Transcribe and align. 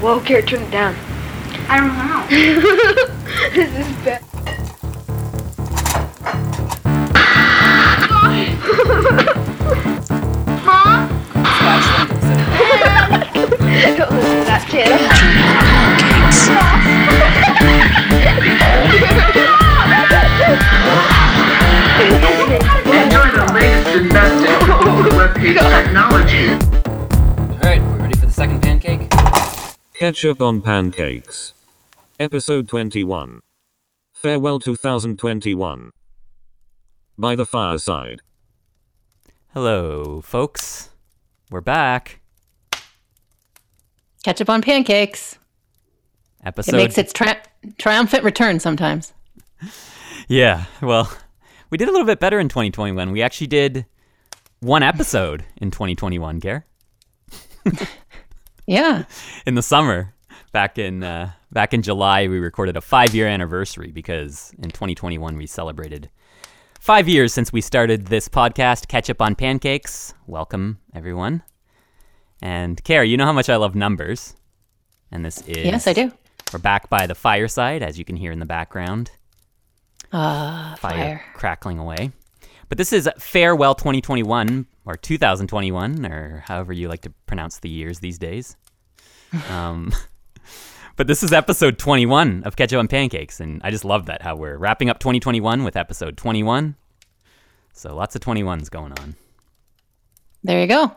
Whoa, 0.00 0.20
Garrett, 0.20 0.46
turn 0.46 0.62
it 0.62 0.70
down. 0.70 0.94
I 1.68 1.80
don't 1.80 1.88
know 1.88 2.26
this 3.54 3.72
is 3.74 4.04
bad. 4.04 4.22
Mom? 10.66 11.08
Don't 13.96 14.12
listen 14.12 14.36
to 14.36 14.44
that 14.44 14.62
channel. 14.68 15.00
Enjoy 22.92 23.28
the 23.32 23.44
latest 23.54 23.88
and 23.96 24.08
best 24.12 24.36
in 25.42 25.54
technology. 25.54 26.85
Ketchup 29.98 30.40
on 30.42 30.60
Pancakes. 30.60 31.54
Episode 32.20 32.68
21. 32.68 33.40
Farewell 34.12 34.58
2021. 34.58 35.90
By 37.18 37.34
the 37.34 37.46
fireside. 37.46 38.20
Hello, 39.54 40.20
folks. 40.20 40.90
We're 41.50 41.60
back. 41.62 42.20
Ketchup 44.22 44.50
on 44.50 44.60
pancakes. 44.60 45.38
Episode. 46.44 46.74
It 46.74 46.78
makes 46.78 46.98
its 46.98 47.12
tri- 47.12 47.40
triumphant 47.78 48.24
return 48.24 48.60
sometimes. 48.60 49.12
Yeah. 50.28 50.64
Well, 50.82 51.08
we 51.70 51.78
did 51.78 51.86
a 51.88 51.92
little 51.92 52.06
bit 52.06 52.18
better 52.18 52.40
in 52.40 52.48
2021. 52.48 53.12
We 53.12 53.22
actually 53.22 53.46
did 53.46 53.86
one 54.58 54.82
episode 54.82 55.44
in 55.58 55.70
2021, 55.70 56.40
Gare, 56.40 56.66
Yeah. 58.66 59.04
in 59.46 59.54
the 59.54 59.62
summer. 59.62 60.12
Back 60.52 60.78
in 60.78 61.02
uh, 61.02 61.32
back 61.52 61.74
in 61.74 61.82
July, 61.82 62.28
we 62.28 62.38
recorded 62.38 62.76
a 62.76 62.80
five 62.80 63.14
year 63.14 63.26
anniversary 63.28 63.90
because 63.92 64.52
in 64.58 64.70
2021 64.70 65.36
we 65.36 65.46
celebrated 65.46 66.08
five 66.80 67.08
years 67.08 67.34
since 67.34 67.52
we 67.52 67.60
started 67.60 68.06
this 68.06 68.28
podcast, 68.28 68.88
Ketchup 68.88 69.20
on 69.20 69.34
Pancakes. 69.34 70.14
Welcome, 70.26 70.78
everyone. 70.94 71.42
And 72.42 72.82
Carrie, 72.84 73.10
you 73.10 73.16
know 73.16 73.26
how 73.26 73.32
much 73.32 73.48
I 73.50 73.56
love 73.56 73.74
numbers, 73.74 74.34
and 75.12 75.24
this 75.24 75.42
is 75.42 75.58
Yes, 75.58 75.86
I 75.86 75.92
do. 75.92 76.10
We're 76.52 76.58
back 76.58 76.88
by 76.88 77.06
the 77.06 77.14
fireside, 77.14 77.82
as 77.82 77.98
you 77.98 78.04
can 78.04 78.16
hear 78.16 78.32
in 78.32 78.38
the 78.38 78.46
background. 78.46 79.10
Ah, 80.12 80.76
Fire, 80.78 80.92
fire. 80.92 81.24
crackling 81.34 81.78
away. 81.78 82.12
But 82.68 82.78
this 82.78 82.92
is 82.92 83.08
Farewell 83.18 83.74
2021, 83.74 84.66
or 84.86 84.94
2021, 84.96 86.06
or 86.06 86.44
however 86.46 86.72
you 86.72 86.88
like 86.88 87.02
to 87.02 87.10
pronounce 87.26 87.58
the 87.58 87.68
years 87.68 87.98
these 88.00 88.18
days. 88.18 88.56
Um, 89.50 89.92
but 90.96 91.06
this 91.06 91.22
is 91.22 91.32
episode 91.32 91.78
21 91.78 92.42
of 92.44 92.56
Ketchup 92.56 92.80
and 92.80 92.90
Pancakes, 92.90 93.40
and 93.40 93.60
I 93.64 93.70
just 93.70 93.84
love 93.84 94.06
that, 94.06 94.22
how 94.22 94.36
we're 94.36 94.56
wrapping 94.56 94.90
up 94.90 94.98
2021 94.98 95.64
with 95.64 95.76
episode 95.76 96.16
21. 96.16 96.76
So 97.72 97.94
lots 97.94 98.14
of 98.16 98.22
21s 98.22 98.70
going 98.70 98.92
on. 98.92 99.16
There 100.42 100.60
you 100.60 100.66
go. 100.66 100.92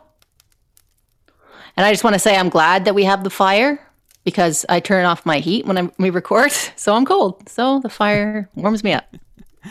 And 1.75 1.85
I 1.85 1.91
just 1.91 2.03
want 2.03 2.13
to 2.13 2.19
say 2.19 2.35
I'm 2.37 2.49
glad 2.49 2.85
that 2.85 2.95
we 2.95 3.03
have 3.03 3.23
the 3.23 3.29
fire 3.29 3.79
because 4.23 4.65
I 4.69 4.79
turn 4.79 5.05
off 5.05 5.25
my 5.25 5.39
heat 5.39 5.65
when 5.65 5.77
I, 5.77 5.89
we 5.97 6.09
record, 6.09 6.51
so 6.75 6.93
I'm 6.93 7.05
cold. 7.05 7.47
So 7.49 7.79
the 7.79 7.89
fire 7.89 8.49
warms 8.55 8.83
me 8.83 8.93
up. 8.93 9.15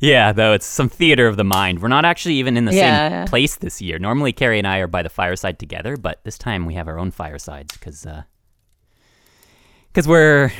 Yeah, 0.00 0.32
though 0.32 0.52
it's 0.52 0.66
some 0.66 0.88
theater 0.88 1.26
of 1.26 1.36
the 1.36 1.44
mind. 1.44 1.80
We're 1.80 1.88
not 1.88 2.04
actually 2.04 2.34
even 2.34 2.56
in 2.56 2.64
the 2.64 2.74
Yeah. 2.74 3.08
same 3.24 3.26
place 3.28 3.56
this 3.56 3.80
year. 3.80 3.98
Normally, 3.98 4.32
Carrie 4.32 4.58
and 4.58 4.66
I 4.66 4.78
are 4.78 4.86
by 4.86 5.02
the 5.02 5.08
fireside 5.08 5.58
together, 5.58 5.96
but 5.96 6.20
this 6.24 6.36
time 6.38 6.66
we 6.66 6.74
have 6.74 6.88
our 6.88 6.98
own 6.98 7.10
firesides 7.10 7.74
because 7.76 8.06
because 9.88 10.08
we're 10.08 10.50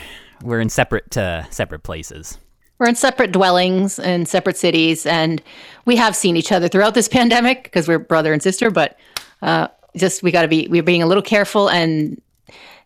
we're 0.42 0.60
in 0.60 0.68
separate 0.68 1.16
uh, 1.16 1.48
separate 1.50 1.82
places. 1.82 2.38
We're 2.78 2.88
in 2.88 2.96
separate 2.96 3.32
dwellings 3.32 3.98
and 3.98 4.26
separate 4.28 4.56
cities, 4.56 5.06
and 5.06 5.42
we 5.84 5.96
have 5.96 6.16
seen 6.16 6.36
each 6.36 6.50
other 6.52 6.68
throughout 6.68 6.94
this 6.94 7.08
pandemic 7.08 7.64
because 7.64 7.86
we're 7.86 7.98
brother 8.00 8.32
and 8.32 8.42
sister. 8.42 8.70
But 8.70 8.98
uh, 9.42 9.68
just 9.96 10.22
we 10.22 10.30
got 10.32 10.42
to 10.42 10.48
be 10.48 10.66
we're 10.68 10.82
being 10.82 11.02
a 11.02 11.06
little 11.06 11.22
careful. 11.22 11.68
And 11.68 12.20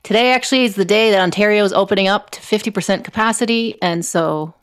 today 0.03 0.33
actually 0.33 0.65
is 0.65 0.75
the 0.75 0.85
day 0.85 1.11
that 1.11 1.21
Ontario 1.21 1.65
is 1.65 1.73
opening 1.73 2.07
up 2.09 2.31
to 2.31 2.41
fifty 2.41 2.71
percent 2.71 3.05
capacity, 3.05 3.77
and 3.83 4.05
so 4.05 4.55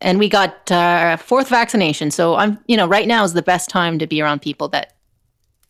and 0.00 0.18
we 0.18 0.28
got 0.28 0.70
our 0.70 1.16
fourth 1.16 1.48
vaccination. 1.48 2.10
So 2.10 2.36
I'm 2.36 2.58
you 2.66 2.76
know 2.76 2.86
right 2.86 3.08
now 3.08 3.24
is 3.24 3.32
the 3.32 3.42
best 3.42 3.68
time 3.68 3.98
to 3.98 4.06
be 4.06 4.20
around 4.20 4.42
people 4.42 4.68
that 4.68 4.94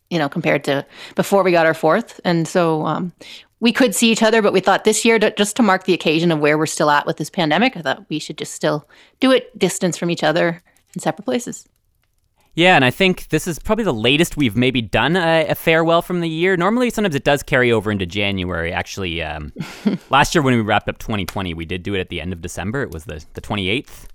you 0.09 0.17
know 0.17 0.29
compared 0.29 0.63
to 0.65 0.85
before 1.15 1.43
we 1.43 1.51
got 1.51 1.65
our 1.65 1.73
fourth, 1.73 2.19
and 2.23 2.47
so. 2.47 2.85
Um, 2.85 3.13
we 3.61 3.73
could 3.73 3.93
see 3.93 4.09
each 4.09 4.23
other, 4.23 4.41
but 4.41 4.53
we 4.53 4.61
thought 4.61 4.85
this 4.85 5.03
year, 5.03 5.19
to, 5.19 5.31
just 5.31 5.57
to 5.57 5.61
mark 5.61 5.83
the 5.83 5.93
occasion 5.93 6.31
of 6.31 6.39
where 6.39 6.57
we're 6.57 6.65
still 6.65 6.89
at 6.89 7.05
with 7.05 7.17
this 7.17 7.29
pandemic, 7.29 7.75
I 7.75 7.81
thought 7.81 8.05
we 8.09 8.17
should 8.17 8.37
just 8.37 8.53
still 8.53 8.87
do 9.19 9.31
it 9.31 9.59
distance 9.59 9.97
from 9.97 10.09
each 10.09 10.23
other 10.23 10.63
in 10.95 11.01
separate 11.01 11.25
places. 11.25 11.67
Yeah, 12.55 12.75
and 12.75 12.83
I 12.83 12.91
think 12.91 13.29
this 13.29 13.47
is 13.47 13.59
probably 13.59 13.85
the 13.85 13.93
latest 13.93 14.35
we've 14.35 14.55
maybe 14.55 14.81
done 14.81 15.15
a, 15.15 15.45
a 15.49 15.55
farewell 15.55 16.01
from 16.01 16.19
the 16.19 16.27
year. 16.27 16.57
Normally, 16.57 16.89
sometimes 16.89 17.15
it 17.15 17.23
does 17.23 17.43
carry 17.43 17.71
over 17.71 17.91
into 17.91 18.05
January. 18.05 18.73
Actually, 18.73 19.21
um, 19.21 19.53
last 20.09 20.33
year 20.33 20.41
when 20.41 20.55
we 20.55 20.61
wrapped 20.61 20.89
up 20.89 20.97
2020, 20.97 21.53
we 21.53 21.65
did 21.65 21.83
do 21.83 21.93
it 21.93 21.99
at 21.99 22.09
the 22.09 22.19
end 22.19 22.33
of 22.33 22.41
December. 22.41 22.81
It 22.81 22.91
was 22.91 23.05
the, 23.05 23.23
the 23.33 23.41
28th. 23.41 24.07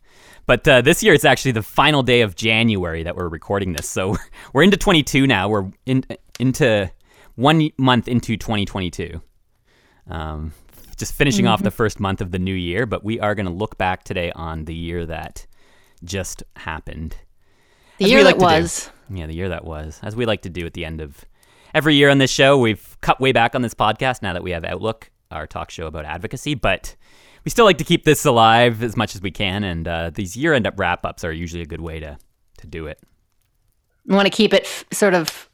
But 0.46 0.66
uh, 0.68 0.82
this 0.82 1.02
year, 1.02 1.14
it's 1.14 1.24
actually 1.24 1.52
the 1.52 1.62
final 1.62 2.02
day 2.02 2.20
of 2.20 2.36
January 2.36 3.02
that 3.02 3.16
we're 3.16 3.28
recording 3.28 3.72
this. 3.72 3.88
So 3.88 4.16
we're 4.52 4.62
into 4.62 4.76
22 4.76 5.26
now. 5.26 5.48
We're 5.48 5.70
in, 5.86 6.04
into 6.38 6.90
one 7.36 7.70
month 7.78 8.08
into 8.08 8.36
2022. 8.36 9.20
Um, 10.08 10.52
just 10.96 11.14
finishing 11.14 11.46
off 11.46 11.62
the 11.62 11.70
first 11.70 11.98
month 11.98 12.20
of 12.20 12.30
the 12.30 12.38
new 12.38 12.54
year, 12.54 12.86
but 12.86 13.02
we 13.02 13.18
are 13.18 13.34
going 13.34 13.46
to 13.46 13.52
look 13.52 13.76
back 13.78 14.04
today 14.04 14.30
on 14.32 14.66
the 14.66 14.74
year 14.74 15.06
that 15.06 15.46
just 16.04 16.42
happened. 16.56 17.16
The 17.98 18.04
As 18.04 18.10
year 18.10 18.20
we 18.20 18.24
that 18.24 18.38
like 18.38 18.50
to 18.50 18.56
do. 18.56 18.62
was. 18.62 18.90
Yeah, 19.10 19.26
the 19.26 19.34
year 19.34 19.48
that 19.48 19.64
was. 19.64 19.98
As 20.02 20.14
we 20.14 20.26
like 20.26 20.42
to 20.42 20.50
do 20.50 20.66
at 20.66 20.74
the 20.74 20.84
end 20.84 21.00
of 21.00 21.24
every 21.74 21.94
year 21.94 22.10
on 22.10 22.18
this 22.18 22.30
show, 22.30 22.58
we've 22.58 22.96
cut 23.00 23.20
way 23.20 23.32
back 23.32 23.54
on 23.54 23.62
this 23.62 23.74
podcast 23.74 24.22
now 24.22 24.32
that 24.34 24.42
we 24.42 24.52
have 24.52 24.64
Outlook, 24.64 25.10
our 25.30 25.46
talk 25.46 25.70
show 25.70 25.86
about 25.86 26.04
advocacy, 26.04 26.54
but 26.54 26.94
we 27.44 27.50
still 27.50 27.64
like 27.64 27.78
to 27.78 27.84
keep 27.84 28.04
this 28.04 28.24
alive 28.24 28.82
as 28.82 28.96
much 28.96 29.14
as 29.14 29.22
we 29.22 29.30
can, 29.30 29.64
and 29.64 29.86
uh, 29.88 30.10
these 30.14 30.36
year 30.36 30.54
end 30.54 30.66
up 30.66 30.74
wrap 30.78 31.04
ups 31.04 31.24
are 31.24 31.32
usually 31.32 31.62
a 31.62 31.66
good 31.66 31.80
way 31.80 32.00
to, 32.00 32.18
to 32.58 32.66
do 32.66 32.86
it. 32.86 32.98
We 34.06 34.14
want 34.14 34.26
to 34.26 34.30
keep 34.30 34.52
it 34.52 34.64
f- 34.64 34.84
sort 34.92 35.14
of 35.14 35.48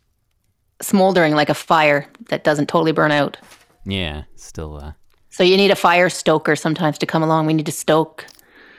smoldering 0.82 1.34
like 1.34 1.48
a 1.48 1.54
fire 1.54 2.06
that 2.28 2.44
doesn't 2.44 2.68
totally 2.68 2.92
burn 2.92 3.12
out. 3.12 3.36
Yeah, 3.84 4.24
still. 4.36 4.76
Uh, 4.76 4.92
So 5.30 5.42
you 5.42 5.56
need 5.56 5.70
a 5.70 5.76
fire 5.76 6.08
stoker 6.10 6.56
sometimes 6.56 6.98
to 6.98 7.06
come 7.06 7.22
along. 7.22 7.46
We 7.46 7.54
need 7.54 7.66
to 7.66 7.72
stoke. 7.72 8.26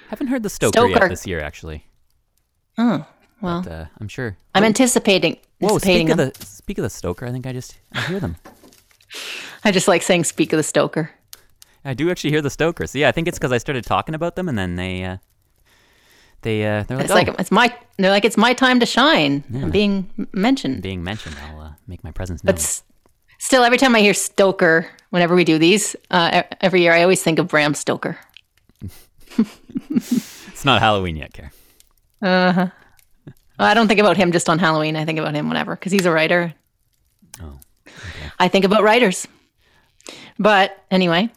haven't 0.10 0.28
heard 0.28 0.44
the 0.44 0.50
Stoker, 0.50 0.88
yet 0.88 0.96
Stoker. 0.98 1.10
this 1.10 1.26
year, 1.28 1.40
actually. 1.42 1.86
Oh, 2.78 3.06
well, 3.42 3.62
But, 3.64 3.72
uh, 3.72 3.86
I'm 4.00 4.08
sure. 4.08 4.38
I'm 4.56 4.64
anticipating. 4.64 5.38
Whoa, 5.60 5.76
anticipating 5.76 6.08
speak 6.08 6.20
of 6.20 6.34
the 6.40 6.46
speak 6.46 6.78
of 6.78 6.84
the 6.84 6.90
Stoker. 6.90 7.26
I 7.26 7.32
think 7.32 7.46
I 7.48 7.54
just 7.54 7.78
I 7.94 8.02
hear 8.02 8.20
them. 8.20 8.36
I 9.64 9.72
just 9.72 9.88
like 9.88 10.02
saying 10.02 10.24
"speak 10.24 10.54
of 10.54 10.58
the 10.58 10.64
stoker." 10.64 11.12
I 11.84 11.94
do 11.94 12.10
actually 12.12 12.30
hear 12.32 12.42
the 12.42 12.50
Stokers. 12.50 12.92
So 12.92 13.00
yeah, 13.00 13.10
I 13.10 13.12
think 13.12 13.28
it's 13.28 13.38
because 13.38 13.52
I 13.52 13.58
started 13.58 13.86
talking 13.86 14.16
about 14.16 14.36
them, 14.36 14.48
and 14.48 14.58
then 14.58 14.76
they 14.76 15.04
uh, 15.04 15.18
they 16.42 16.66
uh, 16.66 16.84
they're 16.84 16.98
like, 16.98 17.06
It's 17.06 17.12
oh, 17.12 17.16
like 17.16 17.40
it's 17.40 17.52
my. 17.52 17.76
They're 17.98 18.12
like 18.12 18.26
it's 18.26 18.38
my 18.38 18.54
time 18.54 18.80
to 18.80 18.86
shine. 18.86 19.44
I'm 19.54 19.72
being 19.72 20.10
mentioned. 20.34 20.82
being 20.82 21.04
mentioned. 21.04 21.36
I'll 21.50 21.60
uh, 21.60 21.72
make 21.88 22.04
my 22.04 22.12
presence 22.12 22.44
known. 22.44 22.54
But 22.54 22.62
s- 22.62 22.84
still, 23.40 23.64
every 23.64 23.78
time 23.78 23.96
I 23.96 24.02
hear 24.02 24.14
Stoker, 24.14 24.88
whenever 25.10 25.36
we 25.36 25.44
do 25.44 25.58
these, 25.58 25.96
uh, 26.10 26.44
every 26.62 26.82
year, 26.82 26.94
I 26.94 27.02
always 27.02 27.22
think 27.24 27.40
of 27.40 27.48
Bram 27.48 27.74
Stoker. 27.74 28.18
It's 29.90 30.66
not 30.66 30.80
Halloween 30.80 31.16
yet, 31.16 31.34
Care. 31.34 31.52
Uh 32.22 32.52
huh. 32.52 32.68
Well, 33.58 33.68
I 33.68 33.74
don't 33.74 33.88
think 33.88 34.00
about 34.00 34.16
him 34.16 34.32
just 34.32 34.48
on 34.48 34.60
Halloween. 34.60 34.96
I 34.96 35.06
think 35.06 35.18
about 35.18 35.34
him 35.34 35.48
whenever 35.48 35.76
because 35.76 35.92
he's 35.92 36.06
a 36.06 36.12
writer. 36.12 36.54
Oh, 37.42 37.60
I 38.40 38.48
think 38.48 38.66
about 38.66 38.84
writers. 38.84 39.28
But 40.38 40.78
anyway, 40.92 41.32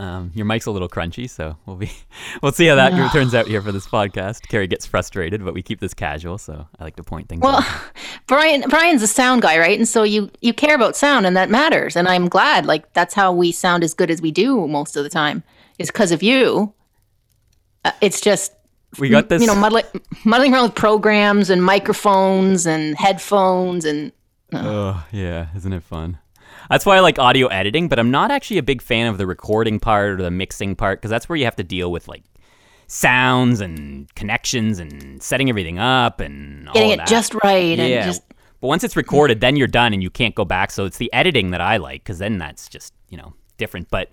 Um, 0.00 0.30
your 0.32 0.46
mic's 0.46 0.66
a 0.66 0.70
little 0.70 0.88
crunchy, 0.88 1.28
so 1.28 1.56
we'll 1.66 1.74
be 1.76 1.90
we'll 2.42 2.52
see 2.52 2.66
how 2.66 2.76
that 2.76 3.12
turns 3.12 3.34
out 3.34 3.48
here 3.48 3.60
for 3.60 3.72
this 3.72 3.86
podcast. 3.86 4.46
Carrie 4.48 4.68
gets 4.68 4.86
frustrated, 4.86 5.44
but 5.44 5.54
we 5.54 5.62
keep 5.62 5.80
this 5.80 5.92
casual, 5.92 6.38
so 6.38 6.68
I 6.78 6.84
like 6.84 6.94
to 6.96 7.02
point 7.02 7.28
things 7.28 7.42
well, 7.42 7.56
out. 7.56 7.80
Brian 8.28 8.62
Brian's 8.68 9.02
a 9.02 9.08
sound 9.08 9.42
guy, 9.42 9.58
right? 9.58 9.76
And 9.76 9.88
so 9.88 10.04
you 10.04 10.30
you 10.40 10.52
care 10.52 10.76
about 10.76 10.96
sound, 10.96 11.26
and 11.26 11.36
that 11.36 11.50
matters. 11.50 11.96
And 11.96 12.06
I'm 12.06 12.28
glad, 12.28 12.64
like 12.64 12.92
that's 12.92 13.14
how 13.14 13.32
we 13.32 13.50
sound 13.50 13.82
as 13.82 13.92
good 13.92 14.10
as 14.10 14.22
we 14.22 14.30
do 14.30 14.68
most 14.68 14.96
of 14.96 15.02
the 15.02 15.10
time, 15.10 15.42
is 15.80 15.88
because 15.88 16.12
of 16.12 16.22
you. 16.22 16.72
Uh, 17.84 17.90
it's 18.00 18.20
just 18.20 18.52
We 19.00 19.08
got 19.08 19.28
this. 19.28 19.40
you 19.40 19.48
know 19.48 19.56
muddling 19.56 19.84
muddling 20.24 20.54
around 20.54 20.62
with 20.64 20.74
programs 20.76 21.50
and 21.50 21.62
microphones 21.62 22.66
and 22.66 22.96
headphones 22.96 23.84
and 23.84 24.12
Oh, 24.54 25.04
yeah, 25.12 25.48
isn't 25.56 25.72
it 25.72 25.82
fun? 25.82 26.18
That's 26.68 26.84
why 26.84 26.96
I 26.96 27.00
like 27.00 27.18
audio 27.18 27.46
editing, 27.48 27.88
but 27.88 27.98
I'm 27.98 28.10
not 28.10 28.30
actually 28.30 28.58
a 28.58 28.62
big 28.62 28.82
fan 28.82 29.06
of 29.06 29.18
the 29.18 29.26
recording 29.26 29.80
part 29.80 30.10
or 30.10 30.22
the 30.22 30.30
mixing 30.30 30.76
part 30.76 31.00
because 31.00 31.10
that's 31.10 31.28
where 31.28 31.36
you 31.36 31.44
have 31.44 31.56
to 31.56 31.64
deal 31.64 31.90
with 31.90 32.08
like 32.08 32.24
sounds 32.86 33.60
and 33.60 34.12
connections 34.14 34.78
and 34.78 35.22
setting 35.22 35.48
everything 35.48 35.78
up 35.78 36.20
and 36.20 36.68
all 36.68 36.74
getting 36.74 36.98
it 36.98 37.06
just 37.06 37.34
right 37.44 37.76
yeah. 37.78 37.84
and 37.84 38.04
just 38.04 38.22
but 38.60 38.66
once 38.66 38.82
it's 38.82 38.96
recorded, 38.96 39.40
then 39.40 39.56
you're 39.56 39.68
done 39.68 39.92
and 39.92 40.02
you 40.02 40.10
can't 40.10 40.34
go 40.34 40.44
back. 40.44 40.72
So 40.72 40.84
it's 40.84 40.98
the 40.98 41.12
editing 41.12 41.52
that 41.52 41.60
I 41.60 41.76
like 41.76 42.02
because 42.02 42.18
then 42.18 42.38
that's 42.38 42.68
just 42.68 42.92
you 43.08 43.16
know 43.16 43.34
different, 43.56 43.88
but 43.90 44.10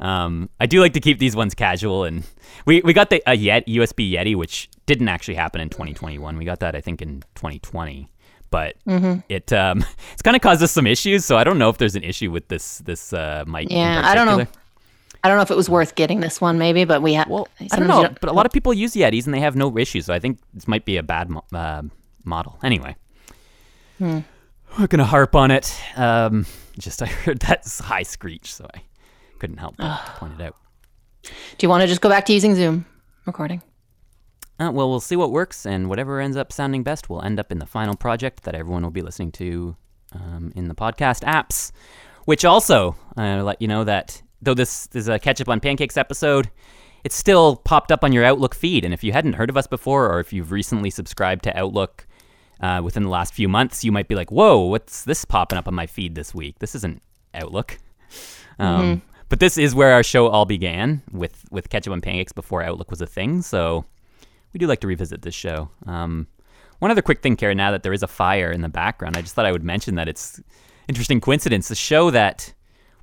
um, 0.00 0.50
I 0.60 0.66
do 0.66 0.80
like 0.80 0.92
to 0.94 1.00
keep 1.00 1.18
these 1.18 1.36
ones 1.36 1.54
casual. 1.54 2.04
And 2.04 2.24
we, 2.66 2.80
we 2.82 2.92
got 2.92 3.10
the 3.10 3.22
a 3.26 3.34
Yet, 3.34 3.66
USB 3.66 4.10
Yeti, 4.12 4.34
which 4.36 4.68
didn't 4.86 5.08
actually 5.08 5.34
happen 5.34 5.60
in 5.60 5.68
2021. 5.68 6.36
We 6.36 6.44
got 6.44 6.60
that, 6.60 6.74
I 6.74 6.80
think, 6.80 7.02
in 7.02 7.20
2020. 7.34 8.08
But 8.54 8.76
Mm-hmm. 8.86 9.18
it 9.28 9.52
um, 9.52 9.84
it's 10.12 10.22
kind 10.22 10.36
of 10.36 10.42
caused 10.42 10.62
us 10.62 10.70
some 10.70 10.86
issues, 10.86 11.24
so 11.24 11.36
I 11.36 11.42
don't 11.42 11.58
know 11.58 11.70
if 11.70 11.78
there's 11.78 11.96
an 11.96 12.04
issue 12.04 12.30
with 12.30 12.46
this 12.46 12.78
this 12.78 13.12
uh, 13.12 13.42
mic. 13.48 13.66
Yeah, 13.68 14.02
I 14.04 14.14
don't 14.14 14.26
know. 14.28 14.46
I 15.24 15.28
don't 15.28 15.36
know 15.38 15.42
if 15.42 15.50
it 15.50 15.56
was 15.56 15.68
worth 15.68 15.96
getting 15.96 16.20
this 16.20 16.40
one, 16.40 16.56
maybe, 16.56 16.84
but 16.84 17.02
we 17.02 17.14
have. 17.14 17.28
Well, 17.28 17.48
I 17.72 17.76
don't 17.76 17.88
know, 17.88 18.08
but 18.20 18.30
a 18.30 18.32
lot 18.32 18.46
of 18.46 18.52
people 18.52 18.72
use 18.72 18.92
the 18.92 19.00
Yetis 19.00 19.24
and 19.24 19.34
they 19.34 19.40
have 19.40 19.56
no 19.56 19.76
issues. 19.76 20.06
So 20.06 20.14
I 20.14 20.20
think 20.20 20.38
this 20.52 20.68
might 20.68 20.84
be 20.84 20.96
a 20.98 21.02
bad 21.02 21.30
mo- 21.30 21.44
uh, 21.52 21.82
model. 22.24 22.56
Anyway, 22.62 22.94
Hmm. 23.98 24.20
we're 24.78 24.86
gonna 24.86 25.04
harp 25.04 25.34
on 25.34 25.50
it. 25.50 25.74
Um, 25.96 26.46
just 26.78 27.02
I 27.06 27.06
heard 27.06 27.40
that 27.40 27.66
high 27.82 28.04
screech, 28.04 28.54
so 28.54 28.68
I 28.72 28.82
couldn't 29.40 29.58
help 29.58 29.76
but 29.78 29.98
point 30.20 30.34
it 30.38 30.44
out. 30.46 30.54
Do 31.24 31.30
you 31.64 31.68
want 31.68 31.80
to 31.82 31.88
just 31.88 32.00
go 32.02 32.08
back 32.08 32.24
to 32.26 32.32
using 32.32 32.54
Zoom 32.54 32.86
recording? 33.26 33.62
Uh, 34.58 34.70
well, 34.72 34.88
we'll 34.88 35.00
see 35.00 35.16
what 35.16 35.32
works, 35.32 35.66
and 35.66 35.88
whatever 35.88 36.20
ends 36.20 36.36
up 36.36 36.52
sounding 36.52 36.82
best 36.82 37.10
will 37.10 37.22
end 37.22 37.40
up 37.40 37.50
in 37.50 37.58
the 37.58 37.66
final 37.66 37.96
project 37.96 38.44
that 38.44 38.54
everyone 38.54 38.82
will 38.82 38.90
be 38.90 39.02
listening 39.02 39.32
to 39.32 39.76
um, 40.12 40.52
in 40.54 40.68
the 40.68 40.74
podcast 40.74 41.22
apps. 41.24 41.72
Which 42.24 42.44
also, 42.44 42.96
I 43.16 43.38
uh, 43.38 43.42
let 43.42 43.60
you 43.60 43.68
know 43.68 43.84
that 43.84 44.22
though 44.40 44.54
this 44.54 44.88
is 44.94 45.08
a 45.08 45.18
Ketchup 45.18 45.48
on 45.48 45.60
Pancakes 45.60 45.96
episode, 45.96 46.50
it's 47.02 47.16
still 47.16 47.56
popped 47.56 47.92
up 47.92 48.04
on 48.04 48.12
your 48.12 48.24
Outlook 48.24 48.54
feed. 48.54 48.84
And 48.84 48.94
if 48.94 49.04
you 49.04 49.12
hadn't 49.12 49.34
heard 49.34 49.50
of 49.50 49.56
us 49.56 49.66
before, 49.66 50.10
or 50.10 50.20
if 50.20 50.32
you've 50.32 50.52
recently 50.52 50.88
subscribed 50.90 51.44
to 51.44 51.58
Outlook 51.58 52.06
uh, 52.60 52.80
within 52.82 53.02
the 53.02 53.10
last 53.10 53.34
few 53.34 53.48
months, 53.48 53.84
you 53.84 53.92
might 53.92 54.08
be 54.08 54.14
like, 54.14 54.30
"Whoa, 54.30 54.58
what's 54.60 55.04
this 55.04 55.24
popping 55.24 55.58
up 55.58 55.68
on 55.68 55.74
my 55.74 55.86
feed 55.86 56.14
this 56.14 56.34
week? 56.34 56.60
This 56.60 56.74
isn't 56.76 57.02
Outlook." 57.34 57.78
Um, 58.58 59.02
But 59.28 59.40
this 59.40 59.58
is 59.58 59.74
where 59.74 59.92
our 59.92 60.02
show 60.04 60.28
all 60.28 60.44
began 60.44 61.02
with 61.10 61.44
with 61.50 61.68
Ketchup 61.68 61.92
and 61.92 62.02
Pancakes 62.02 62.32
before 62.32 62.62
Outlook 62.62 62.90
was 62.90 63.00
a 63.00 63.06
thing. 63.06 63.42
So 63.42 63.84
we 64.54 64.58
do 64.58 64.66
like 64.66 64.80
to 64.80 64.86
revisit 64.86 65.22
this 65.22 65.34
show. 65.34 65.68
Um, 65.86 66.28
one 66.78 66.90
other 66.90 67.02
quick 67.02 67.20
thing, 67.20 67.36
Karen, 67.36 67.56
now 67.56 67.70
that 67.72 67.82
there 67.82 67.92
is 67.92 68.02
a 68.02 68.08
fire 68.08 68.50
in 68.50 68.62
the 68.62 68.68
background, 68.68 69.16
I 69.16 69.20
just 69.20 69.34
thought 69.34 69.46
I 69.46 69.52
would 69.52 69.64
mention 69.64 69.96
that 69.96 70.08
it's 70.08 70.40
interesting 70.88 71.20
coincidence. 71.20 71.68
The 71.68 71.74
show 71.74 72.10
that 72.10 72.54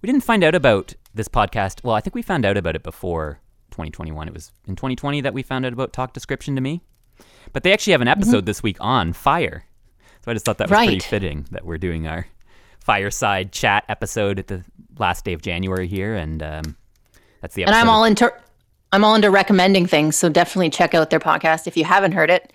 we 0.01 0.07
didn't 0.07 0.23
find 0.23 0.43
out 0.43 0.55
about 0.55 0.93
this 1.13 1.27
podcast. 1.27 1.83
Well, 1.83 1.95
I 1.95 2.01
think 2.01 2.15
we 2.15 2.21
found 2.21 2.45
out 2.45 2.57
about 2.57 2.75
it 2.75 2.83
before 2.83 3.39
2021. 3.71 4.27
It 4.27 4.33
was 4.33 4.51
in 4.67 4.75
2020 4.75 5.21
that 5.21 5.33
we 5.33 5.43
found 5.43 5.65
out 5.65 5.73
about 5.73 5.93
Talk 5.93 6.13
Description 6.13 6.55
to 6.55 6.61
Me. 6.61 6.81
But 7.53 7.63
they 7.63 7.73
actually 7.73 7.91
have 7.91 8.01
an 8.01 8.07
episode 8.07 8.45
this 8.45 8.63
week 8.63 8.77
on 8.79 9.13
fire. 9.13 9.65
So 10.23 10.31
I 10.31 10.33
just 10.33 10.45
thought 10.45 10.57
that 10.59 10.69
was 10.69 10.77
pretty 10.77 10.99
fitting 10.99 11.47
that 11.51 11.65
we're 11.65 11.77
doing 11.77 12.07
our 12.07 12.27
fireside 12.79 13.51
chat 13.51 13.83
episode 13.89 14.39
at 14.39 14.47
the 14.47 14.63
last 14.97 15.25
day 15.25 15.33
of 15.33 15.41
January 15.41 15.87
here, 15.87 16.15
and 16.15 16.41
um, 16.41 16.77
that's 17.41 17.55
the 17.55 17.63
episode. 17.63 17.77
And. 17.77 17.89
I'm 17.89 17.89
all 17.89 18.03
into 18.03 18.31
I'm 18.91 19.03
all 19.03 19.15
into 19.15 19.31
recommending 19.31 19.85
things, 19.87 20.17
so 20.17 20.29
definitely 20.29 20.69
check 20.69 20.93
out 20.93 21.09
their 21.09 21.19
podcast 21.19 21.67
if 21.67 21.77
you 21.77 21.85
haven't 21.85 22.11
heard 22.11 22.29
it. 22.29 22.51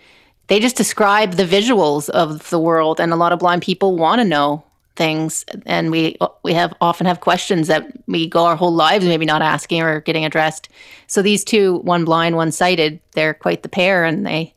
They 0.48 0.60
just 0.60 0.76
describe 0.76 1.32
the 1.32 1.44
visuals 1.44 2.08
of 2.10 2.50
the 2.50 2.58
world, 2.58 3.00
and 3.00 3.12
a 3.12 3.16
lot 3.16 3.32
of 3.32 3.38
blind 3.38 3.62
people 3.62 3.96
want 3.96 4.20
to 4.20 4.24
know 4.24 4.64
things, 4.94 5.44
and 5.64 5.90
we 5.90 6.16
we 6.42 6.54
have 6.54 6.74
often 6.80 7.06
have 7.06 7.20
questions 7.20 7.68
that 7.68 7.90
we 8.06 8.28
go 8.28 8.44
our 8.46 8.56
whole 8.56 8.72
lives 8.72 9.04
maybe 9.04 9.26
not 9.26 9.42
asking 9.42 9.82
or 9.82 10.00
getting 10.00 10.24
addressed. 10.24 10.68
So 11.06 11.22
these 11.22 11.44
two, 11.44 11.78
one 11.78 12.04
blind, 12.04 12.36
one 12.36 12.52
sighted, 12.52 13.00
they're 13.12 13.34
quite 13.34 13.62
the 13.62 13.68
pair, 13.68 14.04
and 14.04 14.26
they 14.26 14.54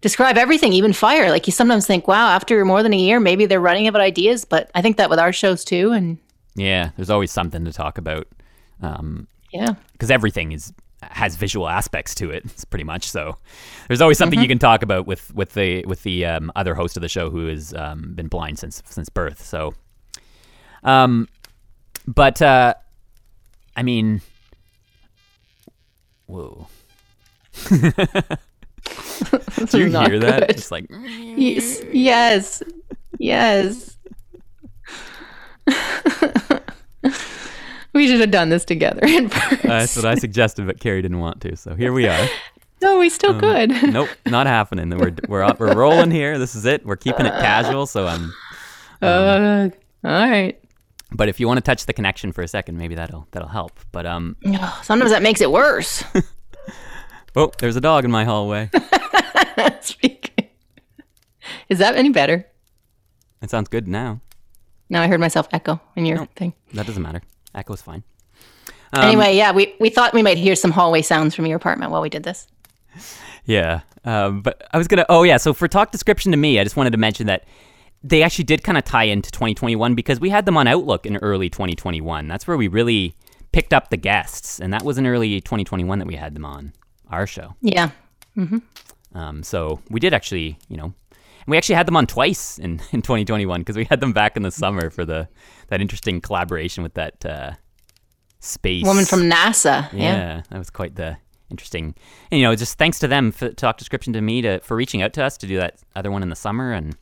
describe 0.00 0.38
everything, 0.38 0.72
even 0.72 0.92
fire. 0.92 1.30
Like 1.30 1.46
you 1.46 1.52
sometimes 1.52 1.86
think, 1.86 2.06
wow, 2.06 2.28
after 2.28 2.64
more 2.64 2.82
than 2.82 2.94
a 2.94 2.98
year, 2.98 3.18
maybe 3.20 3.46
they're 3.46 3.60
running 3.60 3.88
out 3.88 3.96
of 3.96 4.00
ideas, 4.00 4.44
but 4.44 4.70
I 4.74 4.82
think 4.82 4.96
that 4.96 5.10
with 5.10 5.18
our 5.18 5.32
shows 5.32 5.64
too, 5.64 5.92
and 5.92 6.18
yeah, 6.54 6.90
there's 6.96 7.10
always 7.10 7.32
something 7.32 7.64
to 7.64 7.72
talk 7.72 7.98
about. 7.98 8.26
Um, 8.80 9.26
yeah. 9.52 9.74
because 9.92 10.10
everything 10.10 10.52
is 10.52 10.72
has 11.02 11.36
visual 11.36 11.68
aspects 11.68 12.14
to 12.16 12.30
it. 12.30 12.44
It's 12.44 12.64
pretty 12.64 12.84
much 12.84 13.10
so. 13.10 13.36
There's 13.88 14.00
always 14.00 14.18
something 14.18 14.40
you 14.40 14.48
can 14.48 14.58
talk 14.58 14.82
about 14.82 15.06
with 15.06 15.32
with 15.34 15.54
the 15.54 15.84
with 15.86 16.02
the 16.02 16.26
um, 16.26 16.50
other 16.56 16.74
host 16.74 16.96
of 16.96 17.00
the 17.02 17.08
show 17.08 17.30
who 17.30 17.46
has 17.46 17.72
um, 17.74 18.14
been 18.14 18.28
blind 18.28 18.58
since 18.58 18.82
since 18.86 19.08
birth. 19.08 19.44
So, 19.44 19.74
um, 20.82 21.28
but 22.06 22.40
uh, 22.42 22.74
I 23.76 23.82
mean, 23.82 24.22
whoa. 26.26 26.66
Do 27.68 27.78
you 29.78 29.86
hear 29.86 30.18
that? 30.20 30.40
good. 30.40 30.50
It's 30.50 30.70
like 30.70 30.86
Yes. 30.90 31.82
Yes. 31.92 32.62
Yes. 33.18 33.96
we 37.96 38.06
should 38.06 38.20
have 38.20 38.30
done 38.30 38.48
this 38.50 38.64
together 38.64 39.00
in 39.06 39.28
person. 39.30 39.68
that's 39.68 39.96
what 39.96 40.04
I 40.04 40.14
suggested, 40.14 40.66
but 40.66 40.78
Carrie 40.80 41.02
didn't 41.02 41.18
want 41.20 41.40
to. 41.42 41.56
So 41.56 41.74
here 41.74 41.92
we 41.92 42.06
are. 42.06 42.28
no, 42.82 42.98
we 42.98 43.08
still 43.08 43.38
could. 43.38 43.70
nope, 43.92 44.08
not 44.26 44.46
happening. 44.46 44.90
We're 44.90 45.12
we're 45.28 45.52
we're 45.58 45.74
rolling 45.74 46.10
here. 46.10 46.38
This 46.38 46.54
is 46.54 46.64
it. 46.64 46.84
We're 46.86 46.96
keeping 46.96 47.26
it 47.26 47.32
casual. 47.32 47.86
So 47.86 48.06
I'm. 48.06 48.32
Uh, 49.02 49.68
all 50.04 50.10
right. 50.30 50.58
But 51.12 51.28
if 51.28 51.38
you 51.40 51.46
want 51.46 51.58
to 51.58 51.62
touch 51.62 51.86
the 51.86 51.92
connection 51.92 52.32
for 52.32 52.42
a 52.42 52.48
second, 52.48 52.76
maybe 52.78 52.94
that'll 52.94 53.26
that'll 53.32 53.48
help. 53.48 53.78
But 53.92 54.06
um, 54.06 54.36
Sometimes 54.82 55.10
that 55.10 55.22
makes 55.22 55.40
it 55.40 55.50
worse. 55.50 56.04
oh, 57.36 57.50
there's 57.58 57.76
a 57.76 57.80
dog 57.80 58.04
in 58.04 58.10
my 58.10 58.24
hallway. 58.24 58.70
Speaking. 59.80 60.48
Is 61.68 61.78
that 61.78 61.94
any 61.96 62.10
better? 62.10 62.46
it 63.42 63.50
sounds 63.50 63.68
good 63.68 63.86
now. 63.86 64.20
Now 64.88 65.02
I 65.02 65.08
heard 65.08 65.20
myself 65.20 65.46
echo 65.52 65.80
in 65.94 66.06
your 66.06 66.18
No. 66.18 66.28
thing. 66.36 66.54
That 66.74 66.86
doesn't 66.86 67.02
matter. 67.02 67.22
Echo's 67.56 67.82
fine. 67.82 68.04
Um, 68.92 69.04
anyway, 69.04 69.36
yeah, 69.36 69.52
we, 69.52 69.74
we 69.80 69.90
thought 69.90 70.14
we 70.14 70.22
might 70.22 70.38
hear 70.38 70.54
some 70.54 70.70
hallway 70.70 71.02
sounds 71.02 71.34
from 71.34 71.46
your 71.46 71.56
apartment 71.56 71.90
while 71.90 72.02
we 72.02 72.08
did 72.08 72.22
this. 72.22 72.46
Yeah. 73.44 73.80
Um, 74.04 74.42
but 74.42 74.66
I 74.72 74.78
was 74.78 74.86
gonna. 74.86 75.06
Oh 75.08 75.24
yeah. 75.24 75.36
So 75.36 75.52
for 75.52 75.66
talk 75.66 75.90
description 75.90 76.30
to 76.30 76.36
me, 76.36 76.60
I 76.60 76.64
just 76.64 76.76
wanted 76.76 76.90
to 76.90 76.98
mention 76.98 77.26
that 77.26 77.44
they 78.04 78.22
actually 78.22 78.44
did 78.44 78.62
kind 78.62 78.78
of 78.78 78.84
tie 78.84 79.04
into 79.04 79.30
2021 79.32 79.94
because 79.94 80.20
we 80.20 80.30
had 80.30 80.46
them 80.46 80.56
on 80.56 80.68
Outlook 80.68 81.06
in 81.06 81.16
early 81.16 81.50
2021. 81.50 82.28
That's 82.28 82.46
where 82.46 82.56
we 82.56 82.68
really 82.68 83.14
picked 83.52 83.72
up 83.72 83.90
the 83.90 83.96
guests, 83.96 84.60
and 84.60 84.72
that 84.72 84.84
was 84.84 84.98
in 84.98 85.06
early 85.06 85.40
2021 85.40 85.98
that 85.98 86.06
we 86.06 86.14
had 86.14 86.34
them 86.34 86.44
on 86.44 86.72
our 87.10 87.26
show. 87.26 87.54
Yeah. 87.62 87.90
Um, 89.14 89.42
so 89.42 89.80
we 89.90 89.98
did 89.98 90.12
actually, 90.14 90.58
you 90.68 90.76
know, 90.76 90.92
and 91.46 91.50
we 91.50 91.56
actually 91.56 91.76
had 91.76 91.86
them 91.86 91.96
on 91.96 92.06
twice 92.06 92.58
in, 92.58 92.72
in 92.92 93.02
2021 93.02 93.60
because 93.60 93.76
we 93.76 93.84
had 93.84 94.00
them 94.00 94.12
back 94.12 94.36
in 94.36 94.42
the 94.42 94.50
summer 94.50 94.90
for 94.90 95.04
the 95.04 95.28
that 95.68 95.80
interesting 95.80 96.20
collaboration 96.20 96.82
with 96.82 96.94
that 96.94 97.24
uh, 97.24 97.52
space 98.40 98.84
Woman 98.84 99.04
from 99.04 99.22
NASA. 99.30 99.90
Yeah, 99.92 99.98
Yeah. 100.16 100.42
that 100.50 100.58
was 100.58 100.70
quite 100.70 100.96
the 100.96 101.16
interesting. 101.50 101.94
And 102.30 102.40
you 102.40 102.46
know, 102.46 102.54
just 102.54 102.78
thanks 102.78 102.98
to 103.00 103.08
them 103.08 103.32
for 103.32 103.50
talk 103.50 103.78
description 103.78 104.12
to 104.12 104.20
me 104.20 104.42
to 104.42 104.60
for 104.60 104.76
reaching 104.76 105.02
out 105.02 105.12
to 105.14 105.24
us 105.24 105.36
to 105.38 105.46
do 105.46 105.56
that 105.56 105.80
other 105.94 106.10
one 106.10 106.22
in 106.22 106.28
the 106.28 106.36
summer, 106.36 106.72
and 106.72 106.92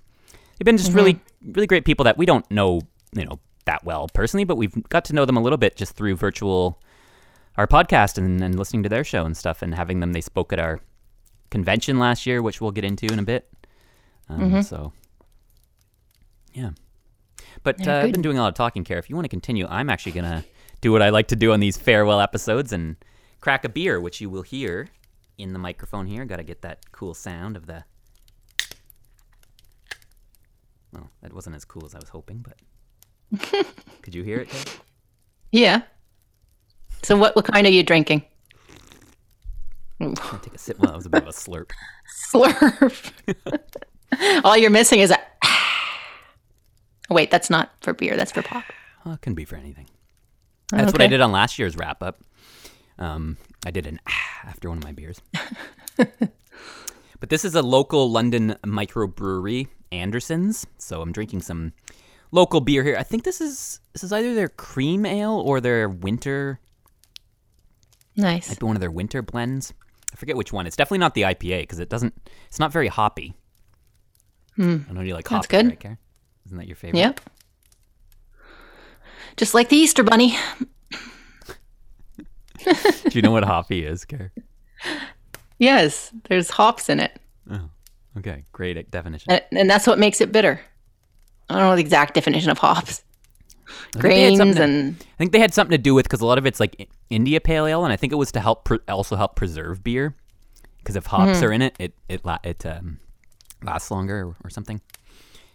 they've 0.59 0.65
been 0.65 0.77
just 0.77 0.93
really 0.93 1.19
really 1.43 1.67
great 1.67 1.85
people 1.85 2.05
that 2.05 2.17
we 2.17 2.27
don't 2.27 2.49
know, 2.51 2.81
you 3.15 3.25
know, 3.25 3.39
that 3.67 3.85
well 3.85 4.09
personally, 4.15 4.45
but 4.45 4.57
we've 4.57 4.75
got 4.89 5.05
to 5.07 5.13
know 5.15 5.25
them 5.25 5.37
a 5.37 5.41
little 5.43 5.59
bit 5.59 5.77
just 5.77 5.95
through 5.95 6.17
virtual 6.17 6.81
our 7.57 7.67
podcast 7.67 8.19
and, 8.19 8.43
and 8.43 8.59
listening 8.59 8.83
to 8.83 8.89
their 8.89 9.05
show 9.05 9.25
and 9.25 9.37
stuff 9.37 9.63
and 9.63 9.75
having 9.75 10.01
them 10.01 10.13
they 10.13 10.21
spoke 10.21 10.53
at 10.53 10.59
our 10.59 10.81
convention 11.51 12.01
last 12.01 12.27
year 12.27 12.43
which 12.43 12.61
we'll 12.61 12.73
get 12.73 12.85
into 12.85 13.07
in 13.07 13.19
a 13.21 13.23
bit 13.23 13.49
um, 14.29 14.63
so 14.63 14.93
yeah 16.53 16.71
but 17.63 17.87
uh, 17.87 17.99
i've 17.99 18.13
been 18.13 18.23
doing 18.23 18.39
a 18.39 18.41
lot 18.41 18.49
of 18.49 18.55
talking 18.55 18.85
care 18.85 18.99
if 18.99 19.09
you 19.09 19.17
want 19.17 19.25
to 19.25 19.29
continue 19.31 19.67
i'm 19.69 19.91
actually 19.91 20.13
gonna 20.13 20.45
do 20.81 20.93
what 20.93 21.03
i 21.03 21.11
like 21.11 21.29
to 21.29 21.37
do 21.37 21.53
on 21.53 21.61
these 21.61 21.77
farewell 21.77 22.21
episodes 22.21 22.73
and 22.73 22.97
crack 23.41 23.65
a 23.65 23.69
beer 23.69 24.01
which 24.01 24.21
you 24.21 24.31
will 24.31 24.43
hear 24.43 24.89
in 25.39 25.53
the 25.53 25.59
microphone 25.59 26.07
here 26.07 26.25
gotta 26.25 26.45
get 26.45 26.63
that 26.63 26.91
cool 26.93 27.15
sound 27.15 27.57
of 27.57 27.67
the 27.67 27.85
well 30.93 31.11
that 31.23 31.33
wasn't 31.33 31.55
as 31.55 31.65
cool 31.65 31.85
as 31.85 31.95
i 31.95 31.99
was 31.99 32.09
hoping 32.09 32.39
but 32.39 32.59
could 34.03 34.15
you 34.15 34.23
hear 34.23 34.41
it? 34.41 34.81
Yeah. 35.51 35.83
So 37.03 37.17
what, 37.17 37.37
what 37.37 37.45
kind 37.45 37.67
are 37.67 37.71
you 37.71 37.83
drinking? 37.83 38.25
I'll 40.01 40.39
take 40.41 40.55
a 40.55 40.59
sip 40.59 40.79
well 40.79 40.91
that 40.91 40.97
was 40.97 41.07
a 41.07 41.11
bit 41.11 41.23
of 41.23 41.29
a 41.29 41.33
slurp 41.33 41.71
Slurp. 42.33 43.13
All 44.45 44.57
you're 44.57 44.71
missing 44.71 45.01
is 45.01 45.11
a. 45.11 45.19
Wait, 47.11 47.31
that's 47.31 47.51
not 47.51 47.71
for 47.81 47.93
beer. 47.93 48.17
That's 48.17 48.33
for 48.33 48.43
pop. 48.43 48.65
Well, 49.05 49.15
it 49.15 49.21
can 49.21 49.35
be 49.35 49.45
for 49.45 49.57
anything. 49.57 49.87
That's 50.71 50.93
what 50.93 51.03
I 51.03 51.07
did 51.07 51.21
on 51.21 51.31
last 51.33 51.59
year's 51.59 51.77
wrap 51.77 52.03
up. 52.03 52.23
Um, 52.99 53.37
I 53.67 53.71
did 53.71 53.87
an 53.87 54.01
ah 54.09 54.35
after 54.47 54.69
one 54.69 54.79
of 54.79 54.85
my 54.85 54.93
beers. 54.93 55.21
but 55.97 57.29
this 57.29 57.45
is 57.45 57.55
a 57.55 57.63
local 57.63 58.11
London 58.11 58.57
microbrewery, 58.65 59.69
Anderson's. 59.93 60.67
So 60.79 61.03
I'm 61.03 61.13
drinking 61.13 61.43
some 61.43 61.73
local 62.31 62.61
beer 62.61 62.83
here. 62.83 62.97
I 62.99 63.03
think 63.03 63.25
this 63.25 63.41
is 63.41 63.81
this 63.93 64.05
is 64.05 64.13
either 64.13 64.35
their 64.35 64.49
cream 64.49 65.07
ale 65.07 65.43
or 65.45 65.61
their 65.61 65.89
winter, 65.89 66.61
Nice. 68.17 68.49
might 68.49 68.61
be 68.61 68.67
one 68.67 68.77
of 68.77 68.81
their 68.81 68.91
winter 68.91 69.23
blends. 69.23 69.73
I 70.13 70.17
forget 70.17 70.37
which 70.37 70.53
one. 70.53 70.67
It's 70.67 70.77
definitely 70.77 70.99
not 70.99 71.15
the 71.15 71.23
IPA 71.23 71.63
because 71.63 71.79
it 71.81 71.89
doesn't. 71.89 72.15
It's 72.47 72.61
not 72.61 72.73
very 72.73 72.89
hoppy. 72.89 73.35
I 74.59 74.93
know 74.93 75.01
you 75.01 75.15
like 75.15 75.29
That's 75.29 75.47
good. 75.47 75.67
right, 75.67 75.81
Karen? 75.81 75.99
Isn't 76.47 76.59
that 76.59 76.67
your 76.67 76.77
favorite? 76.77 77.01
Yep. 77.01 77.21
Just 79.37 79.55
like 79.55 79.69
the 79.69 79.77
Easter 79.77 80.03
Bunny. 80.05 80.37
Do 82.65 83.11
you 83.13 83.23
know 83.23 83.31
what 83.33 83.45
hoppy 83.45 83.85
is, 83.85 84.05
Care? 84.05 84.33
Yes, 85.59 86.13
there's 86.29 86.51
hops 86.51 86.89
in 86.89 87.01
it, 87.01 87.19
Oh, 87.51 87.69
Okay, 88.19 88.45
great 88.53 88.91
definition. 88.91 89.33
and, 89.33 89.43
and 89.53 89.71
that's 89.71 89.87
what 89.87 89.99
makes 89.99 90.21
it 90.21 90.31
bitter. 90.33 90.61
I 91.49 91.55
don't 91.59 91.65
know 91.65 91.75
the 91.75 91.81
exact 91.81 92.15
definition 92.15 92.51
of 92.51 92.59
hops. 92.59 93.03
I 93.97 93.99
Grains 93.99 94.39
something 94.39 94.57
to- 94.57 94.63
and 94.63 94.97
I 95.01 95.17
think 95.19 95.33
they 95.33 95.39
had 95.41 95.53
something 95.55 95.73
to 95.77 95.83
do 95.83 95.95
with 95.95 96.05
because 96.05 96.21
a 96.21 96.27
lot 96.27 96.39
of 96.39 96.47
it's 96.47 96.61
like 96.61 96.89
India 97.11 97.41
Pale 97.41 97.67
Ale, 97.67 97.85
and 97.85 97.93
I 97.93 97.97
think 97.97 98.13
it 98.13 98.17
was 98.17 98.31
to 98.33 98.41
help 98.41 98.65
pre- 98.65 98.79
also 98.89 99.17
help 99.17 99.37
preserve 99.37 99.83
beer 99.83 100.15
because 100.79 100.97
if 100.97 101.07
hops 101.07 101.39
Mm-hmm. 101.39 101.45
are 101.45 101.53
in 101.53 101.63
it, 101.63 101.75
it 101.79 101.95
it 102.09 102.21
it 102.45 102.67
um, 102.67 103.01
lasts 103.65 103.91
longer 103.91 104.27
or, 104.29 104.37
or 104.45 104.51
something. 104.51 104.81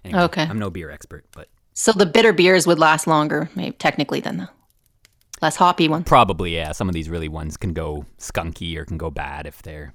Anyway, 0.04 0.22
Okay. 0.24 0.44
I'm 0.44 0.60
no 0.60 0.70
beer 0.70 0.90
expert, 0.90 1.26
but 1.32 1.48
so 1.74 1.92
the 1.92 2.06
bitter 2.06 2.34
beers 2.34 2.66
would 2.68 2.80
last 2.80 3.08
longer, 3.08 3.50
maybe 3.56 3.76
technically 3.78 4.20
than 4.20 4.38
the 4.38 4.50
less 5.42 5.56
hoppy 5.56 5.88
one. 5.88 6.04
probably 6.04 6.56
yeah. 6.56 6.72
Some 6.74 6.90
of 6.90 6.94
these 6.94 7.10
really 7.10 7.30
ones 7.30 7.56
can 7.58 7.74
go 7.74 8.06
skunky 8.18 8.76
or 8.78 8.86
can 8.86 8.98
go 8.98 9.10
bad 9.10 9.46
if 9.46 9.62
they're 9.62 9.94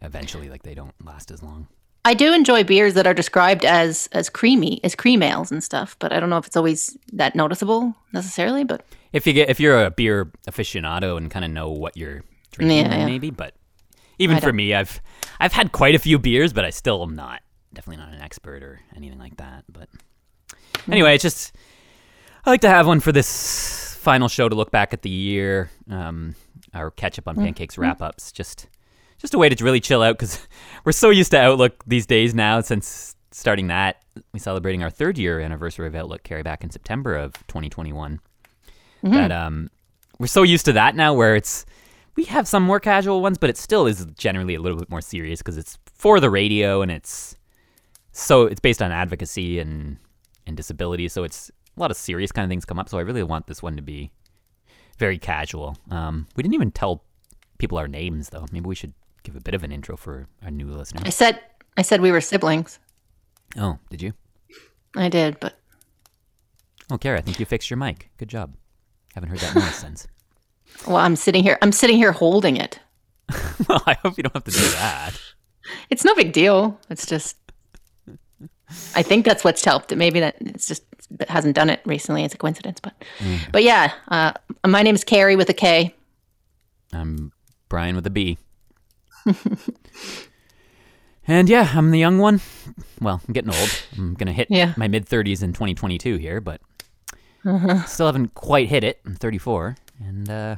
eventually 0.00 0.48
like 0.48 0.62
they 0.62 0.74
don't 0.74 0.94
last 1.04 1.30
as 1.30 1.42
long. 1.42 1.68
I 2.04 2.14
do 2.14 2.34
enjoy 2.34 2.64
beers 2.64 2.94
that 2.94 3.06
are 3.06 3.14
described 3.14 3.64
as 3.64 4.08
as 4.10 4.28
creamy, 4.28 4.80
as 4.82 4.96
cream 4.96 5.22
ales 5.22 5.52
and 5.52 5.62
stuff, 5.62 5.94
but 6.00 6.12
I 6.12 6.18
don't 6.18 6.30
know 6.30 6.38
if 6.38 6.46
it's 6.48 6.56
always 6.56 6.96
that 7.12 7.36
noticeable 7.36 7.94
necessarily. 8.12 8.64
But 8.64 8.84
If 9.12 9.24
you 9.26 9.32
get 9.32 9.48
if 9.48 9.60
you're 9.60 9.84
a 9.84 9.90
beer 9.92 10.32
aficionado 10.48 11.16
and 11.16 11.30
kind 11.30 11.44
of 11.44 11.52
know 11.52 11.70
what 11.70 11.96
you're 11.96 12.24
drinking, 12.50 12.78
Yeah, 12.90 12.98
yeah. 12.98 13.06
maybe. 13.06 13.30
But 13.30 13.54
even 14.18 14.40
for 14.40 14.52
me, 14.52 14.74
I've 14.74 15.00
I've 15.40 15.52
had 15.52 15.72
quite 15.72 15.94
a 15.94 15.98
few 15.98 16.18
beers, 16.18 16.52
but 16.52 16.64
I 16.64 16.70
still 16.70 17.02
am 17.02 17.14
not 17.14 17.42
definitely 17.72 18.04
not 18.04 18.12
an 18.12 18.20
expert 18.20 18.62
or 18.62 18.80
anything 18.94 19.18
like 19.18 19.36
that. 19.38 19.64
But 19.68 19.88
anyway, 20.90 21.14
it's 21.14 21.22
just 21.22 21.54
I 22.44 22.50
like 22.50 22.60
to 22.62 22.68
have 22.68 22.86
one 22.86 23.00
for 23.00 23.12
this 23.12 23.96
final 24.00 24.28
show 24.28 24.48
to 24.48 24.54
look 24.54 24.70
back 24.70 24.92
at 24.92 25.02
the 25.02 25.10
year. 25.10 25.70
Um, 25.90 26.34
our 26.74 26.86
up 26.86 27.28
on 27.28 27.36
pancakes 27.36 27.76
wrap 27.76 28.00
ups, 28.00 28.32
just 28.32 28.68
just 29.18 29.34
a 29.34 29.38
way 29.38 29.48
to 29.48 29.64
really 29.64 29.80
chill 29.80 30.02
out 30.02 30.18
because 30.18 30.46
we're 30.84 30.92
so 30.92 31.10
used 31.10 31.30
to 31.32 31.40
Outlook 31.40 31.82
these 31.86 32.06
days 32.06 32.34
now. 32.34 32.60
Since 32.60 33.14
starting 33.30 33.68
that, 33.68 34.02
we 34.32 34.38
celebrating 34.38 34.82
our 34.82 34.90
third 34.90 35.18
year 35.18 35.40
anniversary 35.40 35.86
of 35.86 35.94
Outlook 35.94 36.22
carry 36.22 36.42
back 36.42 36.64
in 36.64 36.70
September 36.70 37.14
of 37.16 37.34
2021 37.48 38.20
that 39.02 39.32
um 39.32 39.68
we're 40.20 40.28
so 40.28 40.44
used 40.44 40.64
to 40.64 40.72
that 40.72 40.94
now 40.94 41.12
where 41.12 41.34
it's 41.34 41.66
we 42.16 42.24
have 42.24 42.46
some 42.46 42.62
more 42.62 42.80
casual 42.80 43.22
ones 43.22 43.38
but 43.38 43.50
it 43.50 43.56
still 43.56 43.86
is 43.86 44.06
generally 44.16 44.54
a 44.54 44.60
little 44.60 44.78
bit 44.78 44.90
more 44.90 45.00
serious 45.00 45.40
because 45.40 45.56
it's 45.56 45.78
for 45.94 46.20
the 46.20 46.30
radio 46.30 46.82
and 46.82 46.90
it's 46.90 47.36
so 48.12 48.46
it's 48.46 48.60
based 48.60 48.82
on 48.82 48.92
advocacy 48.92 49.58
and 49.58 49.96
and 50.46 50.56
disability 50.56 51.08
so 51.08 51.24
it's 51.24 51.50
a 51.76 51.80
lot 51.80 51.90
of 51.90 51.96
serious 51.96 52.32
kind 52.32 52.44
of 52.44 52.48
things 52.50 52.64
come 52.64 52.78
up 52.78 52.88
so 52.88 52.98
i 52.98 53.02
really 53.02 53.22
want 53.22 53.46
this 53.46 53.62
one 53.62 53.76
to 53.76 53.82
be 53.82 54.10
very 54.98 55.18
casual. 55.18 55.76
Um 55.90 56.28
we 56.36 56.42
didn't 56.42 56.54
even 56.54 56.70
tell 56.70 57.02
people 57.58 57.78
our 57.78 57.88
names 57.88 58.28
though. 58.28 58.46
Maybe 58.52 58.68
we 58.68 58.74
should 58.74 58.94
give 59.24 59.36
a 59.36 59.40
bit 59.40 59.54
of 59.54 59.64
an 59.64 59.72
intro 59.72 59.96
for 59.96 60.28
our 60.44 60.50
new 60.50 60.68
listeners. 60.68 61.02
I 61.04 61.10
said 61.10 61.40
I 61.76 61.82
said 61.82 62.00
we 62.00 62.12
were 62.12 62.20
siblings. 62.20 62.78
oh 63.56 63.78
did 63.90 64.02
you? 64.02 64.12
I 64.94 65.08
did, 65.08 65.40
but 65.40 65.54
oh 66.90 66.98
Kara, 66.98 67.18
i 67.18 67.20
think 67.20 67.40
you 67.40 67.46
fixed 67.46 67.70
your 67.70 67.78
mic. 67.78 68.10
Good 68.18 68.28
job. 68.28 68.54
Haven't 69.14 69.30
heard 69.30 69.40
that 69.40 69.54
noise 69.54 69.74
since 69.86 70.06
well, 70.86 70.96
I'm 70.96 71.16
sitting 71.16 71.42
here. 71.42 71.58
I'm 71.62 71.72
sitting 71.72 71.96
here 71.96 72.12
holding 72.12 72.56
it. 72.56 72.78
well 73.68 73.82
i 73.86 73.94
hope 74.02 74.16
you 74.18 74.22
don't 74.24 74.34
have 74.34 74.44
to 74.44 74.50
do 74.50 74.58
that 74.72 75.12
It's 75.90 76.04
no 76.04 76.14
big 76.14 76.32
deal. 76.32 76.78
It's 76.90 77.06
just. 77.06 77.36
I 78.94 79.02
think 79.02 79.24
that's 79.24 79.44
what's 79.44 79.64
helped. 79.64 79.94
Maybe 79.94 80.20
that 80.20 80.36
it's 80.40 80.66
just 80.66 80.82
it 81.20 81.28
hasn't 81.30 81.54
done 81.54 81.70
it 81.70 81.80
recently. 81.84 82.24
It's 82.24 82.34
a 82.34 82.38
coincidence, 82.38 82.80
but 82.80 82.94
but 83.52 83.62
yeah. 83.62 83.92
Uh, 84.08 84.32
my 84.66 84.82
name 84.82 84.94
is 84.94 85.04
Carrie 85.04 85.36
with 85.36 85.48
a 85.50 85.54
K. 85.54 85.94
I'm 86.92 87.32
Brian 87.68 87.94
with 87.96 88.06
a 88.06 88.10
B. 88.10 88.38
and 91.28 91.48
yeah, 91.48 91.70
I'm 91.74 91.90
the 91.90 91.98
young 91.98 92.18
one. 92.18 92.40
Well, 93.00 93.20
I'm 93.26 93.32
getting 93.32 93.54
old. 93.54 93.70
I'm 93.96 94.14
gonna 94.14 94.32
hit 94.32 94.48
Yeah. 94.50 94.74
my 94.76 94.88
mid 94.88 95.06
30s 95.06 95.42
in 95.42 95.52
2022 95.52 96.16
here, 96.16 96.40
but 96.40 96.60
still 97.86 98.06
haven't 98.06 98.34
quite 98.34 98.68
hit 98.68 98.84
it. 98.84 99.00
I'm 99.06 99.14
34, 99.14 99.76
and 100.06 100.30
uh, 100.30 100.56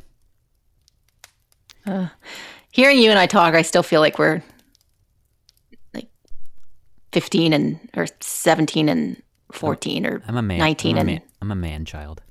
Hearing 2.75 2.99
you 2.99 3.11
and 3.11 3.19
I 3.19 3.27
talk, 3.27 3.55
I 3.55 3.63
still 3.63 3.83
feel 3.83 4.01
like 4.01 4.19
we're 4.19 4.43
like 5.93 6.09
15 7.13 7.53
and 7.53 7.79
or 7.97 8.07
17 8.21 8.89
and 8.89 9.23
14 9.53 10.07
or 10.07 10.23
I'm 10.27 10.37
a 10.37 10.43
man. 10.43 10.59
19 10.59 10.91
I'm 10.91 10.97
a 10.97 11.01
and 11.01 11.07
man, 11.07 11.23
I'm 11.41 11.51
a 11.53 11.55
man 11.55 11.85
child. 11.85 12.23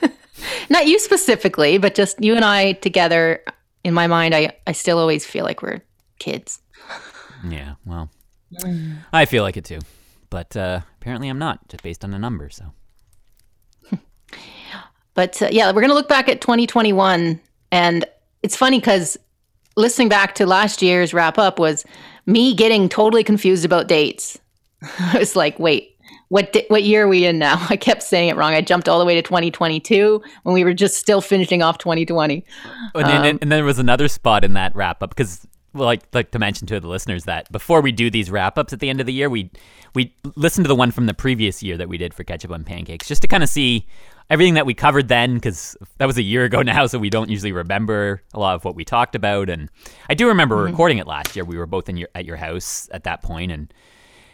not 0.68 0.86
you 0.88 0.98
specifically, 0.98 1.78
but 1.78 1.94
just 1.94 2.20
you 2.22 2.34
and 2.34 2.44
I 2.44 2.72
together. 2.72 3.42
In 3.84 3.94
my 3.94 4.06
mind, 4.06 4.34
I 4.34 4.56
I 4.66 4.72
still 4.72 4.98
always 4.98 5.24
feel 5.24 5.44
like 5.44 5.62
we're 5.62 5.82
kids. 6.18 6.60
Yeah, 7.48 7.74
well, 7.84 8.10
I 9.12 9.26
feel 9.26 9.42
like 9.42 9.56
it 9.56 9.64
too, 9.64 9.80
but 10.30 10.56
uh, 10.56 10.80
apparently 11.00 11.28
I'm 11.28 11.38
not, 11.38 11.68
just 11.68 11.82
based 11.82 12.04
on 12.04 12.14
a 12.14 12.18
number. 12.18 12.48
So 12.50 12.72
But 15.14 15.40
uh, 15.42 15.48
yeah, 15.50 15.68
we're 15.68 15.80
going 15.80 15.88
to 15.88 15.94
look 15.94 16.08
back 16.08 16.28
at 16.28 16.40
2021. 16.40 17.40
And 17.70 18.04
it's 18.42 18.56
funny 18.56 18.78
because 18.78 19.18
listening 19.76 20.08
back 20.08 20.34
to 20.36 20.46
last 20.46 20.82
year's 20.82 21.14
wrap 21.14 21.38
up 21.38 21.58
was 21.58 21.84
me 22.26 22.54
getting 22.54 22.88
totally 22.88 23.24
confused 23.24 23.64
about 23.64 23.88
dates. 23.88 24.38
I 24.98 25.18
was 25.18 25.36
like, 25.36 25.58
wait, 25.58 25.96
what, 26.28 26.52
di- 26.52 26.66
what 26.68 26.82
year 26.82 27.04
are 27.04 27.08
we 27.08 27.26
in 27.26 27.38
now? 27.38 27.64
I 27.70 27.76
kept 27.76 28.02
saying 28.02 28.28
it 28.28 28.36
wrong. 28.36 28.54
I 28.54 28.60
jumped 28.60 28.88
all 28.88 28.98
the 28.98 29.04
way 29.04 29.14
to 29.14 29.22
2022 29.22 30.22
when 30.44 30.54
we 30.54 30.64
were 30.64 30.74
just 30.74 30.96
still 30.96 31.20
finishing 31.20 31.62
off 31.62 31.78
2020. 31.78 32.44
And 32.94 33.06
then, 33.06 33.24
and 33.24 33.38
then 33.40 33.48
there 33.48 33.64
was 33.64 33.78
another 33.78 34.08
spot 34.08 34.44
in 34.44 34.54
that 34.54 34.74
wrap 34.74 35.02
up 35.02 35.10
because, 35.10 35.46
like, 35.74 36.02
like 36.12 36.30
to 36.32 36.38
mention 36.38 36.66
to 36.68 36.80
the 36.80 36.88
listeners 36.88 37.24
that 37.24 37.50
before 37.52 37.80
we 37.80 37.92
do 37.92 38.10
these 38.10 38.30
wrap 38.30 38.58
ups 38.58 38.72
at 38.72 38.80
the 38.80 38.88
end 38.88 39.00
of 39.00 39.06
the 39.06 39.12
year, 39.12 39.28
we 39.28 39.50
we 39.94 40.14
listen 40.36 40.64
to 40.64 40.68
the 40.68 40.74
one 40.74 40.90
from 40.90 41.06
the 41.06 41.14
previous 41.14 41.62
year 41.62 41.76
that 41.76 41.88
we 41.88 41.98
did 41.98 42.14
for 42.14 42.24
ketchup 42.24 42.50
on 42.50 42.64
pancakes 42.64 43.06
just 43.06 43.22
to 43.22 43.28
kind 43.28 43.42
of 43.42 43.48
see 43.48 43.86
everything 44.30 44.54
that 44.54 44.64
we 44.64 44.72
covered 44.72 45.08
then 45.08 45.34
because 45.34 45.76
that 45.98 46.06
was 46.06 46.16
a 46.16 46.22
year 46.22 46.44
ago 46.44 46.62
now, 46.62 46.86
so 46.86 46.98
we 46.98 47.10
don't 47.10 47.30
usually 47.30 47.52
remember 47.52 48.22
a 48.32 48.40
lot 48.40 48.54
of 48.54 48.64
what 48.64 48.74
we 48.74 48.84
talked 48.84 49.14
about. 49.14 49.48
And 49.50 49.68
I 50.08 50.14
do 50.14 50.28
remember 50.28 50.56
recording 50.56 50.98
it 50.98 51.06
last 51.06 51.36
year. 51.36 51.44
We 51.44 51.58
were 51.58 51.66
both 51.66 51.88
in 51.88 51.96
your 51.96 52.08
at 52.14 52.24
your 52.24 52.36
house 52.36 52.88
at 52.92 53.04
that 53.04 53.22
point, 53.22 53.52
and 53.52 53.72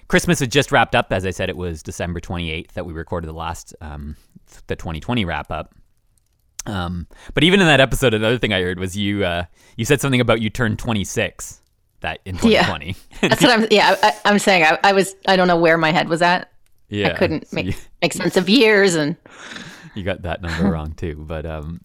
Christmas 0.09 0.41
had 0.41 0.51
just 0.51 0.73
wrapped 0.73 0.95
up. 0.95 1.13
As 1.13 1.27
I 1.27 1.31
said, 1.31 1.49
it 1.49 1.57
was 1.57 1.83
December 1.83 2.21
28th 2.21 2.73
that 2.73 2.87
we 2.87 2.93
recorded 2.93 3.29
the 3.29 3.35
last 3.35 3.75
um, 3.81 4.17
the 4.67 4.77
2020 4.77 5.25
wrap 5.25 5.51
up. 5.51 5.75
Um, 6.69 7.07
but 7.35 7.43
even 7.45 7.61
in 7.61 7.67
that 7.67 7.81
episode, 7.81 8.15
another 8.15 8.39
thing 8.39 8.53
I 8.53 8.61
heard 8.63 8.79
was 8.79 8.97
you 8.97 9.25
uh, 9.25 9.45
you 9.77 9.85
said 9.85 10.01
something 10.01 10.21
about 10.21 10.41
you 10.41 10.51
turned 10.51 10.79
26 10.79 11.63
that 12.01 12.21
in 12.25 12.39
Yeah. 12.43 12.67
That's 13.21 13.43
what 13.43 13.51
I'm, 13.51 13.67
yeah, 13.71 13.97
I, 14.03 14.13
I'm 14.25 14.39
saying. 14.39 14.65
I, 14.65 14.79
I 14.85 14.93
was, 14.93 15.15
I 15.27 15.37
don't 15.37 15.49
know 15.49 15.57
where 15.57 15.79
my 15.79 15.91
head 15.91 16.09
was 16.09 16.23
at. 16.23 16.53
yeah, 16.89 17.09
I 17.09 17.11
couldn't 17.15 17.49
so 17.49 17.55
make, 17.57 17.67
you, 17.67 17.75
make 18.03 18.13
sense 18.13 18.37
of 18.37 18.49
years. 18.49 18.95
And 18.95 19.17
you 19.95 20.03
got 20.03 20.23
that 20.23 20.43
number 20.43 20.71
wrong 20.71 20.93
too. 20.93 21.25
But 21.27 21.47
um, 21.47 21.81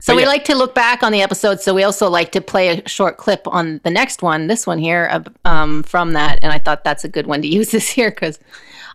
So 0.00 0.12
But 0.12 0.16
we 0.16 0.22
yeah. 0.22 0.28
like 0.28 0.44
to 0.44 0.54
look 0.54 0.74
back 0.74 1.02
on 1.02 1.12
the 1.12 1.22
episode. 1.22 1.60
So 1.60 1.74
we 1.74 1.84
also 1.84 2.08
like 2.08 2.32
to 2.32 2.40
play 2.40 2.68
a 2.68 2.88
short 2.88 3.16
clip 3.16 3.46
on 3.46 3.80
the 3.84 3.90
next 3.90 4.22
one, 4.22 4.46
this 4.46 4.66
one 4.66 4.78
here, 4.78 5.24
um, 5.44 5.82
from 5.82 6.12
that. 6.14 6.40
And 6.42 6.52
I 6.52 6.58
thought 6.58 6.84
that's 6.84 7.04
a 7.04 7.08
good 7.08 7.26
one 7.26 7.42
to 7.42 7.48
use 7.48 7.70
this 7.70 7.96
year 7.96 8.10
because 8.10 8.38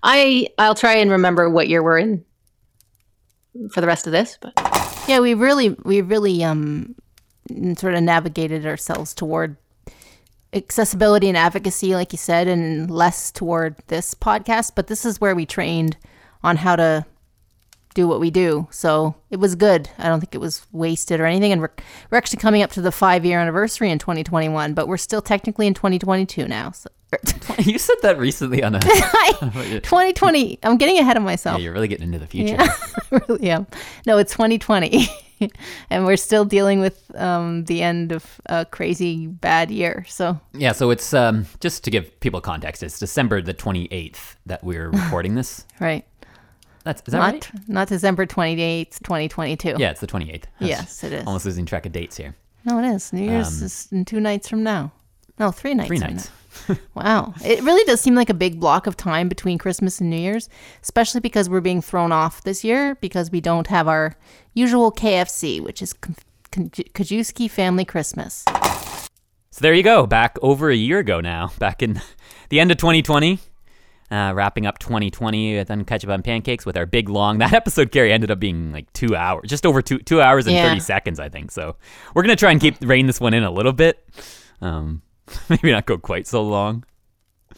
I 0.02 0.48
I'll 0.58 0.76
try 0.76 0.96
and 0.96 1.12
remember 1.12 1.50
what 1.50 1.70
year 1.70 1.84
we're 1.84 2.00
in 2.00 2.26
for 3.72 3.82
the 3.82 3.88
rest 3.88 4.08
of 4.08 4.12
this. 4.12 4.38
But 4.42 4.54
Yeah, 5.08 5.20
we 5.20 5.34
really, 5.34 5.70
we 5.84 6.02
really 6.02 6.44
um, 6.44 6.96
sort 7.78 7.94
of 7.94 8.04
navigated 8.04 8.66
ourselves 8.66 9.14
toward 9.14 9.58
accessibility 10.54 11.28
and 11.28 11.38
advocacy, 11.38 11.94
like 11.94 12.14
you 12.14 12.18
said, 12.18 12.48
and 12.48 12.90
less 12.90 13.32
toward 13.32 13.76
this 13.88 14.14
podcast. 14.14 14.74
But 14.76 14.88
this 14.88 15.06
is 15.06 15.20
where 15.20 15.36
we 15.36 15.46
trained 15.46 15.98
on 16.42 16.58
how 16.58 16.76
to 16.76 17.06
do 17.94 18.08
what 18.08 18.20
we 18.20 18.32
do. 18.32 18.68
So 18.72 19.16
it 19.30 19.38
was 19.38 19.56
good. 19.56 19.90
I 19.98 20.08
don't 20.08 20.20
think 20.20 20.36
it 20.36 20.42
was 20.42 20.66
wasted 20.72 21.20
or 21.20 21.26
anything. 21.26 21.52
And 21.52 21.62
we're, 21.62 21.72
we're 22.10 22.18
actually 22.18 22.40
coming 22.40 22.64
up 22.64 22.72
to 22.72 22.82
the 22.82 22.92
five 22.92 23.26
year 23.26 23.40
anniversary 23.40 23.92
in 23.92 24.00
2021, 24.00 24.74
but 24.74 24.88
we're 24.88 24.98
still 24.98 25.22
technically 25.22 25.68
in 25.68 25.74
2022 25.74 26.48
now. 26.48 26.72
So, 26.72 26.90
you 27.60 27.78
said 27.78 27.96
that 28.02 28.18
recently 28.18 28.64
on 28.64 28.76
a. 28.76 28.80
2020, 29.82 30.60
I'm 30.64 30.78
getting 30.78 30.98
ahead 31.00 31.18
of 31.18 31.24
myself. 31.24 31.60
yeah, 31.60 31.66
you're 31.66 31.74
really 31.74 31.88
getting 31.88 32.06
into 32.06 32.20
the 32.20 32.28
future. 32.28 32.56
Yeah, 32.56 32.68
I 33.12 33.22
really 33.28 33.50
am. 33.50 33.68
No, 34.06 34.18
it's 34.18 34.32
2020, 34.34 35.08
and 35.90 36.06
we're 36.06 36.18
still 36.18 36.46
dealing 36.46 36.80
with 36.80 37.12
um, 37.16 37.66
the 37.66 37.82
end 37.82 38.12
of 38.12 38.42
a 38.48 38.66
crazy 38.66 39.28
bad 39.28 39.72
year. 39.72 40.06
So 40.08 40.40
Yeah, 40.54 40.72
so 40.72 40.90
it's 40.90 41.14
um, 41.14 41.46
just 41.60 41.84
to 41.84 41.92
give 41.92 42.20
people 42.20 42.42
context. 42.42 42.84
It's 42.84 43.00
December 43.00 43.42
the 43.42 43.54
28th 43.54 44.36
that 44.46 44.64
we're 44.64 44.90
recording 44.90 45.36
this. 45.36 45.66
right, 45.80 46.06
That's 46.84 47.02
is 47.06 47.12
that 47.12 47.20
not 47.20 47.34
right? 47.34 47.52
not 47.68 47.88
December 47.90 48.26
28th, 48.26 49.00
2022. 49.04 49.76
Yeah, 49.78 49.92
it's 49.92 50.00
the 50.02 50.08
28th. 50.08 50.44
I 50.60 50.66
Yes, 50.66 51.04
it 51.04 51.14
is. 51.14 51.28
Almost 51.28 51.46
losing 51.46 51.66
track 51.66 51.86
of 51.86 51.92
dates 51.92 52.18
here. 52.18 52.36
No, 52.66 52.80
it 52.80 52.86
is. 52.96 53.12
New 53.12 53.24
Year's 53.30 53.62
is 53.62 53.90
in 53.92 54.06
two 54.06 54.22
nights 54.22 54.48
from 54.48 54.64
now. 54.64 54.94
No, 55.40 55.52
three 55.52 55.74
nights. 55.74 55.88
Three 55.88 56.00
from 56.00 56.14
nights. 56.16 56.28
now. 56.28 56.32
Wow, 56.94 57.34
it 57.44 57.62
really 57.64 57.84
does 57.86 58.00
seem 58.02 58.16
like 58.16 58.30
a 58.30 58.34
big 58.34 58.60
block 58.60 58.88
of 58.88 58.96
time 58.96 59.28
between 59.30 59.58
Christmas 59.58 60.00
and 60.00 60.10
New 60.10 60.18
Year's, 60.18 60.50
especially 60.82 61.22
because 61.22 61.50
we're 61.50 61.62
being 61.62 61.82
thrown 61.82 62.12
off 62.12 62.44
this 62.44 62.64
year 62.64 62.96
because 62.96 63.32
we 63.32 63.42
don't 63.42 63.68
have 63.68 63.88
our 63.88 64.16
usual 64.54 64.92
KFC, 64.92 65.60
which 65.62 65.82
is 65.82 65.94
Kajewski 66.52 67.50
Family 67.50 67.86
Christmas. 67.86 68.46
So 69.52 69.60
there 69.62 69.74
you 69.74 69.84
go. 69.84 70.08
Back 70.08 70.38
over 70.42 70.70
a 70.70 70.76
year 70.76 71.00
ago 71.00 71.20
now. 71.22 71.52
Back 71.60 71.84
in 71.84 72.02
the 72.50 72.60
end 72.60 72.72
of 72.72 72.78
2020. 72.78 73.40
Uh, 74.12 74.32
wrapping 74.36 74.68
up 74.68 74.78
2020 74.78 75.58
with 75.58 75.88
Ketchup 75.88 76.10
on 76.12 76.22
Pancakes 76.22 76.68
with 76.68 76.78
our 76.78 76.86
big 76.86 77.10
long. 77.10 77.40
That 77.40 77.54
episode, 77.54 77.92
Carrie, 77.92 78.14
ended 78.14 78.30
up 78.30 78.40
being 78.40 78.72
like 78.72 78.92
two 78.94 79.16
hours, 79.16 79.50
just 79.50 79.66
over 79.66 79.82
two 79.82 79.98
two 80.00 80.22
hours 80.22 80.46
and 80.46 80.56
Yeah. 80.56 80.68
30 80.70 80.82
seconds, 80.82 81.20
I 81.20 81.30
think. 81.30 81.52
So 81.52 81.78
we're 82.14 82.22
gonna 82.22 82.36
try 82.36 82.52
and 82.52 82.62
keep 82.62 82.76
rein 82.82 83.08
this 83.08 83.20
one 83.20 83.34
in 83.34 83.44
a 83.44 83.50
little 83.50 83.74
bit. 83.74 84.08
Um, 84.62 85.02
maybe 85.50 85.72
not 85.72 85.86
go 85.86 85.98
quite 85.98 86.28
so 86.28 86.44
long. 86.44 86.84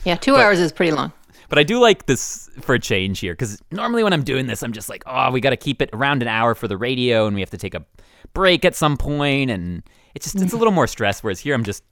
Yeah, 0.03 0.15
two 0.15 0.36
hours 0.36 0.60
is 0.60 0.72
pretty 0.72 0.91
long. 0.91 1.12
But 1.50 1.60
I 1.60 1.63
do 1.63 1.79
like 1.79 2.05
this 2.05 2.50
for 2.62 2.75
a 2.75 2.79
change 2.79 3.19
here 3.19 3.34
because 3.34 3.62
normally 3.72 4.03
when 4.03 4.13
I'm 4.13 4.24
doing 4.24 4.48
this, 4.48 4.63
I'm 4.63 4.74
just 4.74 4.89
like, 4.89 5.03
oh, 5.05 5.31
we 5.31 5.41
got 5.41 5.51
to 5.51 5.57
keep 5.57 5.81
it 5.81 5.89
around 5.93 6.22
an 6.22 6.27
hour 6.27 6.55
for 6.55 6.67
the 6.67 6.77
radio, 6.77 7.27
and 7.27 7.36
we 7.36 7.41
have 7.41 7.51
to 7.51 7.57
take 7.57 7.75
a 7.75 7.86
break 8.34 8.65
at 8.65 8.75
some 8.75 8.98
point, 8.98 9.51
and 9.51 9.84
it's 10.15 10.25
just 10.31 10.43
it's 10.43 10.53
a 10.53 10.57
little 10.57 10.74
more 10.74 10.88
stress. 10.88 11.24
Whereas 11.24 11.39
here, 11.39 11.53
I'm 11.53 11.63
just 11.63 11.84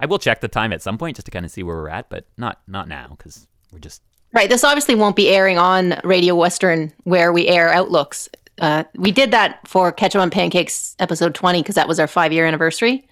I 0.00 0.06
will 0.06 0.18
check 0.18 0.40
the 0.40 0.48
time 0.48 0.72
at 0.72 0.82
some 0.82 0.96
point 0.96 1.16
just 1.16 1.26
to 1.26 1.30
kind 1.30 1.44
of 1.44 1.50
see 1.50 1.62
where 1.62 1.76
we're 1.76 1.88
at, 1.88 2.08
but 2.08 2.26
not 2.36 2.60
not 2.66 2.88
now 2.88 3.16
because 3.16 3.48
we're 3.72 3.80
just 3.80 4.02
Right. 4.32 4.48
This 4.48 4.62
obviously 4.62 4.94
won't 4.94 5.16
be 5.16 5.28
airing 5.28 5.58
on 5.58 6.00
Radio 6.04 6.34
Western 6.34 6.92
where 7.04 7.32
we 7.32 7.48
air 7.48 7.70
outlooks. 7.70 8.28
Uh, 8.60 8.84
we 8.96 9.10
did 9.10 9.30
that 9.30 9.66
for 9.66 9.90
Ketchup 9.90 10.20
on 10.20 10.30
Pancakes 10.30 10.96
episode 10.98 11.34
20 11.34 11.62
because 11.62 11.76
that 11.76 11.88
was 11.88 11.98
our 11.98 12.06
five 12.06 12.32
year 12.32 12.44
anniversary. 12.44 13.08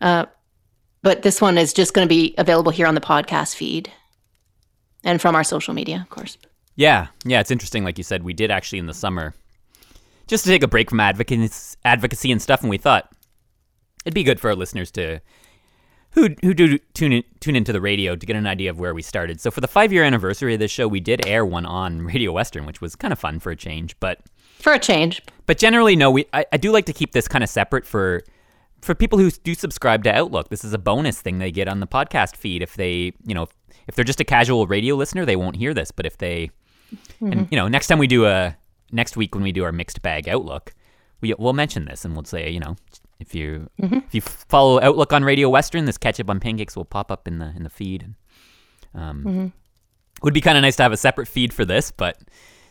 Uh, 0.00 0.26
but 1.02 1.22
this 1.22 1.40
one 1.40 1.58
is 1.58 1.72
just 1.72 1.94
going 1.94 2.06
to 2.06 2.08
be 2.08 2.34
available 2.38 2.70
here 2.72 2.86
on 2.86 2.94
the 2.94 3.00
podcast 3.00 3.54
feed 3.54 3.90
and 5.04 5.20
from 5.20 5.34
our 5.34 5.44
social 5.44 5.74
media, 5.74 6.00
of 6.02 6.10
course. 6.10 6.36
yeah 6.76 7.08
yeah. 7.24 7.40
It's 7.40 7.50
interesting, 7.50 7.84
like 7.84 7.98
you 7.98 8.04
said, 8.04 8.22
we 8.22 8.32
did 8.32 8.50
actually 8.50 8.78
in 8.78 8.86
the 8.86 8.94
summer 8.94 9.34
just 10.26 10.44
to 10.44 10.50
take 10.50 10.62
a 10.62 10.68
break 10.68 10.90
from 10.90 11.00
advocacy 11.00 12.30
and 12.32 12.42
stuff, 12.42 12.60
and 12.60 12.70
we 12.70 12.78
thought 12.78 13.10
it'd 14.04 14.14
be 14.14 14.24
good 14.24 14.40
for 14.40 14.48
our 14.50 14.56
listeners 14.56 14.90
to 14.92 15.20
who 16.12 16.30
who 16.42 16.52
do 16.54 16.78
tune 16.94 17.12
in, 17.12 17.24
tune 17.40 17.54
into 17.56 17.72
the 17.72 17.80
radio 17.80 18.16
to 18.16 18.26
get 18.26 18.34
an 18.36 18.46
idea 18.46 18.70
of 18.70 18.78
where 18.80 18.94
we 18.94 19.02
started. 19.02 19.40
So 19.40 19.50
for 19.50 19.60
the 19.60 19.68
five 19.68 19.92
year 19.92 20.04
anniversary 20.04 20.54
of 20.54 20.60
this 20.60 20.70
show, 20.70 20.88
we 20.88 21.00
did 21.00 21.26
air 21.26 21.44
one 21.46 21.64
on 21.66 22.02
Radio 22.02 22.32
Western, 22.32 22.66
which 22.66 22.80
was 22.80 22.96
kind 22.96 23.12
of 23.12 23.18
fun 23.18 23.38
for 23.40 23.50
a 23.50 23.56
change. 23.56 23.94
But 24.00 24.18
For 24.58 24.72
a 24.72 24.78
change. 24.78 25.22
but 25.46 25.58
generally, 25.58 25.96
no. 25.96 26.10
We 26.10 26.26
I, 26.32 26.44
I 26.52 26.56
do 26.56 26.72
like 26.72 26.86
to 26.86 26.92
keep 26.92 27.12
this 27.12 27.28
kind 27.28 27.44
of 27.44 27.50
separate 27.50 27.86
for 27.86 28.22
for 28.82 28.94
people 28.94 29.18
who 29.18 29.30
do 29.30 29.54
subscribe 29.54 30.04
to 30.04 30.14
Outlook. 30.14 30.48
This 30.48 30.64
is 30.64 30.72
a 30.72 30.78
bonus 30.78 31.20
thing 31.20 31.38
they 31.38 31.50
get 31.50 31.68
on 31.68 31.80
the 31.80 31.86
podcast 31.86 32.36
feed. 32.36 32.62
If 32.62 32.74
they 32.74 33.12
you 33.24 33.34
know 33.34 33.48
if 33.86 33.94
they're 33.94 34.04
just 34.04 34.20
a 34.20 34.24
casual 34.24 34.66
radio 34.66 34.94
listener, 34.94 35.24
they 35.24 35.36
won't 35.36 35.56
hear 35.56 35.74
this. 35.74 35.90
But 35.90 36.06
if 36.06 36.18
they 36.18 36.50
and 37.20 37.32
mm-hmm. 37.32 37.44
you 37.50 37.56
know 37.56 37.68
next 37.68 37.88
time 37.88 37.98
we 37.98 38.06
do 38.06 38.26
a 38.26 38.56
next 38.92 39.16
week 39.16 39.34
when 39.34 39.44
we 39.44 39.52
do 39.52 39.64
our 39.64 39.72
mixed 39.72 40.02
bag 40.02 40.28
Outlook, 40.28 40.74
we 41.20 41.34
we'll 41.38 41.52
mention 41.52 41.84
this 41.84 42.04
and 42.04 42.14
we'll 42.14 42.24
say 42.24 42.50
you 42.50 42.60
know 42.60 42.76
if 43.20 43.34
you 43.34 43.68
mm-hmm. 43.80 43.98
if 43.98 44.14
you 44.14 44.20
follow 44.20 44.80
Outlook 44.80 45.12
on 45.12 45.24
Radio 45.24 45.48
Western, 45.48 45.84
this 45.84 45.98
ketchup 45.98 46.30
on 46.30 46.40
pancakes 46.40 46.76
will 46.76 46.84
pop 46.84 47.10
up 47.10 47.26
in 47.26 47.38
the 47.38 47.52
in 47.56 47.64
the 47.64 47.70
feed. 47.70 48.14
Um, 48.94 49.24
mm-hmm. 49.24 49.46
Would 50.22 50.34
be 50.34 50.40
kind 50.40 50.58
of 50.58 50.62
nice 50.62 50.76
to 50.76 50.82
have 50.82 50.92
a 50.92 50.96
separate 50.96 51.28
feed 51.28 51.52
for 51.52 51.64
this, 51.64 51.92
but 51.92 52.20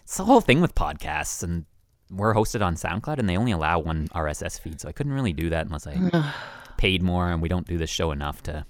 it's 0.04 0.18
the 0.18 0.26
whole 0.26 0.42
thing 0.42 0.60
with 0.62 0.76
podcasts 0.76 1.44
and 1.44 1.66
we're 2.10 2.34
hosted 2.34 2.62
on 2.66 2.76
SoundCloud 2.76 3.20
and 3.20 3.28
they 3.30 3.36
only 3.38 3.52
allow 3.52 3.80
one 3.80 4.08
RSS 4.16 4.60
feed, 4.60 4.80
so 4.82 4.88
I 4.88 4.92
couldn't 4.92 5.14
really 5.14 5.34
do 5.34 5.50
that 5.50 5.66
unless 5.66 5.86
I 5.88 6.32
paid 6.78 7.02
more 7.04 7.30
and 7.32 7.42
we 7.42 7.50
don't 7.50 7.68
do 7.68 7.78
this 7.78 7.90
show 7.90 8.12
enough 8.12 8.42
to 8.44 8.66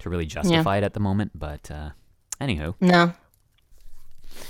to 0.00 0.10
really 0.10 0.26
justify 0.26 0.78
it 0.78 0.84
at 0.84 0.94
the 0.94 1.00
moment. 1.00 1.32
But 1.34 1.70
uh 1.70 1.90
anywho. 2.40 2.74
No. 2.80 3.12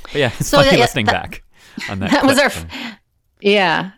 But 0.04 0.14
yeah, 0.14 0.30
it's 0.38 0.48
So 0.48 0.58
funny 0.58 0.70
that- 0.70 0.78
listening 0.78 1.06
that- 1.06 1.12
back 1.30 1.42
on 1.90 1.98
that. 2.00 2.10
That 2.12 2.24
was 2.24 2.38
our. 2.38 2.46
f- 2.46 2.66
Yeah. 3.40 3.90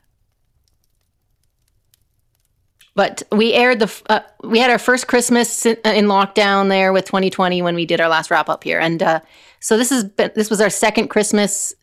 But 2.95 3.23
we 3.31 3.53
aired 3.53 3.79
the. 3.81 3.85
f- 3.87 4.03
Uh, 4.09 4.21
we 4.43 4.59
had 4.59 4.71
our 4.71 4.79
first 4.79 5.07
Christmas 5.07 5.67
in, 5.67 5.77
in 5.85 6.07
lockdown 6.07 6.69
there 6.71 6.93
with 6.95 7.05
2020 7.05 7.61
when 7.61 7.75
we 7.75 7.85
did 7.85 8.01
our 8.01 8.09
last 8.09 8.31
wrap 8.31 8.49
up 8.49 8.65
here, 8.65 8.79
and 8.81 9.03
uh, 9.03 9.21
so 9.61 9.77
this 9.77 9.91
been 10.05 10.31
this 10.35 10.49
was 10.49 10.63
our 10.63 10.71
second 10.71 11.09
Christmas, 11.09 11.75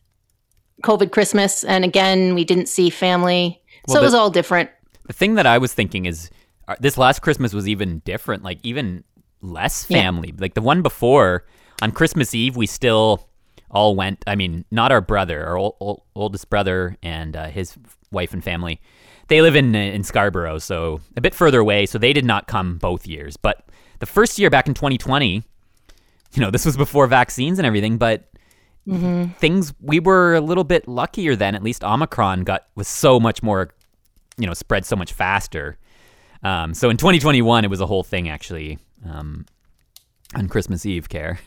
COVID 0.82 1.12
Christmas, 1.12 1.64
and 1.64 1.84
again 1.84 2.34
we 2.34 2.44
didn't 2.44 2.66
see 2.68 2.90
family, 2.90 3.62
so 3.88 3.94
Well, 3.94 4.02
it 4.02 4.06
was 4.06 4.14
all 4.14 4.30
different. 4.30 4.70
The 5.06 5.12
thing 5.12 5.34
that 5.34 5.46
I 5.46 5.58
was 5.58 5.72
thinking 5.74 6.06
is 6.06 6.30
uh, 6.68 6.76
this 6.80 6.96
last 6.98 7.20
Christmas 7.20 7.52
was 7.52 7.68
even 7.68 7.98
different, 8.00 8.42
like 8.42 8.58
even 8.62 9.04
less 9.42 9.86
Yeah. 9.88 9.98
family. 10.00 10.32
Like 10.36 10.54
the 10.54 10.62
one 10.62 10.82
before 10.82 11.44
on 11.82 11.92
Christmas 11.92 12.34
Eve, 12.34 12.56
we 12.56 12.66
still 12.66 13.28
all 13.70 13.94
went. 13.96 14.24
I 14.26 14.34
mean, 14.34 14.64
not 14.70 14.90
our 14.92 15.00
brother, 15.00 15.44
our 15.46 15.58
ol- 15.58 15.76
ol- 15.80 16.06
oldest 16.14 16.48
brother 16.48 16.96
and 17.02 17.36
uh, 17.36 17.46
his 17.48 17.74
wife 18.10 18.32
and 18.32 18.42
family. 18.42 18.80
They 19.28 19.42
live 19.42 19.56
in 19.56 19.74
in 19.74 20.04
Scarborough, 20.04 20.58
so 20.58 21.00
a 21.16 21.20
bit 21.20 21.34
further 21.34 21.60
away. 21.60 21.86
So 21.86 21.98
they 21.98 22.12
did 22.12 22.24
not 22.24 22.46
come 22.46 22.78
both 22.78 23.06
years. 23.06 23.36
But 23.36 23.64
the 24.00 24.06
first 24.06 24.38
year 24.38 24.50
back 24.50 24.68
in 24.68 24.74
2020, 24.74 25.42
you 26.34 26.40
know, 26.40 26.50
this 26.50 26.64
was 26.64 26.76
before 26.76 27.06
vaccines 27.06 27.58
and 27.58 27.66
everything, 27.66 27.96
but 27.98 28.28
things 28.86 29.72
we 29.80 30.00
were 30.00 30.34
a 30.34 30.40
little 30.40 30.64
bit 30.64 30.86
luckier 30.86 31.36
then. 31.36 31.54
At 31.54 31.62
least 31.62 31.82
Omicron 31.82 32.44
got 32.44 32.66
was 32.74 32.88
so 32.88 33.18
much 33.18 33.42
more, 33.42 33.74
you 34.36 34.46
know, 34.46 34.54
spread 34.54 34.84
so 34.84 34.96
much 34.96 35.12
faster. 35.12 35.78
Um, 36.42 36.74
so 36.74 36.90
in 36.90 36.96
2021, 36.96 37.64
it 37.64 37.68
was 37.68 37.80
a 37.80 37.86
whole 37.86 38.02
thing 38.02 38.28
actually. 38.28 38.78
Um, 39.08 39.46
on 40.34 40.48
Christmas 40.48 40.84
Eve, 40.84 41.08
care. 41.08 41.38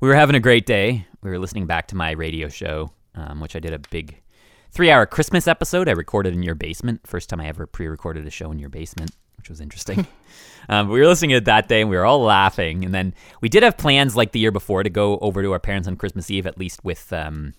We 0.00 0.08
were 0.08 0.14
having 0.14 0.36
a 0.36 0.40
great 0.40 0.66
day. 0.66 1.06
We 1.22 1.30
were 1.30 1.38
listening 1.38 1.66
back 1.66 1.88
to 1.88 1.96
my 1.96 2.12
radio 2.12 2.48
show, 2.48 2.90
um, 3.14 3.40
which 3.40 3.56
I 3.56 3.60
did 3.60 3.72
a 3.72 3.78
big 3.78 4.22
three-hour 4.70 5.06
Christmas 5.06 5.48
episode. 5.48 5.88
I 5.88 5.92
recorded 5.92 6.34
in 6.34 6.42
your 6.42 6.54
basement. 6.54 7.06
First 7.06 7.30
time 7.30 7.40
I 7.40 7.48
ever 7.48 7.66
pre-recorded 7.66 8.26
a 8.26 8.30
show 8.30 8.52
in 8.52 8.58
your 8.58 8.68
basement, 8.68 9.12
which 9.38 9.48
was 9.48 9.60
interesting. 9.60 10.06
um, 10.68 10.88
we 10.88 11.00
were 11.00 11.06
listening 11.06 11.30
to 11.30 11.36
it 11.36 11.44
that 11.46 11.68
day, 11.68 11.80
and 11.80 11.90
we 11.90 11.96
were 11.96 12.04
all 12.04 12.20
laughing. 12.20 12.84
And 12.84 12.94
then 12.94 13.14
we 13.40 13.48
did 13.48 13.62
have 13.62 13.76
plans, 13.76 14.16
like 14.16 14.32
the 14.32 14.38
year 14.38 14.52
before, 14.52 14.82
to 14.82 14.90
go 14.90 15.18
over 15.18 15.42
to 15.42 15.52
our 15.52 15.60
parents 15.60 15.86
on 15.88 15.96
Christmas 15.96 16.30
Eve, 16.30 16.46
at 16.46 16.58
least 16.58 16.84
with 16.84 17.12
um, 17.12 17.54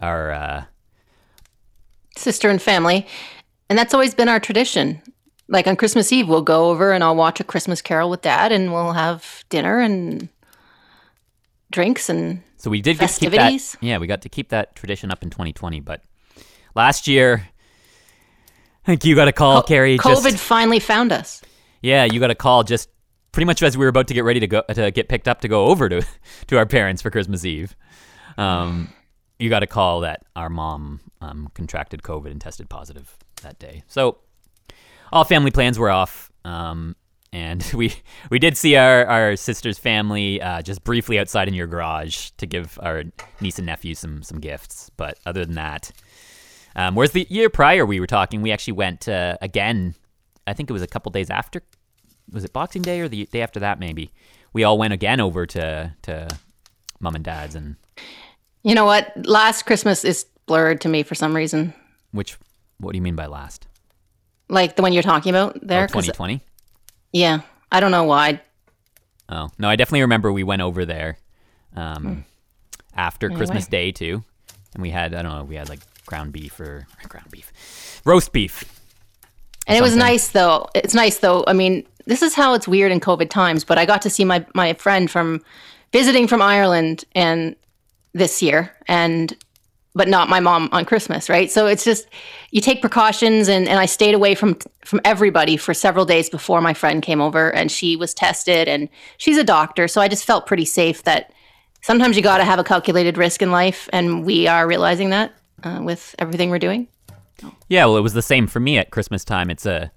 our. 0.00 0.32
Uh, 0.32 0.64
sister 2.16 2.48
and 2.48 2.60
family. 2.60 3.06
And 3.68 3.78
that's 3.78 3.94
always 3.94 4.14
been 4.14 4.28
our 4.28 4.40
tradition. 4.40 5.00
Like 5.48 5.66
on 5.66 5.76
Christmas 5.76 6.12
Eve, 6.12 6.28
we'll 6.28 6.42
go 6.42 6.70
over 6.70 6.92
and 6.92 7.02
I'll 7.02 7.16
watch 7.16 7.40
a 7.40 7.44
Christmas 7.44 7.82
Carol 7.82 8.10
with 8.10 8.22
dad 8.22 8.52
and 8.52 8.72
we'll 8.72 8.92
have 8.92 9.44
dinner 9.48 9.80
and 9.80 10.28
drinks 11.70 12.08
and 12.08 12.42
So 12.56 12.70
we 12.70 12.80
did 12.80 12.92
keep 12.92 12.98
that. 13.00 13.08
Festivities? 13.08 13.76
Yeah, 13.80 13.98
we 13.98 14.06
got 14.06 14.22
to 14.22 14.28
keep 14.28 14.50
that 14.50 14.76
tradition 14.76 15.10
up 15.10 15.22
in 15.22 15.30
2020. 15.30 15.80
But 15.80 16.02
last 16.74 17.08
year, 17.08 17.48
I 18.84 18.86
think 18.86 19.04
you 19.04 19.14
got 19.14 19.28
a 19.28 19.32
call, 19.32 19.62
Carrie. 19.62 19.98
COVID 19.98 20.32
Just, 20.32 20.38
finally 20.38 20.78
found 20.78 21.12
us. 21.12 21.42
Yeah, 21.82 22.04
you 22.04 22.20
got 22.20 22.30
a 22.30 22.34
call 22.34 22.64
just 22.64 22.88
pretty 23.32 23.46
much 23.46 23.62
as 23.62 23.76
we 23.76 23.84
were 23.84 23.88
about 23.88 24.08
to 24.08 24.14
get 24.14 24.24
ready 24.24 24.40
to 24.40 24.46
go 24.46 24.62
to 24.62 24.90
get 24.90 25.08
picked 25.08 25.28
up 25.28 25.40
to 25.42 25.48
go 25.48 25.66
over 25.66 25.88
to 25.88 26.06
to 26.46 26.58
our 26.58 26.66
parents 26.66 27.02
for 27.02 27.10
Christmas 27.10 27.44
Eve. 27.44 27.74
Um, 28.38 28.92
you 29.38 29.48
got 29.48 29.62
a 29.62 29.66
call 29.66 30.00
that 30.00 30.22
our 30.36 30.48
mom 30.48 31.00
um, 31.20 31.48
contracted 31.54 32.02
COVID 32.02 32.30
and 32.30 32.40
tested 32.40 32.68
positive 32.68 33.16
that 33.42 33.58
day. 33.58 33.82
So 33.86 34.18
all 35.12 35.24
family 35.24 35.50
plans 35.50 35.78
were 35.78 35.90
off. 35.90 36.30
Um, 36.44 36.96
and 37.32 37.62
we 37.74 37.94
we 38.30 38.38
did 38.38 38.56
see 38.56 38.76
our, 38.76 39.06
our 39.06 39.36
sister's 39.36 39.78
family 39.78 40.40
uh, 40.40 40.62
just 40.62 40.84
briefly 40.84 41.18
outside 41.18 41.48
in 41.48 41.54
your 41.54 41.66
garage 41.66 42.30
to 42.38 42.46
give 42.46 42.78
our 42.82 43.04
niece 43.40 43.58
and 43.58 43.66
nephew 43.66 43.94
some 43.94 44.22
some 44.22 44.40
gifts. 44.40 44.90
But 44.96 45.18
other 45.26 45.44
than 45.44 45.54
that, 45.54 45.92
um, 46.76 46.94
whereas 46.94 47.12
the 47.12 47.26
year 47.30 47.50
prior 47.50 47.86
we 47.86 48.00
were 48.00 48.06
talking, 48.06 48.42
we 48.42 48.52
actually 48.52 48.74
went 48.74 49.08
uh, 49.08 49.36
again. 49.40 49.94
I 50.46 50.52
think 50.54 50.70
it 50.70 50.72
was 50.72 50.82
a 50.82 50.86
couple 50.86 51.10
days 51.12 51.30
after. 51.30 51.62
Was 52.32 52.44
it 52.44 52.52
Boxing 52.52 52.82
Day 52.82 53.00
or 53.00 53.08
the 53.08 53.26
day 53.26 53.42
after 53.42 53.60
that? 53.60 53.78
Maybe 53.80 54.12
we 54.52 54.64
all 54.64 54.78
went 54.78 54.92
again 54.92 55.20
over 55.20 55.46
to 55.46 55.94
to 56.02 56.28
mom 57.00 57.14
and 57.14 57.24
dad's 57.24 57.54
and 57.54 57.76
You 58.62 58.74
know 58.74 58.84
what? 58.84 59.12
Last 59.26 59.64
Christmas 59.64 60.04
is 60.04 60.26
blurred 60.46 60.80
to 60.82 60.88
me 60.88 61.02
for 61.02 61.14
some 61.14 61.34
reason. 61.34 61.74
which. 62.12 62.36
What 62.78 62.92
do 62.92 62.96
you 62.96 63.02
mean 63.02 63.16
by 63.16 63.26
last? 63.26 63.66
Like 64.48 64.74
the 64.76 64.82
one 64.82 64.92
you're 64.94 65.02
talking 65.02 65.30
about 65.30 65.58
there. 65.60 65.86
2020. 65.86 66.40
yeah. 67.12 67.40
I 67.72 67.78
don't 67.78 67.90
know 67.92 68.04
why. 68.04 68.40
Oh 69.28 69.48
no, 69.58 69.68
I 69.68 69.76
definitely 69.76 70.00
remember 70.00 70.32
we 70.32 70.42
went 70.42 70.62
over 70.62 70.84
there 70.84 71.18
um, 71.76 72.24
after 72.96 73.26
Anyway. 73.26 73.38
Christmas 73.38 73.66
Day 73.68 73.92
too, 73.92 74.24
and 74.74 74.82
we 74.82 74.90
had 74.90 75.14
I 75.14 75.22
don't 75.22 75.32
know 75.32 75.44
we 75.44 75.54
had 75.54 75.68
like 75.68 75.80
ground 76.06 76.32
beef 76.32 76.58
or, 76.58 76.86
or 77.04 77.08
ground 77.08 77.30
beef, 77.30 78.00
roast 78.04 78.32
beef. 78.32 78.79
And 79.70 79.78
it 79.78 79.82
was 79.82 79.94
nice 79.94 80.28
though. 80.28 80.68
It's 80.74 80.94
nice 80.94 81.18
though. 81.18 81.44
I 81.46 81.52
mean, 81.52 81.86
this 82.06 82.22
is 82.22 82.34
how 82.34 82.54
it's 82.54 82.66
weird 82.66 82.90
in 82.90 82.98
COVID 82.98 83.30
times, 83.30 83.64
but 83.64 83.78
I 83.78 83.86
got 83.86 84.02
to 84.02 84.10
see 84.10 84.24
my 84.24 84.44
my 84.52 84.74
friend 84.74 85.08
from 85.08 85.42
visiting 85.92 86.26
from 86.26 86.42
Ireland 86.42 87.04
and 87.14 87.54
this 88.12 88.42
year 88.42 88.72
and 88.88 89.36
but 89.94 90.08
not 90.08 90.28
my 90.28 90.40
mom 90.40 90.68
on 90.72 90.84
Christmas, 90.84 91.28
right? 91.28 91.50
So 91.50 91.66
it's 91.66 91.84
just 91.84 92.08
you 92.50 92.60
take 92.60 92.80
precautions 92.80 93.48
and, 93.48 93.68
and 93.68 93.78
I 93.78 93.86
stayed 93.86 94.14
away 94.14 94.34
from 94.34 94.58
from 94.84 95.00
everybody 95.04 95.56
for 95.56 95.72
several 95.72 96.04
days 96.04 96.28
before 96.28 96.60
my 96.60 96.74
friend 96.74 97.00
came 97.00 97.20
over 97.20 97.54
and 97.54 97.70
she 97.70 97.94
was 97.94 98.12
tested 98.12 98.66
and 98.66 98.88
she's 99.18 99.36
a 99.36 99.44
doctor, 99.44 99.86
so 99.86 100.00
I 100.00 100.08
just 100.08 100.24
felt 100.24 100.46
pretty 100.46 100.64
safe 100.64 101.04
that 101.04 101.32
sometimes 101.82 102.16
you 102.16 102.22
got 102.24 102.38
to 102.38 102.44
have 102.44 102.58
a 102.58 102.64
calculated 102.64 103.16
risk 103.16 103.40
in 103.40 103.52
life 103.52 103.88
and 103.92 104.24
we 104.24 104.48
are 104.48 104.66
realizing 104.66 105.10
that 105.10 105.32
uh, 105.62 105.80
with 105.80 106.16
everything 106.18 106.50
we're 106.50 106.58
doing. 106.58 106.88
Yeah, 107.68 107.86
well, 107.86 107.96
it 107.96 108.00
was 108.02 108.14
the 108.14 108.22
same 108.22 108.46
for 108.46 108.60
me 108.60 108.78
at 108.78 108.90
Christmas 108.90 109.24
time. 109.24 109.50
It's 109.50 109.66
a 109.66 109.90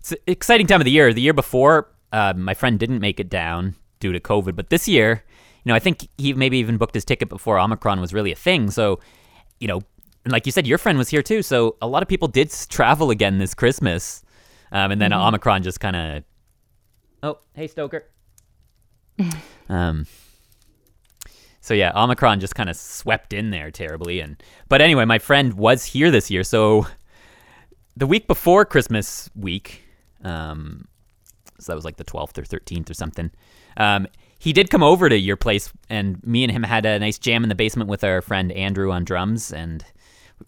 it's 0.00 0.12
an 0.12 0.18
exciting 0.26 0.66
time 0.66 0.80
of 0.80 0.84
the 0.84 0.90
year. 0.90 1.12
The 1.12 1.20
year 1.20 1.32
before, 1.32 1.90
uh, 2.12 2.34
my 2.36 2.54
friend 2.54 2.78
didn't 2.78 3.00
make 3.00 3.20
it 3.20 3.28
down 3.28 3.74
due 4.00 4.12
to 4.12 4.20
COVID, 4.20 4.54
but 4.54 4.70
this 4.70 4.88
year, 4.88 5.24
you 5.64 5.70
know, 5.70 5.74
I 5.74 5.78
think 5.80 6.08
he 6.16 6.32
maybe 6.32 6.58
even 6.58 6.76
booked 6.76 6.94
his 6.94 7.04
ticket 7.04 7.28
before 7.28 7.58
Omicron 7.58 8.00
was 8.00 8.14
really 8.14 8.32
a 8.32 8.36
thing. 8.36 8.70
So, 8.70 9.00
you 9.60 9.68
know, 9.68 9.80
and 10.24 10.32
like 10.32 10.46
you 10.46 10.52
said, 10.52 10.66
your 10.66 10.78
friend 10.78 10.98
was 10.98 11.08
here 11.08 11.22
too. 11.22 11.42
So 11.42 11.76
a 11.82 11.88
lot 11.88 12.02
of 12.02 12.08
people 12.08 12.28
did 12.28 12.50
travel 12.68 13.10
again 13.10 13.38
this 13.38 13.54
Christmas, 13.54 14.22
um, 14.72 14.92
and 14.92 15.00
then 15.00 15.12
Omicron 15.12 15.62
just 15.62 15.80
kind 15.80 15.96
of. 15.96 16.24
Oh, 17.22 17.38
hey 17.54 17.66
Stoker. 17.66 18.04
um. 19.68 20.06
So 21.68 21.74
yeah, 21.74 21.92
Omicron 21.94 22.40
just 22.40 22.54
kind 22.54 22.70
of 22.70 22.76
swept 22.76 23.34
in 23.34 23.50
there 23.50 23.70
terribly, 23.70 24.20
and 24.20 24.42
but 24.70 24.80
anyway, 24.80 25.04
my 25.04 25.18
friend 25.18 25.52
was 25.52 25.84
here 25.84 26.10
this 26.10 26.30
year, 26.30 26.42
so 26.42 26.86
the 27.94 28.06
week 28.06 28.26
before 28.26 28.64
Christmas 28.64 29.28
week, 29.36 29.82
um, 30.24 30.88
so 31.60 31.72
that 31.72 31.76
was 31.76 31.84
like 31.84 31.96
the 31.96 32.04
12th 32.04 32.38
or 32.38 32.42
13th 32.42 32.88
or 32.88 32.94
something. 32.94 33.30
Um, 33.76 34.06
he 34.38 34.52
did 34.52 34.70
come 34.70 34.82
over 34.82 35.08
to 35.08 35.18
your 35.18 35.36
place, 35.36 35.70
and 35.90 36.24
me 36.24 36.44
and 36.44 36.52
him 36.52 36.62
had 36.62 36.86
a 36.86 36.98
nice 36.98 37.18
jam 37.18 37.42
in 37.42 37.48
the 37.48 37.54
basement 37.54 37.90
with 37.90 38.04
our 38.04 38.22
friend 38.22 38.52
Andrew 38.52 38.92
on 38.92 39.04
drums. 39.04 39.52
And 39.52 39.84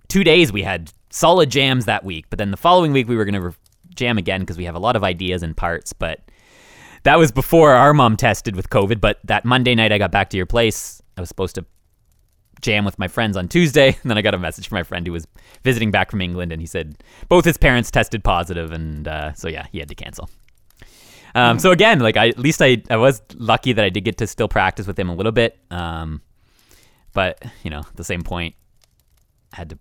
two 0.08 0.22
days 0.22 0.52
we 0.52 0.62
had 0.62 0.92
solid 1.10 1.50
jams 1.50 1.86
that 1.86 2.04
week. 2.04 2.26
But 2.30 2.38
then 2.38 2.52
the 2.52 2.56
following 2.56 2.92
week 2.92 3.08
we 3.08 3.16
were 3.16 3.24
going 3.24 3.34
to 3.34 3.48
re- 3.48 3.54
jam 3.94 4.16
again 4.16 4.40
because 4.40 4.56
we 4.56 4.64
have 4.64 4.76
a 4.76 4.80
lot 4.80 4.94
of 4.94 5.02
ideas 5.02 5.42
and 5.42 5.56
parts. 5.56 5.92
But 5.92 6.20
that 7.02 7.18
was 7.18 7.32
before 7.32 7.72
our 7.72 7.92
mom 7.92 8.16
tested 8.16 8.54
with 8.54 8.70
COVID. 8.70 9.00
But 9.00 9.18
that 9.24 9.44
Monday 9.44 9.74
night 9.74 9.90
I 9.90 9.98
got 9.98 10.12
back 10.12 10.30
to 10.30 10.36
your 10.36 10.46
place, 10.46 11.02
I 11.20 11.22
was 11.22 11.28
supposed 11.28 11.54
to 11.56 11.66
jam 12.62 12.84
with 12.86 12.98
my 12.98 13.08
friends 13.08 13.36
on 13.36 13.46
Tuesday. 13.46 13.88
And 14.02 14.10
then 14.10 14.16
I 14.16 14.22
got 14.22 14.34
a 14.34 14.38
message 14.38 14.68
from 14.68 14.76
my 14.76 14.82
friend 14.82 15.06
who 15.06 15.12
was 15.12 15.26
visiting 15.62 15.90
back 15.90 16.10
from 16.10 16.22
England, 16.22 16.50
and 16.50 16.60
he 16.62 16.66
said 16.66 17.04
both 17.28 17.44
his 17.44 17.58
parents 17.58 17.90
tested 17.90 18.24
positive, 18.24 18.72
and 18.72 19.06
uh, 19.06 19.32
so 19.34 19.48
yeah, 19.48 19.66
he 19.70 19.78
had 19.78 19.88
to 19.88 19.94
cancel. 19.94 20.30
Um, 21.34 21.58
so 21.58 21.70
again, 21.70 22.00
like 22.00 22.16
I 22.16 22.28
at 22.30 22.38
least 22.38 22.60
I, 22.62 22.82
I 22.88 22.96
was 22.96 23.22
lucky 23.34 23.72
that 23.74 23.84
I 23.84 23.90
did 23.90 24.04
get 24.04 24.16
to 24.18 24.26
still 24.26 24.48
practice 24.48 24.86
with 24.86 24.98
him 24.98 25.08
a 25.10 25.14
little 25.14 25.30
bit. 25.32 25.58
Um, 25.70 26.22
but 27.12 27.42
you 27.62 27.70
know, 27.70 27.80
at 27.80 27.96
the 27.96 28.04
same 28.04 28.22
point, 28.22 28.54
I 29.52 29.56
had 29.56 29.70
to 29.70 29.78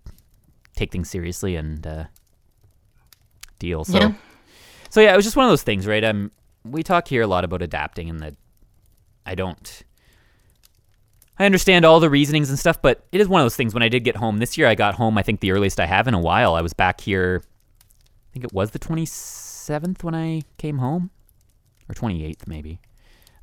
take 0.76 0.92
things 0.92 1.08
seriously 1.10 1.56
and 1.56 1.86
uh, 1.86 2.04
deal. 3.58 3.84
So 3.84 3.98
Yeah. 3.98 4.12
so 4.90 5.00
yeah, 5.00 5.12
it 5.12 5.16
was 5.16 5.24
just 5.24 5.36
one 5.36 5.46
of 5.46 5.50
those 5.50 5.62
things, 5.64 5.86
right? 5.86 6.04
Um, 6.04 6.30
we 6.64 6.82
talk 6.82 7.08
here 7.08 7.22
a 7.22 7.26
lot 7.26 7.44
about 7.44 7.62
adapting, 7.62 8.10
and 8.10 8.20
that 8.20 8.34
I 9.26 9.34
don't. 9.34 9.82
I 11.40 11.46
understand 11.46 11.86
all 11.86 12.00
the 12.00 12.10
reasonings 12.10 12.50
and 12.50 12.58
stuff, 12.58 12.82
but 12.82 13.06
it 13.12 13.20
is 13.20 13.26
one 13.26 13.40
of 13.40 13.46
those 13.46 13.56
things. 13.56 13.72
When 13.72 13.82
I 13.82 13.88
did 13.88 14.04
get 14.04 14.14
home 14.14 14.38
this 14.38 14.58
year, 14.58 14.66
I 14.66 14.74
got 14.74 14.96
home. 14.96 15.16
I 15.16 15.22
think 15.22 15.40
the 15.40 15.52
earliest 15.52 15.80
I 15.80 15.86
have 15.86 16.06
in 16.06 16.12
a 16.12 16.20
while. 16.20 16.54
I 16.54 16.60
was 16.60 16.74
back 16.74 17.00
here. 17.00 17.42
I 17.42 18.28
think 18.34 18.44
it 18.44 18.52
was 18.52 18.72
the 18.72 18.78
twenty 18.78 19.06
seventh 19.06 20.04
when 20.04 20.14
I 20.14 20.42
came 20.58 20.78
home, 20.78 21.10
or 21.88 21.94
twenty 21.94 22.26
eighth 22.26 22.46
maybe. 22.46 22.78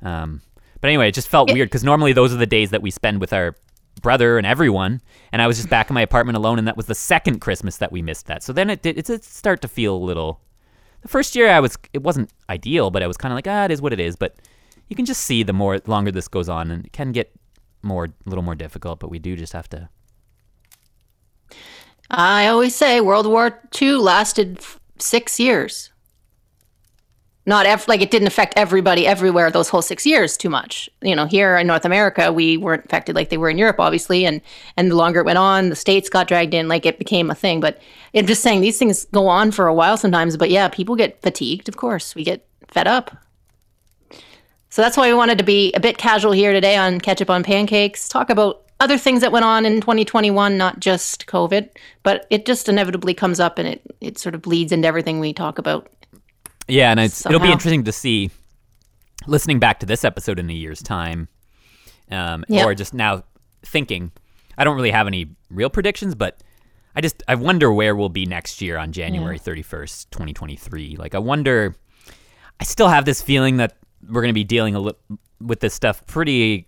Um, 0.00 0.42
but 0.80 0.88
anyway, 0.88 1.08
it 1.08 1.14
just 1.14 1.26
felt 1.26 1.52
weird 1.52 1.70
because 1.70 1.82
normally 1.82 2.12
those 2.12 2.32
are 2.32 2.36
the 2.36 2.46
days 2.46 2.70
that 2.70 2.82
we 2.82 2.92
spend 2.92 3.20
with 3.20 3.32
our 3.32 3.56
brother 4.00 4.38
and 4.38 4.46
everyone, 4.46 5.00
and 5.32 5.42
I 5.42 5.48
was 5.48 5.56
just 5.56 5.68
back 5.68 5.90
in 5.90 5.94
my 5.94 6.02
apartment 6.02 6.38
alone, 6.38 6.58
and 6.58 6.68
that 6.68 6.76
was 6.76 6.86
the 6.86 6.94
second 6.94 7.40
Christmas 7.40 7.78
that 7.78 7.90
we 7.90 8.00
missed 8.00 8.26
that. 8.26 8.44
So 8.44 8.52
then 8.52 8.70
it 8.70 8.80
did. 8.80 8.96
It 8.96 9.06
did 9.06 9.24
start 9.24 9.60
to 9.62 9.68
feel 9.68 9.96
a 9.96 9.98
little. 9.98 10.40
The 11.02 11.08
first 11.08 11.34
year 11.34 11.48
I 11.48 11.58
was, 11.58 11.76
it 11.92 12.04
wasn't 12.04 12.30
ideal, 12.48 12.92
but 12.92 13.02
I 13.02 13.08
was 13.08 13.16
kind 13.16 13.32
of 13.32 13.36
like, 13.36 13.48
ah, 13.48 13.64
it 13.64 13.72
is 13.72 13.82
what 13.82 13.92
it 13.92 14.00
is. 14.00 14.14
But 14.14 14.36
you 14.88 14.94
can 14.94 15.04
just 15.04 15.22
see 15.22 15.42
the 15.42 15.52
more 15.52 15.80
longer 15.86 16.12
this 16.12 16.28
goes 16.28 16.48
on, 16.48 16.70
and 16.70 16.86
it 16.86 16.92
can 16.92 17.10
get 17.10 17.32
more, 17.82 18.04
a 18.06 18.28
little 18.28 18.44
more 18.44 18.54
difficult. 18.54 19.00
But 19.00 19.10
we 19.10 19.18
do 19.18 19.36
just 19.36 19.52
have 19.52 19.68
to. 19.70 19.88
I 22.10 22.46
always 22.46 22.74
say 22.74 23.00
World 23.00 23.26
War 23.26 23.60
II 23.80 23.92
lasted 23.96 24.58
f- 24.58 24.80
six 24.98 25.38
years. 25.38 25.90
Not 27.44 27.64
ev- 27.64 27.88
like 27.88 28.02
it 28.02 28.10
didn't 28.10 28.28
affect 28.28 28.54
everybody 28.56 29.06
everywhere 29.06 29.50
those 29.50 29.70
whole 29.70 29.80
six 29.80 30.04
years 30.04 30.36
too 30.36 30.50
much. 30.50 30.88
You 31.00 31.16
know, 31.16 31.24
here 31.24 31.56
in 31.56 31.66
North 31.66 31.84
America, 31.84 32.30
we 32.32 32.56
weren't 32.58 32.84
affected 32.84 33.16
like 33.16 33.30
they 33.30 33.38
were 33.38 33.48
in 33.48 33.58
Europe, 33.58 33.80
obviously, 33.80 34.26
and 34.26 34.40
and 34.76 34.90
the 34.90 34.96
longer 34.96 35.20
it 35.20 35.26
went 35.26 35.38
on, 35.38 35.70
the 35.70 35.76
states 35.76 36.10
got 36.10 36.28
dragged 36.28 36.54
in, 36.54 36.68
like 36.68 36.84
it 36.84 36.98
became 36.98 37.30
a 37.30 37.34
thing. 37.34 37.60
But 37.60 37.80
I'm 38.14 38.26
just 38.26 38.42
saying 38.42 38.60
these 38.60 38.78
things 38.78 39.06
go 39.06 39.28
on 39.28 39.50
for 39.50 39.66
a 39.66 39.74
while 39.74 39.96
sometimes. 39.96 40.36
But 40.36 40.50
yeah, 40.50 40.68
people 40.68 40.94
get 40.94 41.22
fatigued. 41.22 41.68
Of 41.68 41.76
course, 41.76 42.14
we 42.14 42.22
get 42.22 42.46
fed 42.68 42.86
up. 42.86 43.16
So 44.70 44.82
that's 44.82 44.96
why 44.96 45.08
we 45.08 45.14
wanted 45.14 45.38
to 45.38 45.44
be 45.44 45.72
a 45.72 45.80
bit 45.80 45.98
casual 45.98 46.32
here 46.32 46.52
today 46.52 46.76
on 46.76 47.00
Ketchup 47.00 47.30
on 47.30 47.42
Pancakes, 47.42 48.08
talk 48.08 48.28
about 48.30 48.62
other 48.80 48.98
things 48.98 49.22
that 49.22 49.32
went 49.32 49.44
on 49.44 49.64
in 49.66 49.80
2021, 49.80 50.56
not 50.56 50.78
just 50.78 51.26
COVID, 51.26 51.68
but 52.02 52.26
it 52.30 52.46
just 52.46 52.68
inevitably 52.68 53.14
comes 53.14 53.40
up 53.40 53.58
and 53.58 53.66
it, 53.66 53.82
it 54.00 54.18
sort 54.18 54.34
of 54.34 54.42
bleeds 54.42 54.70
into 54.70 54.86
everything 54.86 55.18
we 55.20 55.32
talk 55.32 55.58
about. 55.58 55.88
Yeah, 56.68 56.90
and 56.90 57.00
it's, 57.00 57.24
it'll 57.24 57.40
be 57.40 57.50
interesting 57.50 57.84
to 57.84 57.92
see, 57.92 58.30
listening 59.26 59.58
back 59.58 59.80
to 59.80 59.86
this 59.86 60.04
episode 60.04 60.38
in 60.38 60.48
a 60.50 60.52
year's 60.52 60.82
time, 60.82 61.28
um, 62.10 62.44
Yep. 62.48 62.66
or 62.66 62.74
just 62.74 62.92
now 62.94 63.24
thinking. 63.64 64.12
I 64.56 64.64
don't 64.64 64.76
really 64.76 64.90
have 64.90 65.06
any 65.06 65.34
real 65.50 65.70
predictions, 65.70 66.14
but 66.14 66.42
I 66.94 67.00
just 67.00 67.22
I 67.26 67.36
wonder 67.36 67.72
where 67.72 67.96
we'll 67.96 68.08
be 68.10 68.26
next 68.26 68.60
year 68.60 68.76
on 68.76 68.92
January 68.92 69.38
thirty 69.38 69.62
first, 69.62 70.10
twenty 70.10 70.32
twenty 70.32 70.56
three. 70.56 70.96
Like 70.96 71.14
I 71.14 71.18
wonder. 71.18 71.76
I 72.60 72.64
still 72.64 72.88
have 72.88 73.04
this 73.04 73.22
feeling 73.22 73.58
that 73.58 73.76
we're 74.06 74.22
going 74.22 74.30
to 74.30 74.34
be 74.34 74.44
dealing 74.44 74.74
a 74.74 74.80
li- 74.80 75.18
with 75.40 75.60
this 75.60 75.74
stuff 75.74 76.04
pretty, 76.06 76.66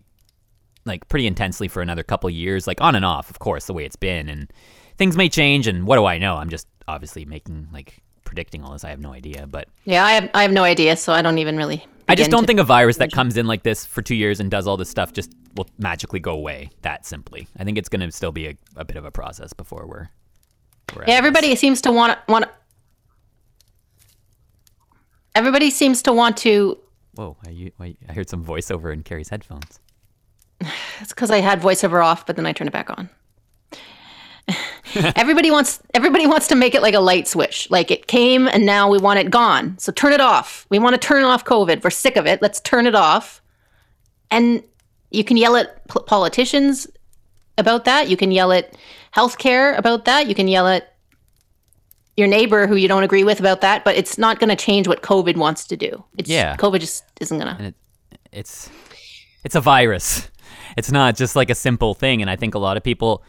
like 0.85 1.09
pretty 1.09 1.27
intensely 1.27 1.69
for 1.69 1.83
another 1.83 2.03
couple 2.03 2.31
years, 2.31 2.67
like 2.67 2.81
on 2.81 2.95
and 2.95 3.05
off, 3.05 3.31
of 3.31 3.39
course, 3.39 3.67
the 3.67 3.73
way 3.73 3.85
it's 3.85 3.97
been, 3.97 4.29
and 4.29 4.53
things 4.97 5.17
may 5.17 5.29
change. 5.29 5.67
And 5.67 5.87
what 5.87 5.97
do 5.97 6.05
I 6.05 6.19
know? 6.19 6.37
I'm 6.37 6.51
just 6.51 6.67
obviously 6.89 7.25
making 7.25 7.69
like 7.73 8.03
predicting 8.25 8.63
all 8.63 8.73
this. 8.73 8.85
I 8.85 8.91
have 8.91 9.01
no 9.01 9.13
idea, 9.13 9.47
but 9.47 9.69
Yeah, 9.85 10.05
I 10.05 10.13
have, 10.13 10.31
I 10.35 10.43
have 10.43 10.53
no 10.53 10.63
idea, 10.65 10.97
so 10.97 11.13
I 11.13 11.23
don't 11.23 11.39
even 11.39 11.57
really. 11.57 11.85
I 12.09 12.17
just 12.17 12.31
don't 12.31 12.45
think 12.45 12.59
a 12.59 12.65
virus 12.65 12.97
that 12.97 13.13
comes 13.13 13.37
in 13.37 13.47
like 13.47 13.63
this 13.63 13.87
for 13.87 14.03
two 14.03 14.17
years 14.17 14.41
and 14.41 14.51
does 14.51 14.67
all 14.67 14.77
this 14.77 14.91
stuff 14.91 15.13
just 15.13 15.33
will 15.55 15.69
magically 15.79 16.19
go 16.19 16.33
away 16.33 16.71
that 16.83 17.07
simply. 17.07 17.47
I 17.57 17.65
think 17.65 17.79
it's 17.79 17.89
going 17.89 18.01
to 18.01 18.11
still 18.11 18.33
be 18.33 18.49
a, 18.49 18.57
a 18.77 18.85
bit 18.85 18.97
of 18.97 19.05
a 19.05 19.13
process 19.13 19.53
before 19.53 19.87
we're. 19.87 20.09
we're 20.97 21.05
Yeah, 21.07 21.15
everybody 21.15 21.55
seems 21.55 21.81
to 21.83 21.93
want 21.93 22.19
want. 22.29 22.47
Everybody 25.35 25.71
seems 25.71 26.03
to 26.03 26.13
want 26.13 26.37
to. 26.39 26.79
Whoa! 27.15 27.37
I 27.45 27.73
I 28.09 28.13
heard 28.13 28.29
some 28.29 28.45
voiceover 28.45 28.93
in 28.93 29.03
Carrie's 29.03 29.29
headphones. 29.29 29.81
It's 31.01 31.15
because 31.15 31.31
I 31.31 31.39
had 31.39 31.63
voiceover 31.63 32.05
off, 32.05 32.27
but 32.27 32.37
then 32.37 32.45
I 32.45 32.53
turned 32.53 32.69
it 32.69 32.73
back 32.73 32.91
on. 32.91 33.09
everybody 34.95 35.51
wants 35.51 35.81
everybody 35.95 36.27
wants 36.27 36.49
to 36.49 36.55
make 36.55 36.75
it 36.75 36.83
like 36.83 36.95
a 36.95 37.01
light 37.01 37.29
switch. 37.29 37.71
Like 37.71 37.91
it 37.91 38.07
came 38.07 38.49
and 38.49 38.67
now 38.67 38.91
we 38.91 38.99
want 38.99 39.19
it 39.19 39.31
gone. 39.31 39.79
So 39.79 39.93
turn 39.93 40.13
it 40.13 40.21
off. 40.21 40.67
We 40.69 40.79
want 40.79 40.95
to 40.95 40.99
turn 40.99 41.25
off 41.25 41.45
COVID. 41.45 41.83
We're 41.83 41.91
sick 41.91 42.17
of 42.17 42.27
it. 42.27 42.43
Let's 42.43 42.61
turn 42.61 42.87
it 42.87 42.95
off. 42.95 43.41
And 44.31 44.63
you 45.11 45.25
can 45.25 45.37
yell 45.37 45.57
at 45.57 45.87
p- 45.89 46.01
politicians 46.07 46.87
about 47.59 47.85
that. 47.85 48.09
You 48.09 48.17
can 48.17 48.31
yell 48.31 48.53
at 48.53 48.77
healthcare 49.15 49.77
about 49.79 50.05
that. 50.05 50.29
You 50.29 50.35
can 50.35 50.49
yell 50.49 50.67
at 50.67 50.95
your 52.21 52.29
neighbor 52.29 52.67
who 52.69 52.77
you 52.77 52.87
don't 52.87 53.03
agree 53.03 53.25
with 53.25 53.41
about 53.41 53.61
that, 53.63 53.85
but 53.85 53.97
it's 53.97 54.17
not 54.19 54.39
going 54.39 54.51
to 54.51 54.57
change 54.57 54.87
what 54.87 55.03
COVID 55.03 55.37
wants 55.37 55.65
to 55.67 55.77
do. 55.77 56.05
It's 56.17 56.31
Yeah. 56.31 56.55
COVID 56.57 56.79
just 56.81 57.03
isn't 57.21 57.39
going 57.39 57.57
to. 57.57 57.65
it 57.65 57.75
it's 58.33 58.71
it's 59.45 59.55
a 59.57 59.61
virus. 59.61 60.31
It's 60.77 60.93
not 60.93 61.17
just 61.17 61.35
like 61.35 61.51
a 61.51 61.55
simple 61.57 61.95
thing, 61.95 62.21
and 62.23 62.31
I 62.31 62.37
think 62.37 62.55
a 62.55 62.59
lot 62.61 62.77
of 62.77 62.85
people. 62.85 63.25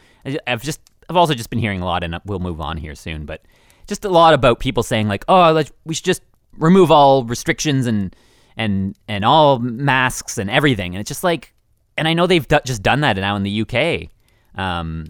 I've 0.45 0.61
just 0.61 0.79
I've 1.09 1.17
also 1.17 1.33
just 1.33 1.49
been 1.49 1.57
hearing 1.59 1.81
a 1.81 1.85
lot, 1.85 2.03
and 2.03 2.19
we'll 2.25 2.37
move 2.39 2.61
on 2.61 2.77
here 2.77 2.93
soon, 2.93 3.25
but 3.25 3.41
just 3.87 4.05
a 4.05 4.09
lot 4.09 4.35
about 4.35 4.59
people 4.59 4.83
saying 4.83 5.07
like, 5.07 5.25
oh, 5.27 5.51
let's, 5.51 5.71
we 5.83 5.95
should 5.95 6.05
just 6.05 6.21
remove 6.57 6.91
all 6.91 7.23
restrictions 7.25 7.87
and 7.87 8.15
and 8.57 8.95
and 9.07 9.25
all 9.25 9.57
masks 9.59 10.37
and 10.37 10.49
everything, 10.51 10.93
and 10.93 10.99
it's 11.01 11.07
just 11.07 11.23
like, 11.23 11.53
and 11.97 12.07
I 12.07 12.13
know 12.13 12.27
they've 12.27 12.47
do- 12.47 12.59
just 12.63 12.83
done 12.83 13.01
that 13.01 13.17
now 13.17 13.35
in 13.35 13.43
the 13.43 13.61
UK, 13.61 14.09
um, 14.59 15.07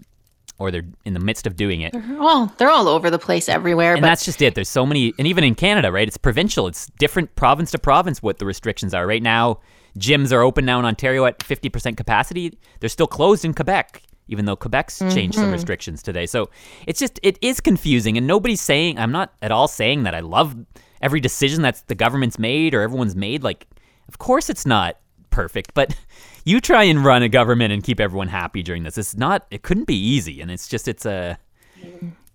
or 0.62 0.70
they're 0.70 0.86
in 1.04 1.12
the 1.12 1.20
midst 1.20 1.46
of 1.46 1.56
doing 1.56 1.80
it. 1.80 1.92
Oh, 1.94 2.52
they're 2.56 2.70
all 2.70 2.86
over 2.86 3.10
the 3.10 3.18
place 3.18 3.48
everywhere. 3.48 3.94
And 3.94 4.00
but 4.00 4.06
that's 4.06 4.24
just 4.24 4.40
it. 4.40 4.54
There's 4.54 4.68
so 4.68 4.86
many, 4.86 5.12
and 5.18 5.26
even 5.26 5.42
in 5.42 5.56
Canada, 5.56 5.90
right? 5.90 6.06
It's 6.06 6.16
provincial. 6.16 6.68
It's 6.68 6.86
different 6.98 7.34
province 7.34 7.72
to 7.72 7.78
province 7.78 8.22
what 8.22 8.38
the 8.38 8.46
restrictions 8.46 8.94
are. 8.94 9.04
Right 9.04 9.22
now, 9.22 9.58
gyms 9.98 10.32
are 10.32 10.42
open 10.42 10.64
now 10.64 10.78
in 10.78 10.84
Ontario 10.84 11.24
at 11.24 11.40
50% 11.40 11.96
capacity. 11.96 12.56
They're 12.78 12.88
still 12.88 13.08
closed 13.08 13.44
in 13.44 13.54
Quebec, 13.54 14.02
even 14.28 14.44
though 14.44 14.56
Quebec's 14.56 15.00
changed 15.12 15.34
some 15.34 15.44
mm-hmm. 15.44 15.52
restrictions 15.52 16.00
today. 16.00 16.26
So 16.26 16.48
it's 16.86 17.00
just, 17.00 17.18
it 17.24 17.38
is 17.42 17.60
confusing. 17.60 18.16
And 18.16 18.26
nobody's 18.26 18.60
saying, 18.60 18.98
I'm 18.98 19.12
not 19.12 19.34
at 19.42 19.50
all 19.50 19.66
saying 19.66 20.04
that 20.04 20.14
I 20.14 20.20
love 20.20 20.54
every 21.00 21.18
decision 21.18 21.62
that 21.62 21.82
the 21.88 21.96
government's 21.96 22.38
made 22.38 22.72
or 22.72 22.82
everyone's 22.82 23.16
made. 23.16 23.42
Like, 23.42 23.66
of 24.06 24.18
course 24.18 24.48
it's 24.48 24.64
not 24.64 24.96
perfect, 25.30 25.74
but 25.74 25.96
you 26.44 26.60
try 26.60 26.84
and 26.84 27.04
run 27.04 27.22
a 27.22 27.28
government 27.28 27.72
and 27.72 27.82
keep 27.82 28.00
everyone 28.00 28.28
happy 28.28 28.62
during 28.62 28.82
this. 28.84 28.98
It's 28.98 29.16
not, 29.16 29.46
it 29.50 29.62
couldn't 29.62 29.86
be 29.86 29.96
easy. 29.96 30.40
And 30.40 30.50
it's 30.50 30.68
just, 30.68 30.88
it's 30.88 31.06
a, 31.06 31.38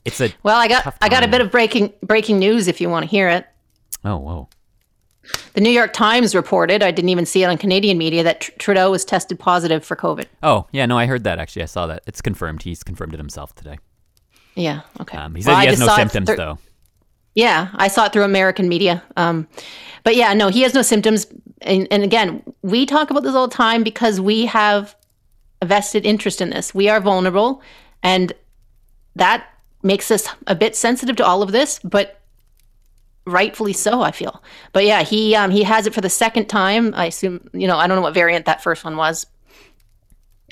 it's 0.05 0.21
a, 0.21 0.33
Well, 0.43 0.57
I 0.59 0.67
got 0.67 0.95
I 1.01 1.09
got 1.09 1.23
a 1.23 1.27
bit 1.27 1.41
of 1.41 1.51
breaking 1.51 1.93
breaking 2.01 2.39
news 2.39 2.67
if 2.67 2.79
you 2.81 2.89
want 2.89 3.03
to 3.03 3.09
hear 3.09 3.29
it. 3.29 3.45
oh, 4.05 4.17
whoa. 4.17 4.49
The 5.55 5.61
New 5.61 5.69
York 5.71 5.91
Times 5.91 6.33
reported, 6.33 6.81
I 6.81 6.91
didn't 6.91 7.09
even 7.09 7.25
see 7.25 7.43
it 7.43 7.47
on 7.47 7.57
Canadian 7.57 7.97
media, 7.97 8.23
that 8.23 8.39
Tr- 8.39 8.51
Trudeau 8.59 8.91
was 8.91 9.03
tested 9.03 9.37
positive 9.37 9.83
for 9.83 9.97
COVID. 9.97 10.25
Oh, 10.41 10.67
yeah, 10.71 10.85
no, 10.85 10.97
I 10.97 11.05
heard 11.05 11.25
that 11.25 11.37
actually. 11.39 11.63
I 11.63 11.65
saw 11.65 11.87
that. 11.87 12.03
It's 12.07 12.21
confirmed. 12.21 12.61
He's 12.63 12.81
confirmed 12.83 13.13
it 13.13 13.17
himself 13.17 13.53
today. 13.53 13.77
Yeah. 14.55 14.81
Okay. 15.01 15.17
Um, 15.17 15.35
he 15.35 15.39
Well, 15.45 15.53
said 15.55 15.59
I 15.59 15.61
he 15.63 15.67
has 15.67 15.79
no 15.79 15.87
symptoms 15.95 16.27
through- 16.27 16.37
though. 16.37 16.57
Yeah, 17.35 17.67
I 17.75 17.87
saw 17.89 18.05
it 18.05 18.13
through 18.13 18.23
American 18.23 18.67
media. 18.67 19.03
Um, 19.15 19.47
but 20.03 20.15
yeah, 20.15 20.33
no, 20.33 20.47
he 20.47 20.61
has 20.63 20.73
no 20.73 20.81
symptoms. 20.81 21.27
And, 21.61 21.87
and 21.89 22.03
again, 22.03 22.43
we 22.61 22.85
talk 22.85 23.09
about 23.09 23.23
this 23.23 23.33
all 23.33 23.47
the 23.47 23.55
time 23.55 23.83
because 23.83 24.21
we 24.21 24.45
have 24.45 24.95
a 25.61 25.65
vested 25.65 26.05
interest 26.05 26.41
in 26.41 26.49
this. 26.49 26.73
We 26.73 26.89
are 26.89 26.99
vulnerable, 26.99 27.61
and 28.03 28.33
that 29.15 29.47
makes 29.83 30.11
us 30.11 30.27
a 30.45 30.55
bit 30.55 30.75
sensitive 30.75 31.15
to 31.15 31.25
all 31.25 31.41
of 31.41 31.51
this, 31.51 31.79
but 31.83 32.21
rightfully 33.25 33.73
so, 33.73 34.01
I 34.01 34.11
feel. 34.11 34.43
But 34.73 34.85
yeah, 34.85 35.03
he 35.03 35.35
um, 35.35 35.51
he 35.51 35.63
has 35.63 35.87
it 35.87 35.93
for 35.93 36.01
the 36.01 36.09
second 36.09 36.47
time. 36.47 36.93
I 36.95 37.05
assume 37.05 37.49
you 37.53 37.67
know 37.67 37.77
I 37.77 37.87
don't 37.87 37.95
know 37.95 38.01
what 38.01 38.13
variant 38.13 38.45
that 38.45 38.63
first 38.63 38.83
one 38.83 38.97
was. 38.97 39.25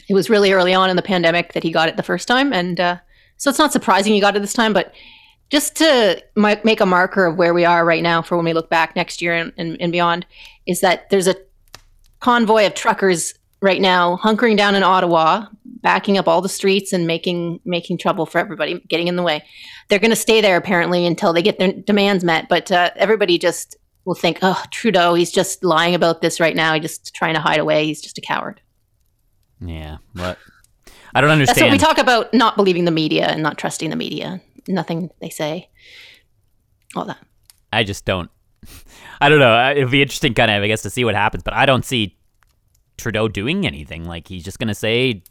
It 0.08 0.14
was 0.14 0.30
really 0.30 0.52
early 0.52 0.74
on 0.74 0.90
in 0.90 0.96
the 0.96 1.02
pandemic 1.02 1.54
that 1.54 1.64
he 1.64 1.72
got 1.72 1.90
it 1.90 1.98
the 1.98 2.04
first 2.04 2.28
time, 2.28 2.54
and 2.54 2.80
uh, 2.80 2.98
so 3.38 3.50
it's 3.50 3.60
not 3.60 3.74
surprising 3.74 4.14
he 4.14 4.20
got 4.20 4.36
it 4.36 4.42
this 4.42 4.54
time. 4.54 4.74
But 4.74 4.94
just 5.50 5.76
to 5.78 6.24
mi- 6.36 6.62
make 6.64 6.82
a 6.82 6.86
marker 6.86 7.26
of 7.26 7.38
where 7.38 7.54
we 7.54 7.66
are 7.66 7.86
right 7.86 8.04
now 8.04 8.22
for 8.22 8.36
when 8.36 8.46
we 8.46 8.54
look 8.54 8.70
back 8.70 8.96
next 8.96 9.22
year 9.22 9.34
and, 9.34 9.54
and, 9.58 9.78
and 9.80 9.92
beyond, 9.92 10.26
is 10.66 10.82
that 10.82 11.10
there's 11.10 11.28
a 11.28 11.36
convoy 12.20 12.66
of 12.66 12.74
truckers 12.74 13.34
right 13.62 13.82
now 13.82 14.18
hunkering 14.18 14.58
down 14.58 14.76
in 14.76 14.84
Ottawa, 14.84 15.46
backing 15.64 16.18
up 16.18 16.28
all 16.28 16.42
the 16.42 16.50
streets 16.50 16.94
and 16.94 17.06
making 17.06 17.60
making 17.66 17.98
trouble 17.98 18.26
for 18.26 18.40
everybody, 18.40 18.80
getting 18.88 19.08
in 19.08 19.16
the 19.16 19.24
way. 19.24 19.44
They're 19.90 20.00
going 20.00 20.12
to 20.12 20.16
stay 20.16 20.42
there 20.42 20.58
apparently 20.58 21.06
until 21.06 21.34
they 21.34 21.42
get 21.42 21.60
their 21.60 21.74
demands 21.74 22.24
met. 22.24 22.50
But 22.50 22.72
uh, 22.72 22.92
everybody 22.96 23.38
just 23.38 23.76
will 24.06 24.16
think, 24.16 24.40
oh, 24.42 24.64
Trudeau, 24.72 25.14
he's 25.14 25.32
just 25.32 25.64
lying 25.64 25.96
about 25.96 26.22
this 26.22 26.40
right 26.40 26.56
now. 26.56 26.74
He's 26.74 26.84
just 26.84 27.14
trying 27.14 27.34
to 27.36 27.40
hide 27.40 27.60
away. 27.60 27.86
He's 27.86 28.02
just 28.02 28.18
a 28.18 28.22
coward. 28.22 28.62
Yeah. 29.60 29.98
What? 30.14 30.38
I 31.14 31.22
don't 31.22 31.30
understand. 31.30 31.58
That's 31.58 31.66
what 31.66 31.72
we 31.72 31.78
talk 31.78 31.98
about: 31.98 32.34
not 32.34 32.56
believing 32.58 32.86
the 32.86 32.92
media 32.92 33.28
and 33.28 33.42
not 33.42 33.58
trusting 33.58 33.90
the 33.90 33.96
media. 33.96 34.42
Nothing 34.68 35.10
they 35.22 35.30
say. 35.30 35.70
All 36.96 37.06
that. 37.06 37.18
I 37.74 37.84
just 37.84 38.06
don't. 38.06 38.30
I 39.22 39.30
don't 39.30 39.40
know. 39.40 39.72
It'd 39.72 39.92
be 39.92 40.02
interesting, 40.02 40.34
kind 40.34 40.50
of, 40.52 40.64
I 40.64 40.68
guess, 40.68 40.82
to 40.84 40.90
see 40.90 41.04
what 41.06 41.16
happens. 41.16 41.44
But 41.44 41.54
I 41.54 41.66
don't 41.66 41.86
see 41.86 42.18
Trudeau 42.98 43.28
doing 43.28 43.66
anything. 43.68 44.06
Like 44.06 44.28
he's 44.28 44.44
just 44.44 44.60
gonna 44.60 44.76
say 44.76 45.24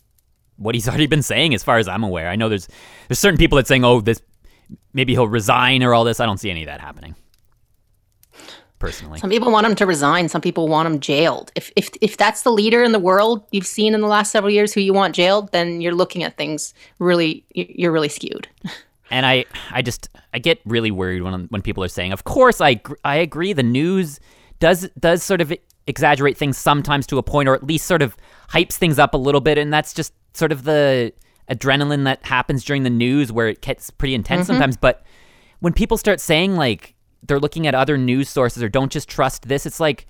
what 0.57 0.75
he's 0.75 0.89
already 0.89 1.07
been 1.07 1.23
saying, 1.23 1.55
as 1.55 1.65
far 1.65 1.79
as 1.79 1.89
I'm 1.89 2.05
aware. 2.05 2.29
I 2.29 2.37
know 2.37 2.49
there's 2.49 2.69
there's 3.09 3.19
certain 3.19 3.39
people 3.39 3.57
that 3.57 3.67
saying, 3.67 3.85
oh, 3.85 4.01
this 4.01 4.21
maybe 4.93 5.13
he'll 5.15 5.29
resign 5.29 5.83
or 5.83 5.95
all 5.95 6.05
this. 6.05 6.21
I 6.21 6.27
don't 6.27 6.39
see 6.39 6.51
any 6.51 6.63
of 6.63 6.67
that 6.67 6.81
happening. 6.81 7.15
Personally, 8.81 9.19
Some 9.19 9.31
people 9.31 9.51
want 9.51 9.67
him 9.67 9.75
to 9.77 9.87
resign. 9.87 10.29
Some 10.29 10.43
people 10.43 10.69
want 10.69 10.87
him 10.87 11.01
jailed. 11.01 11.51
If 11.55 11.73
if 11.75 11.89
if 12.03 12.17
that's 12.19 12.43
the 12.43 12.51
leader 12.53 12.83
in 12.83 12.93
the 12.93 12.99
world 12.99 13.47
you've 13.51 13.67
seen 13.67 13.95
in 13.95 14.03
the 14.03 14.07
last 14.09 14.31
several 14.31 14.53
years 14.53 14.75
who 14.75 14.81
you 14.83 14.93
want 14.93 15.15
jailed, 15.15 15.53
then 15.53 15.81
you're 15.81 15.95
looking 15.95 16.23
at 16.23 16.37
things 16.37 16.75
really. 16.99 17.47
you- 17.55 17.67
You're 17.71 17.93
really 17.93 18.09
skewed. 18.11 18.47
and 19.15 19.25
I 19.25 19.45
I 19.71 19.81
just 19.81 20.09
I 20.35 20.41
get 20.41 20.61
really 20.67 20.91
worried 20.91 21.23
when 21.23 21.45
when 21.45 21.63
people 21.63 21.85
are 21.85 21.89
saying, 21.89 22.13
of 22.13 22.25
course 22.25 22.61
I 22.61 22.75
gr- 22.75 22.95
I 23.05 23.17
agree 23.17 23.53
the 23.53 23.63
news 23.63 24.19
does 24.59 24.91
does 24.99 25.23
sort 25.23 25.41
of 25.41 25.53
exaggerate 25.87 26.37
things 26.37 26.59
sometimes 26.59 27.07
to 27.07 27.19
a 27.19 27.23
point 27.23 27.49
or 27.49 27.55
at 27.55 27.63
least 27.63 27.87
sort 27.87 28.03
of 28.03 28.17
hypes 28.49 28.73
things 28.73 28.99
up 28.99 29.15
a 29.15 29.17
little 29.17 29.41
bit. 29.41 29.57
And 29.57 29.73
that's 29.73 29.95
just 29.95 30.13
sort 30.35 30.51
of 30.51 30.65
the 30.65 31.13
adrenaline 31.49 32.05
that 32.05 32.25
happens 32.25 32.65
during 32.65 32.83
the 32.83 32.91
news 32.91 33.31
where 33.31 33.49
it 33.49 33.61
gets 33.61 33.89
pretty 33.91 34.15
intense 34.15 34.43
mm-hmm. 34.43 34.55
sometimes. 34.55 34.77
But 34.77 35.05
when 35.61 35.73
people 35.73 35.97
start 35.97 36.21
saying 36.21 36.57
like 36.57 36.95
they're 37.23 37.39
looking 37.39 37.69
at 37.69 37.75
other 37.75 37.97
news 37.97 38.29
sources 38.29 38.65
or 38.65 38.69
don't 38.69 38.91
just 38.91 39.09
trust 39.09 39.49
this 39.49 39.65
it's 39.65 39.81
like 39.81 40.07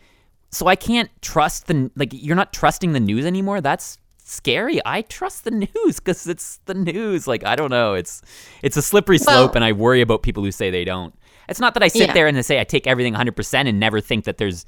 so 0.51 0.67
I 0.67 0.77
can't 0.77 1.11
trust 1.21 1.67
the 1.67 1.91
like 1.95 2.09
you're 2.13 2.37
not 2.37 2.55
trusting 2.55 2.93
the 2.93 3.01
news 3.01 3.27
anymore? 3.27 3.61
That's 3.61 3.99
scary 4.25 4.81
I 4.87 5.03
trust 5.03 5.45
the 5.45 5.51
news 5.51 6.01
cuz 6.01 6.27
it's 6.27 6.59
the 6.65 6.75
news 6.75 7.27
like 7.27 7.45
I 7.45 7.55
don't 7.57 7.71
know 7.71 7.95
it's 7.95 8.23
it's 8.63 8.77
a 8.77 8.83
slippery 8.83 9.19
slope 9.19 9.51
Well- 9.51 9.57
and 9.57 9.65
I 9.65 9.73
worry 9.73 10.01
about 10.01 10.23
people 10.23 10.43
who 10.43 10.51
say 10.51 10.71
they 10.71 10.85
don't 10.85 11.15
it's 11.49 11.61
not 11.61 11.75
that 11.75 11.83
I 11.83 11.89
sit 11.89 12.09
Yeah. 12.09 12.13
there 12.15 12.27
and 12.27 12.45
say 12.45 12.59
I 12.61 12.65
take 12.65 12.87
everything 12.87 13.15
100% 13.15 13.69
and 13.69 13.79
never 13.79 14.01
think 14.01 14.25
that 14.25 14.39
there's 14.39 14.65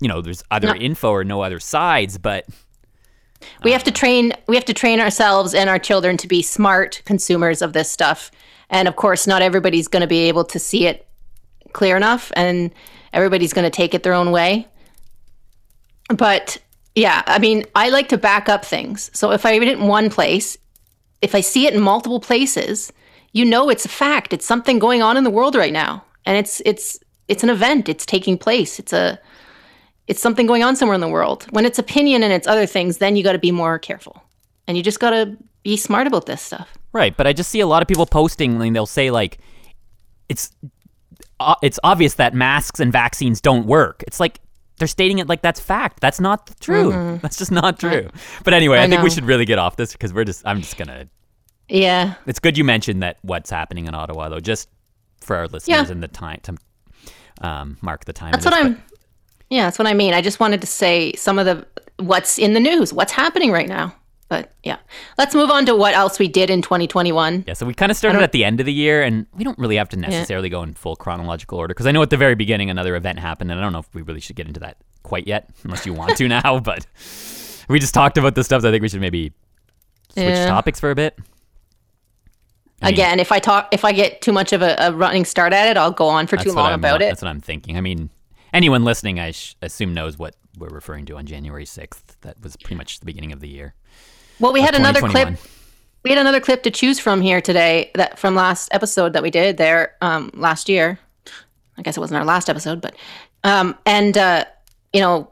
you 0.00 0.08
know 0.08 0.20
there's 0.22 0.42
other 0.50 0.68
No. 0.68 0.74
info 0.76 1.10
or 1.10 1.24
no 1.24 1.42
other 1.42 1.58
sides 1.60 2.18
but 2.18 2.46
We 3.64 3.70
uh, 3.70 3.74
have 3.74 3.84
to 3.84 3.90
train. 3.90 4.32
We 4.48 4.54
have 4.56 4.66
to 4.66 4.74
train 4.74 5.00
ourselves 5.00 5.54
and 5.54 5.68
our 5.70 5.78
children 5.78 6.16
to 6.18 6.28
be 6.28 6.42
smart 6.42 7.00
consumers 7.06 7.62
of 7.62 7.72
this 7.72 7.90
stuff. 7.90 8.30
And 8.68 8.86
of 8.86 8.96
course, 8.96 9.26
not 9.26 9.40
everybody's 9.40 9.88
going 9.88 10.02
to 10.02 10.06
be 10.06 10.28
able 10.28 10.44
to 10.44 10.58
see 10.58 10.86
it 10.86 11.06
clear 11.72 11.96
enough, 11.96 12.30
and 12.36 12.70
everybody's 13.14 13.54
going 13.54 13.64
to 13.64 13.70
take 13.70 13.94
it 13.94 14.02
their 14.02 14.12
own 14.12 14.30
way. 14.30 14.68
But 16.14 16.58
yeah, 16.94 17.22
I 17.26 17.38
mean, 17.38 17.64
I 17.74 17.90
like 17.90 18.08
to 18.08 18.18
back 18.18 18.48
up 18.48 18.64
things. 18.64 19.10
So 19.14 19.30
if 19.32 19.46
I 19.46 19.56
read 19.56 19.68
it 19.68 19.78
in 19.78 19.86
one 19.86 20.10
place, 20.10 20.56
if 21.22 21.34
I 21.34 21.40
see 21.40 21.66
it 21.66 21.74
in 21.74 21.80
multiple 21.80 22.20
places, 22.20 22.92
you 23.32 23.44
know 23.44 23.68
it's 23.68 23.84
a 23.84 23.88
fact. 23.88 24.32
It's 24.32 24.46
something 24.46 24.78
going 24.78 25.02
on 25.02 25.16
in 25.16 25.24
the 25.24 25.30
world 25.30 25.54
right 25.54 25.72
now, 25.72 26.04
and 26.26 26.36
it's 26.36 26.60
it's 26.64 26.98
it's 27.28 27.44
an 27.44 27.50
event. 27.50 27.88
It's 27.88 28.04
taking 28.04 28.36
place. 28.36 28.78
It's 28.78 28.92
a 28.92 29.18
it's 30.08 30.20
something 30.20 30.46
going 30.46 30.64
on 30.64 30.74
somewhere 30.74 30.96
in 30.96 31.00
the 31.00 31.08
world. 31.08 31.46
When 31.50 31.64
it's 31.64 31.78
opinion 31.78 32.24
and 32.24 32.32
it's 32.32 32.48
other 32.48 32.66
things, 32.66 32.98
then 32.98 33.14
you 33.14 33.22
got 33.22 33.32
to 33.32 33.38
be 33.38 33.52
more 33.52 33.78
careful, 33.78 34.22
and 34.66 34.76
you 34.76 34.82
just 34.82 34.98
got 34.98 35.10
to 35.10 35.36
be 35.62 35.76
smart 35.76 36.06
about 36.06 36.26
this 36.26 36.42
stuff. 36.42 36.76
Right, 36.92 37.16
but 37.16 37.26
I 37.26 37.32
just 37.32 37.50
see 37.50 37.60
a 37.60 37.66
lot 37.66 37.82
of 37.82 37.88
people 37.88 38.06
posting 38.06 38.60
and 38.60 38.74
they'll 38.74 38.86
say 38.86 39.10
like 39.10 39.38
it's 40.28 40.50
uh, 41.38 41.54
it's 41.62 41.78
obvious 41.84 42.14
that 42.14 42.34
masks 42.34 42.80
and 42.80 42.92
vaccines 42.92 43.40
don't 43.40 43.66
work. 43.66 44.02
It's 44.06 44.18
like 44.18 44.40
they're 44.80 44.88
stating 44.88 45.18
it 45.20 45.28
like 45.28 45.42
that's 45.42 45.60
fact. 45.60 46.00
That's 46.00 46.18
not 46.18 46.50
true. 46.60 47.18
That's 47.22 47.36
just 47.38 47.52
not 47.52 47.78
true. 47.78 48.08
But 48.42 48.54
anyway, 48.54 48.78
I, 48.78 48.80
Mm-hmm. 48.80 48.92
I 48.92 48.96
think 48.96 49.02
we 49.04 49.10
should 49.10 49.24
really 49.26 49.44
get 49.44 49.58
off 49.60 49.76
this 49.76 49.92
because 49.92 50.12
we're 50.12 50.24
just 50.24 50.42
I'm 50.44 50.60
just 50.60 50.76
to 50.76 51.08
Yeah, 51.68 52.14
It's 52.26 52.40
good 52.40 52.58
you 52.58 52.64
mentioned 52.64 53.02
that 53.04 53.18
what's 53.22 53.50
happening 53.50 53.86
in 53.86 53.94
Ottawa 53.94 54.28
though 54.28 54.40
just 54.40 54.68
for 55.20 55.36
our 55.36 55.46
listeners 55.46 55.86
Yeah. 55.86 55.92
and 55.92 56.02
the 56.02 56.08
time 56.08 56.40
to 56.42 56.56
um, 57.42 57.76
mark 57.82 58.04
the 58.06 58.12
time. 58.12 58.32
that's 58.32 58.44
what 58.44 58.54
I'm. 58.54 58.82
Yeah, 59.50 59.64
that's 59.64 59.78
what 59.78 59.86
I 59.88 59.94
mean. 59.94 60.14
I 60.14 60.20
just 60.22 60.40
wanted 60.40 60.60
to 60.62 60.66
say 60.66 61.12
some 61.14 61.38
of 61.38 61.46
the 61.46 61.66
what's 62.02 62.38
in 62.38 62.54
the 62.54 62.60
news, 62.60 62.92
what's 62.92 63.12
happening 63.12 63.50
right 63.50 63.68
now. 63.68 63.94
But 64.30 64.54
yeah, 64.62 64.76
let's 65.18 65.34
move 65.34 65.50
on 65.50 65.66
to 65.66 65.74
what 65.74 65.92
else 65.92 66.20
we 66.20 66.28
did 66.28 66.50
in 66.50 66.62
2021. 66.62 67.44
Yeah, 67.48 67.52
so 67.54 67.66
we 67.66 67.74
kind 67.74 67.90
of 67.90 67.98
started 67.98 68.22
at 68.22 68.30
the 68.30 68.44
end 68.44 68.60
of 68.60 68.64
the 68.66 68.72
year, 68.72 69.02
and 69.02 69.26
we 69.34 69.42
don't 69.42 69.58
really 69.58 69.74
have 69.74 69.88
to 69.88 69.96
necessarily 69.98 70.48
go 70.48 70.62
in 70.62 70.72
full 70.72 70.94
chronological 70.94 71.58
order 71.58 71.74
because 71.74 71.86
I 71.86 71.90
know 71.90 72.00
at 72.00 72.10
the 72.10 72.16
very 72.16 72.36
beginning 72.36 72.70
another 72.70 72.94
event 72.94 73.18
happened, 73.18 73.50
and 73.50 73.58
I 73.58 73.62
don't 73.62 73.72
know 73.72 73.80
if 73.80 73.92
we 73.92 74.02
really 74.02 74.20
should 74.20 74.36
get 74.36 74.46
into 74.46 74.60
that 74.60 74.76
quite 75.02 75.26
yet, 75.26 75.50
unless 75.64 75.84
you 75.84 75.92
want 75.94 76.16
to 76.16 76.28
now. 76.42 76.60
But 76.60 76.86
we 77.68 77.80
just 77.80 77.92
talked 77.92 78.18
about 78.18 78.36
the 78.36 78.44
stuff. 78.44 78.62
So 78.62 78.68
I 78.68 78.70
think 78.70 78.82
we 78.82 78.88
should 78.88 79.00
maybe 79.00 79.32
switch 80.10 80.26
Yeah. 80.26 80.46
topics 80.46 80.78
for 80.78 80.92
a 80.92 80.94
bit. 80.94 81.18
I 82.82 82.86
mean, 82.86 82.94
Again, 82.94 83.18
if 83.20 83.32
I 83.32 83.40
talk, 83.40 83.68
if 83.72 83.84
I 83.84 83.90
get 83.92 84.22
too 84.22 84.32
much 84.32 84.52
of 84.52 84.62
a, 84.62 84.76
a 84.78 84.92
running 84.92 85.24
start 85.24 85.52
at 85.52 85.68
it, 85.68 85.76
I'll 85.76 85.90
go 85.90 86.06
on 86.06 86.28
for 86.28 86.36
too 86.36 86.52
long 86.52 86.72
about 86.72 87.02
it. 87.02 87.06
That's 87.08 87.20
what 87.22 87.28
I'm 87.28 87.40
thinking. 87.40 87.76
I 87.76 87.80
mean, 87.80 88.10
anyone 88.54 88.84
listening, 88.84 89.18
I 89.18 89.32
sh- 89.32 89.56
assume 89.60 89.92
knows 89.92 90.18
what 90.18 90.36
we're 90.56 90.68
referring 90.68 91.04
to 91.06 91.16
on 91.16 91.26
January 91.26 91.64
6th. 91.64 92.16
That 92.22 92.40
was 92.42 92.56
pretty 92.56 92.76
much 92.76 93.00
the 93.00 93.06
beginning 93.06 93.32
of 93.32 93.40
the 93.40 93.48
year. 93.48 93.74
Well, 94.40 94.52
we 94.52 94.62
had 94.62 94.74
another 94.74 95.00
clip 95.00 95.38
we 96.02 96.10
had 96.10 96.18
another 96.18 96.40
clip 96.40 96.62
to 96.62 96.70
choose 96.70 96.98
from 96.98 97.20
here 97.20 97.40
today 97.40 97.90
that 97.94 98.18
from 98.18 98.34
last 98.34 98.68
episode 98.72 99.12
that 99.12 99.22
we 99.22 99.30
did 99.30 99.56
there 99.58 99.96
um, 100.00 100.30
last 100.34 100.68
year. 100.68 100.98
I 101.76 101.82
guess 101.82 101.96
it 101.96 102.00
wasn't 102.00 102.18
our 102.18 102.24
last 102.24 102.48
episode, 102.48 102.80
but 102.80 102.94
um, 103.44 103.76
and 103.86 104.16
uh, 104.16 104.44
you 104.92 105.00
know, 105.00 105.30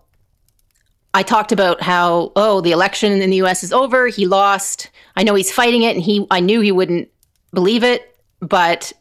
I 1.15 1.23
talked 1.23 1.53
about 1.53 1.83
how 1.83 2.33
oh 2.37 2.61
the 2.61 2.73
election 2.73 3.21
in 3.21 3.31
the 3.31 3.37
U.S. 3.37 3.65
is 3.65 3.73
over. 3.73 4.09
He 4.09 4.27
lost. 4.27 4.91
I 5.17 5.23
know 5.23 5.35
he's 5.35 5.53
fighting 5.53 5.83
it, 5.83 5.97
and 5.97 6.05
he 6.05 6.27
I 6.31 6.41
knew 6.41 6.61
he 6.61 6.73
wouldn't 6.73 7.09
believe 7.53 7.83
it, 7.83 8.17
but 8.41 8.93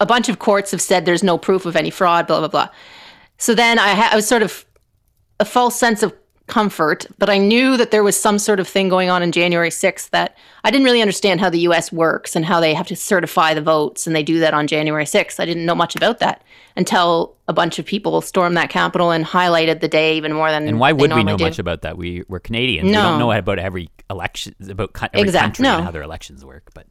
a 0.00 0.06
bunch 0.06 0.28
of 0.28 0.38
courts 0.38 0.72
have 0.72 0.82
said 0.82 1.04
there's 1.04 1.22
no 1.22 1.38
proof 1.38 1.64
of 1.64 1.76
any 1.76 1.90
fraud. 1.90 2.26
Blah 2.26 2.40
blah 2.40 2.48
blah. 2.48 2.68
So 3.38 3.54
then 3.54 3.78
I, 3.78 3.94
ha- 3.94 4.10
I 4.12 4.16
was 4.16 4.26
sort 4.26 4.42
of 4.42 4.64
a 5.40 5.44
false 5.44 5.76
sense 5.76 6.02
of 6.02 6.12
comfort, 6.46 7.06
but 7.18 7.30
I 7.30 7.38
knew 7.38 7.76
that 7.78 7.90
there 7.90 8.04
was 8.04 8.20
some 8.20 8.38
sort 8.38 8.60
of 8.60 8.68
thing 8.68 8.88
going 8.90 9.08
on 9.08 9.22
in 9.22 9.32
January 9.32 9.70
6th 9.70 10.10
that 10.10 10.36
I 10.62 10.70
didn't 10.70 10.84
really 10.84 11.00
understand 11.00 11.40
how 11.40 11.48
the 11.48 11.60
US 11.60 11.90
works 11.90 12.36
and 12.36 12.44
how 12.44 12.60
they 12.60 12.74
have 12.74 12.86
to 12.88 12.96
certify 12.96 13.54
the 13.54 13.62
votes 13.62 14.06
and 14.06 14.14
they 14.14 14.22
do 14.22 14.38
that 14.40 14.52
on 14.52 14.66
January 14.66 15.04
6th. 15.06 15.40
I 15.40 15.46
didn't 15.46 15.64
know 15.64 15.74
much 15.74 15.96
about 15.96 16.18
that 16.18 16.42
until 16.76 17.34
a 17.48 17.52
bunch 17.54 17.78
of 17.78 17.86
people 17.86 18.20
stormed 18.20 18.56
that 18.58 18.68
Capitol 18.68 19.10
and 19.10 19.24
highlighted 19.24 19.80
the 19.80 19.88
day 19.88 20.16
even 20.18 20.34
more 20.34 20.50
than 20.50 20.68
And 20.68 20.78
why 20.78 20.92
would 20.92 21.12
we 21.14 21.24
know 21.24 21.36
do. 21.38 21.44
much 21.44 21.58
about 21.58 21.80
that? 21.82 21.96
We 21.96 22.24
we're 22.28 22.40
Canadians. 22.40 22.86
We 22.86 22.92
No. 22.92 23.02
don't 23.02 23.18
know 23.18 23.32
about 23.32 23.58
every 23.58 23.88
election 24.10 24.54
about 24.68 24.90
every 25.14 25.22
Exact- 25.22 25.44
country 25.56 25.62
no. 25.62 25.76
and 25.76 25.84
how 25.86 25.90
their 25.92 26.02
elections 26.02 26.44
work. 26.44 26.70
But 26.74 26.86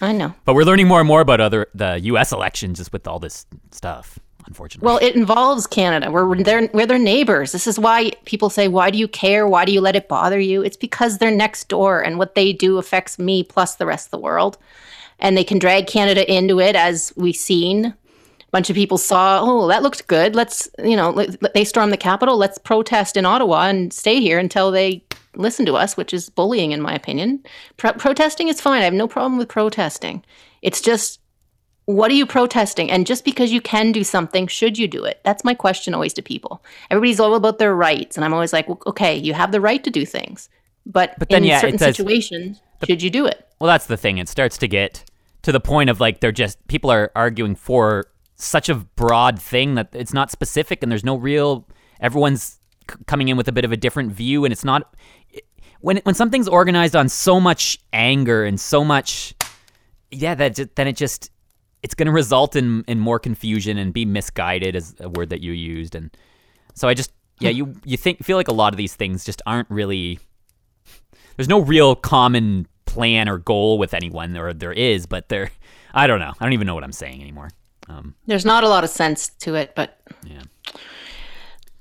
I 0.00 0.10
know. 0.12 0.34
but 0.44 0.54
we're 0.54 0.64
learning 0.64 0.88
more 0.88 0.98
and 0.98 1.06
more 1.06 1.20
about 1.20 1.40
other 1.40 1.68
the 1.74 2.00
U.S. 2.04 2.32
elections 2.32 2.78
just 2.78 2.92
with 2.92 3.06
all 3.06 3.20
this 3.20 3.46
stuff. 3.70 4.18
Unfortunately, 4.52 4.86
Well, 4.86 4.98
it 4.98 5.16
involves 5.16 5.66
Canada. 5.66 6.10
We're 6.10 6.42
their 6.42 6.68
we're 6.74 6.84
their 6.84 6.98
neighbors. 6.98 7.52
This 7.52 7.66
is 7.66 7.78
why 7.78 8.12
people 8.26 8.50
say, 8.50 8.68
"Why 8.68 8.90
do 8.90 8.98
you 8.98 9.08
care? 9.08 9.48
Why 9.48 9.64
do 9.64 9.72
you 9.72 9.80
let 9.80 9.96
it 9.96 10.08
bother 10.08 10.38
you?" 10.38 10.60
It's 10.62 10.76
because 10.76 11.16
they're 11.16 11.30
next 11.30 11.70
door, 11.70 12.02
and 12.02 12.18
what 12.18 12.34
they 12.34 12.52
do 12.52 12.76
affects 12.76 13.18
me 13.18 13.44
plus 13.44 13.76
the 13.76 13.86
rest 13.86 14.08
of 14.08 14.10
the 14.10 14.18
world. 14.18 14.58
And 15.18 15.38
they 15.38 15.42
can 15.42 15.58
drag 15.58 15.86
Canada 15.86 16.30
into 16.30 16.60
it, 16.60 16.76
as 16.76 17.14
we've 17.16 17.34
seen. 17.34 17.86
A 17.86 17.94
bunch 18.50 18.68
of 18.68 18.76
people 18.76 18.98
saw, 18.98 19.40
"Oh, 19.42 19.68
that 19.68 19.82
looked 19.82 20.06
good. 20.06 20.36
Let's, 20.36 20.68
you 20.84 20.96
know, 20.96 21.24
they 21.54 21.64
stormed 21.64 21.90
the 21.90 21.96
Capitol. 21.96 22.36
Let's 22.36 22.58
protest 22.58 23.16
in 23.16 23.24
Ottawa 23.24 23.68
and 23.68 23.90
stay 23.90 24.20
here 24.20 24.38
until 24.38 24.70
they 24.70 25.02
listen 25.34 25.64
to 25.64 25.76
us, 25.76 25.96
which 25.96 26.12
is 26.12 26.28
bullying, 26.28 26.72
in 26.72 26.82
my 26.82 26.94
opinion. 26.94 27.42
Pro- 27.78 27.94
protesting 27.94 28.48
is 28.48 28.60
fine. 28.60 28.82
I 28.82 28.84
have 28.84 28.92
no 28.92 29.08
problem 29.08 29.38
with 29.38 29.48
protesting. 29.48 30.22
It's 30.60 30.82
just, 30.82 31.20
what 31.96 32.10
are 32.10 32.14
you 32.14 32.26
protesting? 32.26 32.90
And 32.90 33.06
just 33.06 33.24
because 33.24 33.52
you 33.52 33.60
can 33.60 33.92
do 33.92 34.04
something, 34.04 34.46
should 34.46 34.78
you 34.78 34.86
do 34.88 35.04
it? 35.04 35.20
That's 35.24 35.44
my 35.44 35.54
question 35.54 35.94
always 35.94 36.12
to 36.14 36.22
people. 36.22 36.62
Everybody's 36.90 37.20
all 37.20 37.34
about 37.34 37.58
their 37.58 37.74
rights, 37.74 38.16
and 38.16 38.24
I'm 38.24 38.34
always 38.34 38.52
like, 38.52 38.68
well, 38.68 38.80
okay, 38.86 39.16
you 39.16 39.34
have 39.34 39.52
the 39.52 39.60
right 39.60 39.82
to 39.84 39.90
do 39.90 40.04
things, 40.06 40.48
but, 40.86 41.14
But 41.18 41.28
then, 41.28 41.42
in 41.42 41.48
yeah, 41.48 41.60
certain 41.60 41.76
does- 41.78 41.96
situations, 41.96 42.60
should 42.86 43.02
you 43.02 43.10
do 43.10 43.26
it? 43.26 43.46
Well, 43.60 43.68
that's 43.68 43.86
the 43.86 43.96
thing. 43.96 44.18
It 44.18 44.28
starts 44.28 44.58
to 44.58 44.66
get 44.68 45.04
to 45.42 45.52
the 45.52 45.60
point 45.60 45.88
of 45.90 46.00
like 46.00 46.20
they're 46.20 46.32
just 46.32 46.64
people 46.66 46.90
are 46.90 47.12
arguing 47.14 47.54
for 47.54 48.06
such 48.36 48.68
a 48.68 48.74
broad 48.74 49.40
thing 49.40 49.76
that 49.76 49.90
it's 49.92 50.12
not 50.12 50.30
specific 50.32 50.82
and 50.82 50.90
there's 50.90 51.04
no 51.04 51.14
real. 51.16 51.66
Everyone's 52.00 52.58
c- 52.90 52.96
coming 53.06 53.28
in 53.28 53.36
with 53.36 53.46
a 53.46 53.52
bit 53.52 53.64
of 53.64 53.70
a 53.70 53.76
different 53.76 54.12
view, 54.12 54.44
and 54.44 54.50
it's 54.52 54.64
not 54.64 54.94
when 55.80 55.98
when 55.98 56.14
something's 56.16 56.48
organized 56.48 56.96
on 56.96 57.08
so 57.08 57.38
much 57.38 57.78
anger 57.92 58.44
and 58.44 58.58
so 58.58 58.82
much. 58.84 59.34
Yeah, 60.10 60.34
that 60.34 60.74
then 60.74 60.88
it 60.88 60.96
just 60.96 61.30
it's 61.82 61.94
going 61.94 62.06
to 62.06 62.12
result 62.12 62.56
in 62.56 62.84
in 62.88 62.98
more 62.98 63.18
confusion 63.18 63.78
and 63.78 63.92
be 63.92 64.04
misguided 64.04 64.76
is 64.76 64.94
a 65.00 65.08
word 65.08 65.30
that 65.30 65.40
you 65.40 65.52
used, 65.52 65.94
and 65.94 66.10
so 66.74 66.88
I 66.88 66.94
just 66.94 67.12
yeah 67.40 67.50
you 67.50 67.74
you 67.84 67.96
think 67.96 68.22
feel 68.22 68.36
like 68.36 68.48
a 68.48 68.52
lot 68.54 68.72
of 68.72 68.76
these 68.76 68.94
things 68.94 69.24
just 69.24 69.42
aren't 69.46 69.68
really 69.70 70.18
there's 71.36 71.48
no 71.48 71.60
real 71.60 71.94
common 71.94 72.66
plan 72.86 73.28
or 73.28 73.38
goal 73.38 73.78
with 73.78 73.94
anyone, 73.94 74.36
or 74.36 74.52
there 74.52 74.72
is, 74.72 75.06
but 75.06 75.28
there, 75.30 75.50
I 75.94 76.06
don't 76.06 76.20
know. 76.20 76.32
I 76.38 76.44
don't 76.44 76.52
even 76.52 76.66
know 76.66 76.74
what 76.74 76.84
I'm 76.84 76.92
saying 76.92 77.22
anymore. 77.22 77.48
Um, 77.88 78.14
There's 78.26 78.44
not 78.44 78.64
a 78.64 78.68
lot 78.68 78.84
of 78.84 78.90
sense 78.90 79.30
to 79.40 79.54
it, 79.54 79.74
but 79.74 79.98
yeah. 80.24 80.42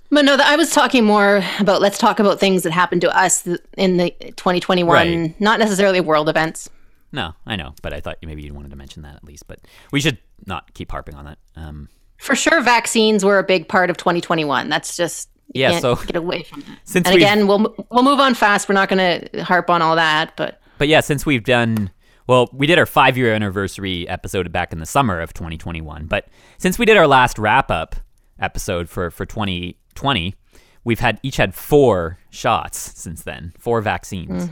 But 0.09 0.25
no, 0.25 0.35
I 0.41 0.55
was 0.57 0.71
talking 0.71 1.05
more 1.05 1.41
about 1.59 1.79
let's 1.81 1.97
talk 1.97 2.19
about 2.19 2.39
things 2.39 2.63
that 2.63 2.71
happened 2.71 3.01
to 3.01 3.17
us 3.17 3.43
th- 3.43 3.59
in 3.77 3.97
the 3.97 4.11
2021, 4.35 4.87
Right. 4.87 5.39
not 5.41 5.59
necessarily 5.59 6.01
world 6.01 6.27
events. 6.27 6.69
No, 7.11 7.33
I 7.45 7.55
know, 7.55 7.73
but 7.81 7.93
I 7.93 7.99
thought 7.99 8.17
maybe 8.23 8.41
you 8.43 8.53
wanted 8.53 8.71
to 8.71 8.77
mention 8.77 9.03
that 9.03 9.15
at 9.15 9.23
least. 9.23 9.47
But 9.47 9.59
we 9.91 9.99
should 9.99 10.17
not 10.45 10.73
keep 10.73 10.91
harping 10.91 11.15
on 11.15 11.25
that. 11.25 11.37
Um, 11.55 11.89
For 12.17 12.35
sure, 12.35 12.61
vaccines 12.61 13.25
were 13.25 13.37
a 13.39 13.43
big 13.43 13.67
part 13.67 13.89
of 13.89 13.97
2021. 13.97 14.69
That's 14.69 14.95
just 14.95 15.29
Yeah, 15.53 15.79
so- 15.79 15.95
get 15.97 16.15
away 16.15 16.43
from 16.43 16.61
that. 16.61 16.79
since 16.85 17.07
and 17.07 17.15
again, 17.15 17.47
we'll 17.47 17.75
we'll 17.91 18.03
move 18.03 18.19
on 18.19 18.33
fast. 18.33 18.69
We're 18.69 18.75
not 18.75 18.87
going 18.89 19.29
to 19.29 19.43
harp 19.43 19.69
on 19.69 19.81
all 19.81 19.95
that, 19.97 20.35
but 20.37 20.61
but 20.77 20.87
yeah, 20.87 21.01
since 21.01 21.25
we've 21.25 21.43
done, 21.43 21.91
well, 22.27 22.49
we 22.53 22.65
did 22.65 22.79
our 22.79 22.85
five 22.85 23.17
year 23.17 23.33
anniversary 23.33 24.07
episode 24.07 24.51
back 24.51 24.71
in 24.73 24.79
the 24.79 24.85
summer 24.85 25.19
of 25.19 25.33
2021. 25.33 26.05
But 26.07 26.27
since 26.57 26.79
we 26.79 26.85
did 26.85 26.95
our 26.97 27.07
last 27.07 27.37
wrap 27.37 27.69
up 27.69 27.95
episode 28.39 28.87
for 28.89 29.11
for 29.11 29.25
2020, 29.25 30.33
we've 30.85 30.99
had 31.01 31.19
each 31.23 31.35
had 31.37 31.53
four 31.53 32.17
shots 32.29 32.79
since 32.99 33.23
then, 33.23 33.51
four 33.59 33.81
vaccines, 33.81 34.49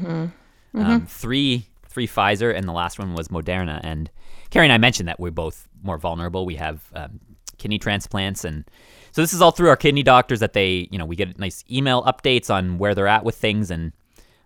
Um, 0.76 1.06
three 1.08 1.66
three 2.00 2.08
Pfizer, 2.08 2.56
and 2.56 2.66
the 2.66 2.72
last 2.72 2.98
one 2.98 3.14
was 3.14 3.28
Moderna. 3.28 3.82
And 3.84 4.10
Carrie 4.52 4.66
and 4.66 4.74
I 4.74 4.78
mentioned 4.78 5.10
that 5.10 5.20
we're 5.20 5.32
both 5.32 5.68
more 5.84 5.98
vulnerable. 5.98 6.46
We 6.46 6.56
have 6.56 6.82
um, 6.96 7.20
kidney 7.58 7.78
transplants, 7.78 8.46
and 8.46 8.64
so 9.12 9.22
this 9.22 9.34
is 9.34 9.42
all 9.42 9.52
through 9.52 9.68
our 9.68 9.76
kidney 9.76 10.04
doctors 10.04 10.40
that 10.40 10.54
they, 10.54 10.88
you 10.92 10.98
know, 10.98 11.06
we 11.06 11.18
get 11.18 11.38
nice 11.38 11.66
email 11.70 12.04
updates 12.04 12.50
on 12.50 12.78
where 12.78 12.96
they're 12.96 13.08
at 13.08 13.26
with 13.26 13.36
things, 13.36 13.70
and 13.70 13.92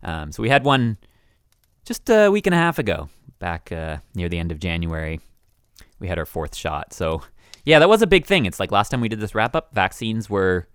um, 0.02 0.32
so 0.32 0.42
we 0.42 0.50
had 0.50 0.64
one 0.64 0.98
just 1.86 2.10
a 2.10 2.30
week 2.30 2.48
and 2.48 2.56
a 2.56 2.58
half 2.58 2.80
ago, 2.80 3.10
back 3.38 3.72
uh, 3.72 3.98
near 4.16 4.30
the 4.30 4.40
end 4.40 4.52
of 4.52 4.60
January, 4.60 5.20
we 6.00 6.08
had 6.08 6.18
our 6.18 6.26
fourth 6.26 6.56
shot. 6.56 6.92
So, 6.92 7.22
yeah, 7.66 7.78
that 7.78 7.90
was 7.90 8.02
a 8.02 8.08
big 8.08 8.26
thing. 8.26 8.48
It's 8.48 8.60
like 8.60 8.72
last 8.72 8.90
time 8.90 9.02
we 9.02 9.10
did 9.10 9.20
this 9.20 9.36
wrap 9.36 9.56
up, 9.56 9.76
vaccines 9.76 10.28
were, 10.28 10.68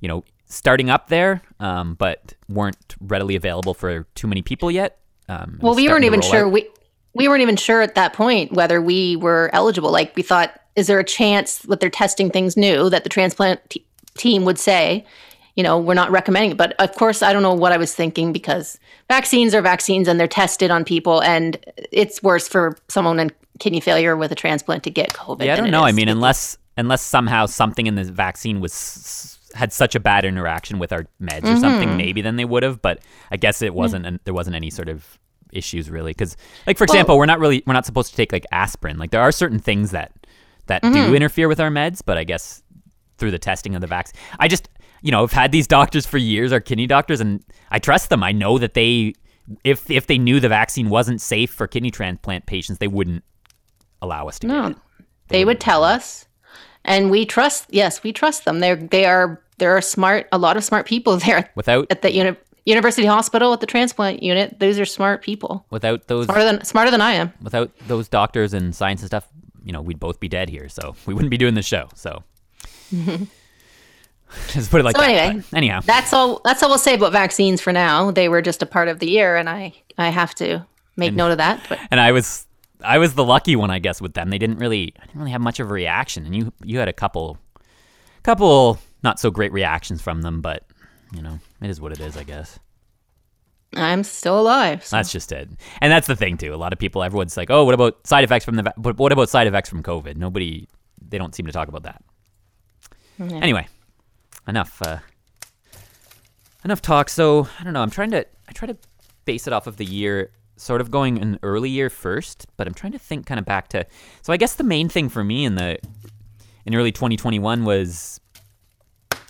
you 0.00 0.08
know, 0.08 0.24
starting 0.46 0.88
up 0.88 1.08
there, 1.08 1.42
um, 1.60 1.94
but 1.94 2.34
weren't 2.48 2.94
readily 3.00 3.36
available 3.36 3.74
for 3.74 4.04
too 4.14 4.26
many 4.26 4.40
people 4.40 4.70
yet. 4.70 4.98
Um, 5.28 5.58
well, 5.62 5.74
we 5.74 5.88
weren't 5.88 6.04
even 6.04 6.20
sure 6.20 6.48
we 6.48 6.68
we 7.14 7.28
weren't 7.28 7.42
even 7.42 7.56
sure 7.56 7.82
at 7.82 7.94
that 7.94 8.12
point 8.12 8.52
whether 8.52 8.80
we 8.80 9.16
were 9.16 9.50
eligible. 9.52 9.90
Like 9.90 10.14
we 10.16 10.22
thought, 10.22 10.58
is 10.76 10.86
there 10.86 10.98
a 10.98 11.04
chance 11.04 11.58
that 11.60 11.80
they're 11.80 11.90
testing 11.90 12.30
things 12.30 12.56
new 12.56 12.88
that 12.90 13.04
the 13.04 13.10
transplant 13.10 13.60
t- 13.70 13.84
team 14.16 14.44
would 14.44 14.58
say? 14.58 15.04
You 15.54 15.62
know, 15.62 15.78
we're 15.78 15.94
not 15.94 16.10
recommending 16.10 16.52
it. 16.52 16.56
But 16.56 16.72
of 16.80 16.94
course, 16.94 17.22
I 17.22 17.32
don't 17.32 17.42
know 17.42 17.52
what 17.52 17.72
I 17.72 17.76
was 17.76 17.94
thinking 17.94 18.32
because 18.32 18.78
vaccines 19.08 19.54
are 19.54 19.60
vaccines 19.60 20.08
and 20.08 20.18
they're 20.18 20.26
tested 20.26 20.70
on 20.70 20.84
people, 20.84 21.22
and 21.22 21.58
it's 21.76 22.22
worse 22.22 22.48
for 22.48 22.78
someone 22.88 23.20
in 23.20 23.30
kidney 23.58 23.80
failure 23.80 24.16
with 24.16 24.32
a 24.32 24.34
transplant 24.34 24.82
to 24.84 24.90
get 24.90 25.10
COVID. 25.10 25.44
Yeah, 25.44 25.52
I 25.52 25.56
don't 25.56 25.70
know. 25.70 25.82
I 25.82 25.92
mean, 25.92 26.08
unless 26.08 26.56
unless 26.78 27.02
somehow 27.02 27.46
something 27.46 27.86
in 27.86 27.96
the 27.96 28.04
vaccine 28.04 28.60
was 28.60 29.38
had 29.54 29.72
such 29.72 29.94
a 29.94 30.00
bad 30.00 30.24
interaction 30.24 30.78
with 30.78 30.92
our 30.92 31.06
meds 31.20 31.44
or 31.44 31.58
something, 31.58 31.88
mm-hmm. 31.88 31.96
maybe 31.96 32.22
then 32.22 32.36
they 32.36 32.44
would 32.44 32.62
have. 32.62 32.80
But 32.82 33.00
I 33.30 33.36
guess 33.36 33.62
it 33.62 33.74
wasn't. 33.74 34.06
And 34.06 34.20
there 34.24 34.34
wasn't 34.34 34.56
any 34.56 34.70
sort 34.70 34.88
of 34.88 35.18
issues 35.52 35.90
really. 35.90 36.10
Because, 36.10 36.36
like 36.66 36.78
for 36.78 36.84
example, 36.84 37.16
we're 37.16 37.26
not 37.26 37.38
really 37.38 37.62
we're 37.66 37.74
not 37.74 37.86
supposed 37.86 38.10
to 38.10 38.16
take 38.16 38.32
like 38.32 38.46
aspirin. 38.50 38.98
Like 38.98 39.10
there 39.10 39.20
are 39.20 39.32
certain 39.32 39.58
things 39.58 39.92
that 39.92 40.12
that 40.66 40.82
do 40.82 40.88
mm-hmm. 40.88 41.14
interfere 41.14 41.48
with 41.48 41.60
our 41.60 41.70
meds, 41.70 42.00
but 42.04 42.18
I 42.18 42.24
guess 42.24 42.62
through 43.18 43.30
the 43.30 43.38
testing 43.38 43.74
of 43.74 43.80
the 43.80 43.86
vaccine, 43.86 44.18
I 44.38 44.48
just 44.48 44.68
you 45.02 45.10
know 45.10 45.22
I've 45.22 45.32
had 45.32 45.52
these 45.52 45.66
doctors 45.66 46.06
for 46.06 46.18
years, 46.18 46.52
our 46.52 46.60
kidney 46.60 46.86
doctors, 46.86 47.20
and 47.20 47.44
I 47.70 47.78
trust 47.78 48.10
them. 48.10 48.22
I 48.22 48.32
know 48.32 48.58
that 48.58 48.74
they. 48.74 49.14
If, 49.64 49.90
if 49.90 50.06
they 50.06 50.18
knew 50.18 50.38
the 50.38 50.48
vaccine 50.48 50.88
wasn't 50.88 51.20
safe 51.20 51.50
for 51.50 51.66
kidney 51.66 51.90
transplant 51.90 52.46
patients, 52.46 52.78
they 52.78 52.86
wouldn't 52.86 53.24
allow 54.00 54.28
us 54.28 54.38
to 54.38 54.46
get 54.46 54.52
No, 54.52 54.66
it. 54.68 54.76
they 55.28 55.44
would 55.44 55.58
tell 55.58 55.82
us, 55.82 56.26
and 56.84 57.10
we 57.10 57.26
trust. 57.26 57.66
Yes, 57.68 58.04
we 58.04 58.12
trust 58.12 58.44
them. 58.44 58.60
They're 58.60 58.76
they 58.76 59.04
are 59.04 59.41
there 59.62 59.76
are 59.76 59.80
smart 59.80 60.26
a 60.32 60.38
lot 60.38 60.56
of 60.56 60.64
smart 60.64 60.84
people 60.86 61.16
there 61.26 61.48
Without 61.54 61.86
at 61.90 62.02
the 62.02 62.10
uni- 62.12 62.36
university 62.66 63.06
hospital 63.06 63.52
at 63.52 63.60
the 63.60 63.66
transplant 63.66 64.22
unit. 64.22 64.58
Those 64.58 64.78
are 64.80 64.84
smart 64.84 65.22
people, 65.22 65.64
without 65.70 66.08
those 66.08 66.26
smarter 66.26 66.44
than 66.44 66.64
smarter 66.64 66.90
than 66.90 67.00
I 67.00 67.12
am. 67.12 67.32
without 67.42 67.70
those 67.86 68.08
doctors 68.08 68.52
and 68.54 68.74
science 68.74 69.00
and 69.02 69.08
stuff, 69.08 69.26
you 69.64 69.72
know, 69.72 69.80
we'd 69.80 70.00
both 70.00 70.18
be 70.20 70.28
dead 70.28 70.48
here. 70.50 70.68
So 70.68 70.94
we 71.06 71.14
wouldn't 71.14 71.30
be 71.30 71.38
doing 71.38 71.54
the 71.54 71.62
show. 71.62 71.88
So 71.94 72.22
just 74.48 74.70
put 74.70 74.80
it 74.80 74.84
like 74.84 74.96
So 74.96 75.02
that. 75.02 75.10
anyway, 75.10 75.44
But 75.50 75.56
anyhow, 75.56 75.80
That's 75.84 76.12
all. 76.12 76.40
That's 76.44 76.62
all 76.62 76.68
we'll 76.70 76.78
say 76.78 76.94
about 76.94 77.12
vaccines 77.12 77.60
for 77.60 77.72
now. 77.72 78.10
They 78.10 78.28
were 78.28 78.42
just 78.42 78.62
a 78.62 78.66
part 78.66 78.88
of 78.88 78.98
the 78.98 79.08
year, 79.08 79.36
and 79.36 79.48
I 79.48 79.72
I 79.98 80.08
have 80.10 80.34
to 80.36 80.66
make 80.96 81.14
note 81.14 81.30
of 81.32 81.38
that. 81.38 81.64
But 81.68 81.78
and 81.90 82.00
I 82.00 82.12
was 82.12 82.46
I 82.84 82.98
was 82.98 83.14
the 83.14 83.24
lucky 83.24 83.56
one, 83.56 83.70
I 83.70 83.78
guess, 83.78 84.00
with 84.00 84.14
them. 84.14 84.30
They 84.30 84.38
didn't 84.38 84.58
really 84.58 84.94
I 85.00 85.06
didn't 85.06 85.20
really 85.20 85.32
have 85.32 85.40
much 85.40 85.60
of 85.60 85.70
a 85.70 85.72
reaction, 85.72 86.26
and 86.26 86.34
you 86.34 86.52
you 86.64 86.78
had 86.78 86.88
a 86.88 86.92
couple 86.92 87.38
couple 88.22 88.78
not 89.02 89.18
so 89.20 89.30
great 89.30 89.52
reactions 89.52 90.00
from 90.00 90.22
them, 90.22 90.40
but 90.40 90.64
you 91.14 91.22
know, 91.22 91.38
it 91.60 91.70
is 91.70 91.80
what 91.80 91.92
it 91.92 92.00
is, 92.00 92.16
I 92.16 92.24
guess. 92.24 92.58
I'm 93.74 94.04
still 94.04 94.38
alive. 94.38 94.84
So. 94.84 94.96
That's 94.96 95.12
just 95.12 95.32
it. 95.32 95.48
And 95.80 95.90
that's 95.90 96.06
the 96.06 96.16
thing 96.16 96.36
too. 96.36 96.54
A 96.54 96.56
lot 96.56 96.72
of 96.72 96.78
people, 96.78 97.02
everyone's 97.02 97.36
like, 97.36 97.50
"Oh, 97.50 97.64
what 97.64 97.74
about 97.74 98.06
side 98.06 98.24
effects 98.24 98.44
from 98.44 98.56
the? 98.56 98.62
Va- 98.64 98.74
but 98.76 98.98
what 98.98 99.12
about 99.12 99.28
side 99.28 99.46
effects 99.46 99.68
from 99.68 99.82
COVID?" 99.82 100.16
Nobody, 100.16 100.68
they 101.00 101.18
don't 101.18 101.34
seem 101.34 101.46
to 101.46 101.52
talk 101.52 101.68
about 101.68 101.84
that. 101.84 102.02
Anyway, 103.18 103.66
enough. 104.46 104.80
Uh, 104.82 104.98
enough 106.64 106.82
talk. 106.82 107.08
So 107.08 107.48
I 107.58 107.64
don't 107.64 107.72
know. 107.72 107.82
I'm 107.82 107.90
trying 107.90 108.10
to. 108.10 108.26
I 108.48 108.52
try 108.52 108.66
to 108.66 108.76
base 109.24 109.46
it 109.46 109.52
off 109.52 109.66
of 109.66 109.76
the 109.78 109.84
year, 109.84 110.30
sort 110.56 110.80
of 110.80 110.90
going 110.90 111.18
an 111.22 111.38
early 111.42 111.70
year 111.70 111.88
first, 111.88 112.46
but 112.56 112.66
I'm 112.66 112.74
trying 112.74 112.92
to 112.92 112.98
think 112.98 113.26
kind 113.26 113.38
of 113.38 113.46
back 113.46 113.68
to. 113.68 113.86
So 114.22 114.32
I 114.32 114.36
guess 114.36 114.54
the 114.54 114.64
main 114.64 114.88
thing 114.88 115.08
for 115.08 115.24
me 115.24 115.44
in 115.44 115.54
the 115.54 115.78
in 116.66 116.74
early 116.74 116.92
2021 116.92 117.64
was, 117.64 118.20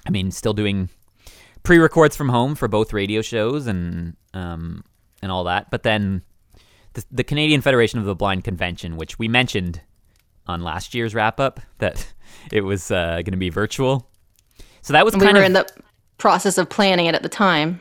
I 0.07 0.11
mean, 0.11 0.31
still 0.31 0.53
doing 0.55 0.89
pre-records 1.63 2.17
from 2.17 2.29
home 2.29 2.55
for 2.55 2.69
both 2.69 2.93
radio 2.93 3.23
shows 3.23 3.67
and 3.67 4.17
um, 4.35 4.85
and 5.23 5.31
all 5.31 5.45
that. 5.45 5.71
But 5.71 5.83
then 5.85 6.23
the, 6.95 7.05
the 7.11 7.25
Canadian 7.25 7.61
Federation 7.61 7.99
of 7.99 8.05
the 8.05 8.15
Blind 8.15 8.45
convention, 8.45 8.97
which 8.97 9.19
we 9.19 9.29
mentioned 9.29 9.81
on 10.47 10.63
last 10.63 10.95
year's 10.95 11.15
wrap 11.15 11.39
up, 11.39 11.61
that 11.79 12.13
it 12.53 12.63
was 12.63 12.91
uh, 12.91 13.17
going 13.17 13.33
to 13.33 13.37
be 13.37 13.51
virtual. 13.51 14.09
So 14.83 14.93
that 14.93 15.05
was 15.05 15.15
we 15.15 15.21
kind 15.21 15.35
were 15.37 15.43
of 15.43 15.47
in 15.47 15.53
the 15.53 15.67
process 16.19 16.59
of 16.59 16.69
planning 16.69 17.07
it 17.07 17.15
at 17.15 17.23
the 17.23 17.29
time. 17.29 17.81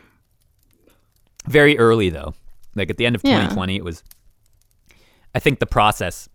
very 1.48 1.78
early 1.80 2.10
though. 2.10 2.34
Like 2.76 2.90
at 2.90 2.98
the 2.98 3.06
end 3.06 3.16
of 3.16 3.22
Yeah. 3.24 3.38
2020, 3.38 3.76
it 3.78 3.84
was. 3.84 4.04
I 5.34 5.40
think 5.40 5.60
the 5.60 5.66
process 5.66 6.30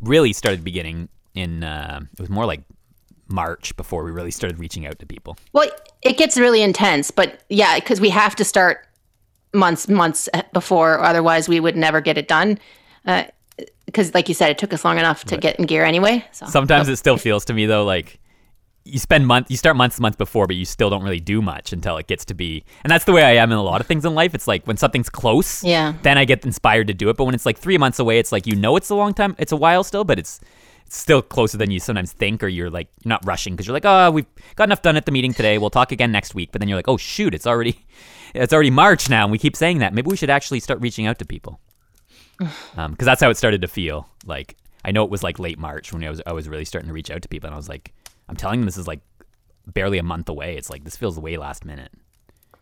really 0.00 0.32
started 0.32 0.64
beginning 0.64 1.08
in. 1.34 1.62
Uh, 1.64 2.00
it 2.12 2.20
was 2.20 2.28
more 2.28 2.44
like 2.46 2.62
March 3.28 3.76
before 3.76 4.04
we 4.04 4.10
really 4.10 4.30
started 4.30 4.58
reaching 4.58 4.86
out 4.86 4.98
to 4.98 5.06
people. 5.06 5.36
Well, 5.52 5.68
it 6.02 6.16
gets 6.16 6.36
really 6.38 6.62
intense, 6.62 7.10
but 7.10 7.42
yeah, 7.48 7.76
because 7.76 8.00
we 8.00 8.10
have 8.10 8.34
to 8.36 8.44
start 8.44 8.86
months 9.54 9.88
months 9.88 10.28
before, 10.52 11.00
otherwise 11.00 11.48
we 11.48 11.60
would 11.60 11.76
never 11.76 12.00
get 12.00 12.18
it 12.18 12.28
done. 12.28 12.58
Uh, 13.06 13.24
because, 13.86 14.12
like 14.12 14.28
you 14.28 14.34
said, 14.34 14.50
it 14.50 14.58
took 14.58 14.72
us 14.74 14.84
long 14.84 14.98
enough 14.98 15.24
to 15.24 15.36
get 15.38 15.58
in 15.58 15.64
gear 15.66 15.82
anyway. 15.84 16.24
So 16.32 16.46
Sometimes 16.46 16.88
it 16.88 16.96
still 16.96 17.16
feels 17.16 17.44
to 17.46 17.54
me 17.54 17.64
though 17.66 17.84
like 17.84 18.18
you 18.84 18.98
spend 18.98 19.26
month 19.26 19.50
you 19.50 19.56
start 19.56 19.76
months 19.76 19.98
months 19.98 20.16
before, 20.16 20.46
but 20.46 20.56
you 20.56 20.64
still 20.64 20.90
don't 20.90 21.02
really 21.02 21.20
do 21.20 21.40
much 21.42 21.72
until 21.72 21.96
it 21.96 22.06
gets 22.06 22.24
to 22.26 22.34
be. 22.34 22.64
And 22.84 22.90
that's 22.90 23.04
the 23.06 23.12
way 23.12 23.22
I 23.22 23.32
am 23.42 23.50
in 23.50 23.58
a 23.58 23.62
lot 23.62 23.80
of 23.80 23.86
things 23.86 24.04
in 24.04 24.14
life. 24.14 24.34
It's 24.34 24.46
like 24.46 24.66
when 24.66 24.76
something's 24.76 25.08
close, 25.08 25.64
Yeah. 25.64 25.94
then 26.02 26.18
I 26.18 26.24
get 26.26 26.44
inspired 26.44 26.86
to 26.88 26.94
do 26.94 27.08
it. 27.08 27.16
But 27.16 27.24
when 27.24 27.34
it's 27.34 27.46
like 27.46 27.58
three 27.58 27.78
months 27.78 27.98
away, 27.98 28.18
it's 28.18 28.30
like 28.32 28.46
you 28.46 28.54
know 28.56 28.76
it's 28.76 28.90
a 28.90 28.94
long 28.94 29.14
time, 29.14 29.34
it's 29.38 29.52
a 29.52 29.56
while 29.56 29.84
still, 29.84 30.04
but 30.04 30.18
it's 30.18 30.40
still 30.88 31.22
closer 31.22 31.56
than 31.58 31.70
you 31.70 31.80
sometimes 31.80 32.12
think, 32.12 32.42
or 32.42 32.48
you're 32.48 32.70
like 32.70 32.88
you're 33.04 33.10
not 33.10 33.24
rushing 33.26 33.54
because 33.54 33.66
you're 33.66 33.74
like, 33.74 33.84
oh, 33.84 34.10
we've 34.10 34.26
got 34.56 34.64
enough 34.64 34.82
done 34.82 34.96
at 34.96 35.06
the 35.06 35.12
meeting 35.12 35.32
today. 35.32 35.58
We'll 35.58 35.70
talk 35.70 35.92
again 35.92 36.12
next 36.12 36.34
week. 36.34 36.50
But 36.52 36.60
then 36.60 36.68
you're 36.68 36.78
like, 36.78 36.88
oh 36.88 36.96
shoot, 36.96 37.34
it's 37.34 37.46
already 37.46 37.84
it's 38.34 38.52
already 38.52 38.70
March 38.70 39.08
now, 39.08 39.24
and 39.24 39.32
we 39.32 39.38
keep 39.38 39.56
saying 39.56 39.78
that. 39.78 39.94
Maybe 39.94 40.08
we 40.10 40.16
should 40.16 40.30
actually 40.30 40.60
start 40.60 40.80
reaching 40.80 41.06
out 41.06 41.18
to 41.18 41.24
people 41.24 41.60
um, 42.76 42.92
because 42.92 43.06
that's 43.06 43.20
how 43.20 43.30
it 43.30 43.36
started 43.36 43.60
to 43.62 43.68
feel. 43.68 44.08
Like 44.24 44.56
I 44.84 44.90
know 44.90 45.04
it 45.04 45.10
was 45.10 45.22
like 45.22 45.38
late 45.38 45.58
March 45.58 45.92
when 45.92 46.04
I 46.04 46.10
was 46.10 46.22
I 46.26 46.32
was 46.32 46.48
really 46.48 46.64
starting 46.64 46.88
to 46.88 46.94
reach 46.94 47.10
out 47.10 47.22
to 47.22 47.28
people, 47.28 47.48
and 47.48 47.54
I 47.54 47.56
was 47.58 47.68
like, 47.68 47.92
I'm 48.28 48.36
telling 48.36 48.60
them 48.60 48.66
this 48.66 48.76
is 48.78 48.86
like 48.86 49.00
barely 49.66 49.98
a 49.98 50.02
month 50.02 50.28
away. 50.28 50.56
It's 50.56 50.70
like 50.70 50.84
this 50.84 50.96
feels 50.96 51.18
way 51.18 51.36
last 51.36 51.64
minute, 51.64 51.92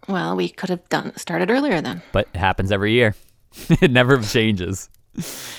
Well, 0.08 0.34
we 0.34 0.48
could 0.48 0.70
have 0.70 0.88
done 0.88 1.16
started 1.16 1.50
earlier 1.50 1.80
then. 1.80 2.02
but 2.12 2.28
it 2.34 2.38
happens 2.38 2.72
every 2.72 2.92
year. 2.92 3.14
it 3.80 3.90
never 3.90 4.20
changes. 4.20 4.90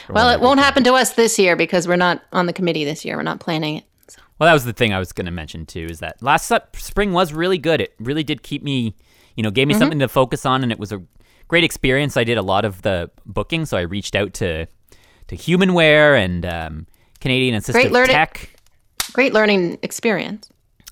Well, 0.09 0.29
it 0.29 0.39
won't 0.39 0.59
happen 0.59 0.83
to 0.85 0.93
us 0.93 1.13
this 1.13 1.37
year 1.37 1.55
because 1.55 1.87
we're 1.87 1.95
not 1.95 2.23
on 2.31 2.45
the 2.45 2.53
committee 2.53 2.85
this 2.85 3.03
year. 3.03 3.17
We're 3.17 3.23
not 3.23 3.39
planning 3.39 3.77
it. 3.77 3.83
So. 4.07 4.21
Well, 4.39 4.47
that 4.47 4.53
was 4.53 4.65
the 4.65 4.73
thing 4.73 4.93
I 4.93 4.99
was 4.99 5.11
going 5.11 5.25
to 5.25 5.31
mention 5.31 5.65
too. 5.65 5.87
Is 5.89 5.99
that 5.99 6.21
last 6.21 6.51
spring 6.75 7.13
was 7.13 7.33
really 7.33 7.57
good. 7.57 7.81
It 7.81 7.93
really 7.99 8.23
did 8.23 8.43
keep 8.43 8.63
me, 8.63 8.95
you 9.35 9.43
know, 9.43 9.51
gave 9.51 9.67
me 9.67 9.73
something 9.73 9.99
to 9.99 10.07
focus 10.07 10.45
on, 10.45 10.63
and 10.63 10.71
it 10.71 10.79
was 10.79 10.91
a 10.91 11.01
great 11.47 11.63
experience. 11.63 12.17
I 12.17 12.23
did 12.23 12.37
a 12.37 12.41
lot 12.41 12.65
of 12.65 12.81
the 12.83 13.09
booking, 13.25 13.65
so 13.65 13.77
I 13.77 13.81
reached 13.81 14.15
out 14.15 14.33
to 14.35 14.65
to 15.27 15.35
Humanware 15.35 16.17
and 16.23 16.45
um, 16.45 16.87
Canadian 17.19 17.55
Assistive 17.55 17.73
Great 17.73 17.91
learning- 17.91 18.15
Tech. 18.15 18.49
Great 19.13 19.33
learning 19.33 19.79
experience. 19.81 20.49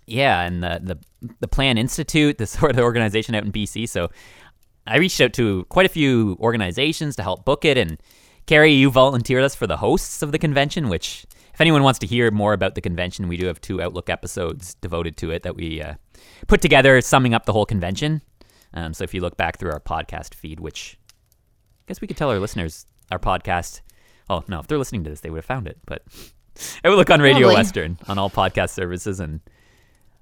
Yeah, 0.07 0.41
and 0.41 0.63
the 0.63 0.79
the 0.83 1.33
the 1.39 1.47
Plan 1.47 1.77
Institute, 1.77 2.37
the 2.37 2.47
sort 2.59 2.71
of 2.71 2.79
organization 2.79 3.35
out 3.35 3.43
in 3.43 3.51
BC. 3.51 3.87
So 3.87 4.09
I 4.87 4.97
reached 4.97 5.19
out 5.21 5.33
to 5.33 5.65
quite 5.65 5.85
a 5.85 5.89
few 5.89 6.37
organizations 6.39 7.15
to 7.15 7.23
help 7.23 7.45
book 7.45 7.65
it. 7.65 7.77
And 7.77 7.97
Carrie, 8.45 8.73
you 8.73 8.89
volunteered 8.91 9.43
us 9.43 9.55
for 9.55 9.67
the 9.67 9.77
hosts 9.77 10.21
of 10.21 10.31
the 10.31 10.39
convention. 10.39 10.89
Which, 10.89 11.25
if 11.53 11.61
anyone 11.61 11.83
wants 11.83 11.99
to 11.99 12.07
hear 12.07 12.31
more 12.31 12.53
about 12.53 12.75
the 12.75 12.81
convention, 12.81 13.27
we 13.27 13.37
do 13.37 13.47
have 13.47 13.59
two 13.61 13.81
Outlook 13.81 14.09
episodes 14.09 14.75
devoted 14.75 15.17
to 15.17 15.31
it 15.31 15.43
that 15.43 15.55
we 15.55 15.81
uh, 15.81 15.95
put 16.47 16.61
together, 16.61 16.99
summing 17.01 17.33
up 17.33 17.45
the 17.45 17.53
whole 17.53 17.65
convention. 17.65 18.21
Um, 18.73 18.93
so 18.93 19.03
if 19.03 19.13
you 19.13 19.21
look 19.21 19.37
back 19.37 19.57
through 19.57 19.71
our 19.71 19.79
podcast 19.79 20.33
feed, 20.35 20.59
which 20.59 20.97
I 21.11 21.83
guess 21.87 22.01
we 22.01 22.07
could 22.07 22.17
tell 22.17 22.29
our 22.29 22.39
listeners 22.39 22.85
our 23.11 23.19
podcast. 23.19 23.81
Oh 24.29 24.43
no, 24.47 24.59
if 24.59 24.67
they're 24.67 24.77
listening 24.77 25.03
to 25.05 25.09
this, 25.09 25.21
they 25.21 25.29
would 25.29 25.37
have 25.37 25.45
found 25.45 25.67
it. 25.67 25.77
But 25.85 26.03
it 26.83 26.89
would 26.89 26.95
look 26.97 27.09
on 27.09 27.21
Radio 27.21 27.47
Probably. 27.47 27.55
Western 27.55 27.97
on 28.07 28.17
all 28.17 28.29
podcast 28.29 28.71
services, 28.71 29.19
and 29.19 29.39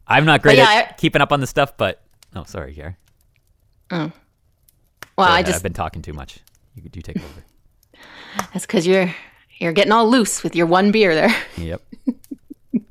I'm 0.08 0.26
not 0.26 0.42
great 0.42 0.58
yeah, 0.58 0.64
at 0.70 0.90
I- 0.90 0.94
keeping 0.98 1.22
up 1.22 1.32
on 1.32 1.40
the 1.40 1.48
stuff. 1.48 1.78
But 1.78 2.02
oh, 2.36 2.44
sorry, 2.44 2.74
Gary. 2.74 2.96
Well, 3.92 4.12
Go 5.18 5.24
I 5.24 5.44
just 5.44 5.58
I've 5.58 5.64
been 5.64 5.74
talking 5.74 6.02
too 6.02 6.14
much. 6.14 6.40
You 6.76 6.84
you 6.94 7.02
take 7.02 7.18
over. 7.18 7.44
That's 8.54 8.66
because 8.66 8.86
you're 8.88 9.14
you're 9.60 9.74
getting 9.74 9.92
all 9.92 10.10
loose 10.10 10.44
with 10.44 10.56
your 10.56 10.66
one 10.66 10.92
beer 10.92 11.16
there. 11.16 11.36
yep. 11.58 11.82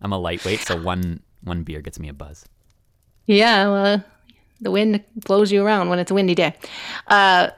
I'm 0.01 0.13
a 0.13 0.19
lightweight, 0.19 0.61
so 0.61 0.81
one 0.81 1.21
one 1.43 1.63
beer 1.63 1.81
gets 1.81 1.99
me 1.99 2.09
a 2.09 2.13
buzz. 2.13 2.45
Yeah, 3.27 3.69
well, 3.69 4.05
the 4.61 4.71
wind 4.71 5.03
blows 5.15 5.53
you 5.53 5.65
around 5.65 5.89
when 5.89 5.99
it's 5.99 6.11
a 6.11 6.15
windy 6.15 6.35
day. 6.35 6.55
Uh, 7.07 7.51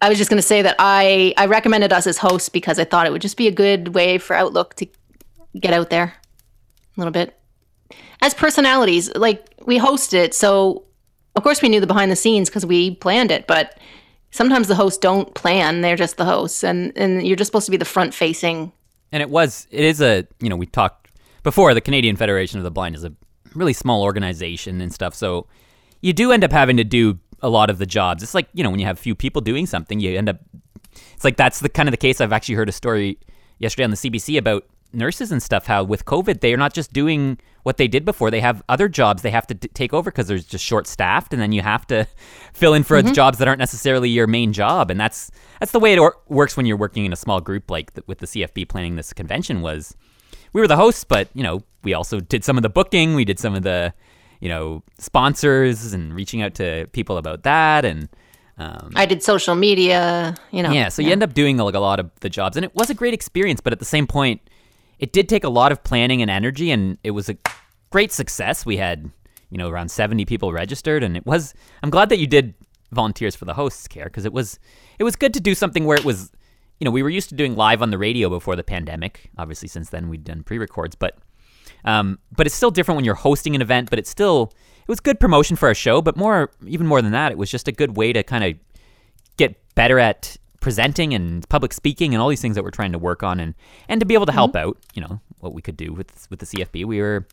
I 0.00 0.08
was 0.08 0.18
just 0.18 0.30
going 0.30 0.38
to 0.38 0.46
say 0.46 0.62
that 0.62 0.76
I, 0.78 1.34
I 1.36 1.46
recommended 1.46 1.92
us 1.92 2.06
as 2.06 2.18
hosts 2.18 2.48
because 2.48 2.78
I 2.78 2.84
thought 2.84 3.06
it 3.06 3.10
would 3.10 3.22
just 3.22 3.36
be 3.36 3.48
a 3.48 3.52
good 3.52 3.94
way 3.94 4.18
for 4.18 4.34
Outlook 4.34 4.74
to 4.76 4.86
get 5.58 5.72
out 5.72 5.90
there 5.90 6.14
a 6.96 7.00
little 7.00 7.12
bit. 7.12 7.36
As 8.20 8.34
personalities, 8.34 9.14
like 9.14 9.44
we 9.64 9.78
hosted 9.78 10.14
it, 10.14 10.34
so 10.34 10.84
of 11.34 11.42
course 11.42 11.62
we 11.62 11.68
knew 11.68 11.80
the 11.80 11.86
behind 11.86 12.10
the 12.10 12.16
scenes 12.16 12.48
because 12.48 12.66
we 12.66 12.94
planned 12.96 13.30
it, 13.30 13.46
but 13.46 13.78
sometimes 14.30 14.68
the 14.68 14.74
hosts 14.74 14.98
don't 14.98 15.34
plan, 15.34 15.80
they're 15.80 15.96
just 15.96 16.16
the 16.16 16.24
hosts, 16.24 16.62
and, 16.64 16.96
and 16.96 17.26
you're 17.26 17.36
just 17.36 17.48
supposed 17.48 17.66
to 17.66 17.70
be 17.70 17.76
the 17.76 17.84
front 17.84 18.14
facing. 18.14 18.72
And 19.12 19.22
it 19.22 19.30
was 19.30 19.66
it 19.70 19.84
is 19.84 20.00
a 20.00 20.26
you 20.40 20.48
know 20.48 20.56
we 20.56 20.66
talked 20.66 21.10
before 21.42 21.72
the 21.74 21.80
Canadian 21.80 22.16
Federation 22.16 22.58
of 22.58 22.64
the 22.64 22.70
Blind 22.70 22.94
is 22.94 23.04
a 23.04 23.12
really 23.54 23.72
small 23.72 24.02
organization 24.02 24.80
and 24.80 24.92
stuff, 24.92 25.14
so 25.14 25.46
you 26.00 26.12
do 26.12 26.30
end 26.30 26.44
up 26.44 26.52
having 26.52 26.76
to 26.76 26.84
do 26.84 27.18
a 27.40 27.48
lot 27.48 27.70
of 27.70 27.78
the 27.78 27.86
jobs. 27.86 28.22
It's 28.22 28.34
like 28.34 28.48
you 28.52 28.62
know 28.62 28.70
when 28.70 28.80
you 28.80 28.86
have 28.86 28.98
few 28.98 29.14
people 29.14 29.40
doing 29.40 29.66
something, 29.66 30.00
you 30.00 30.16
end 30.16 30.28
up. 30.28 30.40
It's 31.14 31.24
like 31.24 31.36
that's 31.36 31.60
the 31.60 31.68
kind 31.68 31.88
of 31.88 31.92
the 31.92 31.98
case. 31.98 32.20
I've 32.20 32.32
actually 32.32 32.56
heard 32.56 32.68
a 32.68 32.72
story 32.72 33.18
yesterday 33.58 33.84
on 33.84 33.90
the 33.90 33.96
CBC 33.96 34.36
about 34.36 34.64
nurses 34.92 35.32
and 35.32 35.42
stuff. 35.42 35.66
How 35.66 35.84
with 35.84 36.04
COVID, 36.04 36.40
they 36.40 36.52
are 36.52 36.58
not 36.58 36.74
just 36.74 36.92
doing 36.92 37.38
what 37.68 37.76
they 37.76 37.86
did 37.86 38.06
before. 38.06 38.30
They 38.30 38.40
have 38.40 38.62
other 38.70 38.88
jobs 38.88 39.20
they 39.20 39.30
have 39.30 39.46
to 39.48 39.52
d- 39.52 39.68
take 39.74 39.92
over 39.92 40.10
because 40.10 40.26
there's 40.26 40.46
just 40.46 40.64
short 40.64 40.86
staffed, 40.86 41.34
and 41.34 41.42
then 41.42 41.52
you 41.52 41.60
have 41.60 41.86
to 41.88 42.06
fill 42.54 42.72
in 42.72 42.82
for 42.82 43.02
jobs 43.02 43.36
that 43.38 43.46
aren't 43.46 43.58
necessarily 43.58 44.08
your 44.08 44.26
main 44.26 44.54
job. 44.54 44.90
And 44.90 44.98
that's 44.98 45.30
that's 45.60 45.72
the 45.72 45.78
way 45.78 45.92
it 45.92 45.98
or- 45.98 46.16
works 46.28 46.56
when 46.56 46.64
you're 46.64 46.78
working 46.78 47.04
in 47.04 47.12
a 47.12 47.16
small 47.16 47.42
group 47.42 47.70
like 47.70 47.92
the, 47.92 48.02
with 48.06 48.20
the 48.20 48.26
CFB 48.26 48.70
planning 48.70 48.96
this 48.96 49.12
convention. 49.12 49.60
Was 49.60 49.94
we 50.54 50.62
were 50.62 50.66
the 50.66 50.76
hosts, 50.76 51.04
but 51.04 51.28
you 51.34 51.42
know 51.42 51.62
we 51.84 51.92
also 51.92 52.20
did 52.20 52.42
some 52.42 52.56
of 52.56 52.62
the 52.62 52.70
booking. 52.70 53.14
We 53.14 53.26
did 53.26 53.38
some 53.38 53.54
of 53.54 53.64
the 53.64 53.92
you 54.40 54.48
know 54.48 54.82
sponsors 54.98 55.92
and 55.92 56.14
reaching 56.14 56.40
out 56.40 56.54
to 56.54 56.88
people 56.92 57.18
about 57.18 57.42
that 57.42 57.84
and. 57.84 58.08
Um, 58.60 58.90
I 58.96 59.06
did 59.06 59.22
social 59.22 59.54
media, 59.54 60.34
you 60.50 60.64
know. 60.64 60.72
yeah, 60.72 60.88
so 60.88 61.00
you 61.00 61.12
end 61.12 61.22
up 61.22 61.32
doing 61.32 61.58
like 61.58 61.76
a 61.76 61.78
lot 61.78 62.00
of 62.00 62.10
the 62.22 62.28
jobs, 62.28 62.56
and 62.56 62.64
it 62.64 62.74
was 62.74 62.90
a 62.90 62.94
great 62.94 63.14
experience. 63.14 63.60
But 63.60 63.72
at 63.72 63.78
the 63.78 63.84
same 63.84 64.08
point, 64.08 64.40
it 64.98 65.12
did 65.12 65.28
take 65.28 65.44
a 65.44 65.48
lot 65.48 65.72
of 65.72 65.82
planning 65.84 66.22
and 66.22 66.30
energy, 66.30 66.70
and 66.70 66.98
it 67.04 67.12
was 67.12 67.28
a 67.28 67.36
great 67.90 68.12
success. 68.12 68.66
We 68.66 68.76
had 68.76 69.10
you 69.50 69.58
know 69.58 69.68
around 69.68 69.90
seventy 69.90 70.24
people 70.24 70.52
registered, 70.52 71.02
and 71.02 71.16
it 71.16 71.26
was. 71.26 71.54
I'm 71.82 71.90
glad 71.90 72.08
that 72.08 72.18
you 72.18 72.26
did 72.26 72.54
volunteers 72.90 73.36
for 73.36 73.44
the 73.44 73.54
hosts 73.54 73.86
care 73.86 74.04
because 74.04 74.24
it 74.24 74.32
was 74.32 74.58
it 74.98 75.04
was 75.04 75.16
good 75.16 75.34
to 75.34 75.40
do 75.40 75.54
something 75.54 75.84
where 75.84 75.96
it 75.96 76.04
was. 76.04 76.30
You 76.80 76.84
know, 76.84 76.92
we 76.92 77.02
were 77.02 77.10
used 77.10 77.28
to 77.30 77.34
doing 77.34 77.56
live 77.56 77.82
on 77.82 77.90
the 77.90 77.98
radio 77.98 78.28
before 78.28 78.54
the 78.54 78.62
pandemic. 78.62 79.30
Obviously, 79.36 79.68
since 79.68 79.90
then 79.90 80.08
we'd 80.08 80.22
done 80.22 80.44
pre-records, 80.44 80.94
but 80.94 81.18
um, 81.84 82.18
but 82.30 82.46
it's 82.46 82.54
still 82.54 82.70
different 82.70 82.96
when 82.96 83.04
you're 83.04 83.14
hosting 83.14 83.56
an 83.56 83.62
event. 83.62 83.90
But 83.90 83.98
it's 83.98 84.10
still 84.10 84.52
it 84.80 84.88
was 84.88 85.00
good 85.00 85.18
promotion 85.18 85.56
for 85.56 85.68
our 85.68 85.74
show. 85.74 86.00
But 86.00 86.16
more, 86.16 86.50
even 86.66 86.86
more 86.86 87.02
than 87.02 87.12
that, 87.12 87.32
it 87.32 87.38
was 87.38 87.50
just 87.50 87.68
a 87.68 87.72
good 87.72 87.96
way 87.96 88.12
to 88.12 88.22
kind 88.22 88.44
of 88.44 88.54
get 89.36 89.56
better 89.74 89.98
at 89.98 90.36
presenting 90.60 91.14
and 91.14 91.48
public 91.48 91.72
speaking 91.72 92.14
and 92.14 92.20
all 92.20 92.28
these 92.28 92.40
things 92.40 92.54
that 92.56 92.64
we're 92.64 92.70
trying 92.70 92.92
to 92.92 92.98
work 92.98 93.22
on 93.22 93.38
and 93.40 93.54
and 93.88 94.00
to 94.00 94.06
be 94.06 94.14
able 94.14 94.26
to 94.26 94.32
help 94.32 94.56
out 94.56 94.76
you 94.94 95.00
know 95.00 95.20
what 95.38 95.54
we 95.54 95.62
could 95.62 95.76
do 95.76 95.92
with 95.92 96.26
with 96.30 96.40
the 96.40 96.46
CFB 96.46 96.84
we 96.84 97.00
were 97.00 97.26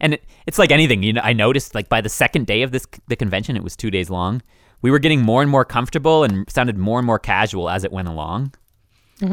and 0.00 0.14
it, 0.14 0.24
it's 0.46 0.58
like 0.58 0.70
anything 0.70 1.02
you 1.02 1.12
know 1.12 1.22
I 1.24 1.32
noticed 1.32 1.74
like 1.74 1.88
by 1.88 2.00
the 2.00 2.08
second 2.08 2.46
day 2.46 2.62
of 2.62 2.70
this 2.70 2.86
the 3.08 3.16
convention 3.16 3.56
it 3.56 3.64
was 3.64 3.76
2 3.76 3.90
days 3.90 4.10
long. 4.10 4.42
We 4.80 4.92
were 4.92 5.00
getting 5.00 5.22
more 5.22 5.42
and 5.42 5.50
more 5.50 5.64
comfortable 5.64 6.22
and 6.22 6.48
sounded 6.48 6.78
more 6.78 6.98
and 7.00 7.06
more 7.06 7.18
casual 7.18 7.68
as 7.68 7.82
it 7.82 7.90
went 7.90 8.06
along 8.06 8.54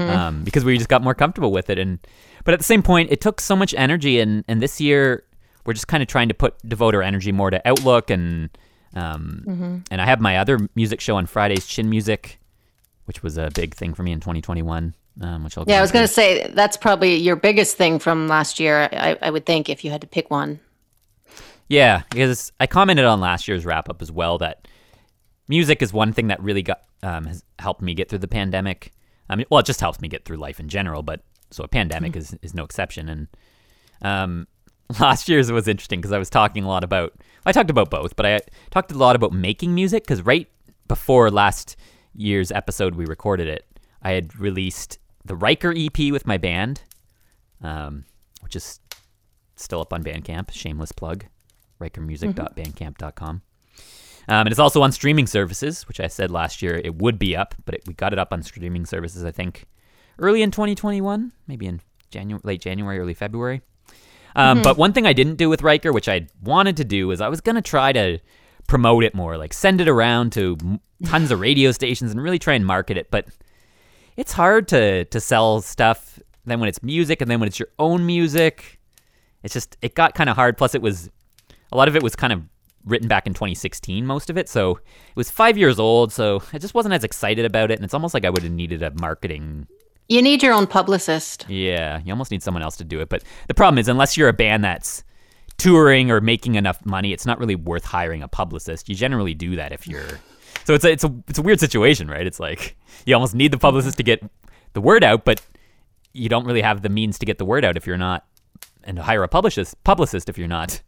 um, 0.10 0.44
because 0.44 0.66
we 0.66 0.76
just 0.78 0.90
got 0.90 1.04
more 1.04 1.14
comfortable 1.14 1.52
with 1.52 1.70
it. 1.70 1.78
And 1.78 2.00
but 2.44 2.54
at 2.54 2.60
the 2.60 2.66
same 2.66 2.82
point 2.82 3.12
it 3.12 3.22
took 3.22 3.40
so 3.40 3.56
much 3.56 3.74
energy. 3.78 4.20
And 4.20 4.44
and 4.48 4.62
this 4.62 4.82
year 4.82 5.24
we're 5.66 5.74
just 5.74 5.88
kind 5.88 6.02
of 6.02 6.08
trying 6.08 6.30
to 6.30 6.34
put 6.34 6.58
devote 6.68 6.96
our 6.96 7.04
energy 7.04 7.32
more 7.32 7.50
to 7.52 7.62
outlook 7.68 8.10
and 8.10 8.50
um, 8.96 9.84
and 9.92 10.02
I 10.02 10.06
have 10.06 10.22
my 10.22 10.38
other 10.38 10.58
music 10.74 11.02
show 11.02 11.18
on 11.18 11.26
Fridays, 11.26 11.68
Chin 11.68 11.90
Music, 11.90 12.40
which 13.06 13.24
was 13.24 13.38
a 13.38 13.50
big 13.54 13.74
thing 13.76 13.94
for 13.94 14.04
me 14.04 14.12
in 14.12 14.20
2021. 14.20 14.94
Um, 15.22 15.46
which 15.46 15.58
I'll 15.58 15.64
Yeah, 15.66 15.78
I 15.78 15.82
was 15.82 15.94
going 15.94 16.06
to 16.06 16.12
say 16.12 16.50
that's 16.50 16.76
probably 16.76 17.16
your 17.16 17.38
biggest 17.38 17.78
thing 17.78 18.00
from 18.00 18.28
last 18.28 18.60
year. 18.60 18.90
I, 18.92 19.18
I 19.22 19.30
would 19.30 19.46
think 19.46 19.70
if 19.70 19.86
you 19.86 19.92
had 19.92 20.02
to 20.02 20.08
pick 20.08 20.30
one. 20.30 20.60
Yeah, 21.70 22.04
because 22.10 22.52
I 22.60 22.68
commented 22.68 23.06
on 23.06 23.22
last 23.22 23.48
year's 23.48 23.66
wrap 23.66 23.90
up 23.90 24.02
as 24.02 24.12
well 24.12 24.38
that 24.40 24.68
music 25.48 25.82
is 25.82 25.94
one 25.94 26.14
thing 26.14 26.28
that 26.28 26.42
really 26.42 26.62
got 26.62 26.82
um, 27.02 27.26
has 27.26 27.44
helped 27.60 27.82
me 27.82 27.94
get 27.94 28.10
through 28.10 28.20
the 28.20 28.28
pandemic. 28.28 28.92
I 29.30 29.36
mean, 29.36 29.46
well, 29.50 29.60
it 29.60 29.66
just 29.66 29.80
helps 29.80 30.02
me 30.02 30.08
get 30.08 30.26
through 30.26 30.38
life 30.38 30.60
in 30.60 30.68
general, 30.68 31.02
but 31.02 31.22
so 31.52 31.64
a 31.64 31.68
pandemic 31.68 32.16
is 32.16 32.36
is 32.42 32.54
no 32.54 32.64
exception. 32.64 33.10
And 33.10 33.28
um, 34.02 34.48
last 35.00 35.30
year's 35.30 35.52
was 35.52 35.68
interesting 35.68 36.02
because 36.02 36.12
I 36.12 36.18
was 36.18 36.30
talking 36.30 36.64
a 36.64 36.68
lot 36.68 36.84
about 36.84 37.14
I 37.46 37.52
talked 37.52 37.70
about 37.70 37.90
both, 37.90 38.16
but 38.16 38.26
I 38.26 38.42
talked 38.70 38.92
a 38.92 38.98
lot 38.98 39.16
about 39.16 39.32
making 39.32 39.74
music 39.74 40.04
because 40.04 40.22
right 40.24 40.48
before 40.88 41.32
last 41.32 41.76
year's 42.16 42.52
episode 42.52 42.96
we 42.96 43.06
recorded 43.06 43.48
it, 43.48 43.66
I 44.02 44.12
had 44.12 44.38
released 44.40 45.00
the 45.24 45.36
Riker 45.36 45.74
EP 45.76 46.12
with 46.12 46.26
my 46.28 46.38
band, 46.38 46.82
um, 47.62 48.06
which 48.42 48.56
is 48.56 48.80
still 49.56 49.82
up 49.82 49.94
on 49.94 50.04
Bandcamp. 50.04 50.52
Shameless 50.52 50.92
plug, 50.92 51.26
rikermusic.bandcamp.com. 51.82 53.42
Um, 54.28 54.40
and 54.40 54.50
it's 54.50 54.60
also 54.60 54.82
on 54.82 54.92
streaming 54.92 55.28
services, 55.28 55.88
which 55.88 56.00
I 56.00 56.08
said 56.08 56.32
last 56.32 56.62
year 56.62 56.82
it 56.84 56.96
would 56.96 57.20
be 57.20 57.36
up, 57.36 57.54
but 57.66 57.76
it, 57.76 57.84
we 57.86 57.94
got 57.94 58.12
it 58.12 58.20
up 58.20 58.34
on 58.34 58.42
streaming 58.42 58.86
services. 58.86 59.24
I 59.24 59.32
think 59.32 59.66
early 60.18 60.42
in 60.42 60.50
2021, 60.52 61.32
maybe 61.48 61.68
in 61.68 61.80
January, 62.10 62.42
late 62.44 62.62
January, 62.62 63.00
early 63.00 63.14
February. 63.14 63.62
Um, 64.36 64.62
But 64.64 64.78
one 64.78 64.94
thing 64.94 65.06
I 65.06 65.14
didn't 65.14 65.36
do 65.36 65.48
with 65.50 65.62
Riker, 65.62 65.94
which 65.94 66.10
I 66.10 66.28
wanted 66.44 66.78
to 66.78 66.84
do, 66.84 67.12
is 67.12 67.22
I 67.22 67.30
was 67.30 67.40
gonna 67.40 67.62
try 67.62 67.94
to 67.94 68.20
promote 68.68 69.04
it 69.04 69.14
more, 69.14 69.38
like 69.38 69.54
send 69.54 69.82
it 69.82 69.88
around 69.88 70.34
to 70.34 70.58
tons 71.06 71.32
of 71.32 71.40
radio 71.40 71.72
stations 71.72 72.12
and 72.12 72.22
really 72.22 72.40
try 72.40 72.54
and 72.54 72.66
market 72.66 72.98
it. 72.98 73.12
But 73.12 73.28
it's 74.18 74.32
hard 74.32 74.68
to 74.70 75.06
to 75.06 75.20
sell 75.20 75.62
stuff. 75.62 76.20
Then 76.46 76.60
when 76.60 76.70
it's 76.70 76.84
music, 76.84 77.22
and 77.22 77.30
then 77.30 77.40
when 77.40 77.48
it's 77.48 77.60
your 77.60 77.70
own 77.80 78.06
music, 78.06 78.80
it's 79.44 79.54
just 79.54 79.78
it 79.82 79.96
got 79.96 80.14
kind 80.16 80.30
of 80.30 80.36
hard. 80.36 80.58
Plus, 80.58 80.76
it 80.76 80.82
was 80.82 81.10
a 81.72 81.78
lot 81.78 81.88
of 81.88 81.96
it 81.96 82.04
was 82.04 82.16
kind 82.16 82.34
of 82.34 82.42
written 82.86 83.08
back 83.08 83.26
in 83.26 83.34
2016, 83.34 84.06
most 84.06 84.30
of 84.30 84.38
it. 84.38 84.48
So 84.48 84.72
it 84.76 85.16
was 85.16 85.32
five 85.32 85.58
years 85.58 85.80
old. 85.80 86.14
So 86.14 86.44
I 86.54 86.60
just 86.60 86.74
wasn't 86.76 86.94
as 86.94 87.04
excited 87.04 87.46
about 87.46 87.72
it, 87.72 87.76
and 87.76 87.84
it's 87.84 87.94
almost 87.94 88.14
like 88.14 88.26
I 88.26 88.30
would 88.30 88.44
have 88.44 88.52
needed 88.52 88.84
a 88.84 88.92
marketing 89.00 89.68
You 90.08 90.22
need 90.22 90.44
your 90.44 90.54
own 90.54 90.68
publicist. 90.68 91.46
Yeah, 91.50 92.00
you 92.06 92.14
almost 92.14 92.30
need 92.32 92.44
someone 92.44 92.62
else 92.62 92.78
to 92.78 92.84
do 92.84 93.02
it. 93.02 93.10
But 93.10 93.24
the 93.48 93.56
problem 93.56 93.80
is, 93.80 93.88
unless 93.88 94.18
you're 94.18 94.30
a 94.30 94.34
band 94.34 94.64
that's 94.64 95.04
touring 95.58 96.12
or 96.12 96.22
making 96.22 96.56
enough 96.56 96.86
money, 96.86 97.14
it's 97.14 97.26
not 97.26 97.40
really 97.40 97.56
worth 97.56 97.86
hiring 97.86 98.22
a 98.24 98.28
publicist. 98.28 98.90
You 98.90 98.96
generally 98.96 99.34
do 99.34 99.56
that 99.56 99.72
if 99.72 99.88
you're. 99.88 100.20
So 100.66 100.74
it's 100.74 100.84
a 100.86 100.92
it's 100.92 101.04
a 101.04 101.14
it's 101.28 101.40
a 101.40 101.42
weird 101.42 101.60
situation, 101.60 102.08
right? 102.08 102.26
It's 102.26 102.40
like 102.40 102.78
you 103.06 103.14
almost 103.16 103.36
need 103.36 103.52
the 103.52 103.58
publicist 103.58 103.98
to 103.98 104.04
get 104.04 104.24
the 104.74 104.82
word 104.82 105.04
out, 105.04 105.26
but 105.26 105.42
you 106.14 106.30
don't 106.30 106.46
really 106.46 106.62
have 106.62 106.82
the 106.82 106.90
means 106.90 107.20
to 107.20 107.26
get 107.26 107.38
the 107.38 107.46
word 107.46 107.64
out 107.66 107.78
if 107.78 107.86
you're 107.86 107.98
not, 107.98 108.26
and 108.84 108.98
to 108.98 109.04
hire 109.04 109.24
a 109.24 109.28
publicist 109.28 109.82
publicist 109.84 110.30
if 110.30 110.38
you're 110.38 110.48
not 110.48 110.82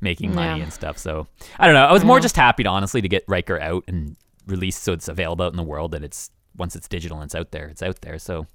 making 0.00 0.34
money 0.34 0.58
Yeah. 0.58 0.62
and 0.64 0.72
stuff. 0.72 0.96
So 0.98 1.26
I 1.58 1.66
don't 1.66 1.74
know. 1.74 1.84
I 1.84 1.92
was 1.92 2.04
more 2.04 2.20
just 2.20 2.36
happy 2.36 2.62
to 2.62 2.68
honestly 2.68 3.00
to 3.02 3.08
get 3.08 3.24
Riker 3.26 3.60
out 3.60 3.84
and 3.88 4.16
released 4.46 4.82
so 4.82 4.92
it's 4.92 5.08
available 5.08 5.44
out 5.44 5.52
in 5.52 5.56
the 5.56 5.62
world 5.62 5.90
that 5.92 6.02
it's 6.04 6.30
once 6.56 6.74
it's 6.76 6.88
digital 6.88 7.18
and 7.18 7.26
it's 7.26 7.34
out 7.34 7.50
there, 7.50 7.66
it's 7.68 7.82
out 7.82 8.00
there. 8.00 8.18
So 8.18 8.46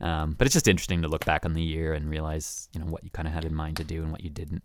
um, 0.00 0.34
but 0.38 0.46
it's 0.46 0.54
just 0.54 0.68
interesting 0.68 1.02
to 1.02 1.08
look 1.08 1.24
back 1.26 1.44
on 1.44 1.52
the 1.52 1.62
year 1.62 1.92
and 1.92 2.08
realize, 2.08 2.68
you 2.72 2.80
know, 2.80 2.86
what 2.86 3.04
you 3.04 3.10
kind 3.10 3.28
of 3.28 3.34
had 3.34 3.44
in 3.44 3.54
mind 3.54 3.76
to 3.78 3.84
do 3.84 4.02
and 4.02 4.10
what 4.10 4.22
you 4.22 4.30
didn't. 4.30 4.62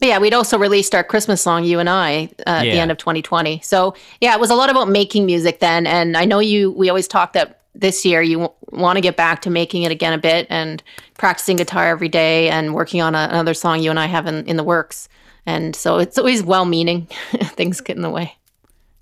But 0.00 0.08
yeah, 0.08 0.18
we'd 0.18 0.34
also 0.34 0.58
released 0.58 0.94
our 0.94 1.04
Christmas 1.04 1.40
song, 1.40 1.64
you 1.64 1.78
and 1.78 1.88
I, 1.88 2.30
uh, 2.46 2.50
at 2.50 2.62
the 2.64 2.78
end 2.80 2.90
of 2.90 2.98
2020. 2.98 3.60
So 3.62 3.94
yeah, 4.20 4.34
it 4.34 4.40
was 4.40 4.50
a 4.50 4.54
lot 4.54 4.68
about 4.70 4.88
making 4.88 5.24
music 5.24 5.60
then. 5.60 5.86
And 5.86 6.16
I 6.16 6.24
know 6.24 6.40
you, 6.40 6.72
we 6.72 6.88
always 6.88 7.08
talk 7.08 7.32
that 7.34 7.60
this 7.74 8.04
year 8.04 8.20
you 8.22 8.38
w- 8.38 8.54
want 8.70 8.96
to 8.96 9.00
get 9.00 9.16
back 9.16 9.42
to 9.42 9.50
making 9.50 9.82
it 9.84 9.92
again 9.92 10.12
a 10.12 10.18
bit 10.18 10.46
and 10.50 10.82
practicing 11.16 11.56
guitar 11.56 11.88
every 11.88 12.08
day 12.08 12.48
and 12.48 12.74
working 12.74 13.00
on 13.00 13.14
a, 13.14 13.28
another 13.30 13.54
song 13.54 13.80
you 13.82 13.90
and 13.90 13.98
I 13.98 14.06
have 14.06 14.26
in, 14.26 14.44
in 14.46 14.56
the 14.56 14.64
works. 14.64 15.08
And 15.46 15.74
so 15.76 15.98
it's 15.98 16.18
always 16.18 16.42
well 16.42 16.64
meaning. 16.64 17.06
Things 17.42 17.80
get 17.80 17.96
in 17.96 18.02
the 18.02 18.10
way. 18.10 18.36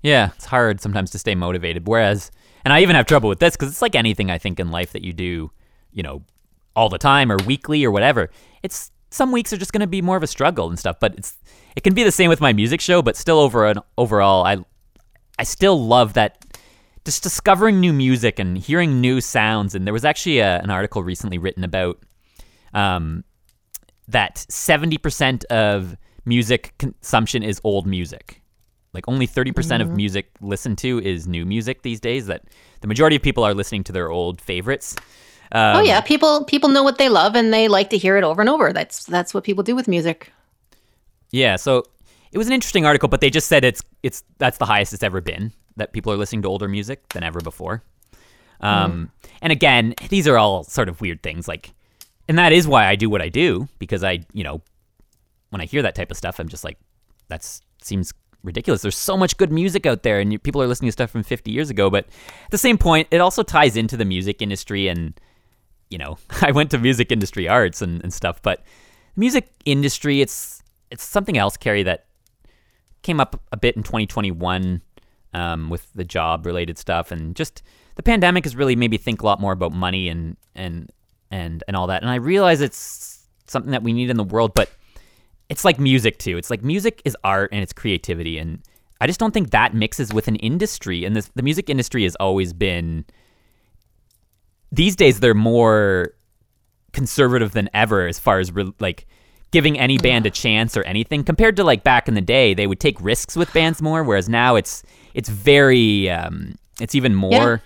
yeah, 0.01 0.29
it's 0.35 0.45
hard 0.45 0.79
sometimes 0.81 1.11
to 1.11 1.19
stay 1.19 1.35
motivated. 1.35 1.87
Whereas, 1.87 2.31
and 2.65 2.73
I 2.73 2.81
even 2.81 2.95
have 2.95 3.05
trouble 3.05 3.29
with 3.29 3.39
this 3.39 3.55
because 3.55 3.69
it's 3.69 3.81
like 3.81 3.95
anything 3.95 4.29
I 4.29 4.37
think 4.37 4.59
in 4.59 4.69
life 4.71 4.91
that 4.93 5.03
you 5.03 5.13
do, 5.13 5.51
you 5.91 6.03
know, 6.03 6.21
all 6.75 6.89
the 6.89 6.97
time 6.97 7.31
or 7.31 7.37
weekly 7.45 7.83
or 7.85 7.91
whatever. 7.91 8.29
It's 8.63 8.91
some 9.13 9.31
weeks 9.31 9.53
are 9.53 9.57
just 9.57 9.71
going 9.71 9.81
to 9.81 9.87
be 9.87 10.01
more 10.01 10.17
of 10.17 10.23
a 10.23 10.27
struggle 10.27 10.69
and 10.69 10.79
stuff. 10.79 10.97
But 10.99 11.15
it's 11.15 11.37
it 11.75 11.83
can 11.83 11.93
be 11.93 12.03
the 12.03 12.11
same 12.11 12.29
with 12.29 12.41
my 12.41 12.51
music 12.51 12.81
show. 12.81 13.01
But 13.01 13.15
still, 13.15 13.39
over 13.39 13.67
an 13.67 13.77
overall, 13.97 14.43
I 14.45 14.57
I 15.37 15.43
still 15.43 15.85
love 15.85 16.13
that 16.13 16.43
just 17.05 17.21
discovering 17.21 17.79
new 17.79 17.93
music 17.93 18.39
and 18.39 18.57
hearing 18.57 19.01
new 19.01 19.21
sounds. 19.21 19.75
And 19.75 19.85
there 19.85 19.93
was 19.93 20.05
actually 20.05 20.39
a, 20.39 20.59
an 20.59 20.69
article 20.69 21.03
recently 21.03 21.37
written 21.37 21.63
about 21.63 21.99
um, 22.73 23.23
that 24.07 24.35
70% 24.49 25.43
of 25.45 25.97
music 26.25 26.73
consumption 26.79 27.43
is 27.43 27.59
old 27.63 27.85
music. 27.85 28.41
Like 28.93 29.07
only 29.07 29.27
30% 29.27 29.81
of 29.81 29.91
music 29.91 30.29
listened 30.39 30.77
to 30.79 30.99
is 31.01 31.27
new 31.27 31.45
music 31.45 31.81
these 31.81 31.99
days. 31.99 32.27
That 32.27 32.43
the 32.81 32.87
majority 32.87 33.15
of 33.15 33.21
people 33.21 33.43
are 33.43 33.53
listening 33.53 33.83
to 33.85 33.91
their 33.91 34.09
old 34.09 34.39
favorites. 34.39 34.95
Um, 35.53 35.77
oh 35.77 35.81
yeah, 35.81 36.01
people 36.01 36.43
people 36.45 36.69
know 36.69 36.83
what 36.83 36.97
they 36.97 37.09
love 37.09 37.35
and 37.35 37.53
they 37.53 37.67
like 37.67 37.89
to 37.91 37.97
hear 37.97 38.17
it 38.17 38.23
over 38.23 38.41
and 38.41 38.49
over. 38.49 38.73
That's 38.73 39.05
that's 39.05 39.33
what 39.33 39.43
people 39.43 39.63
do 39.63 39.75
with 39.75 39.87
music. 39.87 40.31
Yeah, 41.31 41.55
so 41.55 41.83
it 42.31 42.37
was 42.37 42.47
an 42.47 42.53
interesting 42.53 42.85
article, 42.85 43.07
but 43.07 43.21
they 43.21 43.29
just 43.29 43.47
said 43.47 43.63
it's 43.63 43.81
it's 44.01 44.23
that's 44.39 44.57
the 44.57 44.65
highest 44.65 44.93
it's 44.93 45.03
ever 45.03 45.21
been 45.21 45.51
that 45.75 45.93
people 45.93 46.11
are 46.11 46.17
listening 46.17 46.41
to 46.43 46.47
older 46.47 46.67
music 46.67 47.07
than 47.09 47.23
ever 47.23 47.39
before. 47.39 47.83
Um, 48.61 49.11
And 49.41 49.51
again, 49.51 49.93
these 50.09 50.27
are 50.27 50.37
all 50.37 50.63
sort 50.63 50.87
of 50.87 51.01
weird 51.01 51.21
things, 51.21 51.47
like, 51.47 51.73
and 52.29 52.37
that 52.37 52.53
is 52.53 52.67
why 52.67 52.87
I 52.87 52.95
do 52.95 53.09
what 53.09 53.21
I 53.21 53.29
do 53.29 53.67
because 53.77 54.03
I, 54.03 54.19
you 54.33 54.43
know, 54.43 54.61
when 55.49 55.61
I 55.61 55.65
hear 55.65 55.81
that 55.81 55.95
type 55.95 56.11
of 56.11 56.17
stuff, 56.17 56.39
I'm 56.39 56.47
just 56.47 56.63
like, 56.63 56.77
that 57.27 57.43
seems 57.81 58.13
ridiculous. 58.43 58.81
There's 58.81 58.97
so 58.97 59.17
much 59.17 59.35
good 59.37 59.51
music 59.51 59.85
out 59.85 60.03
there, 60.03 60.19
and 60.19 60.41
people 60.41 60.61
are 60.61 60.67
listening 60.67 60.87
to 60.87 60.93
stuff 60.93 61.11
from 61.11 61.23
50 61.23 61.51
years 61.51 61.69
ago. 61.69 61.89
But 61.89 62.05
at 62.45 62.51
the 62.51 62.57
same 62.57 62.77
point, 62.77 63.07
it 63.11 63.19
also 63.19 63.43
ties 63.43 63.75
into 63.75 63.97
the 63.97 64.05
music 64.05 64.41
industry, 64.41 64.87
and 64.87 65.19
you 65.93 65.99
know, 65.99 66.17
I 66.41 66.51
went 66.51 66.71
to 66.71 66.79
music 66.79 67.11
industry 67.11 67.47
arts 67.47 67.81
and, 67.81 68.03
and 68.03 68.11
stuff, 68.11 68.41
but 68.41 68.63
music 69.15 69.47
industry, 69.63 70.19
it's 70.21 70.63
it's 70.91 71.03
something 71.03 71.37
else, 71.37 71.55
Carrie, 71.55 71.83
that 71.83 72.05
came 73.03 73.19
up 73.19 73.39
a 73.51 73.57
bit 73.57 73.75
in 73.77 73.83
2021 73.83 74.81
um, 75.33 75.69
with 75.69 75.91
the 75.93 76.03
job 76.03 76.45
related 76.45 76.77
stuff, 76.77 77.11
and 77.11 77.35
just 77.35 77.61
the 77.95 78.03
pandemic 78.03 78.43
has 78.43 78.55
really 78.55 78.75
made 78.75 78.91
me 78.91 78.97
think 78.97 79.21
a 79.21 79.25
lot 79.25 79.39
more 79.39 79.53
about 79.53 79.71
money 79.71 80.09
and 80.09 80.35
and 80.55 80.91
and 81.31 81.63
and 81.67 81.77
all 81.77 81.87
that. 81.87 82.01
And 82.01 82.09
I 82.09 82.15
realize 82.15 82.59
it's 82.59 83.25
something 83.45 83.71
that 83.71 83.83
we 83.83 83.93
need 83.93 84.09
in 84.09 84.17
the 84.17 84.23
world, 84.23 84.53
but 84.55 84.71
it's 85.49 85.63
like 85.63 85.79
music 85.79 86.17
too. 86.17 86.37
It's 86.37 86.49
like 86.49 86.63
music 86.63 87.01
is 87.05 87.15
art 87.23 87.51
and 87.53 87.61
it's 87.61 87.73
creativity, 87.73 88.39
and 88.39 88.61
I 88.99 89.07
just 89.07 89.19
don't 89.19 89.33
think 89.33 89.51
that 89.51 89.75
mixes 89.75 90.11
with 90.13 90.27
an 90.27 90.37
industry. 90.37 91.05
And 91.05 91.15
this, 91.15 91.29
the 91.35 91.43
music 91.43 91.69
industry 91.69 92.03
has 92.03 92.15
always 92.15 92.51
been. 92.51 93.05
These 94.75 94.95
days, 94.95 95.19
they're 95.19 95.33
more 95.33 96.13
conservative 96.93 97.51
than 97.51 97.69
ever 97.73 98.07
as 98.07 98.19
far 98.19 98.39
as 98.39 98.51
re- 98.51 98.73
like 98.79 99.07
giving 99.51 99.77
any 99.79 99.97
band 99.97 100.25
a 100.25 100.29
chance 100.29 100.75
or 100.75 100.83
anything 100.83 101.23
compared 101.23 101.55
to 101.55 101.63
like 101.63 101.83
back 101.83 102.07
in 102.07 102.13
the 102.13 102.21
day 102.21 102.53
they 102.53 102.67
would 102.67 102.79
take 102.79 102.99
risks 103.01 103.35
with 103.35 103.51
bands 103.53 103.81
more 103.81 104.03
whereas 104.03 104.29
now 104.29 104.55
it's 104.55 104.83
it's 105.13 105.29
very 105.29 106.09
um 106.09 106.55
it's 106.79 106.95
even 106.95 107.13
more 107.15 107.61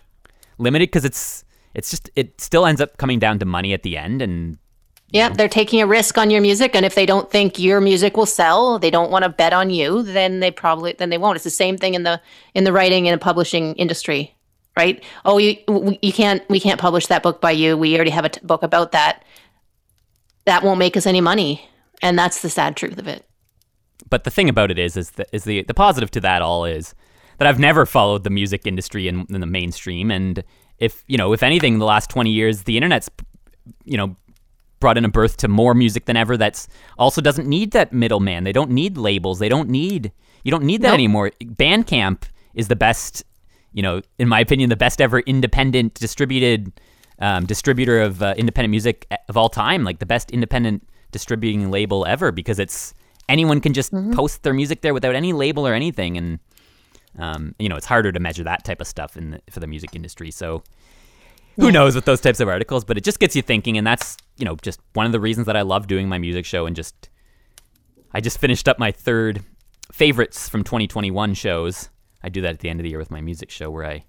limited 0.58 0.88
because 0.88 1.06
it's 1.06 1.44
it's 1.74 1.90
just 1.90 2.10
it 2.16 2.40
still 2.40 2.66
ends 2.66 2.82
up 2.82 2.98
coming 2.98 3.20
down 3.20 3.38
to 3.40 3.46
money 3.46 3.74
at 3.74 3.84
the 3.84 3.98
end 3.98 4.22
and 4.22 4.58
Yeah, 5.12 5.30
they're 5.30 5.48
taking 5.48 5.82
a 5.82 5.88
risk 5.88 6.18
on 6.18 6.30
your 6.30 6.42
music, 6.42 6.76
and 6.76 6.86
if 6.86 6.96
they 6.96 7.06
don't 7.06 7.32
think 7.32 7.58
your 7.60 7.80
music 7.80 8.18
will 8.18 8.26
sell, 8.26 8.80
they 8.80 8.90
don't 8.92 9.12
want 9.12 9.24
to 9.24 9.30
bet 9.30 9.54
on 9.54 9.70
you. 9.70 10.04
Then 10.04 10.42
they 10.42 10.52
probably 10.52 10.94
then 10.94 11.10
they 11.10 11.18
won't. 11.18 11.36
It's 11.36 11.44
the 11.44 11.50
same 11.50 11.78
thing 11.78 11.94
in 11.94 12.04
the 12.04 12.20
in 12.54 12.64
the 12.66 12.74
writing 12.74 13.08
and 13.08 13.22
publishing 13.22 13.76
industry, 13.76 14.36
right? 14.78 15.04
Oh, 15.26 15.38
you 15.40 15.58
you 16.02 16.14
can't 16.14 16.48
we 16.50 16.60
can't 16.62 16.80
publish 16.80 17.08
that 17.08 17.24
book 17.24 17.42
by 17.42 17.52
you. 17.52 17.76
We 17.78 17.96
already 17.96 18.12
have 18.12 18.26
a 18.26 18.30
t- 18.30 18.40
book 18.44 18.64
about 18.64 18.92
that. 18.94 19.24
That 20.46 20.64
won't 20.64 20.80
make 20.80 20.96
us 20.96 21.06
any 21.06 21.20
money, 21.20 21.68
and 22.02 22.18
that's 22.18 22.42
the 22.42 22.50
sad 22.50 22.78
truth 22.78 22.98
of 22.98 23.08
it. 23.08 23.26
but 24.10 24.24
the 24.24 24.32
thing 24.32 24.48
about 24.48 24.72
it 24.72 24.80
is 24.80 24.96
is 24.96 25.12
the, 25.12 25.26
is 25.34 25.44
the 25.44 25.64
the 25.64 25.74
positive 25.74 26.10
to 26.12 26.22
that 26.22 26.42
all 26.42 26.64
is 26.64 26.96
that 27.40 27.48
I've 27.48 27.60
never 27.60 27.86
followed 27.86 28.24
the 28.24 28.30
music 28.30 28.66
industry 28.66 29.08
in, 29.08 29.26
in 29.30 29.42
the 29.42 29.46
mainstream 29.48 30.10
and 30.12 30.44
if 30.80 31.04
you 31.08 31.18
know 31.18 31.34
if 31.34 31.44
anything 31.44 31.74
in 31.74 31.80
the 31.80 31.86
last 31.86 32.10
20 32.10 32.32
years 32.32 32.64
the 32.64 32.78
internet's 32.78 33.10
you 33.84 33.98
know 33.98 34.16
brought 34.80 34.98
in 34.98 35.04
a 35.06 35.10
birth 35.10 35.36
to 35.38 35.48
more 35.48 35.74
music 35.74 36.06
than 36.06 36.16
ever 36.16 36.38
that's 36.38 36.68
also 36.98 37.20
doesn't 37.20 37.48
need 37.48 37.72
that 37.72 37.92
middleman 37.92 38.44
they 38.46 38.54
don't 38.54 38.70
need 38.72 38.96
labels 38.98 39.40
they 39.40 39.50
don't 39.50 39.68
need 39.70 40.12
you 40.44 40.52
don't 40.52 40.64
need 40.64 40.82
that 40.84 40.90
Nope. 40.90 41.02
anymore 41.02 41.32
bandcamp 41.42 42.24
is 42.54 42.68
the 42.70 42.76
best 42.76 43.24
you 43.78 43.84
know 43.84 44.02
in 44.18 44.28
my 44.28 44.40
opinion 44.40 44.70
the 44.70 44.76
best 44.76 45.00
ever 45.00 45.20
independent 45.22 45.94
distributed 45.94 46.74
um, 47.20 47.46
distributor 47.46 48.02
of 48.02 48.22
uh, 48.24 48.34
independent 48.36 48.72
music 48.72 49.08
of 49.30 49.38
all 49.38 49.50
time 49.50 49.84
like 49.84 50.00
the 50.00 50.06
best 50.06 50.32
independent 50.32 50.86
distributing 51.12 51.70
label 51.70 52.06
ever 52.08 52.32
because 52.32 52.58
it's 52.58 52.96
anyone 53.30 53.62
can 53.62 53.74
just 53.74 53.94
post 54.14 54.42
their 54.42 54.54
music 54.54 54.82
there 54.82 54.96
without 54.96 55.16
any 55.16 55.32
label 55.32 55.66
or 55.66 55.74
anything 55.74 56.18
and 56.18 56.40
um, 57.20 57.54
you 57.60 57.70
know 57.70 57.76
it's 57.76 57.86
harder 57.86 58.12
to 58.12 58.20
measure 58.20 58.44
that 58.44 58.66
type 58.66 58.82
of 58.82 58.88
stuff 58.88 59.16
in 59.16 59.32
the, 59.32 59.42
for 59.52 59.60
the 59.60 59.68
music 59.68 59.96
industry 59.96 60.32
so 60.32 60.64
who 61.56 61.72
knows 61.72 61.94
with 61.94 62.06
those 62.06 62.20
types 62.20 62.40
of 62.40 62.50
articles 62.50 62.84
but 62.84 62.98
it 62.98 63.04
just 63.04 63.20
gets 63.20 63.36
you 63.36 63.44
thinking 63.44 63.78
and 63.78 63.86
that's 63.86 64.18
you 64.38 64.46
know 64.46 64.56
just 64.64 64.80
one 64.94 65.06
of 65.06 65.12
the 65.12 65.20
reasons 65.20 65.46
that 65.46 65.56
i 65.56 65.62
love 65.62 65.86
doing 65.86 66.10
my 66.10 66.18
music 66.18 66.46
show 66.46 66.66
and 66.66 66.76
just 66.76 67.10
i 68.12 68.20
just 68.20 68.40
finished 68.40 68.68
up 68.68 68.80
my 68.80 68.92
third 68.92 69.44
favorites 69.92 70.50
from 70.50 70.64
2021 70.64 71.36
shows 71.36 71.90
i 72.28 72.30
do 72.30 72.42
that 72.42 72.54
at 72.54 72.60
the 72.60 72.70
end 72.70 72.80
of 72.80 72.84
the 72.84 72.90
year 72.90 73.00
with 73.00 73.12
my 73.12 73.22
music 73.22 73.50
show 73.50 73.70
where 73.70 73.86
i 73.86 74.04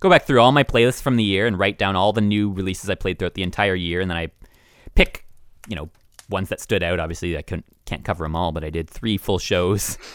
go 0.00 0.10
back 0.10 0.24
through 0.24 0.40
all 0.40 0.52
my 0.52 0.64
playlists 0.64 1.02
from 1.02 1.16
the 1.16 1.24
year 1.24 1.46
and 1.46 1.58
write 1.58 1.78
down 1.78 1.94
all 1.94 2.12
the 2.12 2.20
new 2.20 2.52
releases 2.52 2.90
i 2.90 2.94
played 2.94 3.18
throughout 3.18 3.34
the 3.34 3.42
entire 3.42 3.74
year 3.74 4.00
and 4.00 4.10
then 4.10 4.18
i 4.18 4.28
pick 4.94 5.24
you 5.68 5.76
know 5.76 5.88
ones 6.28 6.48
that 6.48 6.60
stood 6.60 6.82
out 6.82 6.98
obviously 6.98 7.36
i 7.36 7.42
couldn't 7.42 7.66
can't 7.84 8.04
cover 8.04 8.24
them 8.24 8.34
all 8.34 8.52
but 8.52 8.64
i 8.64 8.70
did 8.70 8.88
three 8.88 9.16
full 9.16 9.38
shows 9.38 9.96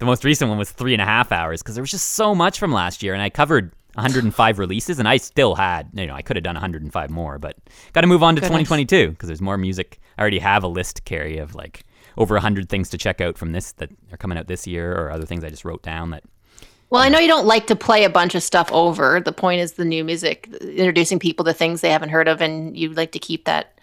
the 0.00 0.06
most 0.06 0.24
recent 0.24 0.48
one 0.48 0.58
was 0.58 0.72
three 0.72 0.94
and 0.94 1.02
a 1.02 1.04
half 1.04 1.30
hours 1.30 1.62
because 1.62 1.76
there 1.76 1.82
was 1.82 1.90
just 1.90 2.08
so 2.12 2.34
much 2.34 2.58
from 2.58 2.72
last 2.72 3.02
year, 3.02 3.12
and 3.12 3.22
I 3.22 3.30
covered 3.30 3.72
105 3.94 4.58
releases, 4.58 4.98
and 4.98 5.06
I 5.06 5.18
still 5.18 5.54
had, 5.54 5.90
you 5.92 6.06
know, 6.06 6.14
I 6.14 6.22
could 6.22 6.36
have 6.36 6.42
done 6.42 6.54
105 6.54 7.10
more, 7.10 7.38
but 7.38 7.58
got 7.92 8.00
to 8.00 8.06
move 8.06 8.22
on 8.22 8.34
to 8.34 8.40
2022 8.40 9.10
because 9.10 9.28
there's 9.28 9.42
more 9.42 9.58
music. 9.58 10.00
I 10.16 10.22
already 10.22 10.38
have 10.38 10.64
a 10.64 10.68
list 10.68 10.96
to 10.96 11.02
carry 11.02 11.36
of 11.36 11.54
like 11.54 11.84
over 12.16 12.34
100 12.34 12.68
things 12.70 12.88
to 12.90 12.98
check 12.98 13.20
out 13.20 13.36
from 13.36 13.52
this 13.52 13.72
that 13.72 13.90
are 14.10 14.16
coming 14.16 14.38
out 14.38 14.48
this 14.48 14.66
year, 14.66 14.98
or 14.98 15.10
other 15.10 15.26
things 15.26 15.44
I 15.44 15.50
just 15.50 15.66
wrote 15.66 15.82
down 15.82 16.10
that. 16.10 16.24
Well, 16.90 17.00
I 17.00 17.08
know 17.08 17.20
you 17.20 17.28
don't 17.28 17.46
like 17.46 17.68
to 17.68 17.76
play 17.76 18.04
a 18.04 18.10
bunch 18.10 18.34
of 18.34 18.42
stuff 18.42 18.70
over. 18.72 19.20
The 19.20 19.32
point 19.32 19.60
is 19.60 19.72
the 19.72 19.84
new 19.84 20.02
music, 20.02 20.48
introducing 20.60 21.20
people 21.20 21.44
to 21.44 21.52
things 21.52 21.80
they 21.80 21.90
haven't 21.90 22.08
heard 22.08 22.26
of, 22.26 22.40
and 22.40 22.76
you 22.76 22.92
like 22.92 23.12
to 23.12 23.20
keep 23.20 23.44
that 23.44 23.78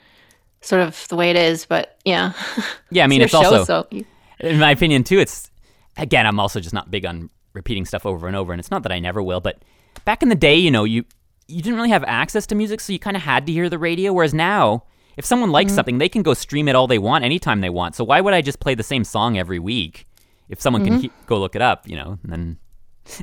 sort 0.61 0.81
of 0.81 1.07
the 1.07 1.15
way 1.15 1.29
it 1.29 1.37
is. 1.37 1.65
But 1.65 1.97
yeah, 2.03 2.33
Yeah, 2.91 3.05
I 3.05 3.07
mean, 3.07 3.21
it's 3.21 3.33
it's, 3.33 3.43
show, 3.43 3.59
also, 3.59 3.63
so 3.63 3.87
you- 3.91 4.05
in 4.39 4.59
my 4.59 4.71
opinion, 4.71 5.03
too. 5.03 5.19
It's 5.19 5.49
again, 5.95 6.27
I'm 6.27 6.39
also 6.39 6.59
just 6.59 6.73
not 6.73 6.91
big 6.91 7.05
on 7.05 7.29
repeating 7.53 7.85
stuff 7.85 8.05
over 8.05 8.27
and 8.27 8.35
over, 8.35 8.51
and 8.51 8.59
it's 8.59 8.71
not 8.71 8.83
that 8.83 8.91
I 8.91 8.99
never 8.99 9.23
will, 9.23 9.39
but 9.39 9.63
back 10.05 10.21
in 10.21 10.29
the 10.29 10.35
day, 10.35 10.55
you 10.55 10.69
know, 10.69 10.83
you 10.83 11.05
you 11.47 11.61
didn't 11.61 11.77
really 11.77 11.89
have 11.89 12.03
access 12.03 12.45
to 12.47 12.55
music, 12.55 12.81
so 12.81 12.91
you 12.91 12.99
kind 12.99 13.15
of 13.15 13.23
had 13.23 13.45
to 13.47 13.53
hear 13.53 13.69
the 13.69 13.79
radio. 13.79 14.11
Whereas 14.11 14.33
now, 14.33 14.83
if 15.15 15.23
someone 15.23 15.51
likes 15.51 15.69
mm-hmm. 15.69 15.75
something, 15.75 15.97
they 15.97 16.09
can 16.09 16.23
go 16.23 16.33
stream 16.33 16.67
it 16.67 16.75
all 16.75 16.87
they 16.87 16.99
want 16.99 17.23
anytime 17.23 17.61
they 17.61 17.69
want. 17.69 17.95
So 17.95 18.03
why 18.03 18.19
would 18.19 18.33
I 18.33 18.41
just 18.41 18.59
play 18.59 18.75
the 18.75 18.83
same 18.83 19.05
song 19.05 19.37
every 19.37 19.59
week 19.59 20.07
if 20.49 20.59
someone 20.59 20.83
can 20.83 20.95
mm-hmm. 20.95 21.01
he- 21.03 21.11
go 21.25 21.39
look 21.39 21.55
it 21.55 21.61
up? 21.61 21.87
You 21.87 21.95
know, 21.95 22.19
and 22.21 22.31
then 22.31 22.57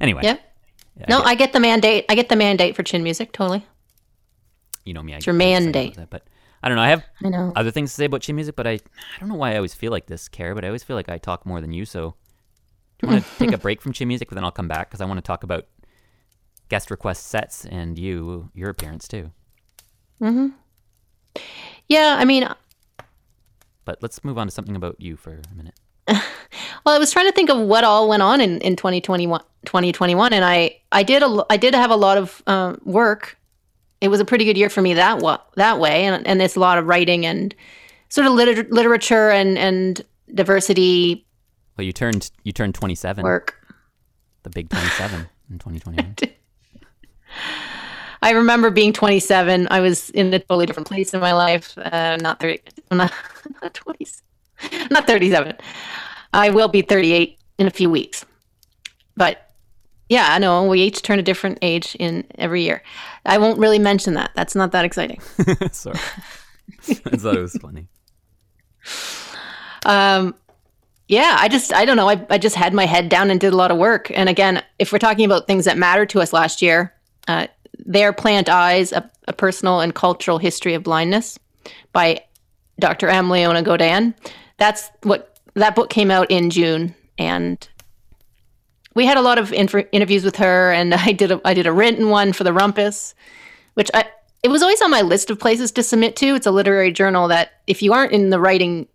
anyway, 0.01 0.23
yeah. 0.25 0.37
No, 1.09 1.21
I 1.23 1.35
get 1.35 1.53
the 1.53 1.61
mandate. 1.61 2.05
I 2.09 2.15
get 2.15 2.29
the 2.29 2.37
mandate 2.37 2.77
for 2.77 2.83
chin 2.83 3.03
music. 3.03 3.33
Totally. 3.33 3.67
you 4.85 4.95
know 4.95 5.03
me. 5.03 5.15
I 5.15 5.21
your 5.25 5.35
mandate. 5.35 5.97
that, 5.97 6.11
But 6.11 6.25
I 6.63 6.69
don't 6.69 6.77
know. 6.77 6.83
I 6.83 6.89
have 6.89 7.05
I 7.25 7.29
know. 7.29 7.53
other 7.57 7.71
things 7.71 7.91
to 7.91 7.95
say 7.97 8.05
about 8.05 8.21
chin 8.23 8.37
music, 8.37 8.55
but 8.57 8.67
I 8.67 8.73
I 8.73 9.19
don't 9.21 9.29
know 9.29 9.35
why 9.35 9.53
I 9.53 9.57
always 9.57 9.75
feel 9.75 9.91
like 9.93 10.07
this, 10.07 10.29
Kara. 10.29 10.55
But 10.55 10.65
I 10.65 10.69
always 10.69 10.83
feel 10.85 10.97
like 10.97 11.09
I 11.09 11.19
talk 11.19 11.45
more 11.47 11.61
than 11.61 11.73
you. 11.73 11.85
So 11.85 12.15
do 12.99 13.07
you 13.07 13.13
want 13.13 13.25
to 13.25 13.39
take 13.39 13.53
a 13.53 13.59
break 13.59 13.83
from 13.83 13.93
chin 13.93 14.09
music, 14.09 14.29
but 14.29 14.35
then 14.37 14.45
I'll 14.45 14.51
come 14.53 14.69
back 14.69 14.89
because 14.91 15.01
I 15.01 15.05
want 15.05 15.19
to 15.19 15.23
talk 15.23 15.43
about 15.43 15.67
guest 16.69 16.91
request 16.91 17.27
sets 17.27 17.65
and 17.67 17.99
you 17.99 18.51
your 18.55 18.71
appearance 18.71 19.09
too. 19.09 19.31
Mm-hmm. 20.23 20.49
Yeah, 21.89 22.17
I 22.19 22.25
mean, 22.25 22.49
But 23.85 24.01
let's 24.03 24.25
move 24.25 24.39
on 24.39 24.47
to 24.47 24.51
something 24.53 24.77
about 24.77 25.01
you 25.01 25.17
for 25.17 25.41
a 25.51 25.55
minute. 25.55 25.75
Well, 26.87 26.95
I 26.95 26.99
was 26.99 27.11
trying 27.11 27.27
to 27.27 27.33
think 27.33 27.49
of 27.51 27.59
what 27.59 27.83
all 27.83 28.09
went 28.11 28.23
on 28.23 28.41
in, 28.43 28.61
in 28.61 28.77
2021, 28.77 29.41
2021, 29.65 30.33
and 30.35 30.45
I, 30.45 30.81
I 30.93 31.03
did 31.03 31.23
a, 31.23 31.45
I 31.49 31.57
did 31.57 31.75
have 31.75 31.91
a 31.91 31.97
lot 31.97 32.19
of 32.19 32.43
um, 32.47 32.79
work. 32.85 33.39
It 34.03 34.09
was 34.09 34.21
a 34.21 34.25
pretty 34.25 34.45
good 34.45 34.59
year 34.59 34.69
for 34.69 34.83
me 34.83 34.93
that 34.95 35.19
wa- 35.21 35.41
that 35.57 35.79
way, 35.81 36.05
and, 36.05 36.27
and 36.27 36.43
it's 36.43 36.57
a 36.57 36.61
lot 36.61 36.77
of 36.79 36.87
writing 36.87 37.25
and 37.25 37.55
sort 38.11 38.27
of 38.27 38.35
liter- 38.35 38.69
literature 38.71 39.31
and, 39.31 39.57
and 39.59 40.03
diversity 40.35 41.27
Well, 41.79 41.87
you 41.87 41.93
turned 41.93 42.31
you 42.45 42.53
turned 42.53 42.75
27, 42.75 43.25
work. 43.25 43.57
the 44.43 44.51
big 44.51 44.69
27 44.69 45.27
in 45.51 45.59
2021. 45.59 46.17
I 48.23 48.31
remember 48.31 48.71
being 48.71 48.93
27. 48.93 49.69
I 49.71 49.81
was 49.81 50.11
in 50.11 50.33
a 50.33 50.39
totally 50.39 50.67
different 50.67 50.87
place 50.89 51.13
in 51.15 51.21
my 51.21 51.33
life. 51.33 51.77
Uh, 51.79 52.17
not 52.21 52.41
30, 52.41 52.61
not, 52.91 53.13
not 53.63 53.75
20, 53.75 54.07
not 54.91 55.07
37. 55.07 55.57
I 56.33 56.51
will 56.51 56.69
be 56.69 56.83
38 56.83 57.39
in 57.59 57.67
a 57.67 57.71
few 57.71 57.89
weeks. 57.91 58.25
But 59.17 59.51
yeah, 60.09 60.29
I 60.31 60.39
know 60.39 60.67
we 60.67 60.83
each 60.83 61.03
turn 61.03 61.19
a 61.19 61.23
different 61.23 61.59
age 61.63 61.97
in 61.99 62.25
every 62.37 62.63
year. 62.63 62.83
I 63.25 63.39
won't 63.39 63.59
really 63.59 63.79
mention 63.79 64.15
that. 64.15 64.33
That's 64.35 64.55
not 64.55 64.73
that 64.73 64.85
exciting. 64.85 65.21
Sorry, 65.73 65.99
I 66.89 67.17
thought 67.17 67.37
it 67.37 67.43
was 67.43 67.57
funny. 67.57 67.87
Um, 69.87 70.35
yeah, 71.09 71.37
I 71.39 71.49
just, 71.49 71.75
I 71.75 71.85
don't 71.85 71.97
know. 71.97 72.09
I, 72.09 72.25
I 72.31 72.39
just 72.39 72.57
had 72.57 72.73
my 72.73 72.87
head 72.87 73.11
down 73.11 73.31
and 73.31 73.39
did 73.39 73.53
a 73.53 73.57
lot 73.57 73.71
of 73.71 73.77
work. 73.77 74.11
And 74.15 74.29
again, 74.29 74.63
if 74.79 74.93
we're 74.93 74.99
talking 74.99 75.27
about 75.27 75.47
things 75.47 75.67
that 75.67 75.77
mattered 75.77 76.09
to 76.11 76.21
us 76.21 76.33
last 76.33 76.63
year, 76.63 76.95
uh, 77.29 77.49
There 77.79 78.15
Plant 78.15 78.49
Eyes, 78.49 78.93
a, 78.93 79.11
a 79.29 79.35
Personal 79.35 79.81
and 79.81 79.95
Cultural 79.95 80.39
History 80.39 80.73
of 80.73 80.83
Blindness 80.83 81.39
by 81.93 82.25
Dr. 82.81 83.09
M. 83.09 83.29
Leona 83.29 83.63
Godin. 83.63 84.15
That's 84.57 84.91
what, 85.03 85.39
that 85.55 85.75
book 85.75 85.91
came 85.91 86.11
out 86.11 86.31
in 86.31 86.51
June. 86.51 86.95
And 87.19 87.67
we 88.95 89.07
had 89.07 89.17
a 89.17 89.23
lot 89.23 89.39
of 89.39 89.53
inf- 89.53 89.89
interviews 89.93 90.25
with 90.25 90.37
her, 90.37 90.73
and 90.73 90.95
I 90.95 91.13
did 91.13 91.33
a, 91.33 91.41
I 91.45 91.55
did 91.55 91.67
a 91.67 91.73
written 91.73 92.09
one 92.09 92.33
for 92.33 92.45
the 92.45 92.53
Rumpus, 92.53 93.15
which 93.75 93.91
I, 93.95 94.05
it 94.43 94.49
was 94.49 94.63
always 94.63 94.83
on 94.83 94.91
my 94.91 95.01
list 95.03 95.31
of 95.31 95.39
places 95.39 95.73
to 95.73 95.83
submit 95.83 96.17
to. 96.17 96.35
It's 96.35 96.47
a 96.47 96.51
literary 96.51 96.93
journal 96.93 97.29
that 97.29 97.53
if 97.67 97.83
you 97.83 97.93
aren't 97.93 98.13
in 98.13 98.31
the 98.31 98.39
writing 98.41 98.87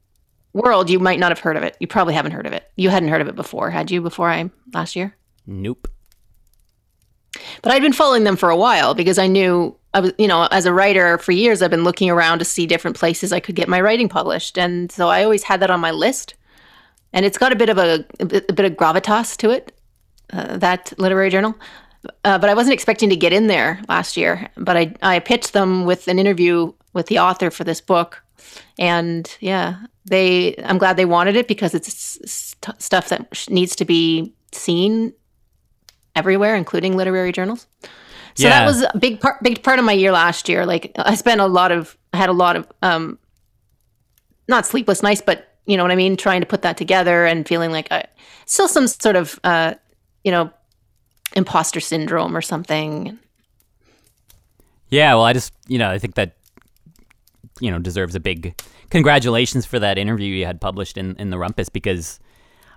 world, 0.54 0.90
you 0.90 1.00
might 1.00 1.20
not 1.20 1.32
have 1.32 1.40
heard 1.40 1.58
of 1.58 1.64
it. 1.64 1.76
You 1.80 1.88
probably 1.88 2.14
haven't 2.14 2.32
heard 2.34 2.46
of 2.46 2.54
it. 2.54 2.70
You 2.76 2.90
hadn't 2.90 3.10
heard 3.10 3.22
of 3.22 3.28
it 3.28 3.36
before, 3.36 3.70
had 3.70 3.90
you? 3.92 4.02
Before 4.02 4.30
I 4.30 4.50
last 4.74 4.96
year, 4.96 5.16
Nope. 5.48 5.88
but 7.62 7.72
I'd 7.72 7.82
been 7.82 7.94
following 7.94 8.24
them 8.24 8.36
for 8.36 8.50
a 8.50 8.58
while 8.58 8.94
because 8.94 9.18
I 9.18 9.28
knew 9.28 9.76
I 9.94 10.02
was, 10.02 10.14
you 10.18 10.28
know, 10.28 10.48
as 10.52 10.66
a 10.66 10.74
writer 10.74 11.18
for 11.18 11.32
years, 11.32 11.62
I've 11.62 11.72
been 11.72 11.84
looking 11.84 12.10
around 12.10 12.40
to 12.40 12.46
see 12.46 12.68
different 12.68 12.98
places 12.98 13.34
I 13.34 13.40
could 13.40 13.56
get 13.56 13.68
my 13.68 13.82
writing 13.82 14.10
published, 14.10 14.58
and 14.58 14.92
so 14.92 15.10
I 15.10 15.24
always 15.24 15.44
had 15.44 15.60
that 15.62 15.72
on 15.72 15.80
my 15.80 15.92
list. 15.92 16.36
And 17.12 17.26
it's 17.26 17.40
got 17.40 17.52
a 17.52 17.56
bit 17.56 17.70
of 17.70 17.80
a, 17.80 18.06
a 18.20 18.26
bit 18.26 18.66
of 18.66 18.74
gravitas 18.74 19.36
to 19.38 19.50
it, 19.50 19.72
uh, 20.32 20.58
that 20.58 20.94
literary 21.00 21.32
journal. 21.32 21.56
Uh, 22.24 22.38
but 22.38 22.50
I 22.50 22.54
wasn't 22.54 22.76
expecting 22.76 23.10
to 23.10 23.16
get 23.16 23.34
in 23.34 23.48
there 23.48 23.82
last 23.90 24.16
year. 24.16 24.48
But 24.56 24.78
I 24.78 24.94
I 25.02 25.20
pitched 25.20 25.54
them 25.54 25.86
with 25.86 26.08
an 26.08 26.20
interview 26.20 26.72
with 26.94 27.08
the 27.08 27.20
author 27.20 27.50
for 27.50 27.64
this 27.64 27.82
book, 27.82 28.24
and 28.78 29.36
yeah, 29.40 29.78
they 30.06 30.56
I'm 30.64 30.78
glad 30.78 30.98
they 30.98 31.06
wanted 31.06 31.36
it 31.36 31.48
because 31.48 31.74
it's 31.74 31.92
st- 32.32 32.82
stuff 32.82 33.10
that 33.10 33.48
needs 33.50 33.76
to 33.78 33.86
be 33.86 34.34
seen 34.52 35.14
everywhere, 36.16 36.56
including 36.56 36.96
literary 36.96 37.32
journals. 37.32 37.66
So 38.40 38.48
Yeah. 38.48 38.60
that 38.60 38.66
was 38.66 38.82
a 38.84 38.98
big 38.98 39.20
part 39.20 39.44
big 39.44 39.62
part 39.64 39.80
of 39.80 39.86
my 39.86 39.92
year 39.92 40.14
last 40.14 40.48
year. 40.48 40.66
Like 40.66 40.94
I 40.96 41.16
spent 41.16 41.42
a 41.42 41.46
lot 41.46 41.74
of 41.74 41.98
I 42.14 42.18
had 42.18 42.30
a 42.30 42.34
lot 42.34 42.56
of 42.56 42.66
um 42.82 43.20
not 44.48 44.66
sleepless 44.66 45.04
nights, 45.04 45.22
but 45.22 45.58
you 45.66 45.76
know 45.76 45.84
what 45.84 45.92
I 45.92 45.96
mean, 45.96 46.16
trying 46.16 46.40
to 46.40 46.48
put 46.48 46.62
that 46.62 46.78
together 46.78 47.26
and 47.26 47.46
feeling 47.46 47.72
like 47.72 47.92
I 47.92 48.06
still 48.46 48.70
some 48.70 48.88
sort 48.88 49.18
of 49.18 49.38
uh 49.44 49.74
you 50.24 50.32
know 50.32 50.52
imposter 51.36 51.82
syndrome 51.82 52.34
or 52.36 52.42
something. 52.42 53.20
Yeah, 54.90 55.14
well, 55.16 55.26
I 55.26 55.34
just, 55.34 55.54
you 55.68 55.78
know, 55.78 55.92
I 55.92 56.00
think 56.00 56.16
that, 56.16 56.36
you 57.60 57.70
know, 57.70 57.78
deserves 57.78 58.16
a 58.16 58.20
big 58.20 58.60
congratulations 58.90 59.66
for 59.66 59.78
that 59.80 59.98
interview 60.00 60.34
you 60.34 60.46
had 60.46 60.60
published 60.60 60.98
in, 60.98 61.16
in 61.18 61.30
the 61.30 61.38
Rumpus 61.38 61.70
because 61.72 62.20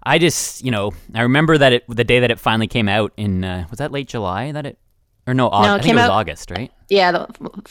I 0.02 0.18
just, 0.18 0.62
you 0.62 0.70
know, 0.70 0.92
I 1.14 1.22
remember 1.22 1.56
that 1.56 1.72
it, 1.72 1.84
the 1.88 2.04
day 2.04 2.20
that 2.20 2.30
it 2.30 2.38
finally 2.38 2.66
came 2.66 2.88
out 2.88 3.12
in, 3.16 3.44
uh, 3.44 3.66
was 3.70 3.78
that 3.78 3.92
late 3.92 4.08
July 4.08 4.52
that 4.52 4.66
it, 4.66 4.78
or 5.26 5.34
no, 5.34 5.48
August, 5.48 5.68
it 5.68 5.70
I 5.70 5.74
think 5.78 5.84
came 5.86 5.98
it 5.98 6.00
was 6.00 6.10
out- 6.10 6.10
August, 6.10 6.50
right? 6.50 6.72
Yeah, 6.88 7.12
the, 7.12 7.20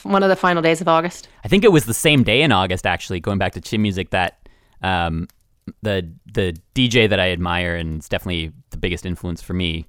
one 0.04 0.24
of 0.24 0.30
the 0.30 0.36
final 0.36 0.62
days 0.62 0.82
of 0.82 0.88
August. 0.88 1.28
I 1.44 1.48
think 1.48 1.64
it 1.64 1.72
was 1.72 1.86
the 1.86 1.94
same 1.94 2.24
day 2.24 2.42
in 2.42 2.52
August, 2.52 2.86
actually, 2.88 3.20
going 3.20 3.38
back 3.38 3.54
to 3.54 3.62
chin 3.62 3.82
music 3.82 4.10
that 4.12 4.48
um, 4.82 5.28
the 5.84 6.10
the 6.34 6.56
DJ 6.76 7.10
that 7.10 7.20
I 7.20 7.32
admire 7.32 7.76
and 7.76 7.98
it's 7.98 8.10
definitely 8.10 8.52
the 8.72 8.78
biggest 8.78 9.06
influence 9.06 9.42
for 9.42 9.54
me, 9.54 9.86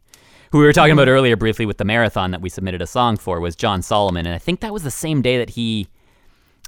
who 0.50 0.58
we 0.58 0.64
were 0.64 0.72
talking 0.72 0.92
about 0.92 1.08
earlier 1.08 1.36
briefly 1.36 1.64
with 1.66 1.78
the 1.78 1.84
marathon 1.84 2.30
that 2.32 2.40
we 2.42 2.48
submitted 2.48 2.82
a 2.82 2.86
song 2.86 3.16
for, 3.16 3.40
was 3.40 3.56
John 3.56 3.80
Solomon, 3.80 4.26
and 4.26 4.34
I 4.34 4.38
think 4.38 4.60
that 4.60 4.72
was 4.72 4.82
the 4.82 4.90
same 4.90 5.22
day 5.22 5.38
that 5.38 5.50
he 5.50 5.86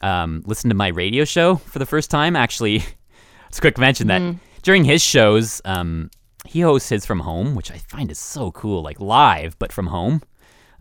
um, 0.03 0.43
listened 0.47 0.71
to 0.71 0.75
my 0.77 0.89
radio 0.89 1.25
show 1.25 1.57
for 1.57 1.79
the 1.79 1.87
first 1.87 2.11
time. 2.11 2.37
Actually, 2.37 2.77
it's 3.49 3.59
a 3.59 3.61
quick 3.61 3.79
mention 3.79 4.07
that 4.09 4.37
during 4.63 4.85
his 4.85 5.03
shows, 5.03 5.61
um, 5.65 6.11
he 6.47 6.61
hosts 6.61 6.89
his 6.89 7.05
from 7.05 7.21
home, 7.21 7.55
which 7.55 7.71
I 7.71 7.79
find 7.79 8.11
is 8.11 8.19
so 8.19 8.51
cool, 8.53 8.83
like 8.83 9.01
live 9.01 9.59
but 9.59 9.73
from 9.73 9.87
home. 9.89 10.23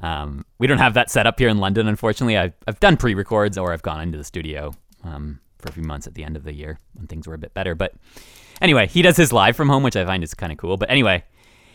Um, 0.04 0.46
we 0.60 0.68
don't 0.68 0.80
have 0.80 0.94
that 0.96 1.10
set 1.10 1.26
up 1.26 1.40
here 1.40 1.48
in 1.48 1.58
London, 1.58 1.88
unfortunately. 1.88 2.38
I've, 2.38 2.54
I've 2.68 2.80
done 2.80 2.98
pre 2.98 3.16
records 3.16 3.58
or 3.58 3.72
I've 3.72 3.82
gone 3.82 4.02
into 4.02 4.18
the 4.18 4.24
studio 4.24 4.74
um, 5.04 5.40
for 5.58 5.70
a 5.70 5.72
few 5.72 5.84
months 5.84 6.06
at 6.06 6.14
the 6.14 6.26
end 6.26 6.36
of 6.36 6.44
the 6.44 6.54
year 6.54 6.78
when 6.94 7.08
things 7.08 7.26
were 7.26 7.34
a 7.34 7.38
bit 7.38 7.54
better. 7.54 7.74
But 7.74 7.94
anyway, 8.62 8.88
he 8.88 9.02
does 9.02 9.16
his 9.16 9.32
live 9.32 9.56
from 9.56 9.70
home, 9.70 9.82
which 9.82 9.96
I 9.96 10.06
find 10.06 10.22
is 10.22 10.34
kind 10.34 10.52
of 10.52 10.58
cool. 10.58 10.76
But 10.76 10.92
anyway, 10.92 11.24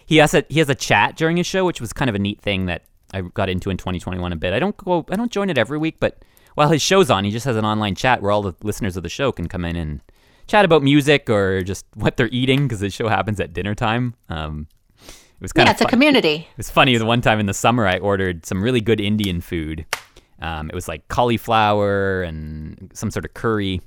he 0.04 0.18
has 0.18 0.34
a 0.34 0.44
he 0.50 0.58
has 0.58 0.68
a 0.68 0.74
chat 0.74 1.16
during 1.16 1.38
his 1.38 1.46
show, 1.46 1.64
which 1.64 1.80
was 1.80 1.94
kind 1.94 2.10
of 2.10 2.14
a 2.14 2.18
neat 2.18 2.40
thing 2.42 2.66
that 2.66 2.84
I 3.14 3.22
got 3.22 3.48
into 3.48 3.70
in 3.70 3.78
2021 3.78 4.30
a 4.30 4.36
bit. 4.36 4.52
I 4.52 4.58
don't 4.58 4.76
go 4.76 5.06
I 5.10 5.16
don't 5.16 5.32
join 5.32 5.48
it 5.48 5.56
every 5.56 5.78
week, 5.78 5.96
but 5.98 6.22
while 6.54 6.68
his 6.68 6.82
show's 6.82 7.10
on, 7.10 7.24
he 7.24 7.30
just 7.30 7.46
has 7.46 7.56
an 7.56 7.64
online 7.64 7.94
chat 7.94 8.20
where 8.20 8.30
all 8.30 8.42
the 8.42 8.54
listeners 8.62 8.96
of 8.96 9.04
the 9.04 9.08
show 9.08 9.32
can 9.32 9.48
come 9.48 9.64
in 9.64 9.76
and 9.76 10.02
chat 10.48 10.64
about 10.66 10.82
music 10.82 11.30
or 11.30 11.62
just 11.62 11.86
what 11.94 12.16
they're 12.16 12.28
eating 12.32 12.64
because 12.64 12.80
the 12.80 12.90
show 12.90 13.08
happens 13.08 13.40
at 13.40 13.52
dinner 13.52 13.74
time. 13.74 14.14
Um, 14.28 14.66
it 15.38 15.42
was 15.42 15.52
kind 15.52 15.66
Yeah, 15.66 15.70
of 15.70 15.80
it's 15.80 15.82
a 15.82 15.86
community. 15.86 16.48
It 16.50 16.56
was 16.56 16.70
funny. 16.70 16.96
The 16.96 17.06
one 17.06 17.20
time 17.20 17.38
in 17.38 17.46
the 17.46 17.54
summer, 17.54 17.86
I 17.86 17.98
ordered 17.98 18.44
some 18.44 18.62
really 18.62 18.80
good 18.80 19.00
Indian 19.00 19.40
food. 19.40 19.86
Um, 20.40 20.68
it 20.68 20.74
was 20.74 20.88
like 20.88 21.06
cauliflower 21.08 22.22
and 22.22 22.90
some 22.94 23.10
sort 23.10 23.24
of 23.24 23.34
curry, 23.34 23.80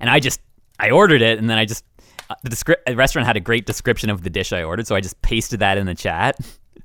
and 0.00 0.10
I 0.10 0.20
just 0.20 0.40
I 0.78 0.90
ordered 0.90 1.22
it, 1.22 1.38
and 1.38 1.48
then 1.48 1.58
I 1.58 1.64
just 1.64 1.84
uh, 2.30 2.34
the, 2.42 2.50
descri- 2.50 2.96
restaurant 2.96 3.26
had 3.26 3.36
a 3.36 3.40
great 3.40 3.66
description 3.66 4.10
of 4.10 4.22
the 4.22 4.30
dish 4.30 4.52
I 4.52 4.62
ordered, 4.62 4.86
so 4.86 4.94
I 4.96 5.00
just 5.00 5.20
pasted 5.22 5.60
that 5.60 5.78
in 5.78 5.86
the 5.86 5.94
chat. 5.94 6.38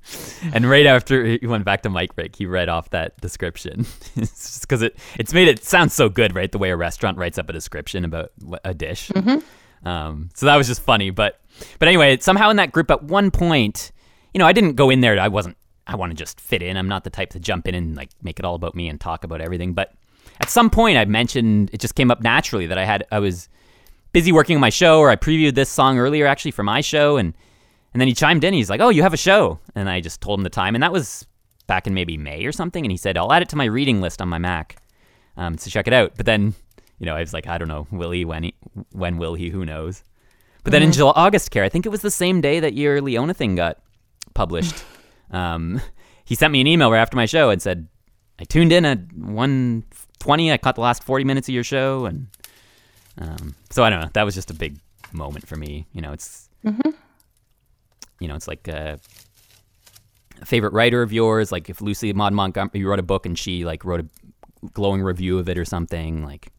and 0.54 0.70
right 0.70 0.86
after 0.86 1.26
he 1.26 1.46
went 1.46 1.66
back 1.66 1.82
to 1.84 1.90
mic 1.90 2.16
break, 2.16 2.36
he 2.36 2.46
read 2.46 2.70
off 2.70 2.90
that 2.92 3.20
description. 3.22 3.82
it's 4.16 4.32
just 4.32 4.62
because 4.62 4.82
it 4.82 4.98
it's 5.18 5.34
made 5.34 5.48
it 5.48 5.64
sound 5.64 5.92
so 5.92 6.10
good, 6.10 6.36
right? 6.36 6.52
The 6.52 6.58
way 6.58 6.72
a 6.72 6.78
restaurant 6.78 7.18
writes 7.18 7.38
up 7.38 7.50
a 7.50 7.54
description 7.54 8.06
about 8.06 8.32
a 8.64 8.74
dish. 8.74 9.12
Um, 9.84 10.30
so 10.36 10.46
that 10.46 10.56
was 10.56 10.68
just 10.68 10.82
funny, 10.82 11.10
but 11.10 11.41
but 11.80 11.88
anyway, 11.88 12.18
somehow 12.18 12.50
in 12.50 12.58
that 12.58 12.72
group 12.72 12.92
at 12.92 13.04
one 13.04 13.32
point, 13.32 13.92
you 14.34 14.40
know, 14.40 14.46
I 14.46 14.54
didn't 14.54 14.76
go 14.76 14.90
in 14.90 15.02
there. 15.02 15.20
I 15.20 15.28
wasn't. 15.28 15.58
I 15.88 15.96
want 15.96 16.12
to 16.12 16.16
just 16.16 16.40
fit 16.40 16.62
in. 16.62 16.78
I'm 16.78 16.88
not 16.88 17.04
the 17.04 17.10
type 17.10 17.32
to 17.32 17.40
jump 17.40 17.68
in 17.68 17.76
and 17.76 17.96
like 17.96 18.10
make 18.22 18.40
it 18.40 18.46
all 18.46 18.56
about 18.56 18.76
me 18.76 18.88
and 18.88 19.00
talk 19.00 19.24
about 19.24 19.42
everything. 19.42 19.74
But 19.74 19.94
at 20.40 20.50
some 20.50 20.70
point, 20.70 20.98
I 20.98 21.06
mentioned 21.06 21.70
it 21.74 21.82
just 21.82 21.96
came 21.96 22.12
up 22.12 22.22
naturally 22.22 22.68
that 22.68 22.78
I 22.78 22.86
had 22.86 23.06
I 23.12 23.20
was 23.20 23.50
busy 24.14 24.32
working 24.32 24.56
on 24.56 24.62
my 24.62 24.70
show, 24.70 25.00
or 25.00 25.10
I 25.10 25.16
previewed 25.16 25.56
this 25.56 25.70
song 25.70 25.98
earlier 25.98 26.28
actually 26.28 26.52
for 26.52 26.64
my 26.64 26.82
show, 26.82 27.18
and 27.18 27.34
and 27.94 28.00
then 28.00 28.08
he 28.08 28.14
chimed 28.14 28.44
in. 28.44 28.54
He's 28.54 28.70
like, 28.70 28.82
"Oh, 28.82 28.90
you 28.90 29.02
have 29.04 29.14
a 29.14 29.18
show," 29.18 29.60
and 29.76 29.90
I 29.90 30.00
just 30.00 30.22
told 30.22 30.40
him 30.40 30.44
the 30.44 30.50
time, 30.50 30.76
and 30.76 30.84
that 30.84 30.94
was 30.94 31.26
back 31.68 31.88
in 31.88 31.94
maybe 31.94 32.18
May 32.18 32.46
or 32.46 32.52
something. 32.52 32.86
And 32.86 32.92
he 32.92 32.98
said, 32.98 33.18
"I'll 33.18 33.34
add 33.34 33.42
it 33.42 33.50
to 33.50 33.56
my 33.56 33.66
reading 33.66 34.02
list 34.02 34.22
on 34.22 34.30
my 34.30 34.38
Mac 34.38 34.78
um, 35.38 35.56
to 35.58 35.70
check 35.70 35.88
it 35.88 35.94
out." 35.94 36.14
But 36.16 36.26
then, 36.26 36.54
you 37.00 37.06
know, 37.06 37.16
I 37.16 37.22
was 37.22 37.34
like, 37.34 37.48
"I 37.48 37.58
don't 37.58 37.68
know, 37.68 37.88
will 37.92 38.12
he? 38.12 38.24
When 38.26 38.44
he? 38.44 38.54
When 38.92 39.18
will 39.18 39.36
he? 39.36 39.50
Who 39.50 39.66
knows?" 39.66 40.04
But 40.64 40.72
then 40.72 40.84
in 40.84 40.92
July, 40.92 41.14
August, 41.16 41.52
care, 41.52 41.64
I 41.64 41.70
think 41.70 41.86
it 41.86 41.90
was 41.90 42.02
the 42.02 42.12
same 42.12 42.40
day 42.40 42.60
that 42.60 42.74
your 42.74 43.02
Leona 43.02 43.34
thing 43.34 43.56
got 43.56 43.80
published. 44.34 44.84
um, 45.32 45.82
he 46.24 46.36
sent 46.36 46.52
me 46.52 46.62
an 46.62 46.68
email 46.68 46.92
right 46.92 47.00
after 47.00 47.18
my 47.18 47.26
show 47.26 47.50
and 47.50 47.62
said, 47.62 47.88
"I 48.40 48.44
tuned 48.44 48.72
in 48.72 48.86
at 48.86 49.08
1:20. 49.10 50.52
I 50.52 50.58
caught 50.58 50.76
the 50.76 50.82
last 50.82 51.04
40 51.04 51.24
minutes 51.26 51.50
of 51.50 51.56
your 51.56 51.64
show," 51.64 52.06
and 52.06 52.28
um, 53.18 53.56
so 53.70 53.84
I 53.84 53.90
don't 53.90 54.02
know. 54.02 54.10
That 54.14 54.24
was 54.24 54.36
just 54.36 54.52
a 54.52 54.54
big 54.54 54.78
moment 55.12 55.48
for 55.48 55.56
me. 55.56 55.88
You 55.94 56.02
know, 56.02 56.14
it's 56.14 56.50
you 58.22 58.28
know, 58.28 58.36
it's 58.36 58.48
like 58.48 58.70
uh, 58.70 58.98
a 60.42 60.46
favorite 60.46 60.74
writer 60.74 61.02
of 61.02 61.12
yours. 61.12 61.52
Like 61.52 61.70
if 61.70 61.82
Lucy 61.82 62.14
Maud 62.14 62.34
Montgomery, 62.34 62.80
you 62.80 62.88
wrote 62.88 63.00
a 63.00 63.04
book 63.04 63.26
and 63.26 63.38
she 63.38 63.66
like 63.66 63.84
wrote 63.84 64.02
a 64.02 64.68
glowing 64.74 65.02
review 65.02 65.40
of 65.40 65.50
it 65.50 65.58
or 65.58 65.66
something. 65.66 66.24
Like, 66.24 66.52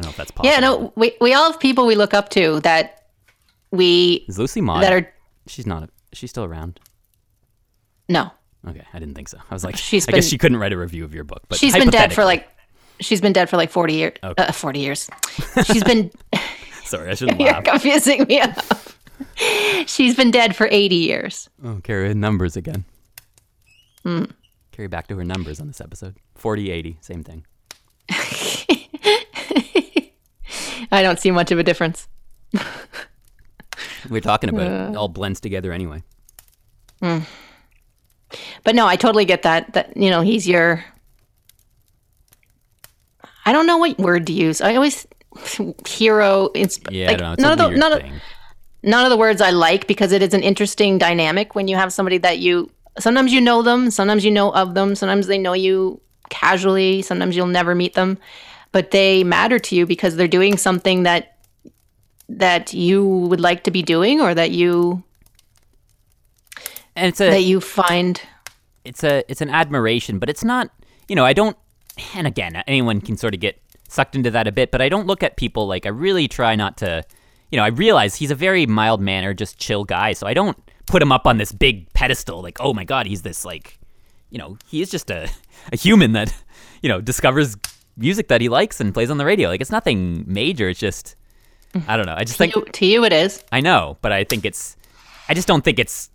I 0.00 0.02
don't 0.02 0.06
know 0.06 0.10
if 0.10 0.16
that's 0.16 0.30
possible. 0.30 0.50
Yeah, 0.52 0.60
no, 0.60 0.92
we 0.96 1.14
we 1.20 1.34
all 1.34 1.50
have 1.52 1.60
people 1.60 1.84
we 1.86 1.94
look 1.94 2.14
up 2.14 2.30
to 2.30 2.60
that 2.60 3.04
we 3.70 4.24
Is 4.28 4.38
Lucy 4.38 4.60
Maud? 4.62 4.82
that 4.82 4.92
are 4.92 5.12
She's 5.46 5.66
not. 5.66 5.90
Is 6.12 6.18
she 6.18 6.26
still 6.26 6.44
around? 6.44 6.80
no. 8.08 8.30
Okay, 8.68 8.82
I 8.92 8.98
didn't 8.98 9.14
think 9.14 9.28
so. 9.28 9.38
I 9.50 9.54
was 9.54 9.64
like, 9.64 9.76
She's 9.76 10.06
I 10.08 10.12
guess 10.12 10.26
she 10.28 10.36
couldn't 10.36 10.58
write 10.58 10.72
a 10.74 10.76
review 10.78 11.02
of 11.04 11.14
your 11.14 11.24
book. 11.24 11.42
But 11.48 11.58
she's 11.58 11.72
been 11.74 11.88
dead 11.90 12.12
for 12.12 12.24
like 12.24 12.46
she's 13.00 13.20
been 13.20 13.32
dead 13.32 13.48
for 13.48 13.56
like 13.56 13.70
40 13.70 13.94
years 13.94 14.12
uh, 14.22 14.52
40 14.52 14.78
years 14.80 15.08
she's 15.64 15.82
been 15.84 16.10
Sorry, 16.84 17.10
I 17.10 17.14
shouldn't 17.14 17.40
you're 17.40 17.50
laugh. 17.52 17.64
confusing 17.64 18.24
me 18.24 18.38
up 18.40 18.58
she's 19.86 20.14
been 20.16 20.30
dead 20.30 20.54
for 20.56 20.68
80 20.70 20.94
years 20.96 21.48
Oh, 21.64 21.80
Carrie 21.82 22.12
numbers 22.14 22.56
again. 22.56 22.84
Hmm. 24.02 24.24
Carrie 24.72 24.88
back 24.88 25.06
to 25.08 25.16
her 25.16 25.24
numbers 25.24 25.60
on 25.60 25.66
this 25.66 25.80
episode. 25.80 26.16
40, 26.36 26.70
80, 26.70 26.98
same 27.00 27.22
thing. 27.24 27.44
i 30.98 31.02
don't 31.02 31.18
see 31.18 31.30
much 31.30 31.50
of 31.50 31.58
a 31.58 31.62
difference 31.62 32.08
We're 34.10 34.20
talking 34.20 34.50
about 34.50 34.66
it. 34.66 34.90
It 34.90 34.96
all 34.96 35.08
blends 35.08 35.40
together 35.40 35.72
anyway. 35.72 36.02
Mm. 37.02 37.24
but 38.64 38.74
no 38.74 38.86
i 38.86 38.96
totally 38.96 39.24
get 39.24 39.42
that 39.42 39.72
that 39.72 39.96
you 39.96 40.10
know 40.10 40.20
he's 40.20 40.46
your 40.46 40.84
i 43.46 43.52
don't 43.52 43.66
know 43.66 43.78
what 43.78 43.98
word 43.98 44.26
to 44.26 44.32
use 44.34 44.60
i 44.60 44.74
always 44.74 45.06
hero 45.88 46.48
insp- 46.54 46.88
Yeah, 46.90 47.06
like, 47.06 47.14
I 47.14 47.20
don't 47.20 47.26
know. 47.26 47.32
It's 47.32 47.42
none 47.42 47.52
of 47.52 47.58
the 47.58 47.76
none 47.78 47.92
of, 47.92 48.02
none 48.82 49.04
of 49.04 49.10
the 49.10 49.16
words 49.16 49.40
I 49.40 49.50
like 49.50 49.86
because 49.86 50.12
it 50.12 50.22
is 50.22 50.34
an 50.34 50.42
interesting 50.42 50.98
dynamic 50.98 51.54
when 51.54 51.68
you 51.68 51.76
have 51.76 51.92
somebody 51.92 52.18
that 52.18 52.38
you 52.38 52.70
sometimes 52.98 53.32
you 53.32 53.40
know 53.40 53.62
them, 53.62 53.90
sometimes 53.90 54.24
you 54.24 54.30
know 54.30 54.52
of 54.52 54.74
them, 54.74 54.94
sometimes 54.94 55.26
they 55.26 55.38
know 55.38 55.52
you 55.52 56.00
casually, 56.28 57.02
sometimes 57.02 57.36
you'll 57.36 57.46
never 57.46 57.74
meet 57.74 57.94
them, 57.94 58.18
but 58.72 58.90
they 58.90 59.24
matter 59.24 59.58
to 59.58 59.74
you 59.74 59.86
because 59.86 60.16
they're 60.16 60.28
doing 60.28 60.56
something 60.56 61.02
that 61.04 61.36
that 62.28 62.72
you 62.72 63.04
would 63.04 63.40
like 63.40 63.64
to 63.64 63.70
be 63.70 63.82
doing 63.82 64.20
or 64.20 64.34
that 64.34 64.52
you 64.52 65.02
and 66.94 67.08
it's 67.08 67.20
a 67.20 67.30
that 67.30 67.42
you 67.42 67.60
find 67.60 68.20
it's 68.84 69.04
a 69.04 69.24
it's 69.28 69.40
an 69.40 69.50
admiration, 69.50 70.18
but 70.18 70.28
it's 70.28 70.44
not. 70.44 70.70
You 71.08 71.16
know, 71.16 71.24
I 71.24 71.32
don't. 71.32 71.56
And 72.14 72.26
again, 72.26 72.62
anyone 72.66 73.00
can 73.00 73.16
sort 73.16 73.34
of 73.34 73.40
get 73.40 73.60
sucked 73.88 74.14
into 74.14 74.30
that 74.30 74.46
a 74.46 74.52
bit, 74.52 74.70
but 74.70 74.80
I 74.80 74.88
don't 74.88 75.06
look 75.06 75.22
at 75.22 75.36
people 75.36 75.66
like 75.66 75.86
I 75.86 75.90
really 75.90 76.28
try 76.28 76.54
not 76.56 76.76
to. 76.78 77.04
You 77.50 77.56
know, 77.56 77.64
I 77.64 77.68
realize 77.68 78.14
he's 78.14 78.30
a 78.30 78.36
very 78.36 78.64
mild 78.66 79.00
mannered, 79.00 79.38
just 79.38 79.58
chill 79.58 79.84
guy, 79.84 80.12
so 80.12 80.26
I 80.26 80.34
don't 80.34 80.56
put 80.86 81.02
him 81.02 81.10
up 81.10 81.26
on 81.26 81.38
this 81.38 81.50
big 81.52 81.92
pedestal. 81.94 82.42
Like, 82.42 82.58
oh 82.60 82.72
my 82.72 82.84
god, 82.84 83.06
he's 83.06 83.22
this 83.22 83.44
like, 83.44 83.78
you 84.30 84.38
know, 84.38 84.56
he 84.66 84.80
is 84.82 84.90
just 84.90 85.10
a 85.10 85.28
a 85.72 85.76
human 85.76 86.12
that 86.12 86.32
you 86.82 86.88
know 86.88 87.00
discovers 87.00 87.56
music 88.00 88.28
that 88.28 88.40
he 88.40 88.48
likes 88.48 88.80
and 88.80 88.92
plays 88.92 89.10
on 89.10 89.18
the 89.18 89.24
radio. 89.24 89.48
Like, 89.48 89.60
it's 89.60 89.70
nothing 89.70 90.24
major. 90.26 90.68
It's 90.68 90.80
just. 90.80 91.16
I 91.86 91.96
don't 91.96 92.06
know. 92.06 92.16
I 92.16 92.24
just 92.24 92.32
to 92.32 92.38
think 92.38 92.56
you, 92.56 92.64
to 92.64 92.86
you 92.86 93.04
it 93.04 93.12
is. 93.12 93.44
I 93.52 93.60
know, 93.60 93.96
but 94.02 94.10
I 94.10 94.24
think 94.24 94.44
it's. 94.44 94.76
I 95.28 95.34
just 95.34 95.46
don't 95.46 95.62
think 95.62 95.78
it's 95.78 96.10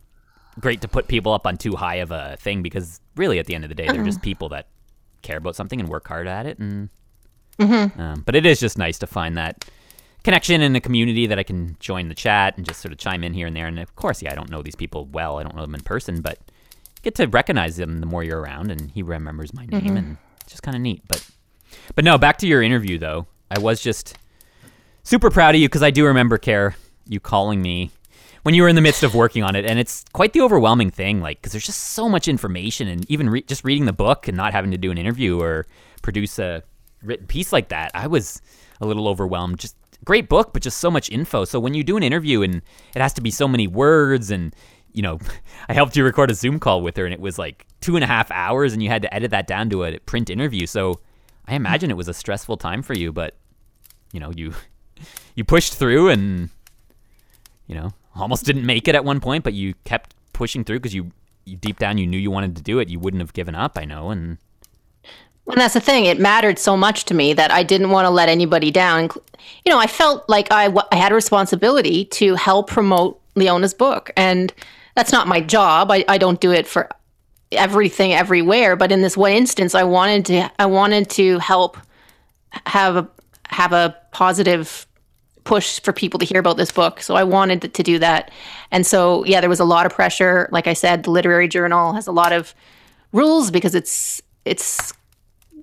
great 0.60 0.82
to 0.82 0.88
put 0.88 1.08
people 1.08 1.32
up 1.32 1.48
on 1.48 1.58
too 1.58 1.76
high 1.76 1.96
of 1.96 2.12
a 2.12 2.36
thing 2.40 2.62
because 2.62 3.00
really, 3.16 3.40
at 3.40 3.46
the 3.46 3.56
end 3.56 3.64
of 3.64 3.70
the 3.70 3.76
day, 3.76 3.88
they're 3.88 4.04
just 4.04 4.18
uh-huh. 4.18 4.24
people 4.24 4.50
that 4.50 4.68
care 5.22 5.38
about 5.38 5.56
something 5.56 5.80
and 5.80 5.88
work 5.88 6.08
hard 6.08 6.28
at 6.28 6.46
it. 6.46 6.60
And 6.60 6.90
mm-hmm. 7.58 8.00
um, 8.00 8.24
but 8.26 8.36
it 8.36 8.46
is 8.46 8.60
just 8.60 8.78
nice 8.78 9.00
to 9.00 9.08
find 9.08 9.38
that 9.38 9.66
connection 10.24 10.62
in 10.62 10.76
a 10.76 10.82
community 10.82 11.28
that 11.28 11.40
I 11.40 11.44
can 11.44 11.78
join 11.80 12.10
the 12.10 12.16
chat 12.16 12.58
and 12.58 12.66
just 12.66 12.82
sort 12.82 12.92
of 12.92 12.98
chime 12.98 13.24
in 13.24 13.34
here 13.34 13.48
and 13.48 13.56
there. 13.56 13.68
And 13.68 13.80
of 13.80 13.96
course, 13.96 14.22
yeah, 14.22 14.32
I 14.32 14.36
don't 14.36 14.50
know 14.50 14.62
these 14.62 14.76
people 14.76 15.06
well. 15.06 15.38
I 15.38 15.44
don't 15.44 15.56
know 15.56 15.62
them 15.62 15.76
in 15.76 15.82
person, 15.82 16.22
but 16.22 16.40
get 17.02 17.16
to 17.16 17.28
recognize 17.28 17.78
them 17.78 18.00
the 18.00 18.06
more 18.06 18.24
you're 18.24 18.42
around, 18.42 18.72
and 18.72 18.92
he 18.92 19.04
remembers 19.04 19.54
my 19.54 19.66
name, 19.66 19.82
mm-hmm. 19.82 19.98
and 19.98 20.18
it's 20.42 20.52
just 20.52 20.64
kind 20.64 20.76
of 20.76 20.82
neat. 20.82 21.04
But 21.08 21.26
but 21.95 22.03
no, 22.03 22.18
back 22.18 22.38
to 22.39 22.47
your 22.47 22.61
interview 22.61 22.97
though. 22.97 23.28
I 23.49 23.59
was 23.59 23.82
just 23.82 24.18
super 25.03 25.30
proud 25.30 25.55
of 25.55 25.61
you 25.61 25.68
because 25.68 25.84
I 25.84 25.91
do 25.91 26.05
remember 26.05 26.38
care 26.38 26.76
you 27.07 27.20
calling 27.20 27.61
me 27.61 27.91
when 28.43 28.53
you 28.53 28.61
were 28.63 28.70
in 28.70 28.76
the 28.76 28.82
midst 28.82 29.03
of 29.03 29.16
working 29.16 29.43
on 29.43 29.55
it, 29.55 29.66
and 29.66 29.80
it's 29.80 30.03
quite 30.13 30.34
the 30.34 30.41
overwhelming 30.41 30.91
thing. 30.91 31.22
Like 31.22 31.39
because 31.39 31.51
there's 31.51 31.66
just 31.66 31.80
so 31.80 32.09
much 32.09 32.28
information, 32.28 32.88
and 32.88 33.09
even 33.09 33.30
re- 33.30 33.43
just 33.43 33.63
reading 33.63 33.86
the 33.86 33.93
book 33.93 34.28
and 34.28 34.38
not 34.38 34.53
having 34.53 34.72
to 34.72 34.78
do 34.78 34.91
an 34.91 34.97
interview 34.97 35.39
or 35.39 35.66
produce 36.01 36.39
a 36.39 36.63
written 37.01 37.28
piece 37.28 37.53
like 37.53 37.70
that, 37.70 37.91
I 37.93 38.07
was 38.07 38.41
a 38.82 38.86
little 38.86 39.07
overwhelmed. 39.07 39.59
Just 39.59 39.76
great 40.03 40.30
book, 40.30 40.53
but 40.53 40.61
just 40.61 40.78
so 40.78 40.91
much 40.91 41.09
info. 41.09 41.45
So 41.45 41.59
when 41.59 41.74
you 41.74 41.84
do 41.84 41.97
an 41.97 42.03
interview 42.03 42.41
and 42.41 42.61
it 42.95 43.01
has 43.01 43.13
to 43.13 43.22
be 43.22 43.32
so 43.32 43.47
many 43.47 43.68
words 43.68 44.30
and 44.30 44.55
you 44.95 45.01
know, 45.01 45.20
I 45.70 45.74
helped 45.74 45.95
you 45.95 46.03
record 46.03 46.32
a 46.32 46.34
Zoom 46.34 46.59
call 46.59 46.82
with 46.82 46.97
her, 46.97 47.05
and 47.05 47.13
it 47.13 47.20
was 47.20 47.38
like 47.38 47.66
two 47.82 47.95
and 47.95 48.03
a 48.03 48.07
half 48.07 48.32
hours, 48.32 48.74
and 48.74 48.82
you 48.82 48.89
had 48.89 49.03
to 49.03 49.13
edit 49.13 49.32
that 49.32 49.45
down 49.45 49.70
to 49.70 49.84
a 49.84 49.99
print 49.99 50.30
interview. 50.30 50.66
So 50.66 51.01
I 51.48 51.56
imagine 51.56 51.91
it 51.91 51.98
was 51.98 52.08
a 52.08 52.14
stressful 52.14 52.58
time 52.58 52.82
for 52.82 52.93
you, 52.93 53.12
but 53.12 53.36
you 54.12 54.20
know, 54.20 54.32
you 54.32 54.54
you 55.36 55.43
pushed 55.43 55.76
through, 55.76 56.10
and 56.10 56.50
you 57.68 57.76
know, 57.76 57.91
almost 58.16 58.46
didn't 58.46 58.66
make 58.66 58.88
it 58.88 58.96
at 58.96 59.06
one 59.06 59.20
point, 59.20 59.43
but 59.43 59.54
you 59.54 59.74
kept 59.84 60.16
pushing 60.34 60.64
through 60.64 60.80
because 60.80 60.93
you, 60.93 61.12
you 61.46 61.56
deep 61.56 61.80
down 61.80 61.98
you 61.98 62.08
knew 62.08 62.18
you 62.18 62.32
wanted 62.32 62.56
to 62.56 62.62
do 62.62 62.80
it. 62.80 62.89
You 62.89 63.00
wouldn't 63.00 63.22
have 63.22 63.34
given 63.34 63.56
up, 63.56 63.78
I 63.78 63.86
know, 63.86 64.10
and 64.10 64.38
And 65.48 65.58
that's 65.58 65.74
the 65.74 65.80
thing. 65.80 66.06
It 66.06 66.20
mattered 66.20 66.58
so 66.58 66.76
much 66.76 67.06
to 67.06 67.14
me 67.14 67.34
that 67.34 67.52
I 67.52 67.64
didn't 67.64 67.91
want 67.91 68.06
to 68.06 68.10
let 68.10 68.30
anybody 68.30 68.72
down. 68.72 69.10
You 69.64 69.72
know, 69.72 69.80
I 69.80 69.88
felt 69.88 70.28
like 70.28 70.52
I, 70.52 70.66
w- 70.66 70.88
I 70.91 70.96
had 70.96 71.12
a 71.12 71.16
responsibility 71.16 72.06
to 72.06 72.36
help 72.36 72.70
promote 72.70 73.22
Leona's 73.36 73.74
book. 73.74 74.12
And 74.18 74.54
that's 74.96 75.12
not 75.12 75.28
my 75.28 75.41
job. 75.41 75.91
I, 75.91 76.04
I 76.08 76.18
don't 76.18 76.39
do 76.41 76.52
it 76.52 76.66
for 76.66 76.89
everything 77.56 78.14
everywhere. 78.14 78.76
But 78.76 78.91
in 78.91 79.01
this 79.01 79.18
one 79.18 79.32
instance, 79.32 79.76
I 79.76 79.84
wanted 79.84 80.26
to 80.28 80.51
I 80.60 80.66
wanted 80.66 81.10
to 81.12 81.39
help 81.39 81.78
have 82.66 82.95
a 82.95 83.10
have 83.47 83.74
a 83.74 83.95
positive 84.12 84.88
push 85.43 85.80
for 85.80 85.93
people 85.93 86.20
to 86.20 86.26
hear 86.26 86.39
about 86.39 86.58
this 86.58 86.72
book. 86.72 87.01
So 87.01 87.16
I 87.16 87.24
wanted 87.24 87.74
to, 87.74 87.84
do 87.84 87.99
that. 87.99 88.32
And 88.72 88.86
so 88.86 89.24
yeah, 89.26 89.41
there 89.41 89.49
was 89.49 89.60
a 89.60 89.66
lot 89.66 89.86
of 89.86 89.93
pressure. 89.93 90.49
Like 90.51 90.66
I 90.66 90.74
said, 90.74 91.03
the 91.03 91.12
literary 91.12 91.47
journal 91.47 91.93
has 91.93 92.08
a 92.08 92.12
lot 92.12 92.34
of 92.34 92.56
rules 93.12 93.51
because 93.51 93.76
it's 93.76 94.22
it's 94.43 94.93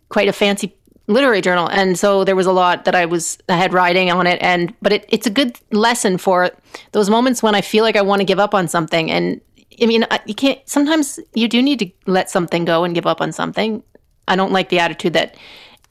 quite 0.09 0.28
a 0.28 0.32
fancy 0.32 0.74
literary 1.09 1.40
journal 1.40 1.68
and 1.68 1.99
so 1.99 2.22
there 2.22 2.36
was 2.36 2.47
a 2.47 2.53
lot 2.53 2.84
that 2.84 2.95
i 2.95 3.05
was 3.05 3.36
i 3.49 3.57
had 3.57 3.72
writing 3.72 4.11
on 4.11 4.26
it 4.26 4.40
and 4.40 4.72
but 4.80 4.93
it, 4.93 5.05
it's 5.09 5.26
a 5.26 5.30
good 5.30 5.59
lesson 5.72 6.16
for 6.16 6.51
those 6.93 7.11
moments 7.11 7.43
when 7.43 7.55
i 7.57 7.61
feel 7.61 7.82
like 7.82 7.97
i 7.97 8.01
want 8.01 8.20
to 8.20 8.24
give 8.24 8.38
up 8.38 8.55
on 8.55 8.68
something 8.68 9.11
and 9.11 9.40
i 9.83 9.87
mean 9.87 10.05
you 10.26 10.35
can't 10.35 10.59
sometimes 10.66 11.18
you 11.35 11.49
do 11.49 11.62
need 11.62 11.78
to 11.78 11.91
let 12.07 12.30
something 12.30 12.64
go 12.64 12.85
and 12.85 12.95
give 12.95 13.07
up 13.07 13.20
on 13.20 13.33
something 13.33 13.83
i 14.28 14.37
don't 14.37 14.53
like 14.53 14.68
the 14.68 14.78
attitude 14.78 15.12
that 15.12 15.37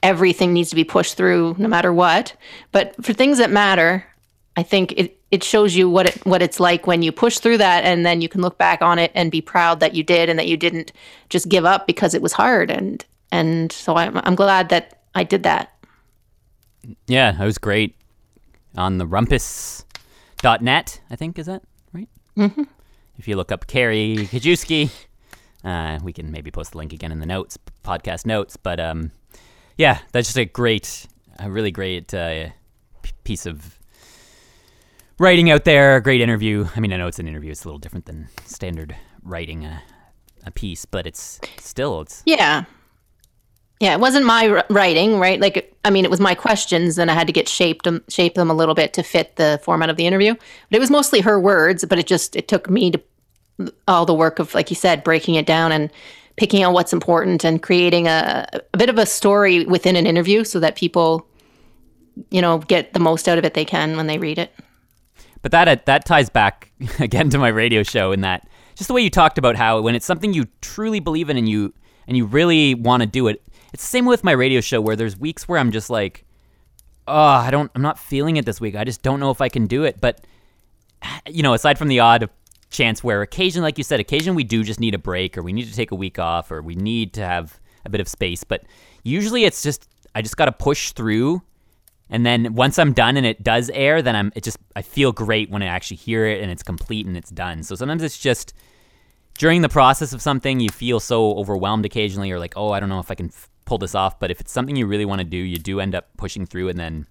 everything 0.03 0.53
needs 0.53 0.69
to 0.69 0.75
be 0.75 0.83
pushed 0.83 1.15
through 1.15 1.55
no 1.59 1.67
matter 1.67 1.93
what 1.93 2.35
but 2.71 2.95
for 3.03 3.13
things 3.13 3.37
that 3.37 3.51
matter 3.51 4.05
i 4.57 4.63
think 4.63 4.93
it 4.97 5.17
it 5.29 5.43
shows 5.43 5.75
you 5.75 5.89
what 5.89 6.07
it 6.07 6.25
what 6.25 6.41
it's 6.41 6.59
like 6.59 6.85
when 6.87 7.01
you 7.01 7.11
push 7.11 7.39
through 7.39 7.57
that 7.57 7.83
and 7.83 8.05
then 8.05 8.21
you 8.21 8.27
can 8.27 8.41
look 8.41 8.57
back 8.57 8.81
on 8.81 8.99
it 8.99 9.11
and 9.15 9.31
be 9.31 9.41
proud 9.41 9.79
that 9.79 9.95
you 9.95 10.03
did 10.03 10.27
and 10.27 10.37
that 10.37 10.47
you 10.47 10.57
didn't 10.57 10.91
just 11.29 11.47
give 11.49 11.65
up 11.65 11.87
because 11.87 12.13
it 12.13 12.21
was 12.21 12.33
hard 12.33 12.69
and 12.69 13.05
and 13.31 13.71
so 13.71 13.95
I'm, 13.95 14.17
I'm 14.23 14.35
glad 14.35 14.69
that 14.69 14.99
I 15.15 15.23
did 15.23 15.43
that. 15.43 15.71
yeah, 17.07 17.41
it 17.41 17.45
was 17.45 17.57
great 17.57 17.95
on 18.75 18.97
the 18.97 19.05
rumpus.net, 19.05 21.01
I 21.09 21.15
think, 21.15 21.39
is 21.39 21.45
that 21.45 21.63
right? 21.93 22.09
Mm-hmm. 22.37 22.63
If 23.21 23.27
you 23.27 23.35
look 23.35 23.51
up 23.51 23.67
Carrie 23.67 24.15
Kajewski, 24.17 24.89
uh, 25.63 25.99
we 26.01 26.11
can 26.11 26.31
maybe 26.31 26.49
post 26.49 26.71
the 26.71 26.79
link 26.79 26.91
again 26.91 27.11
in 27.11 27.19
the 27.19 27.27
notes, 27.27 27.55
podcast 27.83 28.25
notes. 28.25 28.57
But 28.57 28.79
um, 28.79 29.11
yeah, 29.77 29.99
that's 30.11 30.29
just 30.29 30.39
a 30.39 30.45
great, 30.45 31.05
a 31.37 31.51
really 31.51 31.69
great 31.69 32.11
uh, 32.15 32.47
piece 33.23 33.45
of 33.45 33.77
writing 35.19 35.51
out 35.51 35.65
there. 35.65 35.97
A 35.97 36.01
great 36.01 36.19
interview. 36.19 36.65
I 36.75 36.79
mean, 36.79 36.91
I 36.91 36.97
know 36.97 37.05
it's 37.05 37.19
an 37.19 37.27
interview; 37.27 37.51
it's 37.51 37.63
a 37.63 37.67
little 37.67 37.77
different 37.77 38.07
than 38.07 38.27
standard 38.45 38.95
writing 39.21 39.65
a, 39.65 39.83
a 40.43 40.49
piece, 40.49 40.85
but 40.85 41.05
it's 41.05 41.39
still 41.59 42.01
it's 42.01 42.23
Yeah. 42.25 42.65
Yeah, 43.81 43.93
it 43.93 43.99
wasn't 43.99 44.27
my 44.27 44.63
writing, 44.69 45.17
right? 45.17 45.39
Like, 45.39 45.75
I 45.83 45.89
mean, 45.89 46.05
it 46.05 46.11
was 46.11 46.19
my 46.19 46.35
questions, 46.35 46.99
and 46.99 47.09
I 47.09 47.15
had 47.15 47.25
to 47.25 47.33
get 47.33 47.49
shaped 47.49 47.85
them, 47.85 48.03
shape 48.09 48.35
them 48.35 48.51
a 48.51 48.53
little 48.53 48.75
bit 48.75 48.93
to 48.93 49.01
fit 49.01 49.37
the 49.37 49.59
format 49.63 49.89
of 49.89 49.97
the 49.97 50.05
interview. 50.05 50.35
But 50.35 50.77
it 50.77 50.79
was 50.79 50.91
mostly 50.91 51.19
her 51.21 51.39
words. 51.39 51.83
But 51.83 51.97
it 51.97 52.05
just 52.05 52.35
it 52.35 52.47
took 52.47 52.69
me 52.69 52.91
to 52.91 53.01
all 53.87 54.05
the 54.05 54.13
work 54.13 54.37
of, 54.37 54.53
like 54.53 54.69
you 54.69 54.75
said, 54.75 55.03
breaking 55.03 55.33
it 55.33 55.47
down 55.47 55.71
and 55.71 55.89
picking 56.35 56.61
out 56.61 56.73
what's 56.73 56.93
important 56.93 57.43
and 57.43 57.63
creating 57.63 58.07
a, 58.07 58.47
a 58.71 58.77
bit 58.77 58.89
of 58.89 58.99
a 58.99 59.05
story 59.07 59.65
within 59.65 59.95
an 59.95 60.05
interview, 60.05 60.43
so 60.43 60.59
that 60.59 60.75
people, 60.75 61.27
you 62.29 62.39
know, 62.39 62.59
get 62.59 62.93
the 62.93 62.99
most 62.99 63.27
out 63.27 63.39
of 63.39 63.45
it 63.45 63.55
they 63.55 63.65
can 63.65 63.97
when 63.97 64.05
they 64.05 64.19
read 64.19 64.37
it. 64.37 64.53
But 65.41 65.51
that 65.53 65.67
uh, 65.67 65.77
that 65.85 66.05
ties 66.05 66.29
back 66.29 66.71
again 66.99 67.31
to 67.31 67.39
my 67.39 67.49
radio 67.49 67.81
show 67.81 68.11
in 68.11 68.21
that 68.21 68.47
just 68.75 68.89
the 68.89 68.93
way 68.93 69.01
you 69.01 69.09
talked 69.09 69.39
about 69.39 69.55
how 69.55 69.81
when 69.81 69.95
it's 69.95 70.05
something 70.05 70.35
you 70.35 70.45
truly 70.61 70.99
believe 70.99 71.31
in 71.31 71.37
and 71.37 71.49
you 71.49 71.73
and 72.07 72.15
you 72.15 72.25
really 72.25 72.75
want 72.75 73.01
to 73.01 73.07
do 73.07 73.27
it. 73.27 73.41
It's 73.73 73.83
the 73.83 73.89
same 73.89 74.05
with 74.05 74.23
my 74.23 74.31
radio 74.31 74.61
show 74.61 74.81
where 74.81 74.95
there's 74.95 75.17
weeks 75.17 75.47
where 75.47 75.59
I'm 75.59 75.71
just 75.71 75.89
like, 75.89 76.25
oh, 77.07 77.15
I 77.15 77.51
don't, 77.51 77.71
I'm 77.75 77.81
not 77.81 77.99
feeling 77.99 78.37
it 78.37 78.45
this 78.45 78.59
week. 78.59 78.75
I 78.75 78.83
just 78.83 79.01
don't 79.01 79.19
know 79.19 79.31
if 79.31 79.41
I 79.41 79.49
can 79.49 79.67
do 79.67 79.83
it. 79.83 79.99
But 80.01 80.21
you 81.29 81.43
know, 81.43 81.53
aside 81.53 81.77
from 81.77 81.87
the 81.87 81.99
odd 81.99 82.29
chance 82.69 83.03
where 83.03 83.21
occasion, 83.21 83.61
like 83.61 83.77
you 83.77 83.83
said, 83.83 83.99
occasion 83.99 84.35
we 84.35 84.43
do 84.43 84.63
just 84.63 84.79
need 84.79 84.95
a 84.95 84.99
break 84.99 85.37
or 85.37 85.41
we 85.41 85.53
need 85.53 85.67
to 85.67 85.75
take 85.75 85.91
a 85.91 85.95
week 85.95 86.19
off 86.19 86.51
or 86.51 86.61
we 86.61 86.75
need 86.75 87.13
to 87.13 87.25
have 87.25 87.59
a 87.85 87.89
bit 87.89 88.01
of 88.01 88.07
space. 88.07 88.43
But 88.43 88.63
usually 89.03 89.43
it's 89.43 89.61
just 89.61 89.87
I 90.15 90.21
just 90.21 90.37
got 90.37 90.45
to 90.45 90.51
push 90.51 90.91
through, 90.91 91.41
and 92.09 92.25
then 92.25 92.53
once 92.53 92.77
I'm 92.77 92.93
done 92.93 93.15
and 93.15 93.25
it 93.25 93.43
does 93.43 93.69
air, 93.69 94.01
then 94.01 94.15
I'm 94.15 94.31
it 94.35 94.43
just 94.43 94.57
I 94.75 94.81
feel 94.81 95.11
great 95.11 95.49
when 95.49 95.61
I 95.61 95.67
actually 95.67 95.97
hear 95.97 96.25
it 96.25 96.41
and 96.41 96.51
it's 96.51 96.63
complete 96.63 97.05
and 97.05 97.15
it's 97.15 97.29
done. 97.29 97.63
So 97.63 97.75
sometimes 97.75 98.03
it's 98.03 98.17
just 98.17 98.53
during 99.37 99.61
the 99.61 99.69
process 99.69 100.13
of 100.13 100.21
something 100.21 100.59
you 100.59 100.69
feel 100.69 100.99
so 100.99 101.33
overwhelmed 101.37 101.85
occasionally 101.85 102.31
or 102.31 102.39
like 102.39 102.53
oh 102.57 102.71
I 102.71 102.79
don't 102.79 102.89
know 102.89 102.99
if 102.99 103.09
I 103.09 103.15
can 103.15 103.27
f- 103.27 103.49
pull 103.71 103.77
this 103.77 103.95
off. 103.95 104.19
But 104.19 104.31
if 104.31 104.41
it's 104.41 104.51
something 104.51 104.75
you 104.75 104.85
really 104.85 105.05
want 105.05 105.19
to 105.19 105.25
do, 105.25 105.37
you 105.37 105.55
do 105.57 105.79
end 105.79 105.95
up 105.95 106.09
pushing 106.17 106.45
through, 106.45 106.67
and 106.67 106.77
then 106.77 107.07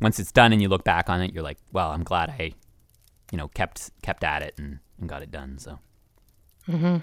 once 0.00 0.18
it's 0.18 0.32
done 0.32 0.52
and 0.52 0.60
you 0.60 0.68
look 0.68 0.82
back 0.82 1.08
on 1.08 1.20
it, 1.22 1.32
you're 1.32 1.44
like, 1.44 1.58
well, 1.72 1.92
I'm 1.92 2.02
glad 2.02 2.30
I, 2.30 2.52
you 3.30 3.38
know, 3.38 3.46
kept 3.46 3.90
kept 4.02 4.24
at 4.24 4.42
it 4.42 4.54
and, 4.58 4.80
and 4.98 5.08
got 5.08 5.22
it 5.22 5.30
done. 5.30 5.56
So. 5.58 5.78
Mhm. 6.68 7.00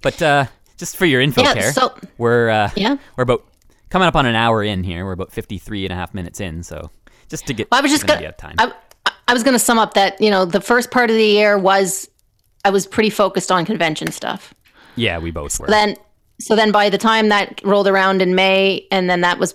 But 0.00 0.22
uh, 0.22 0.46
just 0.78 0.96
for 0.96 1.04
your 1.04 1.20
info, 1.20 1.42
Yeah, 1.42 1.52
care, 1.54 1.72
so- 1.72 1.94
we're 2.16 2.48
uh, 2.48 2.70
Yeah. 2.76 2.96
we're 3.16 3.24
about 3.24 3.44
coming 3.90 4.08
up 4.08 4.16
on 4.16 4.24
an 4.24 4.34
hour 4.34 4.62
in 4.64 4.84
here. 4.84 5.04
We're 5.04 5.12
about 5.12 5.32
53 5.32 5.84
and 5.84 5.92
a 5.92 5.96
half 5.96 6.14
minutes 6.14 6.40
in. 6.40 6.62
So 6.62 6.90
just 7.28 7.46
to 7.48 7.52
get 7.52 7.70
Well, 7.70 7.80
I 7.80 7.82
was 7.82 7.90
just 7.90 8.06
gonna. 8.06 8.18
idea 8.20 8.30
of 8.30 8.38
time. 8.38 8.54
I, 8.58 8.72
I 9.28 9.34
was 9.34 9.42
gonna 9.42 9.58
sum 9.58 9.78
up 9.78 9.92
that 9.94 10.18
you 10.20 10.30
know 10.30 10.46
the 10.46 10.62
first 10.62 10.90
part 10.90 11.10
of 11.10 11.16
the 11.16 11.24
year 11.26 11.58
was 11.58 12.08
I 12.64 12.70
was 12.70 12.86
pretty 12.86 13.10
focused 13.10 13.52
on 13.52 13.66
convention 13.66 14.10
stuff. 14.12 14.54
yeah, 14.96 15.18
we 15.18 15.30
both 15.30 15.60
were. 15.60 15.66
Then 15.66 15.96
so 16.40 16.56
then 16.56 16.72
by 16.72 16.90
the 16.90 16.98
time 16.98 17.28
that 17.28 17.60
rolled 17.64 17.86
around 17.86 18.22
in 18.22 18.34
May 18.34 18.86
and 18.90 19.08
then 19.08 19.20
that 19.20 19.38
was 19.38 19.54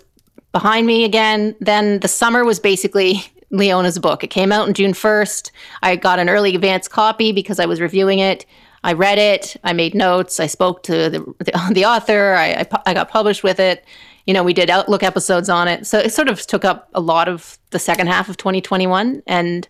behind 0.51 0.88
me 0.88 1.03
again, 1.03 1.55
then 1.59 1.99
the 1.99 2.07
summer 2.07 2.45
was 2.45 2.59
basically 2.59 3.21
Leona's 3.51 3.99
book. 3.99 4.23
It 4.23 4.27
came 4.29 4.51
out 4.51 4.67
on 4.67 4.73
June 4.73 4.93
1st. 4.93 5.51
I 5.83 5.95
got 5.95 6.19
an 6.19 6.29
early 6.29 6.55
advance 6.55 6.88
copy 6.88 7.31
because 7.31 7.59
I 7.59 7.65
was 7.65 7.81
reviewing 7.81 8.19
it. 8.19 8.45
I 8.83 8.93
read 8.93 9.17
it. 9.17 9.57
I 9.63 9.73
made 9.73 9.95
notes. 9.95 10.39
I 10.39 10.45
spoke 10.45 10.83
to 10.83 11.09
the 11.09 11.19
the, 11.39 11.69
the 11.73 11.86
author. 11.86 12.36
I, 12.36 12.51
I 12.51 12.67
I 12.86 12.93
got 12.93 13.09
published 13.09 13.43
with 13.43 13.59
it. 13.59 13.83
You 14.27 14.33
know, 14.33 14.43
we 14.43 14.53
did 14.53 14.69
Outlook 14.69 15.03
episodes 15.03 15.49
on 15.49 15.67
it. 15.67 15.86
So 15.86 15.99
it 15.99 16.13
sort 16.13 16.29
of 16.29 16.45
took 16.45 16.65
up 16.65 16.89
a 16.93 17.01
lot 17.01 17.27
of 17.27 17.57
the 17.71 17.79
second 17.79 18.07
half 18.07 18.29
of 18.29 18.38
2021. 18.38 19.21
And 19.27 19.67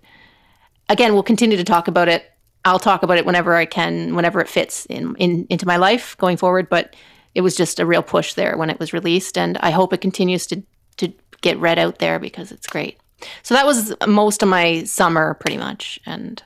again, 0.89 1.13
we'll 1.13 1.24
continue 1.24 1.57
to 1.57 1.63
talk 1.63 1.88
about 1.88 2.07
it. 2.07 2.32
I'll 2.66 2.80
talk 2.80 3.03
about 3.03 3.18
it 3.18 3.26
whenever 3.26 3.55
I 3.55 3.66
can, 3.66 4.16
whenever 4.16 4.41
it 4.41 4.49
fits 4.49 4.86
in, 4.88 5.16
in 5.18 5.47
into 5.49 5.66
my 5.68 5.78
life 5.78 6.18
going 6.18 6.36
forward. 6.36 6.68
But 6.68 6.95
it 7.36 7.41
was 7.41 7.55
just 7.55 7.80
a 7.80 7.86
real 7.86 8.03
push 8.03 8.34
there 8.34 8.57
when 8.57 8.70
it 8.70 8.80
was 8.80 8.91
released, 8.91 9.38
and 9.38 9.57
I 9.59 9.70
hope 9.70 9.93
it 9.93 10.01
continues 10.01 10.47
to 10.47 10.63
to 10.97 11.13
get 11.41 11.59
read 11.59 11.78
out 11.78 11.99
there 11.99 12.20
because 12.20 12.51
it's 12.51 12.68
great. 12.68 12.99
So 13.43 13.53
that 13.53 13.66
was 13.66 13.93
most 14.07 14.43
of 14.43 14.49
my 14.49 14.84
summer, 14.84 15.36
pretty 15.36 15.57
much. 15.57 15.99
And 16.05 16.41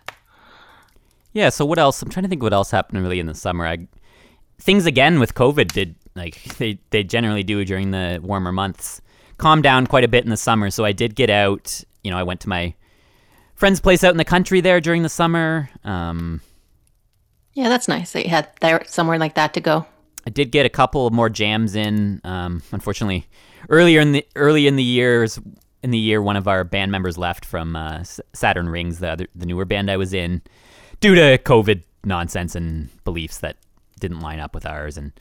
Yeah. 1.33 1.49
So 1.49 1.65
what 1.65 1.79
else? 1.79 2.01
I'm 2.01 2.09
trying 2.09 2.23
to 2.23 2.29
think 2.29 2.43
what 2.43 2.53
else 2.53 2.71
happened 2.71 3.01
really 3.01 3.19
in 3.19 3.25
the 3.25 3.35
summer. 3.35 3.65
I 3.65 3.87
things 4.59 4.85
again 4.85 5.19
with 5.19 5.33
COVID 5.35 5.71
did 5.71 5.95
like 6.15 6.43
they 6.57 6.79
they 6.89 7.03
generally 7.03 7.43
do 7.43 7.63
during 7.65 7.91
the 7.91 8.19
warmer 8.21 8.51
months. 8.51 9.01
Calm 9.37 9.61
down 9.61 9.87
quite 9.87 10.03
a 10.03 10.09
bit 10.09 10.25
in 10.25 10.29
the 10.29 10.37
summer. 10.37 10.69
So 10.69 10.83
I 10.83 10.91
did 10.91 11.15
get 11.15 11.29
out. 11.29 11.81
You 12.03 12.11
know, 12.11 12.17
I 12.17 12.23
went 12.23 12.41
to 12.41 12.49
my 12.49 12.73
friend's 13.59 13.81
place 13.81 14.05
out 14.05 14.11
in 14.11 14.17
the 14.17 14.25
country 14.25 14.61
there 14.61 14.79
during 14.79 15.03
the 15.03 15.09
summer. 15.09 15.69
Um, 15.83 16.39
yeah, 17.53 17.67
that's 17.67 17.89
nice 17.89 18.13
that 18.13 18.23
you 18.23 18.29
had 18.29 18.49
there 18.61 18.81
somewhere 18.87 19.19
like 19.19 19.35
that 19.35 19.53
to 19.55 19.59
go. 19.59 19.85
I 20.25 20.29
did 20.29 20.51
get 20.51 20.65
a 20.65 20.69
couple 20.69 21.05
of 21.05 21.13
more 21.13 21.29
jams 21.29 21.75
in. 21.75 22.21
Um, 22.23 22.63
unfortunately, 22.71 23.27
earlier 23.67 23.99
in 23.99 24.13
the 24.13 24.25
early 24.37 24.65
in 24.65 24.77
the 24.77 24.83
years 24.83 25.37
in 25.83 25.91
the 25.91 25.97
year, 25.97 26.21
one 26.21 26.37
of 26.37 26.47
our 26.47 26.63
band 26.63 26.91
members 26.91 27.17
left 27.17 27.43
from 27.43 27.75
uh, 27.75 28.03
Saturn 28.33 28.69
Rings, 28.69 28.99
the 28.99 29.09
other, 29.09 29.27
the 29.35 29.45
newer 29.45 29.65
band 29.65 29.91
I 29.91 29.97
was 29.97 30.13
in, 30.13 30.41
due 31.01 31.15
to 31.15 31.37
COVID 31.39 31.83
nonsense 32.05 32.55
and 32.55 32.89
beliefs 33.03 33.39
that 33.39 33.57
didn't 33.99 34.21
line 34.21 34.39
up 34.39 34.55
with 34.55 34.65
ours 34.65 34.97
and 34.97 35.11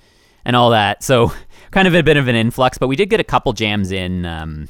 and 0.45 0.55
all 0.55 0.71
that. 0.71 1.03
So 1.03 1.33
kind 1.73 1.89
of 1.89 1.95
a 1.95 2.05
bit 2.05 2.17
of 2.17 2.29
an 2.29 2.37
influx, 2.37 2.79
but 2.79 2.87
we 2.87 2.95
did 2.95 3.11
get 3.11 3.19
a 3.19 3.25
couple 3.25 3.53
jams 3.53 3.91
in 3.91 4.25
um, 4.25 4.69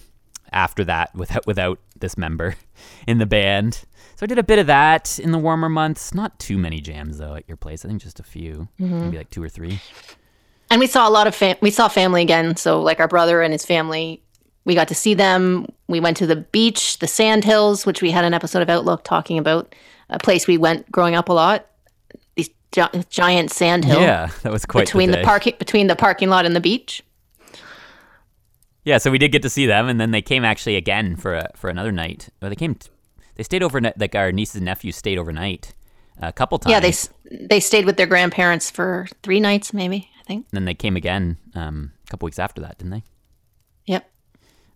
after 0.53 0.85
that 0.85 1.15
without 1.15 1.47
without 1.47 1.79
this 1.99 2.17
member 2.17 2.55
in 3.07 3.19
the 3.19 3.27
band. 3.27 3.85
So 4.17 4.25
I 4.25 4.27
did 4.27 4.39
a 4.39 4.43
bit 4.43 4.59
of 4.59 4.67
that 4.67 5.19
in 5.19 5.31
the 5.31 5.39
warmer 5.39 5.69
months. 5.69 6.13
Not 6.13 6.39
too 6.39 6.59
many 6.59 6.81
jams 6.81 7.19
though 7.19 7.35
at 7.35 7.49
your 7.49 7.57
place. 7.57 7.85
I 7.85 7.89
think 7.89 8.03
just 8.03 8.19
a 8.19 8.25
few, 8.25 8.69
mm-hmm. 8.81 9.01
maybe 9.01 9.19
like 9.19 9.31
two 9.31 9.43
or 9.43 9.49
three. 9.49 9.81
And 10.71 10.81
we 10.81 10.87
saw 10.87 11.09
a 11.09 11.11
lot 11.11 11.27
of 11.27 11.35
fam- 11.35 11.57
we 11.61 11.71
saw 11.71 11.89
family 11.89 12.23
again. 12.23 12.57
So 12.57 12.83
like 12.83 13.01
our 13.01 13.09
brother 13.09 13.43
and 13.43 13.53
his 13.53 13.65
family, 13.65 14.23
we 14.65 14.75
got 14.75 14.89
to 14.89 14.95
see 14.95 15.15
them. 15.15 15.67
We 15.87 16.01
went 16.01 16.17
to 16.19 16.27
the 16.27 16.37
beach, 16.37 16.99
the 16.99 17.07
Sand 17.07 17.45
Hills, 17.45 17.87
which 17.87 18.03
we 18.03 18.11
had 18.11 18.25
an 18.25 18.35
episode 18.35 18.61
of 18.61 18.69
Outlook 18.69 19.03
talking 19.03 19.39
about, 19.39 19.75
a 20.11 20.19
place 20.19 20.47
we 20.47 20.59
went 20.59 20.91
growing 20.91 21.15
up 21.15 21.29
a 21.29 21.33
lot. 21.33 21.67
These 22.37 22.51
gi- 22.73 23.05
giant 23.09 23.51
sand 23.51 23.85
hills 23.85 24.03
Yeah, 24.03 24.31
that 24.43 24.53
was 24.53 24.67
quite 24.67 24.87
between 24.87 25.11
the, 25.11 25.19
the, 25.19 25.25
parking 25.25 25.55
between 25.59 25.87
the 25.87 25.97
parking 25.97 26.29
lot 26.29 26.45
and 26.45 26.55
the 26.55 26.61
beach. 26.61 27.03
Yeah, 28.85 28.99
so 28.99 29.11
we 29.11 29.19
did 29.19 29.33
get 29.33 29.43
to 29.43 29.51
see 29.51 29.67
them, 29.67 29.89
and 29.89 30.01
then 30.01 30.13
they 30.13 30.23
came 30.23 30.45
actually 30.45 30.77
again 30.77 31.17
for 31.17 31.35
a, 31.35 31.51
for 31.55 31.69
another 31.69 31.93
night. 31.93 32.29
Well, 32.41 32.49
they 32.49 32.57
came, 32.57 32.75
t- 32.75 32.89
they 33.35 33.43
stayed 33.43 33.63
overnight. 33.63 33.99
Like 33.99 34.15
our 34.15 34.33
nieces 34.33 34.57
and 34.57 34.65
nephews 34.65 34.97
stayed 34.97 35.19
overnight 35.19 35.75
a 36.21 36.33
couple 36.33 36.59
times. 36.59 36.73
Yeah, 36.73 36.81
they 36.81 37.47
they 37.47 37.61
stayed 37.61 37.85
with 37.85 37.97
their 37.97 38.07
grandparents 38.07 38.71
for 38.71 39.07
three 39.23 39.41
nights, 39.41 39.73
maybe 39.73 40.09
I 40.21 40.23
think. 40.25 40.47
And 40.51 40.57
then 40.57 40.65
they 40.65 40.75
came 40.75 40.97
again 40.97 41.37
um, 41.55 41.93
a 42.07 42.11
couple 42.11 42.27
weeks 42.27 42.39
after 42.39 42.61
that, 42.63 42.79
didn't 42.79 42.93
they? 42.93 43.05
Yep. 43.87 44.11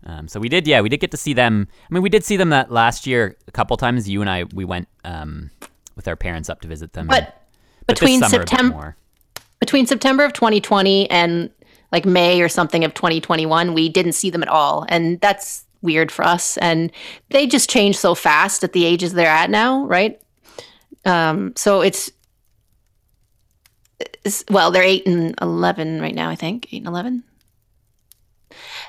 Um, 0.05 0.29
so 0.29 0.41
we 0.41 0.49
did, 0.49 0.67
yeah, 0.67 0.81
we 0.81 0.89
did 0.89 0.99
get 0.99 1.13
to 1.13 1.17
see 1.17 1.33
them. 1.33 1.69
I 1.89 1.95
mean, 1.95 2.03
we 2.03 2.09
did 2.09 2.25
see 2.25 2.37
them 2.37 2.51
that 2.51 2.71
last 2.71 3.07
year 3.07 3.37
a 3.47 3.53
couple 3.53 3.77
times. 3.77 4.09
You 4.09 4.21
and 4.21 4.29
I, 4.29 4.45
we 4.53 4.65
went 4.65 4.89
um, 5.05 5.51
with 5.97 6.09
our 6.09 6.17
parents 6.17 6.49
up 6.51 6.61
to 6.63 6.69
visit 6.69 6.93
them. 6.93 7.07
But 7.07 7.41
But 7.87 7.99
between 7.99 8.21
summer 8.21 8.37
a 8.37 8.39
bit 8.41 8.49
September 8.49 8.97
between 9.63 9.87
September 9.87 10.25
of 10.25 10.33
2020 10.33 11.09
and 11.09 11.49
like 11.93 12.05
May 12.07 12.41
or 12.41 12.49
something 12.49 12.85
of 12.85 12.95
2021, 12.95 13.75
we 13.75 13.89
didn't 13.89 14.13
see 14.15 14.31
them 14.31 14.43
at 14.43 14.49
all, 14.49 14.87
and 14.89 15.21
that's 15.21 15.65
weird 15.83 16.11
for 16.11 16.25
us. 16.25 16.57
And 16.59 16.91
they 17.31 17.47
just 17.47 17.69
change 17.71 17.97
so 17.97 18.15
fast 18.15 18.65
at 18.65 18.73
the 18.73 18.85
ages 18.85 19.13
they're 19.13 19.27
at 19.29 19.51
now, 19.51 19.85
right? 19.85 20.21
Um, 21.05 21.53
so 21.57 21.81
it's, 21.83 22.11
it's 24.25 24.45
well, 24.51 24.71
they're 24.71 24.83
eight 24.83 25.07
and 25.07 25.35
eleven 25.41 26.01
right 26.01 26.15
now, 26.15 26.29
I 26.31 26.35
think 26.35 26.69
eight 26.73 26.79
and 26.79 26.87
eleven. 26.87 27.25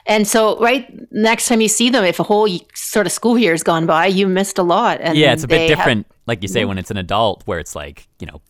And 0.05 0.27
so, 0.27 0.59
right 0.59 0.85
next 1.11 1.47
time 1.47 1.61
you 1.61 1.69
see 1.69 1.89
them, 1.89 2.03
if 2.03 2.19
a 2.19 2.23
whole 2.23 2.47
sort 2.73 3.05
of 3.05 3.11
school 3.13 3.37
year 3.37 3.51
has 3.51 3.63
gone 3.63 3.85
by, 3.85 4.07
you 4.07 4.27
missed 4.27 4.57
a 4.57 4.63
lot. 4.63 4.99
And 5.01 5.17
Yeah, 5.17 5.31
it's 5.31 5.43
a 5.43 5.47
bit 5.47 5.55
they 5.57 5.67
have- 5.69 5.77
different, 5.77 6.07
like 6.27 6.41
you 6.41 6.49
say, 6.49 6.65
when 6.65 6.77
it's 6.77 6.91
an 6.91 6.97
adult, 6.97 7.43
where 7.45 7.59
it's 7.59 7.73
like 7.75 8.07
you 8.19 8.27
know, 8.27 8.41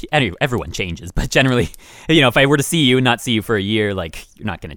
p- 0.00 0.08
any- 0.12 0.32
everyone 0.40 0.72
changes, 0.72 1.12
but 1.12 1.30
generally, 1.30 1.70
you 2.08 2.20
know, 2.20 2.28
if 2.28 2.36
I 2.36 2.46
were 2.46 2.56
to 2.56 2.62
see 2.62 2.84
you 2.84 2.98
and 2.98 3.04
not 3.04 3.20
see 3.20 3.32
you 3.32 3.42
for 3.42 3.56
a 3.56 3.62
year, 3.62 3.94
like 3.94 4.26
you're 4.36 4.46
not 4.46 4.60
gonna 4.60 4.76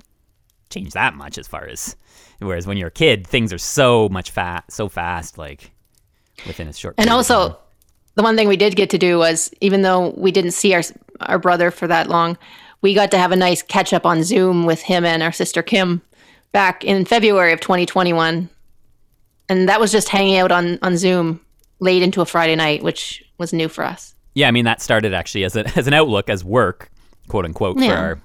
change 0.69 0.93
that 0.93 1.15
much 1.15 1.37
as 1.37 1.47
far 1.47 1.65
as. 1.65 1.95
Whereas 2.39 2.67
when 2.67 2.77
you're 2.77 2.89
a 2.89 2.91
kid, 2.91 3.25
things 3.25 3.53
are 3.53 3.57
so 3.57 4.09
much 4.09 4.31
fast, 4.31 4.71
so 4.71 4.89
fast, 4.89 5.37
like 5.37 5.71
within 6.45 6.67
a 6.67 6.73
short. 6.73 6.95
And 6.97 7.07
period 7.07 7.19
of 7.19 7.27
time. 7.27 7.35
And 7.35 7.45
also, 7.45 7.59
the 8.15 8.23
one 8.23 8.35
thing 8.35 8.47
we 8.47 8.57
did 8.57 8.75
get 8.75 8.89
to 8.89 8.97
do 8.97 9.17
was, 9.17 9.49
even 9.61 9.81
though 9.81 10.09
we 10.17 10.31
didn't 10.31 10.51
see 10.51 10.73
our 10.73 10.81
our 11.21 11.39
brother 11.39 11.71
for 11.71 11.87
that 11.87 12.09
long, 12.09 12.37
we 12.81 12.93
got 12.93 13.11
to 13.11 13.17
have 13.17 13.31
a 13.31 13.35
nice 13.35 13.61
catch 13.61 13.93
up 13.93 14.05
on 14.05 14.23
Zoom 14.23 14.65
with 14.65 14.81
him 14.81 15.05
and 15.05 15.23
our 15.23 15.31
sister 15.31 15.63
Kim 15.63 16.01
back 16.51 16.83
in 16.83 17.05
February 17.05 17.53
of 17.53 17.61
2021, 17.61 18.49
and 19.47 19.69
that 19.69 19.79
was 19.79 19.91
just 19.91 20.09
hanging 20.09 20.37
out 20.37 20.51
on 20.51 20.79
on 20.81 20.97
Zoom 20.97 21.39
late 21.79 22.03
into 22.03 22.21
a 22.21 22.25
Friday 22.25 22.55
night, 22.55 22.83
which 22.83 23.23
was 23.37 23.53
new 23.53 23.69
for 23.69 23.83
us. 23.83 24.12
Yeah, 24.35 24.47
I 24.47 24.51
mean 24.51 24.65
that 24.65 24.81
started 24.81 25.13
actually 25.13 25.43
as 25.43 25.55
a, 25.55 25.65
as 25.77 25.87
an 25.87 25.93
outlook 25.93 26.29
as 26.29 26.43
work, 26.43 26.89
quote 27.27 27.45
unquote, 27.45 27.77
for 27.79 27.85
our 27.93 28.19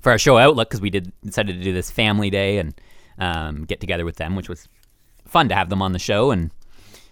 for 0.00 0.10
our 0.12 0.18
show 0.18 0.36
Outlook 0.38 0.68
because 0.68 0.80
we 0.80 0.90
did 0.90 1.12
decided 1.24 1.56
to 1.56 1.62
do 1.64 1.72
this 1.72 1.90
family 1.90 2.30
day 2.30 2.58
and 2.58 2.74
um, 3.18 3.64
get 3.64 3.80
together 3.80 4.04
with 4.04 4.16
them, 4.16 4.36
which 4.36 4.48
was 4.48 4.68
fun 5.26 5.48
to 5.48 5.54
have 5.54 5.68
them 5.70 5.80
on 5.80 5.92
the 5.92 5.98
show 5.98 6.30
and 6.30 6.50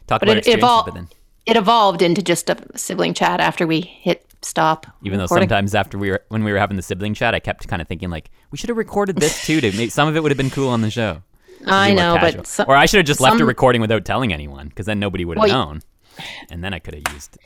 talk 0.06 0.20
But 0.20 0.28
about 0.28 0.36
it 0.38 0.46
evolved. 0.48 0.86
but 0.86 0.94
then, 0.94 1.08
It 1.46 1.56
evolved 1.56 2.02
into 2.02 2.22
just 2.22 2.50
a 2.50 2.56
sibling 2.76 3.14
chat 3.14 3.40
after 3.40 3.66
we 3.66 3.80
hit 3.80 4.26
stop. 4.42 4.86
even 5.02 5.18
though 5.18 5.24
recording. 5.24 5.48
sometimes 5.48 5.74
after 5.74 5.96
we 5.96 6.10
were 6.10 6.22
when 6.28 6.44
we 6.44 6.52
were 6.52 6.58
having 6.58 6.76
the 6.76 6.82
sibling 6.82 7.14
chat, 7.14 7.34
I 7.34 7.40
kept 7.40 7.66
kind 7.68 7.80
of 7.80 7.88
thinking 7.88 8.10
like 8.10 8.30
we 8.50 8.58
should 8.58 8.68
have 8.68 8.76
recorded 8.78 9.16
this 9.16 9.46
too. 9.46 9.60
To 9.62 9.72
make, 9.76 9.90
some 9.90 10.06
of 10.08 10.16
it 10.16 10.22
would 10.22 10.30
have 10.30 10.38
been 10.38 10.50
cool 10.50 10.68
on 10.68 10.82
the 10.82 10.90
show. 10.90 11.22
I 11.66 11.94
know, 11.94 12.18
but 12.20 12.46
some, 12.46 12.66
or 12.68 12.76
I 12.76 12.86
should 12.86 12.98
have 12.98 13.06
just 13.06 13.20
left 13.20 13.40
a 13.40 13.44
recording 13.46 13.80
without 13.80 14.04
telling 14.04 14.32
anyone 14.32 14.68
because 14.68 14.84
then 14.86 14.98
nobody 14.98 15.24
would 15.24 15.38
have 15.38 15.48
Well, 15.48 15.66
known, 15.66 15.82
and 16.50 16.62
then 16.62 16.74
I 16.74 16.80
could 16.80 16.94
have 16.94 17.14
used. 17.14 17.38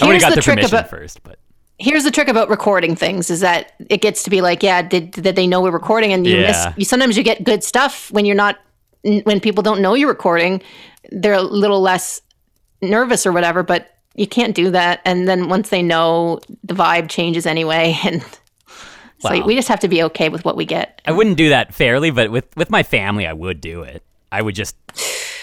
I 0.00 0.06
would 0.06 0.14
have 0.14 0.20
got 0.20 0.28
the 0.30 0.34
their 0.36 0.42
trick 0.42 0.54
permission 0.56 0.76
about 0.78 0.90
first, 0.90 1.22
but 1.22 1.38
here's 1.78 2.04
the 2.04 2.10
trick 2.10 2.28
about 2.28 2.48
recording 2.48 2.94
things 2.94 3.30
is 3.30 3.40
that 3.40 3.72
it 3.88 4.00
gets 4.02 4.22
to 4.24 4.30
be 4.30 4.40
like, 4.40 4.62
yeah, 4.62 4.82
did 4.82 5.10
did 5.12 5.34
they 5.36 5.46
know 5.46 5.60
we're 5.62 5.70
recording? 5.70 6.12
And 6.12 6.26
you 6.26 6.36
Yeah. 6.36 6.46
miss. 6.46 6.66
You 6.76 6.84
sometimes 6.84 7.16
you 7.16 7.22
get 7.22 7.42
good 7.42 7.64
stuff 7.64 8.10
when 8.12 8.24
you're 8.24 8.36
not 8.36 8.58
when 9.02 9.40
people 9.40 9.62
don't 9.62 9.80
know 9.80 9.94
you're 9.94 10.08
recording. 10.08 10.62
They're 11.10 11.32
a 11.34 11.42
little 11.42 11.80
less 11.80 12.20
nervous 12.82 13.26
or 13.26 13.32
whatever, 13.32 13.62
but 13.62 13.94
you 14.14 14.26
can't 14.26 14.54
do 14.54 14.70
that. 14.70 15.00
And 15.04 15.26
then 15.26 15.48
once 15.48 15.70
they 15.70 15.82
know, 15.82 16.40
the 16.62 16.74
vibe 16.74 17.08
changes 17.08 17.46
anyway, 17.46 17.96
and 18.04 18.22
so 19.18 19.44
we 19.44 19.54
just 19.54 19.68
have 19.68 19.80
to 19.80 19.88
be 19.88 20.02
okay 20.04 20.28
with 20.28 20.44
what 20.44 20.56
we 20.56 20.64
get. 20.64 21.00
I 21.06 21.12
wouldn't 21.12 21.36
do 21.36 21.50
that 21.50 21.74
fairly, 21.74 22.10
but 22.10 22.30
with 22.30 22.54
with 22.56 22.70
my 22.70 22.82
family, 22.82 23.26
I 23.26 23.32
would 23.32 23.60
do 23.60 23.82
it. 23.82 24.02
I 24.32 24.42
would 24.42 24.54
just, 24.54 24.76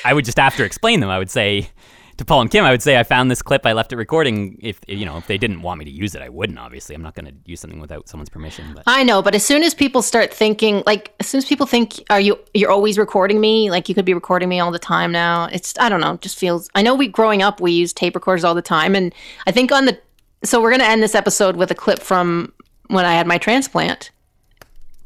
I 0.05 0.13
would 0.13 0.23
just 0.23 0.39
after 0.39 0.63
explain 0.63 1.01
them, 1.01 1.09
I 1.09 1.17
would 1.17 1.29
say, 1.29 1.69
to 2.18 2.26
Paul 2.26 2.41
and 2.41 2.51
Kim, 2.51 2.65
I 2.65 2.72
would 2.72 2.82
say 2.82 2.99
I 2.99 3.03
found 3.03 3.30
this 3.30 3.41
clip. 3.41 3.65
I 3.65 3.74
left 3.74 3.93
it 3.93 3.95
recording. 3.95 4.57
If 4.61 4.80
you 4.88 5.05
know, 5.05 5.18
if 5.18 5.28
they 5.28 5.38
didn't 5.38 5.61
want 5.61 5.78
me 5.80 5.86
to 5.86 5.91
use 5.91 6.15
it, 6.15 6.22
I 6.22 6.30
wouldn't. 6.30 6.57
Obviously, 6.57 6.95
I'm 6.95 7.03
not 7.03 7.13
going 7.13 7.28
to 7.28 7.34
use 7.45 7.59
something 7.59 7.80
without 7.80 8.09
someone's 8.09 8.30
permission. 8.30 8.74
But 8.74 8.84
I 8.88 9.03
know, 9.03 9.22
but 9.22 9.36
as 9.36 9.45
soon 9.45 9.61
as 9.61 9.76
people 9.76 10.01
start 10.01 10.34
thinking, 10.34 10.84
like, 10.86 11.13
as 11.20 11.28
soon 11.28 11.38
as 11.38 11.45
people 11.45 11.68
think, 11.68 12.03
"Are 12.09 12.20
you? 12.20 12.39
You're 12.53 12.72
always 12.72 12.97
recording 12.97 13.39
me? 13.39 13.70
Like, 13.70 13.88
you 13.88 13.95
could 13.95 14.05
be 14.05 14.15
recording 14.15 14.49
me 14.49 14.59
all 14.59 14.72
the 14.72 14.80
time 14.80 15.11
now." 15.11 15.45
It's, 15.51 15.76
I 15.80 15.89
don't 15.89 16.01
know, 16.01 16.18
just 16.18 16.39
feels. 16.39 16.70
I 16.74 16.82
know 16.82 16.95
we 16.95 17.07
growing 17.07 17.43
up, 17.43 17.61
we 17.61 17.72
used 17.72 17.95
tape 17.95 18.15
recorders 18.15 18.43
all 18.43 18.55
the 18.55 18.61
time, 18.63 18.95
and 18.95 19.13
I 19.45 19.51
think 19.51 19.72
on 19.72 19.86
the. 19.86 19.99
So 20.43 20.61
we're 20.61 20.72
gonna 20.72 20.86
end 20.86 21.03
this 21.03 21.15
episode 21.15 21.55
with 21.55 21.70
a 21.72 21.76
clip 21.76 21.99
from 21.99 22.51
when 22.88 23.05
I 23.05 23.13
had 23.13 23.28
my 23.28 23.38
transplant, 23.38 24.09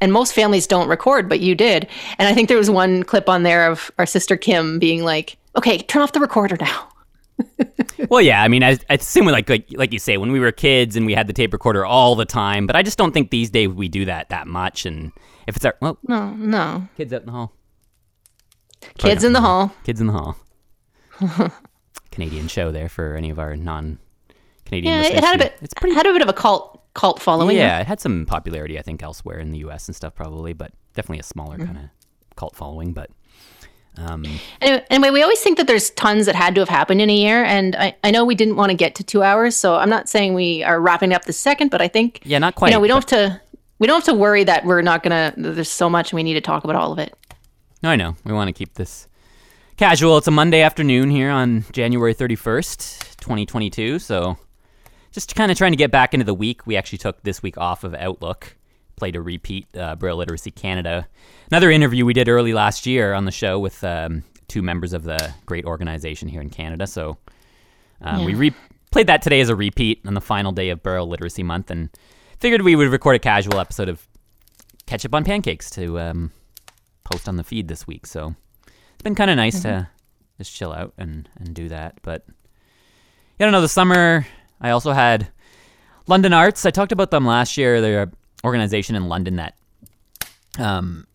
and 0.00 0.12
most 0.12 0.32
families 0.32 0.66
don't 0.66 0.88
record, 0.88 1.28
but 1.28 1.40
you 1.40 1.54
did, 1.54 1.88
and 2.18 2.26
I 2.26 2.32
think 2.32 2.48
there 2.48 2.58
was 2.58 2.70
one 2.70 3.02
clip 3.02 3.28
on 3.28 3.42
there 3.42 3.70
of 3.70 3.90
our 3.98 4.06
sister 4.06 4.36
Kim 4.36 4.78
being 4.78 5.04
like, 5.04 5.36
"Okay, 5.56 5.78
turn 5.78 6.00
off 6.00 6.12
the 6.12 6.20
recorder 6.20 6.56
now." 6.58 6.88
well, 8.08 8.20
yeah. 8.20 8.42
I 8.42 8.48
mean, 8.48 8.62
I, 8.62 8.78
I 8.90 8.94
assume 8.94 9.26
like 9.26 9.48
like 9.48 9.66
like 9.72 9.92
you 9.92 9.98
say, 9.98 10.16
when 10.16 10.32
we 10.32 10.40
were 10.40 10.52
kids 10.52 10.96
and 10.96 11.06
we 11.06 11.14
had 11.14 11.26
the 11.26 11.32
tape 11.32 11.52
recorder 11.52 11.84
all 11.84 12.14
the 12.14 12.24
time. 12.24 12.66
But 12.66 12.76
I 12.76 12.82
just 12.82 12.98
don't 12.98 13.12
think 13.12 13.30
these 13.30 13.50
days 13.50 13.68
we 13.68 13.88
do 13.88 14.04
that 14.04 14.28
that 14.30 14.46
much. 14.46 14.86
And 14.86 15.12
if 15.46 15.56
it's 15.56 15.64
our 15.64 15.74
well, 15.80 15.98
No, 16.06 16.30
no, 16.32 16.88
kids 16.96 17.12
out 17.12 17.20
in 17.22 17.26
the 17.26 17.32
hall, 17.32 17.52
kids 18.98 19.24
in 19.24 19.32
the 19.32 19.40
hall. 19.40 19.72
kids 19.84 20.00
in 20.00 20.06
the 20.08 20.12
hall. 20.12 20.36
Canadian 22.10 22.48
show 22.48 22.70
there 22.72 22.88
for 22.88 23.16
any 23.16 23.30
of 23.30 23.38
our 23.38 23.56
non-Canadian 23.56 24.92
Yeah, 25.02 25.08
it 25.08 25.24
had 25.24 25.34
a 25.36 25.38
bit. 25.38 25.54
It's 25.62 25.74
pretty. 25.74 25.94
had 25.94 26.06
a 26.06 26.12
bit 26.12 26.22
of 26.22 26.28
a 26.28 26.32
cult 26.32 26.80
cult 26.94 27.20
following. 27.22 27.56
yeah, 27.56 27.80
it 27.80 27.86
had 27.86 28.00
some 28.00 28.26
popularity, 28.26 28.78
I 28.78 28.82
think, 28.82 29.02
elsewhere 29.02 29.38
in 29.38 29.50
the 29.50 29.58
U.S. 29.58 29.88
and 29.88 29.96
stuff, 29.96 30.14
probably, 30.14 30.52
but 30.52 30.72
definitely 30.94 31.20
a 31.20 31.24
smaller 31.24 31.56
Mm-hmm. 31.56 31.66
kind 31.66 31.78
of 31.78 31.84
cult 32.36 32.54
following. 32.56 32.92
But 32.92 33.10
um, 33.98 34.24
Anyway, 34.60 34.84
anyway, 34.90 35.10
we 35.10 35.22
always 35.22 35.40
think 35.40 35.58
that 35.58 35.66
there's 35.66 35.90
tons 35.90 36.26
that 36.26 36.34
had 36.34 36.54
to 36.54 36.60
have 36.62 36.68
happened 36.68 37.00
in 37.02 37.10
a 37.10 37.14
year, 37.14 37.44
and 37.44 37.76
I, 37.76 37.94
I 38.02 38.10
know 38.10 38.24
we 38.24 38.34
didn't 38.34 38.56
want 38.56 38.70
to 38.70 38.76
get 38.76 38.94
to 38.96 39.04
two 39.04 39.22
hours, 39.22 39.54
so 39.54 39.76
I'm 39.76 39.90
not 39.90 40.08
saying 40.08 40.34
we 40.34 40.62
are 40.64 40.80
wrapping 40.80 41.12
up 41.12 41.24
the 41.26 41.32
second, 41.32 41.70
but 41.70 41.80
I 41.82 41.88
think 41.88 42.20
yeah, 42.24 42.38
not 42.38 42.54
quite. 42.54 42.68
you 42.68 42.74
know 42.74 42.80
we 42.80 42.88
don't 42.88 43.04
but- 43.06 43.10
have 43.18 43.30
to 43.32 43.40
we 43.78 43.86
don't 43.86 43.96
have 43.96 44.14
to 44.14 44.18
worry 44.18 44.44
that 44.44 44.64
we're 44.64 44.80
not 44.82 45.02
gonna. 45.02 45.34
There's 45.36 45.70
so 45.70 45.90
much 45.90 46.12
and 46.12 46.16
we 46.16 46.22
need 46.22 46.34
to 46.34 46.40
talk 46.40 46.64
about 46.64 46.76
all 46.76 46.92
of 46.92 46.98
it. 46.98 47.14
No, 47.82 47.90
I 47.90 47.96
know. 47.96 48.16
We 48.24 48.32
want 48.32 48.48
to 48.48 48.52
keep 48.52 48.74
this 48.74 49.08
casual. 49.76 50.18
It's 50.18 50.28
a 50.28 50.30
Monday 50.30 50.62
afternoon 50.62 51.10
here 51.10 51.30
on 51.30 51.64
January 51.72 52.14
31st, 52.14 53.16
2022. 53.16 53.98
So 53.98 54.38
just 55.10 55.34
kind 55.34 55.50
of 55.50 55.58
trying 55.58 55.72
to 55.72 55.76
get 55.76 55.90
back 55.90 56.14
into 56.14 56.24
the 56.24 56.32
week. 56.34 56.64
We 56.66 56.76
actually 56.76 56.98
took 56.98 57.22
this 57.24 57.42
week 57.42 57.58
off 57.58 57.82
of 57.82 57.92
Outlook, 57.94 58.56
played 59.02 59.16
a 59.16 59.20
repeat 59.20 59.66
uh, 59.76 59.96
Braille 59.96 60.14
Literacy 60.14 60.52
Canada. 60.52 61.08
Another 61.50 61.72
interview 61.72 62.04
we 62.04 62.12
did 62.12 62.28
early 62.28 62.52
last 62.52 62.86
year 62.86 63.14
on 63.14 63.24
the 63.24 63.32
show 63.32 63.58
with 63.58 63.82
um, 63.82 64.22
two 64.46 64.62
members 64.62 64.92
of 64.92 65.02
the 65.02 65.34
great 65.44 65.64
organization 65.64 66.28
here 66.28 66.40
in 66.40 66.48
Canada. 66.48 66.86
So 66.86 67.18
um, 68.00 68.24
we 68.24 68.34
re- 68.34 68.54
played 68.92 69.08
that 69.08 69.20
today 69.20 69.40
as 69.40 69.48
a 69.48 69.56
repeat 69.56 70.02
on 70.06 70.14
the 70.14 70.20
final 70.20 70.52
day 70.52 70.68
of 70.68 70.84
Braille 70.84 71.04
Literacy 71.04 71.42
Month 71.42 71.72
and 71.72 71.88
figured 72.38 72.62
we 72.62 72.76
would 72.76 72.90
record 72.90 73.16
a 73.16 73.18
casual 73.18 73.58
episode 73.58 73.88
of 73.88 74.06
Ketchup 74.86 75.12
on 75.16 75.24
Pancakes 75.24 75.68
to 75.70 75.98
um, 75.98 76.30
post 77.02 77.28
on 77.28 77.34
the 77.34 77.42
feed 77.42 77.66
this 77.66 77.88
week. 77.88 78.06
So 78.06 78.36
it's 78.68 79.02
been 79.02 79.16
kind 79.16 79.32
of 79.32 79.36
nice 79.36 79.62
to 79.62 79.88
just 80.38 80.54
chill 80.54 80.72
out 80.72 80.94
and, 80.96 81.28
and 81.40 81.56
do 81.56 81.68
that. 81.70 81.98
But 82.02 82.24
yeah, 82.28 82.34
I 83.40 83.44
don't 83.46 83.52
know. 83.52 83.62
The 83.62 83.68
summer, 83.68 84.28
I 84.60 84.70
also 84.70 84.92
had 84.92 85.26
London 86.06 86.32
Arts. 86.32 86.64
I 86.64 86.70
talked 86.70 86.92
about 86.92 87.10
them 87.10 87.26
last 87.26 87.58
year. 87.58 87.80
They're 87.80 88.12
organization 88.44 88.96
in 88.96 89.08
London 89.08 89.36
that 89.36 89.54
um, 90.58 91.06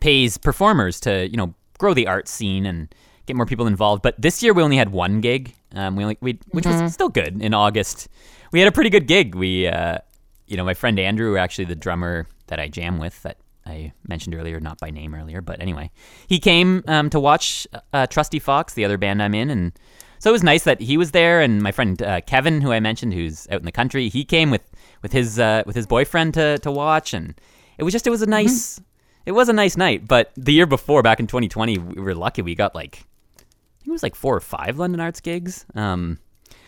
pays 0.00 0.38
performers 0.38 1.00
to 1.00 1.28
you 1.28 1.36
know 1.36 1.54
grow 1.78 1.94
the 1.94 2.06
art 2.06 2.28
scene 2.28 2.66
and 2.66 2.94
get 3.26 3.36
more 3.36 3.46
people 3.46 3.66
involved. 3.66 4.02
But 4.02 4.20
this 4.20 4.42
year 4.42 4.52
we 4.52 4.62
only 4.62 4.76
had 4.76 4.90
one 4.90 5.20
gig. 5.20 5.54
Um, 5.74 5.96
we 5.96 6.02
only 6.04 6.18
we 6.20 6.38
which 6.50 6.66
was 6.66 6.92
still 6.92 7.08
good 7.08 7.40
in 7.40 7.54
August. 7.54 8.08
We 8.52 8.58
had 8.58 8.68
a 8.68 8.72
pretty 8.72 8.90
good 8.90 9.06
gig. 9.06 9.34
We 9.34 9.66
uh, 9.66 9.98
you 10.46 10.56
know 10.56 10.64
my 10.64 10.74
friend 10.74 10.98
Andrew, 10.98 11.36
actually 11.36 11.66
the 11.66 11.76
drummer 11.76 12.26
that 12.48 12.60
I 12.60 12.68
jam 12.68 12.98
with 12.98 13.22
that 13.22 13.38
I 13.64 13.92
mentioned 14.06 14.34
earlier, 14.34 14.60
not 14.60 14.78
by 14.78 14.90
name 14.90 15.14
earlier, 15.14 15.40
but 15.40 15.60
anyway, 15.60 15.90
he 16.26 16.38
came 16.38 16.82
um, 16.88 17.10
to 17.10 17.20
watch 17.20 17.66
uh, 17.92 18.06
Trusty 18.06 18.40
Fox, 18.40 18.74
the 18.74 18.84
other 18.84 18.98
band 18.98 19.22
I'm 19.22 19.34
in, 19.34 19.50
and 19.50 19.72
so 20.18 20.30
it 20.30 20.32
was 20.32 20.42
nice 20.42 20.64
that 20.64 20.80
he 20.80 20.96
was 20.96 21.12
there. 21.12 21.40
And 21.40 21.62
my 21.62 21.72
friend 21.72 22.00
uh, 22.02 22.20
Kevin, 22.22 22.60
who 22.60 22.72
I 22.72 22.80
mentioned, 22.80 23.14
who's 23.14 23.46
out 23.50 23.60
in 23.60 23.64
the 23.64 23.72
country, 23.72 24.08
he 24.08 24.24
came 24.24 24.50
with 24.50 24.68
with 25.02 25.12
his 25.12 25.38
uh, 25.38 25.62
with 25.66 25.76
his 25.76 25.86
boyfriend 25.86 26.34
to 26.34 26.58
to 26.58 26.70
watch, 26.70 27.12
and 27.14 27.34
it 27.78 27.84
was 27.84 27.92
just 27.92 28.06
it 28.06 28.10
was 28.10 28.22
a 28.22 28.26
nice 28.26 28.80
it 29.26 29.32
was 29.32 29.48
a 29.48 29.52
nice 29.52 29.76
night. 29.76 30.06
But 30.06 30.32
the 30.36 30.52
year 30.52 30.66
before, 30.66 31.02
back 31.02 31.20
in 31.20 31.26
2020, 31.26 31.78
we 31.78 32.02
were 32.02 32.14
lucky 32.14 32.42
we 32.42 32.54
got 32.54 32.74
like 32.74 33.04
I 33.36 33.40
think 33.78 33.88
it 33.88 33.92
was 33.92 34.02
like 34.02 34.14
four 34.14 34.36
or 34.36 34.40
five 34.40 34.78
London 34.78 35.00
Arts 35.00 35.20
gigs. 35.20 35.64
Um, 35.74 36.18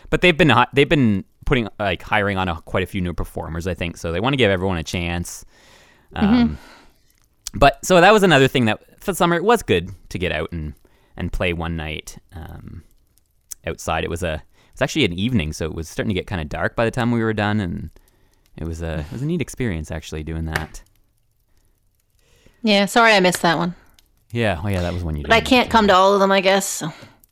but 0.09 0.21
they've 0.21 0.37
been 0.37 0.51
they've 0.73 0.89
been 0.89 1.23
putting 1.45 1.67
like 1.79 2.01
hiring 2.01 2.37
on 2.37 2.47
a, 2.47 2.61
quite 2.61 2.83
a 2.83 2.87
few 2.87 3.01
new 3.01 3.13
performers, 3.13 3.67
I 3.67 3.73
think. 3.73 3.97
So 3.97 4.11
they 4.11 4.19
want 4.19 4.33
to 4.33 4.37
give 4.37 4.51
everyone 4.51 4.77
a 4.77 4.83
chance. 4.83 5.45
Um, 6.15 6.57
But 7.53 7.85
so 7.85 8.01
that 8.01 8.11
was 8.11 8.23
another 8.23 8.47
thing 8.47 8.65
that 8.65 8.81
for 8.99 9.11
the 9.11 9.15
summer 9.15 9.35
it 9.35 9.43
was 9.43 9.63
good 9.63 9.91
to 10.09 10.19
get 10.19 10.31
out 10.31 10.51
and 10.51 10.73
and 11.15 11.31
play 11.31 11.53
one 11.53 11.77
night 11.77 12.17
um, 12.33 12.83
outside. 13.65 14.03
It 14.03 14.09
was 14.09 14.23
a 14.23 14.33
it 14.33 14.73
was 14.73 14.81
actually 14.81 15.05
an 15.05 15.13
evening, 15.13 15.53
so 15.53 15.65
it 15.65 15.73
was 15.73 15.87
starting 15.87 16.09
to 16.09 16.13
get 16.13 16.27
kind 16.27 16.41
of 16.41 16.49
dark 16.49 16.75
by 16.75 16.83
the 16.83 16.91
time 16.91 17.11
we 17.11 17.23
were 17.23 17.33
done, 17.33 17.59
and 17.61 17.89
it 18.57 18.65
was 18.65 18.81
a 18.81 18.99
it 18.99 19.11
was 19.11 19.21
a 19.21 19.25
neat 19.25 19.41
experience 19.41 19.91
actually 19.91 20.23
doing 20.23 20.45
that. 20.45 20.81
Yeah, 22.63 22.85
sorry 22.85 23.13
I 23.13 23.19
missed 23.19 23.41
that 23.43 23.57
one, 23.57 23.75
Yeah, 24.31 24.59
oh 24.63 24.67
yeah, 24.67 24.81
that 24.81 24.93
was 24.93 25.03
one 25.03 25.15
you. 25.15 25.23
Did. 25.23 25.29
But 25.29 25.35
I 25.35 25.41
can't 25.41 25.69
come 25.69 25.87
to 25.87 25.93
all 25.93 26.13
of 26.13 26.19
them, 26.19 26.31
I 26.31 26.41
guess. 26.41 26.65
So. 26.65 26.91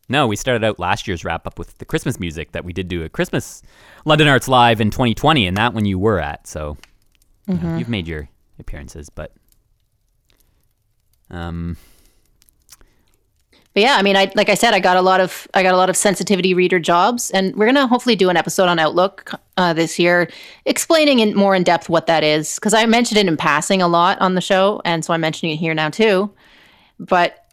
No, 0.09 0.27
we 0.27 0.35
started 0.35 0.63
out 0.63 0.77
last 0.79 1.07
year's 1.07 1.23
wrap 1.23 1.47
up 1.47 1.57
with 1.57 1.77
the 1.79 1.85
Christmas 1.85 2.19
music 2.19 2.51
that 2.51 2.63
we 2.63 2.73
did 2.73 2.87
do 2.87 3.03
a 3.03 3.09
Christmas 3.09 3.63
London 4.05 4.27
Arts 4.27 4.47
Live 4.47 4.79
in 4.79 4.91
2020, 4.91 5.47
and 5.47 5.57
that 5.57 5.73
one 5.73 5.85
you 5.85 5.97
were 5.97 6.19
at. 6.19 6.45
So 6.45 6.77
you 7.47 7.55
know, 7.55 7.77
you've 7.77 7.89
made 7.89 8.07
your 8.07 8.29
appearances, 8.59 9.09
but 9.09 9.33
um, 11.31 11.77
But 13.73 13.81
yeah, 13.81 13.95
I 13.97 14.03
mean, 14.03 14.15
I 14.15 14.31
like 14.35 14.49
I 14.49 14.53
said, 14.53 14.73
I 14.73 14.79
got 14.79 14.97
a 14.97 15.01
lot 15.01 15.19
of 15.19 15.47
I 15.53 15.63
got 15.63 15.73
a 15.73 15.77
lot 15.77 15.89
of 15.89 15.97
sensitivity 15.97 16.53
reader 16.53 16.79
jobs, 16.79 17.31
and 17.31 17.55
we're 17.55 17.65
gonna 17.65 17.87
hopefully 17.87 18.15
do 18.15 18.29
an 18.29 18.37
episode 18.37 18.67
on 18.67 18.77
Outlook 18.77 19.31
uh, 19.57 19.73
this 19.73 19.97
year, 19.97 20.29
explaining 20.65 21.19
in 21.19 21.35
more 21.35 21.55
in 21.55 21.63
depth 21.63 21.89
what 21.89 22.05
that 22.05 22.23
is, 22.23 22.55
because 22.55 22.73
I 22.75 22.85
mentioned 22.85 23.17
it 23.17 23.27
in 23.27 23.35
passing 23.35 23.81
a 23.81 23.87
lot 23.87 24.21
on 24.21 24.35
the 24.35 24.41
show, 24.41 24.81
and 24.85 25.03
so 25.03 25.13
I'm 25.13 25.21
mentioning 25.21 25.53
it 25.53 25.57
here 25.57 25.73
now 25.73 25.89
too. 25.89 26.31
But 26.99 27.47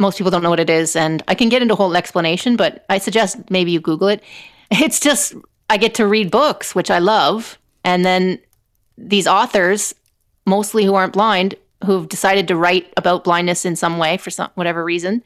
most 0.00 0.18
people 0.18 0.30
don't 0.32 0.42
know 0.42 0.50
what 0.50 0.60
it 0.60 0.70
is, 0.70 0.96
and 0.96 1.22
I 1.28 1.36
can 1.36 1.48
get 1.48 1.62
into 1.62 1.74
a 1.74 1.76
whole 1.76 1.96
explanation, 1.96 2.56
but 2.56 2.84
I 2.88 2.98
suggest 2.98 3.48
maybe 3.48 3.70
you 3.70 3.80
Google 3.80 4.08
it. 4.08 4.22
It's 4.70 5.00
just 5.00 5.34
I 5.70 5.78
get 5.78 5.94
to 5.94 6.06
read 6.06 6.30
books, 6.30 6.74
which 6.74 6.90
I 6.90 6.98
love, 6.98 7.58
and 7.84 8.04
then 8.04 8.38
these 8.98 9.26
authors, 9.26 9.94
mostly 10.44 10.84
who 10.84 10.94
aren't 10.94 11.14
blind, 11.14 11.54
who've 11.84 12.08
decided 12.08 12.48
to 12.48 12.56
write 12.56 12.92
about 12.96 13.24
blindness 13.24 13.64
in 13.64 13.76
some 13.76 13.98
way 13.98 14.16
for 14.16 14.30
some 14.30 14.50
whatever 14.54 14.84
reason, 14.84 15.22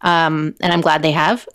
um, 0.00 0.54
and 0.60 0.72
I'm 0.72 0.80
glad 0.80 1.02
they 1.02 1.12
have. 1.12 1.46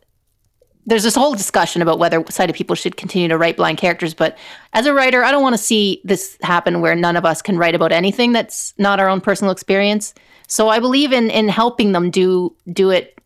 There's 0.85 1.03
this 1.03 1.15
whole 1.15 1.33
discussion 1.33 1.81
about 1.81 1.99
whether 1.99 2.23
sighted 2.29 2.55
people 2.55 2.75
should 2.75 2.95
continue 2.95 3.27
to 3.27 3.37
write 3.37 3.57
blind 3.57 3.77
characters, 3.77 4.13
but 4.13 4.37
as 4.71 4.85
a 4.85 4.93
writer, 4.93 5.21
I 5.23 5.31
don't 5.31 5.43
want 5.43 5.53
to 5.53 5.61
see 5.61 6.01
this 6.05 6.37
happen 6.41 6.79
where 6.79 6.95
none 6.95 7.17
of 7.17 7.25
us 7.25 7.41
can 7.41 7.57
write 7.57 7.75
about 7.75 7.91
anything 7.91 8.31
that's 8.31 8.73
not 8.77 8.99
our 8.99 9.09
own 9.09 9.19
personal 9.19 9.51
experience. 9.51 10.13
So 10.47 10.69
I 10.69 10.79
believe 10.79 11.11
in 11.11 11.29
in 11.29 11.49
helping 11.49 11.91
them 11.91 12.09
do 12.09 12.55
do 12.71 12.89
it 12.89 13.19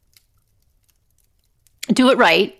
do 1.94 2.10
it 2.10 2.18
right 2.18 2.58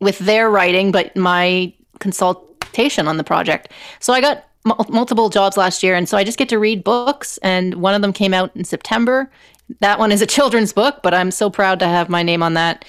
with 0.00 0.18
their 0.18 0.50
writing, 0.50 0.90
but 0.90 1.14
my 1.16 1.72
consultation 2.00 3.06
on 3.06 3.18
the 3.18 3.24
project. 3.24 3.70
So 4.00 4.12
I 4.12 4.20
got 4.20 4.44
multiple 4.64 5.28
jobs 5.28 5.56
last 5.56 5.82
year, 5.82 5.94
and 5.94 6.08
so 6.08 6.16
I 6.16 6.24
just 6.24 6.38
get 6.38 6.48
to 6.50 6.58
read 6.58 6.84
books. 6.84 7.38
And 7.38 7.74
one 7.76 7.94
of 7.94 8.02
them 8.02 8.12
came 8.12 8.34
out 8.34 8.54
in 8.54 8.64
September. 8.64 9.30
That 9.80 9.98
one 9.98 10.12
is 10.12 10.20
a 10.20 10.26
children's 10.26 10.72
book, 10.72 11.00
but 11.02 11.14
I'm 11.14 11.30
so 11.30 11.48
proud 11.50 11.78
to 11.80 11.86
have 11.86 12.08
my 12.08 12.22
name 12.22 12.42
on 12.42 12.54
that. 12.54 12.84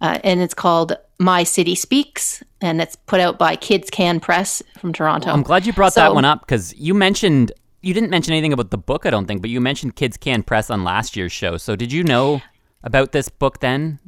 Uh, 0.00 0.18
and 0.24 0.40
it's 0.40 0.54
called 0.54 0.96
My 1.18 1.44
City 1.44 1.74
Speaks, 1.74 2.42
and 2.60 2.80
it's 2.80 2.96
put 2.96 3.20
out 3.20 3.38
by 3.38 3.56
Kids 3.56 3.88
Can 3.90 4.20
Press 4.20 4.62
from 4.78 4.92
Toronto. 4.92 5.30
I'm 5.30 5.42
glad 5.42 5.64
you 5.64 5.72
brought 5.72 5.94
that 5.94 6.14
one 6.14 6.24
up 6.24 6.40
because 6.40 6.74
you 6.74 6.92
mentioned 6.92 7.52
you 7.84 7.92
didn't 7.92 8.10
mention 8.10 8.32
anything 8.32 8.52
about 8.52 8.70
the 8.70 8.78
book, 8.78 9.04
I 9.04 9.10
don't 9.10 9.26
think, 9.26 9.42
but 9.42 9.50
you 9.50 9.60
mentioned 9.60 9.94
Kids 9.94 10.16
Can 10.16 10.42
Press 10.42 10.70
on 10.70 10.84
last 10.84 11.16
year's 11.16 11.32
show. 11.32 11.58
So 11.58 11.76
did 11.76 11.92
you 11.92 12.02
know 12.02 12.40
about 12.82 13.12
this 13.12 13.28
book 13.28 13.60
then? 13.60 13.98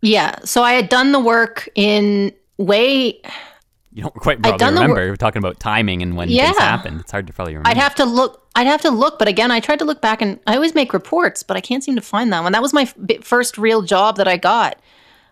Yeah. 0.00 0.36
So 0.44 0.62
I 0.62 0.72
had 0.72 0.88
done 0.88 1.12
the 1.12 1.20
work 1.20 1.68
in 1.74 2.32
way. 2.56 3.20
You 3.94 4.02
don't 4.02 4.14
quite 4.14 4.42
probably 4.42 4.66
remember. 4.66 4.94
wor- 4.94 5.08
We're 5.10 5.16
talking 5.16 5.40
about 5.40 5.60
timing 5.60 6.00
and 6.02 6.16
when 6.16 6.30
Yeah. 6.30 6.46
things 6.46 6.58
happened. 6.58 7.00
It's 7.00 7.10
hard 7.12 7.26
to 7.26 7.32
probably 7.32 7.52
remember. 7.54 7.68
I'd 7.68 7.76
have 7.76 7.94
to 7.96 8.04
look. 8.04 8.46
I'd 8.54 8.66
have 8.66 8.80
to 8.82 8.90
look. 8.90 9.18
But 9.18 9.28
again, 9.28 9.50
I 9.50 9.60
tried 9.60 9.78
to 9.80 9.84
look 9.84 10.00
back, 10.00 10.22
and 10.22 10.38
I 10.46 10.54
always 10.54 10.74
make 10.74 10.92
reports, 10.94 11.42
but 11.42 11.56
I 11.56 11.60
can't 11.60 11.84
seem 11.84 11.94
to 11.96 12.00
find 12.02 12.32
that 12.32 12.42
one. 12.42 12.52
That 12.52 12.62
was 12.62 12.72
my 12.72 12.82
f- 12.82 12.94
first 13.22 13.58
real 13.58 13.82
job 13.82 14.16
that 14.16 14.26
I 14.28 14.36
got. 14.38 14.78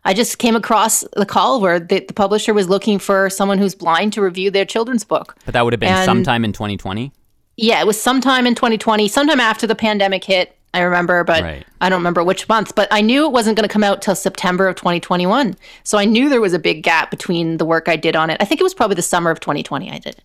I 0.05 0.15
just 0.15 0.39
came 0.39 0.57
across 0.57 1.05
the 1.17 1.27
call 1.27 1.61
where 1.61 1.79
the, 1.79 2.01
the 2.01 2.15
publisher 2.15 2.55
was 2.55 2.69
looking 2.69 2.99
for 2.99 3.29
someone 3.31 3.59
who's 3.59 3.75
blind 3.75 4.13
to 4.15 4.23
review 4.23 4.51
their 4.51 4.65
children's 4.65 5.05
book. 5.05 5.37
but 5.45 5.53
that 5.55 5.63
would 5.65 5.73
have 5.75 5.81
been 5.81 5.91
and- 5.93 6.05
sometime 6.07 6.45
in 6.45 6.53
2020. 6.53 7.13
Yeah, 7.57 7.81
it 7.81 7.87
was 7.87 8.01
sometime 8.01 8.47
in 8.47 8.55
2020, 8.55 9.09
sometime 9.09 9.41
after 9.41 9.67
the 9.67 9.75
pandemic 9.75 10.25
hit. 10.25 10.57
I 10.73 10.83
remember, 10.83 11.25
but 11.25 11.43
Right. 11.43 11.67
I 11.81 11.89
don't 11.89 11.99
remember 11.99 12.23
which 12.23 12.49
month. 12.49 12.75
But 12.77 12.87
I 12.93 13.01
knew 13.01 13.27
it 13.27 13.33
wasn't 13.33 13.57
going 13.57 13.69
to 13.69 13.73
come 13.73 13.83
out 13.83 14.03
till 14.03 14.15
September 14.15 14.69
of 14.69 14.77
2021. 14.77 15.57
So 15.83 15.99
I 15.99 16.05
knew 16.05 16.29
there 16.29 16.41
was 16.41 16.53
a 16.53 16.61
big 16.61 16.85
gap 16.85 17.11
between 17.11 17.57
the 17.57 17.65
work 17.65 17.89
I 17.89 17.97
did 17.97 18.15
on 18.15 18.31
it. 18.31 18.37
I 18.41 18.45
think 18.45 18.61
it 18.61 18.65
was 18.65 18.75
probably 18.75 18.95
the 18.95 19.03
summer 19.03 19.31
of 19.33 19.41
2020 19.41 19.91
I 19.91 19.99
did 19.99 20.17
it. 20.17 20.23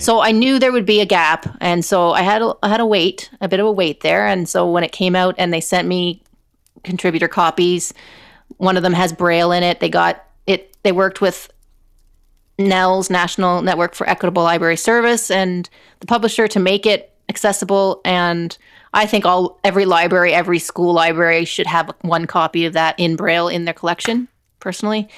So 0.00 0.20
I 0.20 0.30
knew 0.30 0.58
there 0.60 0.70
would 0.72 0.86
be 0.86 1.00
a 1.00 1.06
gap, 1.06 1.46
and 1.60 1.84
so 1.84 2.12
I 2.12 2.22
had 2.22 2.42
a, 2.42 2.54
I 2.62 2.68
had 2.68 2.80
a 2.80 2.86
wait, 2.86 3.30
a 3.40 3.48
bit 3.48 3.58
of 3.60 3.66
a 3.66 3.72
wait 3.72 4.00
there. 4.00 4.26
And 4.26 4.48
so 4.48 4.70
when 4.70 4.84
it 4.84 4.92
came 4.92 5.16
out, 5.16 5.34
and 5.36 5.52
they 5.52 5.60
sent 5.60 5.88
me 5.88 6.22
contributor 6.84 7.26
copies, 7.28 7.92
one 8.58 8.76
of 8.76 8.82
them 8.84 8.92
has 8.92 9.12
Braille 9.12 9.52
in 9.52 9.62
it. 9.62 9.80
They 9.80 9.88
got 9.88 10.24
it. 10.46 10.76
They 10.84 10.92
worked 10.92 11.20
with 11.20 11.50
NNELS, 12.58 13.10
National 13.10 13.62
Network 13.62 13.94
for 13.94 14.08
Equitable 14.08 14.42
Library 14.42 14.76
Service, 14.76 15.30
and 15.30 15.68
the 16.00 16.06
publisher 16.06 16.48
to 16.48 16.58
make 16.60 16.86
it 16.86 17.12
accessible. 17.28 18.00
And 18.04 18.56
I 18.92 19.06
think 19.06 19.26
all 19.26 19.58
every 19.64 19.84
library, 19.84 20.32
every 20.32 20.58
school 20.58 20.92
library 20.92 21.44
should 21.44 21.66
have 21.66 21.94
one 22.02 22.26
copy 22.26 22.64
of 22.64 22.72
that 22.72 22.98
in 22.98 23.16
Braille 23.16 23.48
in 23.48 23.64
their 23.64 23.74
collection, 23.74 24.28
personally. 24.60 25.08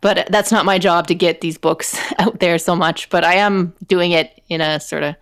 But 0.00 0.28
that's 0.30 0.50
not 0.50 0.64
my 0.64 0.78
job 0.78 1.06
to 1.08 1.14
get 1.14 1.40
these 1.40 1.58
books 1.58 1.98
out 2.18 2.40
there 2.40 2.58
so 2.58 2.74
much. 2.74 3.10
But 3.10 3.24
I 3.24 3.34
am 3.34 3.74
doing 3.86 4.12
it 4.12 4.40
in 4.48 4.60
a 4.60 4.80
sort 4.80 5.02
of 5.02 5.14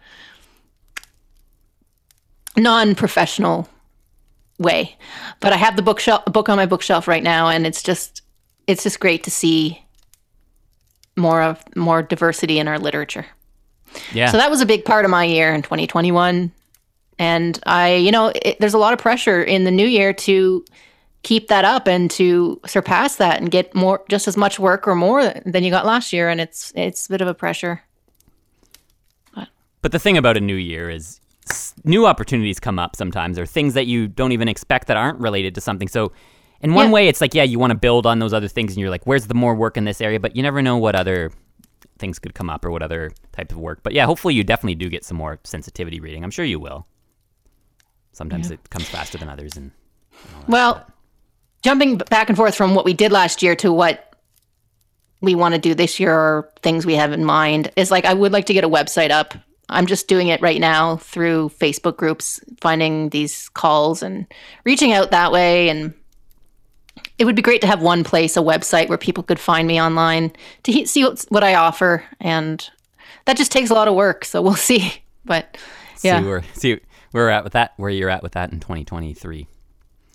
non-professional 2.56 3.68
way. 4.58 4.96
But 5.40 5.52
I 5.52 5.56
have 5.56 5.76
the 5.76 5.82
bookshelf 5.82 6.24
book 6.26 6.48
on 6.48 6.56
my 6.56 6.66
bookshelf 6.66 7.08
right 7.08 7.22
now, 7.22 7.48
and 7.48 7.66
it's 7.66 7.82
just 7.82 8.22
it's 8.66 8.82
just 8.82 9.00
great 9.00 9.24
to 9.24 9.30
see 9.30 9.82
more 11.16 11.42
of 11.42 11.62
more 11.76 12.02
diversity 12.02 12.58
in 12.58 12.68
our 12.68 12.78
literature. 12.78 13.26
Yeah. 14.12 14.30
So 14.30 14.36
that 14.36 14.50
was 14.50 14.60
a 14.60 14.66
big 14.66 14.84
part 14.84 15.04
of 15.04 15.10
my 15.10 15.24
year 15.24 15.52
in 15.54 15.62
2021. 15.62 16.52
And 17.18 17.58
I, 17.66 17.94
you 17.94 18.10
know, 18.12 18.32
it, 18.42 18.58
there's 18.60 18.74
a 18.74 18.78
lot 18.78 18.92
of 18.92 18.98
pressure 18.98 19.42
in 19.42 19.64
the 19.64 19.70
new 19.70 19.86
year 19.86 20.12
to 20.12 20.64
keep 21.22 21.48
that 21.48 21.64
up 21.64 21.88
and 21.88 22.10
to 22.12 22.60
surpass 22.66 23.16
that 23.16 23.40
and 23.40 23.50
get 23.50 23.74
more, 23.74 24.04
just 24.08 24.28
as 24.28 24.36
much 24.36 24.58
work 24.60 24.86
or 24.86 24.94
more 24.94 25.32
than 25.44 25.64
you 25.64 25.70
got 25.70 25.84
last 25.84 26.12
year. 26.12 26.28
And 26.28 26.40
it's 26.40 26.72
it's 26.76 27.06
a 27.06 27.10
bit 27.10 27.20
of 27.20 27.28
a 27.28 27.34
pressure. 27.34 27.82
But 29.34 29.48
but 29.82 29.92
the 29.92 29.98
thing 29.98 30.16
about 30.16 30.36
a 30.36 30.40
new 30.40 30.54
year 30.54 30.90
is 30.90 31.20
new 31.84 32.06
opportunities 32.06 32.60
come 32.60 32.78
up 32.78 32.94
sometimes, 32.94 33.38
or 33.38 33.46
things 33.46 33.74
that 33.74 33.86
you 33.86 34.06
don't 34.06 34.32
even 34.32 34.48
expect 34.48 34.86
that 34.88 34.96
aren't 34.96 35.18
related 35.18 35.54
to 35.56 35.60
something. 35.60 35.88
So, 35.88 36.12
in 36.60 36.74
one 36.74 36.86
Yeah. 36.86 36.92
way, 36.92 37.08
it's 37.08 37.20
like, 37.20 37.34
yeah, 37.34 37.44
you 37.44 37.58
want 37.58 37.70
to 37.70 37.78
build 37.78 38.06
on 38.06 38.18
those 38.18 38.32
other 38.34 38.48
things, 38.48 38.72
and 38.72 38.80
you're 38.80 38.90
like, 38.90 39.06
where's 39.06 39.26
the 39.26 39.34
more 39.34 39.54
work 39.54 39.76
in 39.76 39.84
this 39.84 40.00
area? 40.00 40.20
But 40.20 40.36
you 40.36 40.42
never 40.42 40.60
know 40.62 40.76
what 40.76 40.94
other 40.94 41.30
things 41.98 42.18
could 42.18 42.34
come 42.34 42.50
up 42.50 42.64
or 42.64 42.70
what 42.70 42.82
other 42.82 43.10
type 43.32 43.50
of 43.50 43.58
work. 43.58 43.80
But 43.82 43.92
yeah, 43.92 44.06
hopefully 44.06 44.34
you 44.34 44.44
definitely 44.44 44.74
do 44.74 44.88
get 44.88 45.04
some 45.04 45.16
more 45.16 45.40
sensitivity 45.44 46.00
reading. 46.00 46.22
I'm 46.22 46.30
sure 46.30 46.44
you 46.44 46.60
will. 46.60 46.86
Sometimes 48.18 48.50
it 48.50 48.68
comes 48.70 48.88
faster 48.88 49.16
than 49.16 49.28
others, 49.28 49.56
and 49.56 49.70
Well, 50.48 50.84
jumping 51.62 51.98
back 51.98 52.28
and 52.28 52.36
forth 52.36 52.56
from 52.56 52.74
what 52.74 52.84
we 52.84 52.92
did 52.92 53.12
last 53.12 53.44
year 53.44 53.54
to 53.56 53.72
what 53.72 54.12
we 55.20 55.36
want 55.36 55.54
to 55.54 55.60
do 55.60 55.72
this 55.72 56.00
year 56.00 56.12
or 56.12 56.50
things 56.62 56.84
we 56.84 56.94
have 56.94 57.12
in 57.12 57.24
mind 57.24 57.70
is 57.76 57.92
like 57.92 58.04
I 58.04 58.14
would 58.14 58.32
like 58.32 58.46
to 58.46 58.52
get 58.52 58.64
a 58.64 58.68
website 58.68 59.12
up. 59.12 59.34
I'm 59.68 59.86
just 59.86 60.08
doing 60.08 60.28
it 60.28 60.40
right 60.40 60.60
now 60.60 60.96
through 60.96 61.50
Facebook 61.50 61.96
groups, 61.96 62.40
finding 62.60 63.10
these 63.10 63.48
calls 63.50 64.02
and 64.02 64.26
reaching 64.64 64.92
out 64.92 65.12
that 65.12 65.30
way. 65.30 65.68
And 65.68 65.94
it 67.18 67.24
would 67.24 67.36
be 67.36 67.42
great 67.42 67.60
to 67.60 67.68
have 67.68 67.82
one 67.82 68.02
place, 68.02 68.36
a 68.36 68.40
website 68.40 68.88
where 68.88 68.98
people 68.98 69.22
could 69.22 69.38
find 69.38 69.68
me 69.68 69.80
online 69.80 70.32
to 70.64 70.72
he- 70.72 70.86
see 70.86 71.04
what's, 71.04 71.24
what 71.26 71.44
I 71.44 71.54
offer. 71.54 72.02
And 72.18 72.68
that 73.26 73.36
just 73.36 73.52
takes 73.52 73.70
a 73.70 73.74
lot 73.74 73.86
of 73.86 73.94
work. 73.94 74.24
So 74.24 74.42
we'll 74.42 74.54
see. 74.70 75.02
But 75.24 75.56
yeah. 76.02 76.20
see 76.20 76.26
where 76.26 76.42
see 76.54 76.80
where 77.10 77.24
we're 77.24 77.30
at 77.30 77.44
with 77.44 77.54
that. 77.54 77.72
Where 77.76 77.90
you're 77.90 78.10
at 78.10 78.22
with 78.22 78.32
that 78.32 78.52
in 78.52 78.60
2023. 78.60 79.46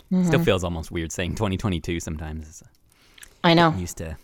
Still 0.07 0.21
mm-hmm. 0.21 0.43
feels 0.43 0.63
almost 0.63 0.91
weird 0.91 1.11
saying 1.11 1.31
2022 1.31 1.99
sometimes. 1.99 2.61
Uh, 2.63 2.67
I 3.43 3.53
know. 3.55 3.73
used 3.73 3.97
to 3.97 4.15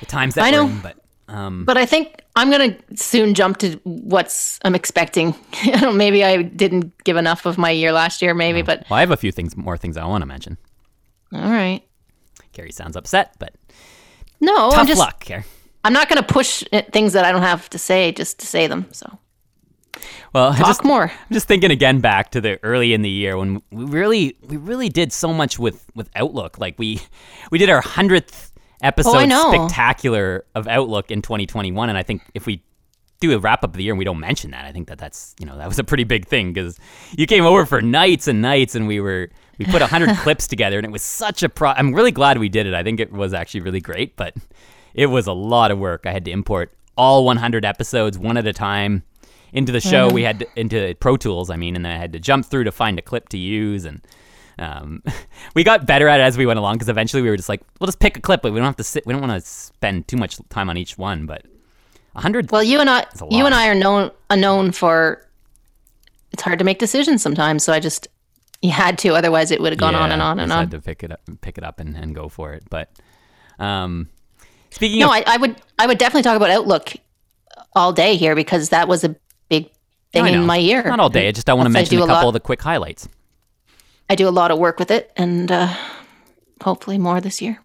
the 0.00 0.06
times 0.06 0.34
that 0.34 0.44
I 0.44 0.50
know. 0.50 0.66
in, 0.66 0.80
but 0.80 0.96
um, 1.28 1.64
But 1.64 1.78
I 1.78 1.86
think 1.86 2.22
I'm 2.36 2.50
gonna 2.50 2.76
soon 2.94 3.32
jump 3.34 3.58
to 3.58 3.80
what's 3.84 4.58
I'm 4.62 4.74
expecting. 4.74 5.34
I 5.62 5.80
don't- 5.80 5.96
maybe 5.96 6.22
I 6.24 6.42
didn't 6.42 6.92
give 7.04 7.16
enough 7.16 7.46
of 7.46 7.56
my 7.56 7.70
year 7.70 7.92
last 7.92 8.20
year, 8.20 8.34
maybe, 8.34 8.62
mm. 8.62 8.66
but 8.66 8.84
well, 8.90 8.98
I 8.98 9.00
have 9.00 9.10
a 9.10 9.16
few 9.16 9.32
things, 9.32 9.56
more 9.56 9.76
things 9.76 9.96
I 9.96 10.04
want 10.04 10.22
to 10.22 10.26
mention. 10.26 10.58
all 11.32 11.50
right. 11.50 11.82
Carrie 12.52 12.72
sounds 12.72 12.96
upset, 12.96 13.34
but 13.38 13.54
No, 14.40 14.70
tough 14.70 14.80
I'm 14.80 14.86
just 14.86 14.98
luck, 14.98 15.20
Carrie. 15.20 15.44
I'm 15.84 15.94
not 15.94 16.08
gonna 16.08 16.22
push 16.22 16.62
things 16.92 17.14
that 17.14 17.24
I 17.24 17.32
don't 17.32 17.42
have 17.42 17.70
to 17.70 17.78
say 17.78 18.12
just 18.12 18.38
to 18.40 18.46
say 18.46 18.66
them. 18.66 18.86
So 18.92 19.18
Well, 20.32 20.54
talk 20.54 20.66
just, 20.66 20.84
more. 20.84 21.04
I'm 21.04 21.32
just 21.32 21.46
thinking 21.46 21.70
again 21.70 22.00
back 22.00 22.30
to 22.32 22.40
the 22.40 22.58
early 22.62 22.94
in 22.94 23.02
the 23.02 23.10
year 23.10 23.36
when 23.36 23.62
we 23.70 23.84
really 23.84 24.36
we 24.48 24.56
really 24.56 24.88
did 24.88 25.12
so 25.12 25.32
much 25.32 25.58
with 25.58 25.86
with 25.94 26.08
Outlook. 26.16 26.58
Like 26.58 26.78
we 26.78 27.00
we 27.50 27.58
did 27.58 27.68
our 27.68 27.80
hundredth 27.80 28.52
episode 28.82 29.28
Oh, 29.30 29.52
spectacular 29.52 30.44
of 30.54 30.66
Outlook 30.66 31.10
in 31.10 31.22
2021, 31.22 31.88
and 31.88 31.98
I 31.98 32.02
think 32.02 32.22
if 32.34 32.46
we 32.46 32.62
do 33.20 33.32
a 33.32 33.38
wrap 33.38 33.62
up 33.62 33.70
of 33.70 33.76
the 33.76 33.84
year 33.84 33.92
and 33.92 33.98
we 33.98 34.04
don't 34.04 34.18
mention 34.18 34.50
that, 34.50 34.64
I 34.64 34.72
think 34.72 34.88
that 34.88 34.98
that's 34.98 35.34
you 35.38 35.46
know 35.46 35.58
that 35.58 35.68
was 35.68 35.78
a 35.78 35.84
pretty 35.84 36.04
big 36.04 36.26
thing 36.26 36.52
because 36.52 36.78
you 37.16 37.26
came 37.26 37.44
over 37.44 37.66
for 37.66 37.82
nights 37.82 38.28
and 38.28 38.40
nights, 38.40 38.74
and 38.74 38.86
we 38.88 39.00
were 39.00 39.30
we 39.58 39.66
put 39.66 39.82
hundred 39.82 40.16
clips 40.18 40.46
together, 40.46 40.78
and 40.78 40.86
it 40.86 40.92
was 40.92 41.02
such 41.02 41.42
a 41.42 41.48
pro. 41.48 41.70
I'm 41.70 41.94
really 41.94 42.12
glad 42.12 42.38
we 42.38 42.48
did 42.48 42.66
it. 42.66 42.74
I 42.74 42.82
think 42.82 43.00
it 43.00 43.12
was 43.12 43.34
actually 43.34 43.60
really 43.60 43.80
great, 43.80 44.16
but 44.16 44.34
it 44.94 45.06
was 45.06 45.26
a 45.26 45.32
lot 45.32 45.70
of 45.70 45.78
work. 45.78 46.06
I 46.06 46.12
had 46.12 46.24
to 46.24 46.30
import 46.30 46.72
all 46.96 47.24
100 47.24 47.64
episodes 47.64 48.18
one 48.18 48.36
at 48.36 48.46
a 48.46 48.52
time 48.52 49.02
into 49.52 49.72
the 49.72 49.80
show. 49.80 50.08
We 50.08 50.22
had 50.22 50.40
to, 50.40 50.46
into 50.56 50.94
Pro 51.00 51.16
Tools, 51.16 51.50
I 51.50 51.56
mean, 51.56 51.76
and 51.76 51.84
then 51.84 51.92
I 51.92 51.98
had 51.98 52.12
to 52.12 52.20
jump 52.20 52.46
through 52.46 52.64
to 52.64 52.72
find 52.72 52.98
a 52.98 53.02
clip 53.02 53.28
to 53.30 53.38
use, 53.38 53.84
and 53.84 54.00
um, 54.58 55.02
we 55.54 55.64
got 55.64 55.86
better 55.86 56.08
at 56.08 56.20
it 56.20 56.24
as 56.24 56.36
we 56.36 56.46
went 56.46 56.58
along 56.58 56.74
because 56.74 56.88
eventually 56.88 57.22
we 57.22 57.30
were 57.30 57.36
just 57.36 57.48
like, 57.48 57.62
we'll 57.80 57.86
just 57.86 58.00
pick 58.00 58.16
a 58.16 58.20
clip, 58.20 58.42
but 58.42 58.52
we 58.52 58.58
don't 58.58 58.66
have 58.66 58.76
to 58.76 58.84
sit. 58.84 59.06
We 59.06 59.12
don't 59.12 59.22
want 59.22 59.40
to 59.42 59.46
spend 59.46 60.08
too 60.08 60.16
much 60.16 60.38
time 60.48 60.70
on 60.70 60.76
each 60.76 60.98
one, 60.98 61.26
but 61.26 61.44
100. 62.12 62.50
Well, 62.50 62.62
you 62.62 62.80
and 62.80 62.90
I, 62.90 63.06
you 63.30 63.46
and. 63.46 63.54
I 63.54 63.68
are 63.68 63.74
known 63.74 64.10
are 64.30 64.36
known 64.36 64.72
for. 64.72 65.26
It's 66.32 66.42
hard 66.42 66.58
to 66.60 66.64
make 66.64 66.78
decisions 66.78 67.22
sometimes, 67.22 67.62
so 67.62 67.74
I 67.74 67.80
just 67.80 68.08
you 68.62 68.70
had 68.70 68.96
to, 68.98 69.10
otherwise 69.14 69.50
it 69.50 69.60
would 69.60 69.72
have 69.72 69.78
gone 69.78 69.94
on 69.94 70.12
and 70.12 70.22
on 70.22 70.38
and 70.38 70.48
just 70.48 70.56
on. 70.56 70.62
Had 70.62 70.70
to 70.70 70.80
pick 70.80 71.02
it 71.02 71.10
up, 71.10 71.20
pick 71.40 71.58
it 71.58 71.64
up, 71.64 71.80
and, 71.80 71.96
and 71.96 72.14
go 72.14 72.28
for 72.28 72.52
it. 72.52 72.62
But 72.70 72.90
um, 73.58 74.08
speaking 74.70 75.00
No, 75.00 75.06
of, 75.06 75.12
I, 75.12 75.24
I 75.26 75.36
would 75.36 75.56
I 75.78 75.86
would 75.86 75.98
definitely 75.98 76.22
talk 76.22 76.36
about 76.36 76.50
Outlook 76.50 76.94
all 77.74 77.92
day 77.92 78.16
here 78.16 78.34
because 78.34 78.68
that 78.68 78.88
was 78.88 79.04
a 79.04 79.16
big 79.60 79.70
thing 80.12 80.26
in 80.26 80.44
my 80.46 80.56
year. 80.56 80.82
not 80.84 81.00
all 81.00 81.08
day. 81.10 81.28
I 81.28 81.32
just 81.32 81.48
I 81.48 81.54
want 81.54 81.66
to 81.66 81.70
mention 81.72 81.98
a 81.98 82.04
a 82.04 82.06
couple 82.06 82.14
lot- 82.22 82.26
of 82.28 82.32
the 82.34 82.40
quick 82.40 82.62
highlights. 82.62 83.08
I 84.10 84.14
do 84.14 84.28
a 84.28 84.30
lot 84.40 84.50
of 84.50 84.58
work 84.58 84.78
with 84.78 84.90
it, 84.90 85.10
and 85.16 85.50
uh, 85.50 85.68
hopefully 86.62 86.98
more 86.98 87.20
this 87.20 87.40
year. 87.40 87.60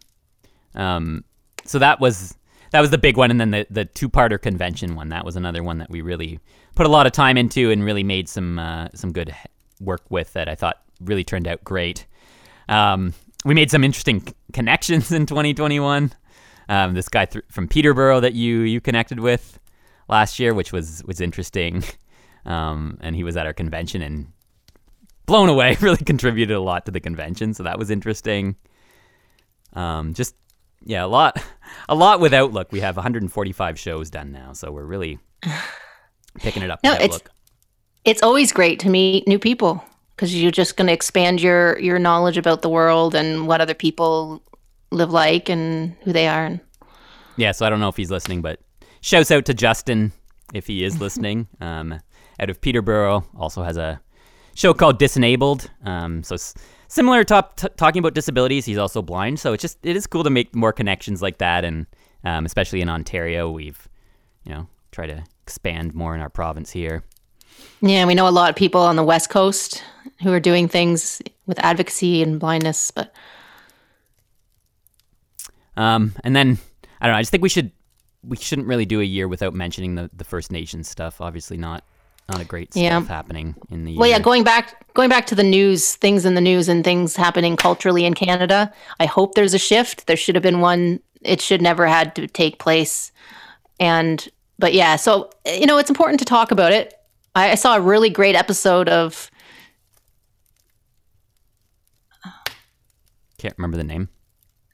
Um, 0.75 1.23
so 1.65 1.79
that 1.79 1.99
was 1.99 2.35
that 2.71 2.81
was 2.81 2.89
the 2.89 2.97
big 2.97 3.17
one, 3.17 3.31
and 3.31 3.39
then 3.39 3.51
the 3.51 3.67
the 3.69 3.85
two 3.85 4.09
parter 4.09 4.41
convention 4.41 4.95
one. 4.95 5.09
That 5.09 5.25
was 5.25 5.35
another 5.35 5.63
one 5.63 5.77
that 5.79 5.89
we 5.89 6.01
really 6.01 6.39
put 6.75 6.85
a 6.85 6.89
lot 6.89 7.05
of 7.07 7.11
time 7.11 7.37
into 7.37 7.71
and 7.71 7.83
really 7.83 8.03
made 8.03 8.29
some 8.29 8.59
uh, 8.59 8.87
some 8.93 9.11
good 9.11 9.33
work 9.81 10.03
with 10.09 10.33
that 10.33 10.47
I 10.47 10.55
thought 10.55 10.77
really 11.01 11.23
turned 11.23 11.47
out 11.47 11.63
great. 11.63 12.05
Um, 12.69 13.13
we 13.45 13.53
made 13.53 13.69
some 13.71 13.83
interesting 13.83 14.21
c- 14.25 14.33
connections 14.53 15.11
in 15.11 15.25
2021. 15.25 16.11
Um, 16.69 16.93
this 16.95 17.07
guy 17.07 17.25
th- 17.25 17.45
from 17.49 17.67
Peterborough 17.67 18.19
that 18.21 18.33
you 18.33 18.59
you 18.61 18.79
connected 18.81 19.19
with 19.19 19.59
last 20.07 20.39
year, 20.39 20.53
which 20.53 20.71
was 20.71 21.03
was 21.05 21.21
interesting. 21.21 21.83
Um, 22.45 22.97
and 23.01 23.13
he 23.13 23.25
was 23.25 23.35
at 23.35 23.45
our 23.45 23.51
convention 23.51 24.01
and 24.01 24.27
blown 25.25 25.49
away. 25.49 25.75
Really 25.81 25.97
contributed 25.97 26.55
a 26.55 26.61
lot 26.61 26.85
to 26.85 26.91
the 26.93 27.01
convention, 27.01 27.53
so 27.53 27.63
that 27.63 27.77
was 27.77 27.89
interesting. 27.89 28.55
Um, 29.73 30.13
just 30.13 30.33
yeah, 30.85 31.03
a 31.03 31.07
lot, 31.07 31.43
a 31.89 31.95
lot 31.95 32.21
with 32.21 32.33
Outlook. 32.33 32.71
We 32.71 32.79
have 32.79 32.95
145 32.95 33.77
shows 33.77 34.09
done 34.09 34.31
now, 34.31 34.53
so 34.53 34.71
we're 34.71 34.85
really 34.85 35.19
picking 36.39 36.63
it 36.63 36.71
up. 36.71 36.79
No, 36.85 36.91
with 36.93 37.01
it's- 37.01 37.19
It's 38.05 38.23
always 38.23 38.53
great 38.53 38.79
to 38.79 38.89
meet 38.89 39.27
new 39.27 39.39
people 39.39 39.83
because 40.15 40.33
you're 40.33 40.49
just 40.51 40.77
going 40.77 40.87
to 40.87 40.93
expand 40.93 41.41
your 41.41 41.77
your 41.79 41.99
knowledge 41.99 42.37
about 42.37 42.61
the 42.61 42.69
world 42.69 43.13
and 43.13 43.45
what 43.45 43.59
other 43.59 43.73
people 43.73 44.41
live 44.91 45.11
like 45.11 45.49
and 45.49 45.97
who 46.03 46.13
they 46.13 46.29
are. 46.29 46.45
And 46.45 46.61
Yeah, 47.35 47.51
so 47.51 47.65
I 47.65 47.69
don't 47.69 47.81
know 47.81 47.89
if 47.89 47.97
he's 47.97 48.09
listening, 48.11 48.41
but 48.41 48.61
shouts 49.01 49.31
out 49.31 49.45
to 49.45 49.53
Justin 49.53 50.11
if 50.53 50.67
he 50.67 50.83
is 50.83 50.99
listening. 50.99 51.47
Um, 51.61 51.99
out 52.39 52.49
of 52.51 52.61
Peterborough, 52.61 53.25
also 53.37 53.63
has 53.63 53.77
a 53.77 53.99
show 54.53 54.71
called 54.73 54.99
Disenabled. 54.99 55.67
Um, 55.83 56.21
so 56.23 56.35
s- 56.35 56.53
similar 56.87 57.23
top 57.23 57.55
t- 57.57 57.67
talking 57.77 57.99
about 57.99 58.13
disabilities. 58.13 58.63
He's 58.65 58.77
also 58.77 59.01
blind, 59.01 59.39
so 59.39 59.53
it's 59.53 59.61
just 59.61 59.77
it 59.83 59.95
is 59.95 60.05
cool 60.05 60.23
to 60.23 60.29
make 60.29 60.53
more 60.55 60.71
connections 60.71 61.21
like 61.21 61.39
that, 61.39 61.65
and 61.65 61.87
um, 62.23 62.45
especially 62.45 62.81
in 62.81 62.89
Ontario, 62.89 63.49
we've 63.49 63.87
you 64.45 64.53
know 64.53 64.67
try 64.91 65.07
to 65.07 65.23
expand 65.41 65.95
more 65.95 66.13
in 66.13 66.21
our 66.21 66.29
province 66.29 66.69
here. 66.71 67.03
yeah, 67.81 68.05
we 68.05 68.13
know 68.13 68.27
a 68.27 68.29
lot 68.29 68.49
of 68.51 68.55
people 68.55 68.81
on 68.81 68.95
the 68.97 69.03
West 69.03 69.29
Coast 69.31 69.83
who 70.21 70.31
are 70.31 70.39
doing 70.39 70.67
things 70.67 71.21
with 71.47 71.57
advocacy 71.59 72.21
and 72.21 72.39
blindness, 72.39 72.91
but 72.91 73.13
Um, 75.75 76.13
and 76.23 76.35
then 76.35 76.57
I 77.01 77.05
don't 77.07 77.13
know. 77.13 77.17
I 77.17 77.21
just 77.21 77.31
think 77.31 77.43
we 77.43 77.49
should 77.49 77.71
we 78.27 78.37
shouldn't 78.37 78.67
really 78.67 78.85
do 78.85 78.99
a 79.01 79.03
year 79.05 79.27
without 79.27 79.53
mentioning 79.53 79.95
the 79.95 80.09
the 80.13 80.23
First 80.23 80.51
Nations 80.51 80.87
stuff. 80.87 81.21
Obviously, 81.21 81.57
not 81.57 81.83
not 82.29 82.41
a 82.41 82.45
great 82.45 82.75
Yeah. 82.75 82.99
stuff 82.99 83.07
happening 83.07 83.55
in 83.69 83.85
the. 83.85 83.91
Year. 83.91 83.99
Well, 83.99 84.09
yeah, 84.09 84.19
going 84.19 84.43
back 84.43 84.93
going 84.93 85.09
back 85.09 85.25
to 85.27 85.35
the 85.35 85.43
news, 85.43 85.95
things 85.95 86.25
in 86.25 86.35
the 86.35 86.41
news 86.41 86.67
and 86.67 86.83
things 86.83 87.15
happening 87.15 87.55
culturally 87.55 88.05
in 88.05 88.13
Canada. 88.13 88.73
I 88.99 89.05
hope 89.05 89.35
there's 89.35 89.53
a 89.53 89.59
shift. 89.59 90.07
There 90.07 90.17
should 90.17 90.35
have 90.35 90.43
been 90.43 90.59
one. 90.59 90.99
It 91.21 91.41
should 91.41 91.61
never 91.61 91.87
had 91.87 92.15
to 92.15 92.27
take 92.27 92.59
place. 92.59 93.11
And 93.79 94.27
but 94.59 94.73
yeah, 94.73 94.95
so 94.97 95.29
you 95.45 95.65
know, 95.65 95.77
it's 95.77 95.89
important 95.89 96.19
to 96.19 96.25
talk 96.25 96.51
about 96.51 96.73
it. 96.73 96.93
I, 97.35 97.51
I 97.51 97.55
saw 97.55 97.75
a 97.77 97.81
really 97.81 98.09
great 98.09 98.35
episode 98.35 98.89
of 98.89 99.29
Can't 103.37 103.53
remember 103.57 103.77
the 103.77 103.83
name. 103.83 104.09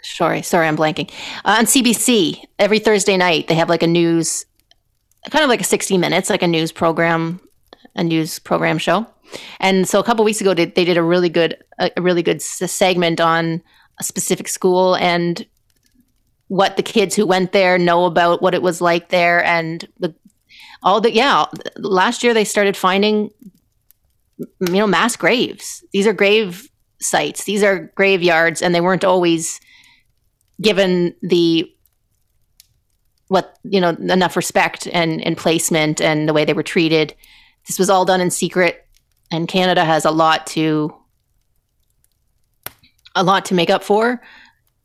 Sorry, 0.04 0.42
sorry, 0.42 0.68
I'm 0.68 0.78
blanking. 0.78 1.10
Uh, 1.46 1.58
on 1.60 1.66
CBC, 1.66 2.44
every 2.60 2.80
Thursday 2.80 3.18
night, 3.18 3.48
they 3.48 3.56
have 3.56 3.70
like 3.70 3.84
a 3.84 3.88
news, 3.88 4.46
kind 5.30 5.44
of 5.44 5.50
like 5.50 5.62
a 5.62 5.66
60 5.66 5.98
minutes, 5.98 6.30
like 6.30 6.44
a 6.44 6.48
news 6.48 6.72
program, 6.72 7.40
a 7.96 8.04
news 8.04 8.40
program 8.40 8.78
show. 8.78 9.08
And 9.60 9.88
so 9.88 10.00
a 10.00 10.04
couple 10.04 10.24
weeks 10.26 10.42
ago, 10.42 10.54
they, 10.54 10.66
they 10.66 10.86
did 10.86 10.98
a 10.98 11.04
really 11.04 11.30
good, 11.30 11.58
a, 11.80 11.90
really 12.00 12.22
good 12.22 12.42
segment 12.42 13.20
on 13.20 13.64
a 14.00 14.04
specific 14.04 14.48
school 14.48 14.96
and 14.96 15.46
what 16.48 16.78
the 16.78 16.84
kids 16.84 17.16
who 17.16 17.26
went 17.26 17.52
there 17.52 17.78
know 17.78 18.06
about 18.06 18.42
what 18.42 18.54
it 18.54 18.62
was 18.62 18.82
like 18.82 19.10
there 19.10 19.44
and 19.44 19.88
the 20.00 20.14
all 20.84 21.00
the 21.02 21.12
yeah 21.12 21.46
last 21.78 22.22
year 22.22 22.34
they 22.34 22.44
started 22.44 22.76
finding 22.76 23.32
you 24.38 24.48
know 24.60 24.86
mass 24.86 25.16
graves 25.16 25.84
these 25.94 26.06
are 26.06 26.14
grave 26.14 26.70
sites 27.00 27.46
these 27.46 27.64
are 27.64 27.92
graveyards 27.96 28.62
and 28.62 28.76
they 28.76 28.82
weren't 28.82 29.06
always 29.06 29.60
given 30.62 31.16
the 31.22 31.70
what 33.28 33.58
you 33.64 33.82
know 33.82 33.90
enough 33.90 34.36
respect 34.36 34.88
and, 34.94 35.26
and 35.26 35.38
placement 35.38 36.00
and 36.00 36.30
the 36.30 36.34
way 36.34 36.46
they 36.46 36.54
were 36.54 36.64
treated. 36.64 37.16
This 37.68 37.80
was 37.80 37.90
all 37.90 38.06
done 38.06 38.22
in 38.22 38.30
secret 38.30 38.86
and 39.32 39.48
canada 39.48 39.84
has 39.84 40.06
a 40.06 40.12
lot 40.12 40.46
to 40.48 40.94
a 43.16 43.24
lot 43.24 43.46
to 43.46 43.54
make 43.54 43.70
up 43.70 43.84
for. 43.84 44.22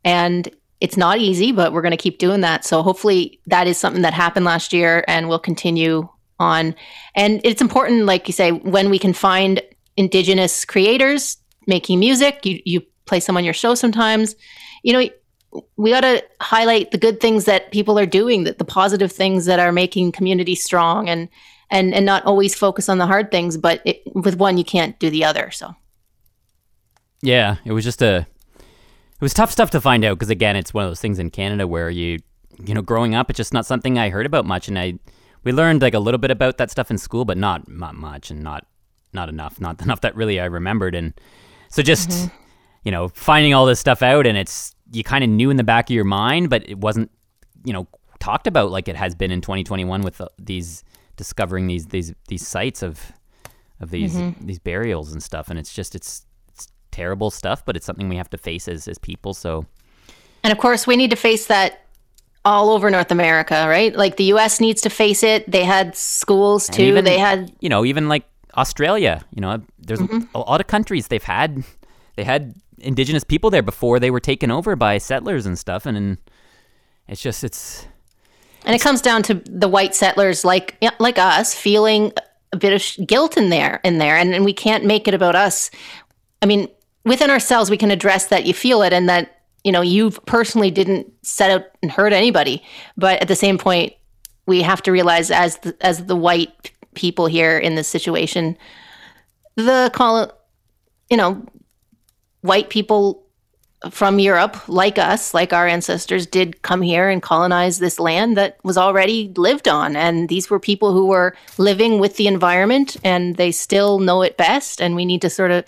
And 0.03 0.49
it's 0.79 0.97
not 0.97 1.19
easy 1.19 1.51
but 1.51 1.73
we're 1.73 1.81
going 1.81 1.91
to 1.91 1.97
keep 1.97 2.17
doing 2.17 2.41
that. 2.41 2.65
So 2.65 2.81
hopefully 2.81 3.39
that 3.47 3.67
is 3.67 3.77
something 3.77 4.01
that 4.01 4.13
happened 4.13 4.45
last 4.45 4.73
year 4.73 5.03
and 5.07 5.29
we'll 5.29 5.39
continue 5.39 6.09
on. 6.39 6.73
And 7.15 7.41
it's 7.43 7.61
important 7.61 8.05
like 8.05 8.27
you 8.27 8.33
say 8.33 8.51
when 8.51 8.89
we 8.89 8.97
can 8.97 9.13
find 9.13 9.61
indigenous 9.97 10.65
creators 10.65 11.37
making 11.67 11.99
music 11.99 12.45
you, 12.45 12.59
you 12.65 12.81
play 13.05 13.19
some 13.19 13.37
on 13.37 13.43
your 13.43 13.53
show 13.53 13.75
sometimes. 13.75 14.35
You 14.81 14.93
know 14.93 15.09
we 15.77 15.89
got 15.89 16.01
to 16.01 16.23
highlight 16.41 16.91
the 16.91 16.97
good 16.97 17.19
things 17.19 17.45
that 17.45 17.71
people 17.71 17.97
are 17.97 18.05
doing 18.05 18.43
that 18.43 18.57
the 18.57 18.65
positive 18.65 19.11
things 19.11 19.45
that 19.45 19.59
are 19.59 19.71
making 19.71 20.11
communities 20.11 20.63
strong 20.63 21.09
and 21.09 21.29
and 21.71 21.93
and 21.93 22.05
not 22.05 22.23
always 22.25 22.53
focus 22.55 22.89
on 22.89 22.97
the 22.97 23.07
hard 23.07 23.31
things 23.31 23.57
but 23.57 23.81
it, 23.85 24.01
with 24.13 24.35
one 24.35 24.57
you 24.57 24.63
can't 24.63 24.99
do 24.99 25.09
the 25.09 25.23
other 25.23 25.49
so 25.51 25.75
Yeah, 27.21 27.57
it 27.65 27.71
was 27.71 27.83
just 27.83 28.01
a. 28.01 28.27
It 28.57 29.21
was 29.21 29.33
tough 29.33 29.51
stuff 29.51 29.71
to 29.71 29.81
find 29.81 30.05
out 30.05 30.17
because 30.17 30.29
again, 30.29 30.55
it's 30.55 30.73
one 30.73 30.85
of 30.85 30.89
those 30.89 31.01
things 31.01 31.19
in 31.19 31.29
Canada 31.29 31.67
where 31.67 31.89
you, 31.89 32.19
you 32.63 32.73
know, 32.73 32.81
growing 32.81 33.15
up, 33.15 33.29
it's 33.29 33.35
just 33.35 33.53
not 33.53 33.65
something 33.65 33.97
I 33.97 34.09
heard 34.09 34.25
about 34.25 34.45
much, 34.45 34.69
and 34.69 34.79
I, 34.79 34.93
we 35.43 35.51
learned 35.51 35.81
like 35.81 35.93
a 35.93 35.99
little 35.99 36.17
bit 36.17 36.31
about 36.31 36.57
that 36.57 36.71
stuff 36.71 36.89
in 36.89 36.97
school, 36.97 37.25
but 37.25 37.37
not 37.37 37.67
not 37.67 37.95
much, 37.95 38.31
and 38.31 38.41
not 38.41 38.65
not 39.11 39.27
enough, 39.27 39.59
not 39.59 39.81
enough 39.83 40.01
that 40.01 40.15
really 40.15 40.39
I 40.39 40.45
remembered, 40.45 40.95
and 40.95 41.13
so 41.69 41.83
just, 41.83 42.09
mm-hmm. 42.09 42.35
you 42.83 42.91
know, 42.91 43.09
finding 43.09 43.53
all 43.53 43.65
this 43.65 43.79
stuff 43.79 44.01
out, 44.01 44.25
and 44.25 44.37
it's 44.37 44.73
you 44.91 45.03
kind 45.03 45.23
of 45.23 45.29
knew 45.29 45.49
in 45.49 45.57
the 45.57 45.63
back 45.63 45.89
of 45.89 45.93
your 45.95 46.03
mind, 46.05 46.49
but 46.49 46.67
it 46.67 46.77
wasn't, 46.77 47.11
you 47.63 47.73
know, 47.73 47.87
talked 48.19 48.47
about 48.47 48.71
like 48.71 48.87
it 48.87 48.95
has 48.95 49.15
been 49.15 49.31
in 49.31 49.41
2021 49.41 50.01
with 50.01 50.19
uh, 50.21 50.27
these 50.37 50.83
discovering 51.15 51.67
these 51.67 51.87
these 51.87 52.13
these 52.27 52.45
sites 52.47 52.81
of 52.83 53.11
of 53.79 53.91
these 53.91 54.17
these 54.41 54.59
burials 54.59 55.11
and 55.11 55.21
stuff, 55.23 55.49
and 55.49 55.57
it's 55.59 55.73
just 55.73 55.95
it's 55.95 56.25
it's 56.53 56.67
terrible 56.91 57.29
stuff, 57.31 57.63
but 57.65 57.75
it's 57.75 57.85
something 57.85 58.09
we 58.09 58.17
have 58.17 58.29
to 58.31 58.37
face 58.37 58.67
as 58.67 58.87
as 58.87 58.97
people. 58.97 59.33
So 59.33 59.65
And 60.43 60.51
of 60.51 60.57
course, 60.57 60.85
we 60.87 60.95
need 60.97 61.09
to 61.11 61.15
face 61.17 61.47
that 61.47 61.85
all 62.45 62.69
over 62.71 62.89
North 62.89 63.11
America, 63.11 63.65
right? 63.67 63.93
Like 63.95 64.15
the 64.17 64.25
US 64.35 64.59
needs 64.59 64.81
to 64.81 64.89
face 64.89 65.23
it. 65.23 65.49
They 65.49 65.65
had 65.65 65.95
schools 65.95 66.67
too. 66.69 66.83
even- 66.83 67.05
they 67.05 67.17
had 67.19 67.51
you 67.59 67.69
know, 67.69 67.85
even 67.85 68.07
like 68.07 68.23
Australia, 68.57 69.21
you 69.35 69.41
know, 69.41 69.61
there's 69.77 70.01
a 70.33 70.39
lot 70.39 70.59
of 70.61 70.67
countries 70.67 71.07
they've 71.07 71.23
had 71.23 71.63
they 72.15 72.23
had 72.23 72.55
indigenous 72.81 73.23
people 73.23 73.49
there 73.49 73.63
before 73.63 73.99
they 73.99 74.11
were 74.11 74.19
taken 74.19 74.51
over 74.51 74.75
by 74.75 74.97
settlers 74.97 75.45
and 75.45 75.57
stuff, 75.57 75.85
and, 75.85 75.97
and 75.97 76.17
it's 77.07 77.21
just 77.21 77.43
it's 77.43 77.87
and 78.65 78.75
it 78.75 78.81
comes 78.81 79.01
down 79.01 79.23
to 79.23 79.35
the 79.45 79.67
white 79.67 79.95
settlers 79.95 80.43
like 80.45 80.77
like 80.99 81.17
us 81.17 81.55
feeling 81.55 82.11
a 82.51 82.57
bit 82.57 82.73
of 82.73 83.07
guilt 83.07 83.37
in 83.37 83.49
there 83.49 83.79
in 83.83 83.99
there 83.99 84.17
and, 84.17 84.33
and 84.33 84.43
we 84.43 84.53
can't 84.53 84.85
make 84.85 85.07
it 85.07 85.13
about 85.13 85.35
us. 85.35 85.71
I 86.41 86.45
mean, 86.45 86.67
within 87.05 87.29
ourselves 87.29 87.69
we 87.69 87.77
can 87.77 87.91
address 87.91 88.27
that 88.27 88.45
you 88.45 88.53
feel 88.53 88.81
it 88.81 88.93
and 88.93 89.07
that 89.09 89.41
you 89.63 89.71
know 89.71 89.81
you 89.81 90.11
personally 90.11 90.71
didn't 90.71 91.11
set 91.21 91.51
out 91.51 91.65
and 91.81 91.91
hurt 91.91 92.13
anybody, 92.13 92.63
but 92.97 93.21
at 93.21 93.27
the 93.27 93.35
same 93.35 93.57
point 93.57 93.93
we 94.45 94.61
have 94.61 94.81
to 94.81 94.91
realize 94.91 95.29
as 95.29 95.57
the, 95.57 95.75
as 95.81 96.05
the 96.05 96.15
white 96.15 96.71
people 96.95 97.27
here 97.27 97.57
in 97.57 97.75
this 97.75 97.87
situation 97.87 98.57
the 99.55 99.91
call 99.93 100.31
you 101.09 101.17
know 101.17 101.45
white 102.41 102.69
people 102.69 103.23
from 103.91 104.19
Europe, 104.19 104.67
like 104.67 104.97
us, 104.97 105.33
like 105.33 105.53
our 105.53 105.65
ancestors, 105.65 106.25
did 106.25 106.61
come 106.63 106.81
here 106.81 107.09
and 107.09 107.21
colonize 107.21 107.79
this 107.79 107.99
land 107.99 108.35
that 108.35 108.57
was 108.63 108.77
already 108.77 109.31
lived 109.37 109.67
on. 109.67 109.95
And 109.95 110.27
these 110.27 110.49
were 110.49 110.59
people 110.59 110.91
who 110.91 111.05
were 111.05 111.35
living 111.57 111.99
with 111.99 112.17
the 112.17 112.27
environment 112.27 112.97
and 113.03 113.37
they 113.37 113.51
still 113.51 113.99
know 113.99 114.21
it 114.21 114.35
best. 114.35 114.81
And 114.81 114.95
we 114.95 115.05
need 115.05 115.21
to 115.21 115.29
sort 115.29 115.51
of, 115.51 115.63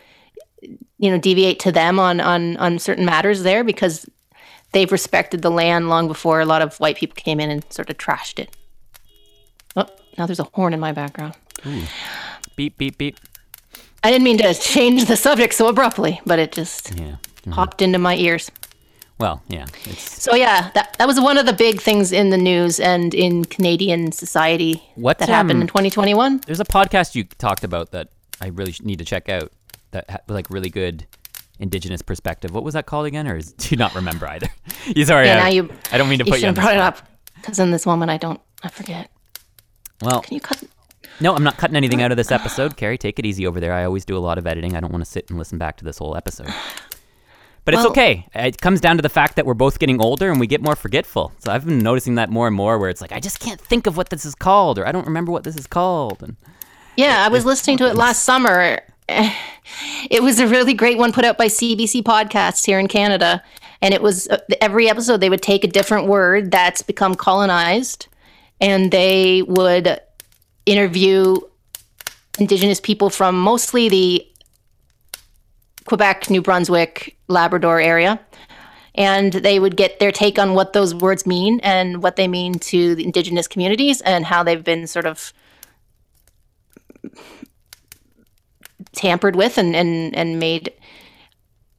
you 0.62 1.10
know, 1.10 1.18
deviate 1.18 1.60
to 1.62 1.72
them 1.72 2.00
on, 2.00 2.20
on, 2.20 2.58
on 2.58 2.80
certain 2.80 3.06
matters 3.06 3.44
there 3.44 3.64
because 3.64 4.06
they've 4.74 4.92
respected 4.92 5.42
the 5.42 5.52
land 5.52 5.88
long 5.88 6.08
before 6.08 6.42
a 6.42 6.46
lot 6.46 6.62
of 6.62 6.78
white 6.80 6.98
people 6.98 7.16
came 7.16 7.40
in 7.40 7.50
and 7.50 7.64
sort 7.72 7.90
of 7.90 7.98
trashed 7.98 8.40
it. 8.40 8.56
Oh, 9.78 9.88
now 10.18 10.26
there's 10.26 10.40
a 10.40 10.50
horn 10.54 10.74
in 10.74 10.82
my 10.82 10.92
background. 10.92 11.36
beep 12.58 12.78
beep 12.78 12.98
beep. 12.98 13.18
I 14.04 14.12
didn't 14.12 14.24
mean 14.24 14.38
to 14.40 14.54
change 14.54 15.06
the 15.06 15.16
subject 15.16 15.54
so 15.54 15.68
abruptly, 15.68 16.22
but 16.26 16.40
it 16.40 16.52
just 16.52 16.94
Yeah. 16.98 17.16
popped 17.52 17.82
into 17.82 18.00
my 18.00 18.16
ears. 18.16 18.50
Well, 19.20 19.44
yeah, 19.48 19.66
it's 19.86 20.24
So 20.24 20.34
yeah, 20.34 20.72
that 20.74 20.96
that 20.98 21.08
was 21.08 21.20
one 21.20 21.38
of 21.38 21.46
the 21.46 21.54
big 21.54 21.80
things 21.80 22.12
in 22.12 22.32
the 22.32 22.38
news 22.38 22.80
and 22.80 23.14
in 23.14 23.46
Canadian 23.46 24.12
society 24.12 24.82
What, 24.96 25.20
that 25.20 25.30
happened 25.30 25.58
um, 25.58 25.62
in 25.62 25.68
2021. 25.68 26.42
there's 26.48 26.60
a 26.60 26.64
podcast 26.66 27.14
you 27.14 27.26
talked 27.26 27.64
about 27.64 27.92
that 27.92 28.08
I 28.42 28.48
really 28.48 28.74
need 28.82 28.98
to 28.98 29.06
check 29.06 29.30
out 29.30 29.52
that 29.92 30.10
ha- 30.10 30.18
like 30.28 30.50
really 30.50 30.70
good 30.72 31.06
indigenous 31.60 32.02
perspective. 32.02 32.52
What 32.52 32.64
was 32.64 32.74
that 32.74 32.88
called 32.88 33.06
again, 33.06 33.28
or 33.28 33.38
is, 33.38 33.54
do 33.62 33.68
you 33.70 33.78
not 33.78 33.94
remember 33.94 34.26
either? 34.28 34.50
you 34.96 35.06
sorry, 35.06 35.28
Yeah, 35.28 35.36
I, 35.38 35.40
now 35.42 35.48
you 35.50 35.70
I 35.92 36.00
don't 36.00 36.10
mean 36.10 36.18
to 36.18 36.26
you 36.26 36.32
put 36.32 36.42
you 36.42 36.48
the 36.48 36.54
brought 36.54 36.74
it 36.74 36.80
up 36.80 37.08
because 37.36 37.60
in 37.60 37.70
this 37.70 37.86
moment 37.86 38.10
I 38.10 38.18
don't 38.18 38.42
I 38.64 38.70
forget. 38.70 39.12
Well, 40.02 40.22
Can 40.22 40.34
you 40.34 40.42
cut? 40.42 40.64
No, 41.20 41.36
I'm 41.36 41.44
not 41.44 41.58
cutting 41.58 41.76
anything 41.76 42.02
out 42.02 42.12
of 42.12 42.18
this 42.18 42.32
episode. 42.32 42.78
Carrie, 42.78 42.98
take 42.98 43.20
it 43.20 43.26
easy 43.26 43.46
over 43.46 43.60
there. 43.60 43.74
I 43.74 43.84
always 43.84 44.06
do 44.06 44.18
a 44.18 44.20
lot 44.20 44.38
of 44.38 44.48
editing. 44.48 44.76
I 44.76 44.80
don't 44.80 44.92
want 44.92 45.04
to 45.06 45.10
sit 45.10 45.30
and 45.30 45.38
listen 45.38 45.58
back 45.58 45.78
to 45.78 45.84
this 45.86 45.98
whole 46.00 46.16
episode. 46.18 46.50
But 47.64 47.76
it's 47.76 47.84
Well- 47.84 47.92
okay. 47.92 48.26
It 48.34 48.60
comes 48.60 48.82
down 48.82 48.96
to 48.96 49.04
the 49.04 49.10
fact 49.10 49.36
that 49.36 49.46
we're 49.46 49.54
both 49.54 49.78
getting 49.78 50.02
older 50.02 50.32
and 50.32 50.40
we 50.40 50.48
get 50.48 50.62
more 50.64 50.76
forgetful. 50.76 51.32
So 51.40 51.52
I've 51.52 51.66
been 51.66 51.78
noticing 51.80 52.16
that 52.16 52.32
more 52.32 52.48
and 52.48 52.56
more 52.56 52.80
where 52.80 52.90
it's 52.90 53.02
like, 53.02 53.12
I 53.12 53.20
just 53.20 53.40
can't 53.40 53.62
think 53.62 53.86
of 53.86 53.98
what 53.98 54.10
this 54.10 54.26
is 54.26 54.34
called 54.34 54.80
or 54.80 54.88
I 54.88 54.92
don't 54.92 55.06
remember 55.06 55.32
what 55.32 55.44
this 55.44 55.56
is 55.56 55.68
called. 55.68 56.24
And 56.24 56.38
Yeah, 56.98 57.24
I 57.24 57.28
was 57.28 57.46
listening 57.46 57.78
to 57.78 57.88
it 57.88 57.96
last 57.96 58.24
summer. 58.24 58.80
It 60.10 60.22
was 60.24 60.40
a 60.40 60.48
really 60.48 60.74
great 60.74 60.98
one 60.98 61.14
put 61.14 61.24
out 61.24 61.38
by 61.38 61.46
CBC 61.46 62.02
Podcasts 62.04 62.66
here 62.66 62.80
in 62.80 62.88
Canada, 62.88 63.42
and 63.82 63.94
it 63.94 64.02
was 64.02 64.28
uh, 64.28 64.40
every 64.60 64.90
episode 64.90 65.18
they 65.22 65.30
would 65.30 65.42
take 65.42 65.64
a 65.64 65.68
different 65.68 66.08
word 66.08 66.52
that's 66.52 66.82
become 66.82 67.16
colonized, 67.16 68.08
and 68.60 68.92
they 68.92 69.44
would 69.44 70.00
interview 70.72 71.36
Indigenous 72.40 72.80
people 72.80 73.10
from 73.10 73.40
mostly 73.40 73.90
the 73.90 74.28
Quebec, 75.86 76.30
New 76.30 76.42
Brunswick, 76.42 77.18
Labrador 77.28 77.80
area. 77.80 78.20
And 78.96 79.34
they 79.34 79.60
would 79.60 79.78
get 79.78 80.00
their 80.00 80.12
take 80.12 80.38
on 80.38 80.54
what 80.54 80.74
those 80.74 80.94
words 80.94 81.26
mean 81.26 81.60
and 81.62 82.04
what 82.04 82.16
they 82.16 82.28
mean 82.28 82.56
to 82.60 82.96
the 82.96 83.06
Indigenous 83.06 83.48
communities 83.48 84.02
and 84.02 84.26
how 84.26 84.44
they've 84.44 84.64
been 84.64 84.86
sort 84.88 85.06
of 85.06 85.34
tampered 88.94 89.36
with 89.36 89.58
and, 89.58 89.76
and, 89.76 90.16
and 90.16 90.40
made. 90.40 90.74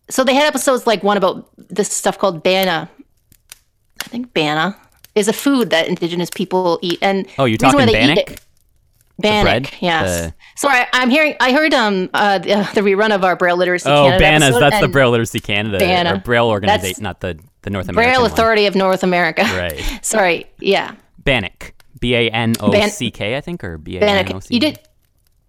So 0.09 0.25
they 0.25 0.35
had 0.35 0.47
episodes 0.47 0.87
like 0.87 1.03
one 1.03 1.17
about 1.17 1.51
this 1.57 1.93
stuff 1.93 2.19
called 2.19 2.43
Bana. 2.43 2.89
I 4.01 4.09
think 4.09 4.33
Bana 4.33 4.77
is 5.15 5.29
a 5.29 5.33
food 5.33 5.71
that 5.71 5.89
Indigenous 5.89 6.31
people 6.31 6.79
eat. 6.83 6.99
And 7.03 7.27
Oh, 7.39 7.45
you're 7.45 7.59
the 7.59 7.67
reason 7.67 7.79
why 7.79 7.87
talking 7.87 8.15
bannock? 8.15 8.43
Bannock, 9.23 9.63
bread? 9.71 9.75
yes. 9.81 10.27
The- 10.27 10.35
Sorry, 10.57 10.85
I'm 10.93 11.11
hearing. 11.11 11.35
I 11.41 11.53
heard 11.53 11.73
um 11.75 12.11
uh, 12.15 12.39
the, 12.39 12.69
the 12.75 12.81
rerun 12.83 13.15
of 13.15 13.25
our 13.25 13.37
Braille 13.37 13.57
Literacy 13.57 13.89
oh, 13.89 14.05
Canada 14.05 14.19
BANAs. 14.25 14.43
episode, 14.49 14.61
That's 14.61 14.81
the 14.81 14.89
Braille 14.89 15.11
Literacy 15.11 15.41
Canada 15.41 15.79
Bana. 15.79 16.15
or 16.15 16.19
Braille 16.19 16.49
organization, 16.49 17.03
not 17.03 17.21
the, 17.21 17.39
the 17.63 17.71
North 17.71 17.89
American 17.89 18.11
Braille 18.13 18.23
one. 18.23 18.31
Authority 18.31 18.67
of 18.67 18.75
North 18.75 19.03
America. 19.03 19.43
Right. 19.57 19.99
Sorry, 20.03 20.47
yeah, 20.61 20.95
Bannock. 21.19 21.73
B 22.01 22.15
A 22.15 22.29
N 22.31 22.55
O 22.61 22.73
C 22.89 23.11
K, 23.11 23.37
I 23.37 23.41
think, 23.41 23.63
or 23.65 23.79
B 23.79 23.97
A 23.97 24.01
N 24.01 24.27
O 24.27 24.29
Bannock. 24.29 24.51
You 24.51 24.61
did. 24.61 24.79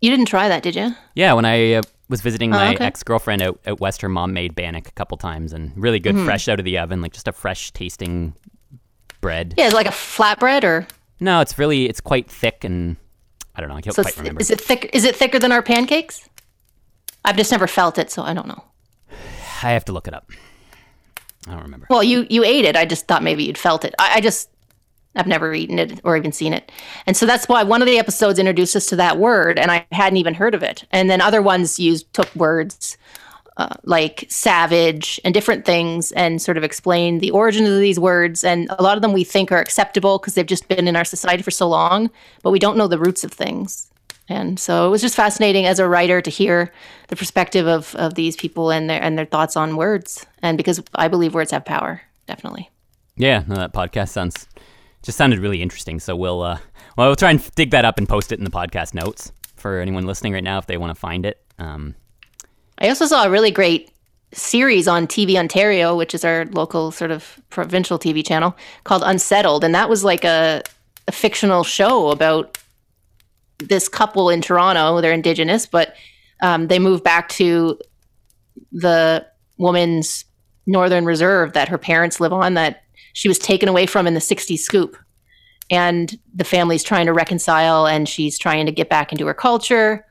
You 0.02 0.10
didn't 0.10 0.26
try 0.26 0.50
that, 0.50 0.64
did 0.64 0.76
you? 0.76 0.92
Yeah, 1.16 1.34
when 1.34 1.46
I 1.46 1.76
uh, 1.76 1.82
was 2.10 2.20
visiting 2.22 2.50
my 2.50 2.70
Oh, 2.70 2.74
okay. 2.74 2.86
ex 2.86 3.04
girlfriend 3.04 3.42
out, 3.42 3.60
out 3.66 3.80
west, 3.80 4.02
her 4.02 4.10
mom 4.10 4.34
made 4.34 4.54
bannock 4.54 4.88
a 4.88 4.92
couple 4.92 5.18
times 5.18 5.54
and 5.54 5.72
really 5.78 6.00
good, 6.00 6.14
Mm-hmm. 6.16 6.26
fresh 6.26 6.48
out 6.50 6.60
of 6.60 6.66
the 6.66 6.78
oven, 6.78 7.02
like 7.02 7.14
just 7.14 7.28
a 7.28 7.32
fresh 7.32 7.72
tasting 7.72 8.34
bread. 9.22 9.54
Yeah, 9.58 9.66
it's 9.68 9.74
like 9.74 9.88
a 9.88 9.92
flatbread, 9.92 10.64
or 10.64 10.86
No, 11.20 11.40
it's 11.40 11.58
really 11.58 11.86
it's 11.88 12.02
quite 12.02 12.30
thick 12.30 12.64
and 12.64 12.98
I 13.56 13.62
don't 13.62 13.70
know. 13.70 13.76
I 13.76 13.82
can't 13.82 13.96
so 13.96 14.02
quite 14.02 14.18
remember. 14.18 14.42
is 14.42 14.50
it 14.50 14.60
thick? 14.60 14.90
Is 14.94 15.06
it 15.06 15.16
thicker 15.16 15.40
than 15.40 15.52
our 15.52 15.62
pancakes? 15.62 16.28
I've 17.26 17.38
just 17.38 17.52
never 17.52 17.68
felt 17.68 17.98
it, 17.98 18.12
so 18.12 18.24
I 18.24 18.34
don't 18.34 18.48
know. 18.48 18.64
I 19.64 19.72
have 19.72 19.86
to 19.86 19.92
look 19.92 20.08
it 20.08 20.14
up. 20.14 20.30
I 21.48 21.52
don't 21.52 21.64
remember. 21.64 21.88
Well, 21.90 22.04
you 22.04 22.26
you 22.30 22.44
ate 22.44 22.66
it. 22.66 22.76
I 22.76 22.86
just 22.86 23.08
thought 23.08 23.24
maybe 23.24 23.44
you'd 23.44 23.58
felt 23.58 23.86
it. 23.86 23.94
I, 24.00 24.16
I 24.16 24.22
just 24.22 24.50
I've 25.16 25.28
never 25.28 25.54
eaten 25.54 25.78
it 25.78 26.02
or 26.04 26.18
even 26.18 26.32
seen 26.32 26.54
it, 26.54 26.72
and 27.06 27.16
so 27.16 27.26
that's 27.26 27.48
why 27.48 27.64
one 27.64 27.82
of 27.82 27.88
the 27.88 28.00
episodes 28.00 28.40
introduced 28.40 28.76
us 28.76 28.88
to 28.88 28.96
that 28.98 29.18
word, 29.18 29.60
and 29.60 29.72
I 29.72 29.86
hadn't 29.92 30.18
even 30.18 30.34
heard 30.34 30.56
of 30.56 30.64
it. 30.64 30.86
And 30.92 31.10
then 31.10 31.22
other 31.22 31.42
ones 31.42 31.80
used 31.80 32.12
took 32.14 32.34
words 32.36 32.98
uh, 33.58 33.76
like 33.84 34.26
savage 34.30 35.20
and 35.24 35.34
different 35.34 35.66
things, 35.66 36.12
and 36.14 36.42
sort 36.42 36.58
of 36.58 36.64
explain 36.64 37.20
the 37.20 37.32
origin 37.32 37.66
of 37.66 37.80
these 37.80 38.00
words. 38.00 38.44
And 38.44 38.68
a 38.72 38.84
lot 38.84 38.98
of 38.98 39.02
them 39.02 39.14
we 39.14 39.24
think 39.24 39.52
are 39.52 39.60
acceptable 39.60 40.18
because 40.18 40.34
they've 40.34 40.46
just 40.46 40.68
been 40.68 40.88
in 40.88 40.96
our 40.96 41.06
society 41.06 41.44
for 41.44 41.52
so 41.52 41.68
long, 41.68 42.10
but 42.42 42.52
we 42.52 42.60
don't 42.60 42.78
know 42.78 42.88
the 42.88 43.00
roots 43.00 43.24
of 43.24 43.32
things. 43.32 43.90
And 44.30 44.60
so 44.60 44.88
it 44.88 44.90
was 44.90 45.02
just 45.02 45.16
fascinating 45.16 45.66
as 45.66 45.80
a 45.80 45.88
writer 45.88 46.22
to 46.22 46.30
hear 46.30 46.72
the 47.10 47.16
perspective 47.16 47.68
of, 47.68 47.94
of 47.96 48.16
these 48.16 48.36
people 48.36 48.72
and 48.72 48.90
their 48.90 49.02
and 49.02 49.18
their 49.18 49.26
thoughts 49.26 49.58
on 49.58 49.76
words. 49.76 50.26
And 50.42 50.58
because 50.58 50.82
I 50.96 51.08
believe 51.08 51.34
words 51.34 51.52
have 51.52 51.66
power, 51.66 52.02
definitely. 52.26 52.70
Yeah, 53.18 53.44
no, 53.48 53.56
that 53.56 53.74
podcast 53.74 54.10
sounds 54.10 54.48
just 55.04 55.18
sounded 55.18 55.40
really 55.40 55.62
interesting. 55.62 56.00
So 56.00 56.16
we'll 56.16 56.42
uh, 56.42 56.58
well 56.98 57.08
we'll 57.08 57.16
try 57.16 57.32
and 57.32 57.56
dig 57.56 57.72
that 57.72 57.86
up 57.86 57.98
and 57.98 58.08
post 58.08 58.32
it 58.32 58.40
in 58.40 58.46
the 58.46 58.52
podcast 58.52 58.94
notes 58.94 59.32
for 59.56 59.80
anyone 59.80 60.06
listening 60.06 60.34
right 60.34 60.44
now 60.44 60.58
if 60.58 60.68
they 60.68 60.78
want 60.78 60.92
to 60.92 61.00
find 61.00 61.26
it. 61.26 61.42
Um, 61.60 61.96
I 62.84 62.90
also 62.90 63.06
saw 63.06 63.24
a 63.24 63.30
really 63.30 63.50
great 63.50 63.92
series 64.34 64.90
on 64.90 65.08
TV 65.08 65.38
Ontario, 65.38 65.96
which 65.96 66.14
is 66.14 66.26
our 66.26 66.46
local 66.48 66.92
sort 66.92 67.12
of 67.12 67.40
provincial 67.50 67.98
TV 67.98 68.26
channel, 68.28 68.58
called 68.84 69.04
Unsettled, 69.06 69.64
and 69.64 69.74
that 69.74 69.88
was 69.88 70.04
like 70.04 70.26
a, 70.26 70.62
a 71.08 71.14
fictional 71.14 71.64
show 71.64 72.10
about 72.10 72.58
this 73.60 73.88
couple 73.88 74.30
in 74.30 74.42
Toronto. 74.42 75.00
They're 75.00 75.14
Indigenous, 75.14 75.66
but 75.66 75.96
um, 76.42 76.68
they 76.68 76.78
moved 76.78 77.06
back 77.06 77.30
to 77.30 77.80
the 78.74 79.26
woman's 79.58 80.26
Northern 80.66 81.06
Reserve 81.06 81.54
that 81.54 81.70
her 81.70 81.78
parents 81.78 82.20
live 82.20 82.34
on 82.34 82.56
that 82.56 82.84
she 83.14 83.30
was 83.30 83.40
taken 83.40 83.70
away 83.70 83.86
from 83.86 84.08
in 84.08 84.14
the 84.14 84.20
60s 84.20 84.60
scoop. 84.60 84.98
And 85.70 86.20
the 86.36 86.44
family's 86.44 86.84
trying 86.84 87.06
to 87.06 87.14
reconcile 87.14 87.88
and 87.88 88.10
she's 88.10 88.38
trying 88.38 88.66
to 88.66 88.74
get 88.74 88.90
back 88.90 89.14
into 89.14 89.26
her 89.28 89.34
culture. 89.34 90.06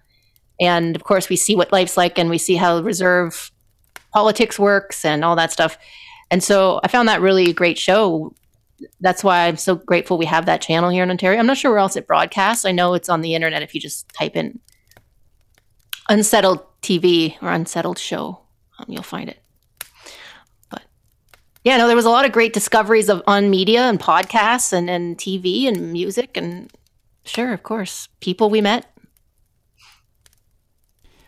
And 0.63 0.95
of 0.95 1.03
course, 1.03 1.29
we 1.29 1.35
see 1.35 1.57
what 1.57 1.73
life's 1.73 1.97
like 1.97 2.19
and 2.19 2.31
we 2.31 2.39
see 2.39 2.55
how 2.55 2.79
reserve 2.79 3.51
politics 4.13 4.59
works 4.59 5.05
and 5.05 5.25
all 5.25 5.35
that 5.35 5.51
stuff. 5.51 5.77
And 6.31 6.43
so 6.43 6.81
I 6.85 6.89
found 6.89 7.09
that 7.09 7.21
really 7.21 7.51
a 7.51 7.53
great 7.53 7.79
show. 7.79 8.33
That's 9.01 9.25
why 9.25 9.49
I'm 9.49 9.57
so 9.57 9.75
grateful 9.75 10.19
we 10.19 10.27
have 10.27 10.47
that 10.47 10.63
channel 10.63 10.91
here 10.91 11.03
in 11.03 11.11
Ontario. 11.11 11.41
I'm 11.41 11.47
not 11.47 11.59
sure 11.59 11.73
where 11.73 11.81
else 11.81 11.97
it 11.97 12.07
broadcasts. 12.07 12.65
I 12.65 12.71
know 12.71 12.95
it's 12.95 13.09
on 13.09 13.23
the 13.23 13.35
internet 13.35 13.63
if 13.63 13.75
you 13.75 13.81
just 13.81 14.09
type 14.15 14.37
in 14.37 14.61
unsettled 16.09 16.65
TV 16.81 17.37
or 17.43 17.51
unsettled 17.51 17.99
show, 17.99 18.41
um, 18.79 18.87
you'll 18.89 19.03
find 19.03 19.29
it. 19.29 19.39
But 20.71 20.83
yeah, 21.65 21.77
no, 21.77 21.87
there 21.89 21.97
was 21.97 22.05
a 22.05 22.11
lot 22.11 22.25
of 22.25 22.33
great 22.33 22.53
discoveries 22.53 23.09
of 23.09 23.21
on 23.27 23.51
media 23.51 23.83
and 23.83 23.99
podcasts 23.99 24.73
and, 24.73 24.89
and 24.89 25.17
TV 25.19 25.67
and 25.67 25.93
music 25.93 26.37
and 26.37 26.73
sure, 27.25 27.53
of 27.53 27.63
course, 27.65 28.09
people 28.21 28.49
we 28.49 28.61
met. 28.61 28.92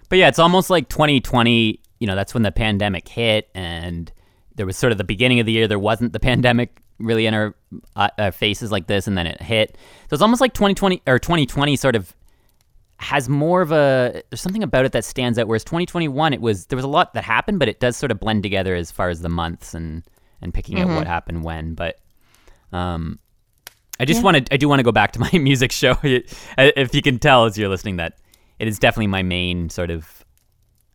But 0.08 0.18
yeah, 0.18 0.28
it's 0.28 0.38
almost 0.38 0.70
like 0.70 0.88
2020. 0.88 1.80
You 2.00 2.06
know, 2.06 2.16
that's 2.16 2.34
when 2.34 2.42
the 2.42 2.52
pandemic 2.52 3.08
hit, 3.08 3.48
and 3.54 4.12
there 4.54 4.66
was 4.66 4.76
sort 4.76 4.92
of 4.92 4.98
the 4.98 5.04
beginning 5.04 5.40
of 5.40 5.46
the 5.46 5.52
year. 5.52 5.68
There 5.68 5.78
wasn't 5.78 6.12
the 6.12 6.20
pandemic 6.20 6.80
really 6.98 7.26
in 7.26 7.34
our, 7.34 7.54
uh, 7.96 8.08
our 8.18 8.32
faces 8.32 8.70
like 8.70 8.86
this, 8.86 9.06
and 9.06 9.16
then 9.16 9.26
it 9.26 9.40
hit. 9.40 9.76
So 10.08 10.14
it's 10.14 10.22
almost 10.22 10.40
like 10.40 10.54
2020 10.54 11.02
or 11.06 11.18
2020 11.18 11.76
sort 11.76 11.96
of 11.96 12.14
has 12.98 13.28
more 13.28 13.60
of 13.60 13.72
a 13.72 14.22
there's 14.30 14.40
something 14.40 14.62
about 14.62 14.84
it 14.84 14.92
that 14.92 15.04
stands 15.04 15.38
out. 15.38 15.48
Whereas 15.48 15.64
2021, 15.64 16.32
it 16.32 16.40
was 16.40 16.66
there 16.66 16.76
was 16.76 16.84
a 16.84 16.88
lot 16.88 17.14
that 17.14 17.24
happened, 17.24 17.58
but 17.58 17.68
it 17.68 17.80
does 17.80 17.96
sort 17.96 18.10
of 18.10 18.20
blend 18.20 18.42
together 18.42 18.74
as 18.74 18.90
far 18.90 19.08
as 19.08 19.20
the 19.20 19.28
months 19.28 19.74
and 19.74 20.02
and 20.40 20.52
picking 20.52 20.80
out 20.80 20.88
what 20.88 21.06
happened 21.06 21.42
when. 21.42 21.74
But 21.74 21.98
um, 22.72 23.18
I 23.98 24.04
just 24.04 24.22
wanted 24.22 24.48
I 24.52 24.56
do 24.56 24.68
want 24.68 24.80
to 24.80 24.84
go 24.84 24.92
back 24.92 25.12
to 25.12 25.20
my 25.20 25.30
music 25.38 25.72
show. 25.72 25.96
if 26.02 26.94
you 26.94 27.02
can 27.02 27.18
tell 27.18 27.44
as 27.44 27.58
you're 27.58 27.68
listening 27.68 27.96
that 27.96 28.18
it 28.64 28.68
is 28.68 28.78
definitely 28.78 29.08
my 29.08 29.22
main 29.22 29.68
sort 29.68 29.90
of 29.90 30.24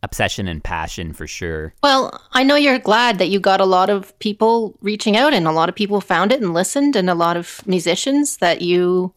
obsession 0.02 0.48
and 0.48 0.64
passion 0.64 1.12
for 1.12 1.28
sure. 1.28 1.72
Well, 1.84 2.20
I 2.32 2.42
know 2.42 2.56
you're 2.56 2.80
glad 2.80 3.18
that 3.18 3.28
you 3.28 3.38
got 3.38 3.60
a 3.60 3.64
lot 3.64 3.88
of 3.88 4.18
people 4.18 4.76
reaching 4.80 5.16
out 5.16 5.32
and 5.32 5.46
a 5.46 5.52
lot 5.52 5.68
of 5.68 5.76
people 5.76 6.00
found 6.00 6.32
it 6.32 6.42
and 6.42 6.52
listened 6.52 6.96
and 6.96 7.08
a 7.08 7.14
lot 7.14 7.36
of 7.36 7.64
musicians 7.68 8.38
that 8.38 8.60
you 8.60 9.14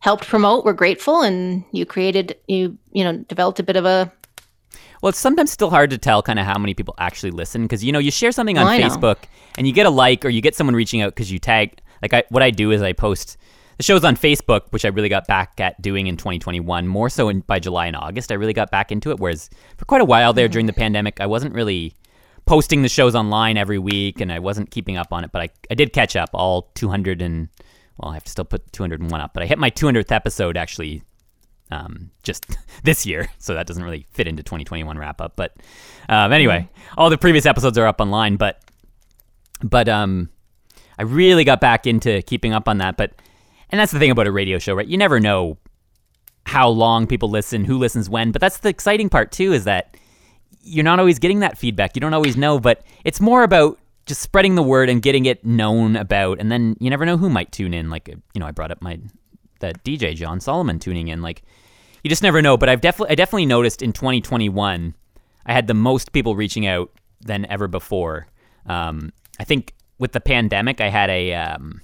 helped 0.00 0.26
promote 0.26 0.66
were 0.66 0.74
grateful 0.74 1.22
and 1.22 1.64
you 1.72 1.86
created 1.86 2.36
you 2.46 2.76
you 2.92 3.02
know 3.02 3.16
developed 3.24 3.58
a 3.58 3.62
bit 3.62 3.76
of 3.76 3.86
a 3.86 4.12
Well, 5.00 5.08
it's 5.08 5.18
sometimes 5.18 5.50
still 5.50 5.70
hard 5.70 5.88
to 5.88 5.96
tell 5.98 6.22
kind 6.22 6.38
of 6.38 6.44
how 6.44 6.58
many 6.58 6.74
people 6.74 6.94
actually 6.98 7.30
listen 7.30 7.62
because 7.62 7.82
you 7.82 7.90
know 7.90 8.00
you 8.00 8.10
share 8.10 8.32
something 8.32 8.58
on 8.58 8.66
know. 8.66 8.86
Facebook 8.86 9.16
and 9.56 9.66
you 9.66 9.72
get 9.72 9.86
a 9.86 9.90
like 9.90 10.26
or 10.26 10.28
you 10.28 10.42
get 10.42 10.54
someone 10.54 10.76
reaching 10.76 11.00
out 11.00 11.14
because 11.14 11.32
you 11.32 11.38
tag 11.38 11.80
like 12.02 12.12
I, 12.12 12.24
what 12.28 12.42
I 12.42 12.50
do 12.50 12.70
is 12.70 12.82
I 12.82 12.92
post 12.92 13.38
the 13.78 13.84
shows 13.84 14.04
on 14.04 14.16
Facebook, 14.16 14.70
which 14.70 14.84
I 14.84 14.88
really 14.88 15.08
got 15.08 15.26
back 15.26 15.58
at 15.60 15.80
doing 15.80 16.08
in 16.08 16.16
2021, 16.16 16.86
more 16.86 17.08
so 17.08 17.28
in 17.28 17.40
by 17.40 17.58
July 17.58 17.86
and 17.86 17.96
August. 17.96 18.30
I 18.30 18.34
really 18.34 18.52
got 18.52 18.70
back 18.70 18.92
into 18.92 19.10
it. 19.10 19.18
Whereas 19.18 19.48
for 19.76 19.84
quite 19.84 20.00
a 20.00 20.04
while 20.04 20.32
there 20.32 20.48
during 20.48 20.66
the 20.66 20.72
pandemic, 20.72 21.20
I 21.20 21.26
wasn't 21.26 21.54
really 21.54 21.94
posting 22.44 22.82
the 22.82 22.88
shows 22.88 23.14
online 23.14 23.56
every 23.56 23.78
week 23.78 24.20
and 24.20 24.32
I 24.32 24.40
wasn't 24.40 24.70
keeping 24.70 24.96
up 24.96 25.12
on 25.12 25.24
it. 25.24 25.30
But 25.32 25.42
I, 25.42 25.48
I 25.70 25.74
did 25.74 25.92
catch 25.92 26.16
up 26.16 26.30
all 26.34 26.70
200 26.74 27.22
and 27.22 27.48
well, 27.98 28.10
I 28.10 28.14
have 28.14 28.24
to 28.24 28.30
still 28.30 28.44
put 28.44 28.72
201 28.72 29.20
up, 29.20 29.32
but 29.32 29.42
I 29.42 29.46
hit 29.46 29.58
my 29.58 29.70
200th 29.70 30.12
episode 30.12 30.56
actually 30.56 31.02
um, 31.70 32.10
just 32.22 32.46
this 32.82 33.06
year, 33.06 33.28
so 33.38 33.54
that 33.54 33.66
doesn't 33.66 33.82
really 33.82 34.06
fit 34.12 34.26
into 34.26 34.42
2021 34.42 34.98
wrap 34.98 35.20
up. 35.20 35.34
But 35.36 35.54
um, 36.08 36.32
anyway, 36.32 36.68
all 36.96 37.10
the 37.10 37.18
previous 37.18 37.46
episodes 37.46 37.78
are 37.78 37.86
up 37.86 38.00
online. 38.00 38.36
But 38.36 38.60
but 39.62 39.88
um, 39.88 40.30
I 40.98 41.02
really 41.02 41.44
got 41.44 41.60
back 41.60 41.86
into 41.86 42.22
keeping 42.22 42.52
up 42.52 42.68
on 42.68 42.78
that. 42.78 42.96
But 42.96 43.12
and 43.70 43.78
that's 43.78 43.92
the 43.92 43.98
thing 43.98 44.10
about 44.10 44.26
a 44.26 44.32
radio 44.32 44.58
show, 44.58 44.74
right? 44.74 44.86
You 44.86 44.96
never 44.96 45.20
know 45.20 45.58
how 46.46 46.68
long 46.68 47.06
people 47.06 47.28
listen, 47.28 47.64
who 47.64 47.76
listens 47.78 48.08
when. 48.08 48.32
But 48.32 48.40
that's 48.40 48.58
the 48.58 48.68
exciting 48.68 49.08
part 49.08 49.32
too, 49.32 49.52
is 49.52 49.64
that 49.64 49.96
you're 50.62 50.84
not 50.84 50.98
always 50.98 51.18
getting 51.18 51.40
that 51.40 51.58
feedback. 51.58 51.94
You 51.94 52.00
don't 52.00 52.14
always 52.14 52.36
know, 52.36 52.58
but 52.58 52.82
it's 53.04 53.20
more 53.20 53.42
about 53.42 53.78
just 54.06 54.22
spreading 54.22 54.54
the 54.54 54.62
word 54.62 54.88
and 54.88 55.02
getting 55.02 55.26
it 55.26 55.44
known 55.44 55.96
about. 55.96 56.40
And 56.40 56.50
then 56.50 56.76
you 56.80 56.88
never 56.88 57.04
know 57.04 57.18
who 57.18 57.28
might 57.28 57.52
tune 57.52 57.74
in. 57.74 57.90
Like 57.90 58.08
you 58.08 58.40
know, 58.40 58.46
I 58.46 58.50
brought 58.50 58.70
up 58.70 58.80
my 58.80 58.98
that 59.60 59.84
DJ 59.84 60.14
John 60.14 60.40
Solomon 60.40 60.78
tuning 60.78 61.08
in. 61.08 61.20
Like 61.20 61.42
you 62.02 62.08
just 62.08 62.22
never 62.22 62.40
know. 62.40 62.56
But 62.56 62.68
I've 62.68 62.80
definitely 62.80 63.12
I 63.12 63.14
definitely 63.14 63.46
noticed 63.46 63.82
in 63.82 63.92
2021 63.92 64.94
I 65.44 65.52
had 65.52 65.66
the 65.66 65.74
most 65.74 66.12
people 66.12 66.36
reaching 66.36 66.66
out 66.66 66.90
than 67.20 67.46
ever 67.46 67.68
before. 67.68 68.28
Um, 68.66 69.12
I 69.40 69.44
think 69.44 69.74
with 69.98 70.12
the 70.12 70.20
pandemic, 70.20 70.80
I 70.80 70.88
had 70.88 71.10
a 71.10 71.34
um, 71.34 71.80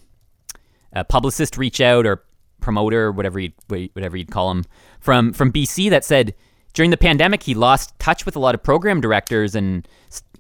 a 0.94 1.04
publicist 1.04 1.56
reach 1.56 1.80
out 1.80 2.06
or 2.06 2.24
promoter, 2.60 3.12
whatever 3.12 3.38
you 3.38 3.52
whatever 3.68 4.16
you'd 4.16 4.30
call 4.30 4.50
him, 4.50 4.64
from 5.00 5.32
from 5.32 5.52
BC 5.52 5.90
that 5.90 6.04
said 6.04 6.34
during 6.74 6.90
the 6.90 6.96
pandemic 6.96 7.42
he 7.42 7.54
lost 7.54 7.96
touch 7.98 8.26
with 8.26 8.36
a 8.36 8.38
lot 8.38 8.54
of 8.54 8.62
program 8.62 9.00
directors 9.00 9.54
and 9.54 9.88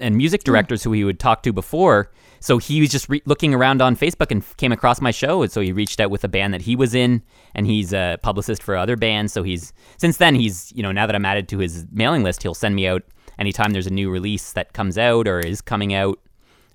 and 0.00 0.16
music 0.16 0.44
directors 0.44 0.82
who 0.82 0.92
he 0.92 1.04
would 1.04 1.18
talk 1.18 1.42
to 1.44 1.52
before. 1.52 2.10
So 2.40 2.58
he 2.58 2.80
was 2.80 2.90
just 2.90 3.08
re- 3.08 3.22
looking 3.24 3.54
around 3.54 3.80
on 3.80 3.96
Facebook 3.96 4.30
and 4.30 4.44
came 4.58 4.70
across 4.70 5.00
my 5.00 5.10
show, 5.10 5.42
and 5.42 5.50
so 5.50 5.62
he 5.62 5.72
reached 5.72 5.98
out 5.98 6.10
with 6.10 6.24
a 6.24 6.28
band 6.28 6.52
that 6.52 6.60
he 6.60 6.76
was 6.76 6.94
in, 6.94 7.22
and 7.54 7.66
he's 7.66 7.94
a 7.94 8.18
publicist 8.22 8.62
for 8.62 8.76
other 8.76 8.96
bands. 8.96 9.32
So 9.32 9.42
he's 9.42 9.72
since 9.96 10.18
then 10.18 10.34
he's 10.34 10.72
you 10.74 10.82
know 10.82 10.92
now 10.92 11.06
that 11.06 11.16
I'm 11.16 11.24
added 11.24 11.48
to 11.50 11.58
his 11.58 11.86
mailing 11.90 12.22
list, 12.22 12.42
he'll 12.42 12.54
send 12.54 12.74
me 12.74 12.86
out 12.86 13.02
anytime 13.38 13.72
there's 13.72 13.86
a 13.86 13.92
new 13.92 14.10
release 14.10 14.52
that 14.52 14.72
comes 14.72 14.98
out 14.98 15.26
or 15.26 15.40
is 15.40 15.60
coming 15.60 15.94
out, 15.94 16.18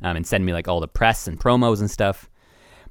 um, 0.01 0.15
and 0.15 0.25
send 0.25 0.45
me 0.45 0.53
like 0.53 0.67
all 0.67 0.79
the 0.79 0.87
press 0.87 1.27
and 1.27 1.39
promos 1.39 1.79
and 1.79 1.91
stuff. 1.91 2.29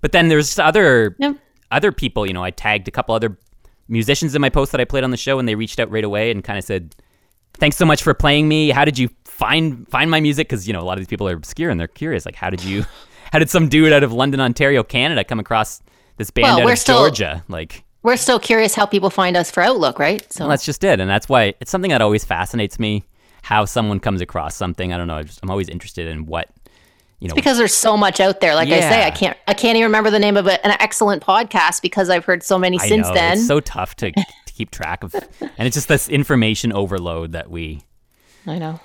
But 0.00 0.12
then 0.12 0.28
there's 0.28 0.58
other 0.58 1.16
Yep. 1.18 1.36
other 1.70 1.92
people. 1.92 2.26
You 2.26 2.32
know, 2.32 2.42
I 2.44 2.50
tagged 2.50 2.88
a 2.88 2.90
couple 2.90 3.14
other 3.14 3.36
musicians 3.88 4.34
in 4.34 4.40
my 4.40 4.48
post 4.50 4.72
that 4.72 4.80
I 4.80 4.84
played 4.84 5.04
on 5.04 5.10
the 5.10 5.16
show, 5.16 5.38
and 5.38 5.48
they 5.48 5.54
reached 5.54 5.80
out 5.80 5.90
right 5.90 6.04
away 6.04 6.30
and 6.30 6.42
kind 6.44 6.58
of 6.58 6.64
said, 6.64 6.94
"Thanks 7.58 7.76
so 7.76 7.84
much 7.84 8.02
for 8.02 8.14
playing 8.14 8.48
me. 8.48 8.70
How 8.70 8.84
did 8.84 8.98
you 8.98 9.08
find 9.24 9.88
find 9.88 10.10
my 10.10 10.20
music?" 10.20 10.48
Because 10.48 10.66
you 10.66 10.72
know, 10.72 10.80
a 10.80 10.84
lot 10.86 10.94
of 10.94 10.98
these 11.00 11.08
people 11.08 11.28
are 11.28 11.34
obscure 11.34 11.70
and 11.70 11.78
they're 11.80 11.88
curious. 11.88 12.24
Like, 12.26 12.36
how 12.36 12.50
did 12.50 12.62
you, 12.62 12.84
how 13.32 13.38
did 13.38 13.50
some 13.50 13.68
dude 13.68 13.92
out 13.92 14.02
of 14.02 14.12
London, 14.12 14.40
Ontario, 14.40 14.82
Canada, 14.82 15.24
come 15.24 15.40
across 15.40 15.82
this 16.16 16.30
band 16.30 16.44
Well, 16.44 16.58
out 16.60 16.64
we're 16.64 16.72
of 16.72 16.78
still- 16.78 16.98
Georgia? 16.98 17.44
Like, 17.48 17.84
we're 18.02 18.16
still 18.16 18.38
curious 18.38 18.74
how 18.74 18.86
people 18.86 19.10
find 19.10 19.36
us 19.36 19.50
for 19.50 19.62
Outlook, 19.62 19.98
right? 19.98 20.30
So 20.32 20.44
well, 20.44 20.50
that's 20.50 20.64
just 20.64 20.84
it, 20.84 21.00
and 21.00 21.10
that's 21.10 21.28
why 21.28 21.54
it's 21.60 21.70
something 21.70 21.90
that 21.90 22.00
always 22.02 22.24
fascinates 22.24 22.78
me. 22.78 23.04
How 23.42 23.64
someone 23.64 23.98
comes 24.00 24.20
across 24.20 24.56
something. 24.56 24.92
I 24.92 24.98
don't 24.98 25.06
know. 25.06 25.16
I 25.16 25.22
just, 25.22 25.38
I'm 25.42 25.48
always 25.50 25.68
interested 25.68 26.06
in 26.08 26.26
what 26.26 26.48
you 27.20 27.28
know. 27.28 27.34
because 27.34 27.58
there's 27.58 27.74
so 27.74 27.96
much 27.96 28.20
out 28.20 28.40
there. 28.40 28.54
Like 28.54 28.68
I 28.68 28.80
say, 28.80 29.04
I 29.04 29.10
can't 29.10 29.36
I 29.46 29.54
can't 29.54 29.76
even 29.76 29.86
remember 29.88 30.10
the 30.10 30.18
name 30.18 30.36
of 30.36 30.46
a, 30.46 30.64
an 30.64 30.76
excellent 30.80 31.22
podcast 31.22 31.82
because 31.82 32.10
I've 32.10 32.24
heard 32.24 32.42
so 32.42 32.58
many 32.58 32.78
I 32.80 32.88
since 32.88 33.08
know, 33.08 33.14
then. 33.14 33.38
it's 33.38 33.46
so 33.46 33.60
tough 33.60 33.96
to, 33.96 34.12
to 34.12 34.52
keep 34.52 34.70
track 34.70 35.02
of, 35.02 35.14
and 35.40 35.66
it's 35.66 35.74
just 35.74 35.88
this 35.88 36.08
information 36.08 36.72
overload 36.72 37.32
that 37.32 37.50
we 37.50 37.82
I 38.46 38.58
know. 38.58 38.80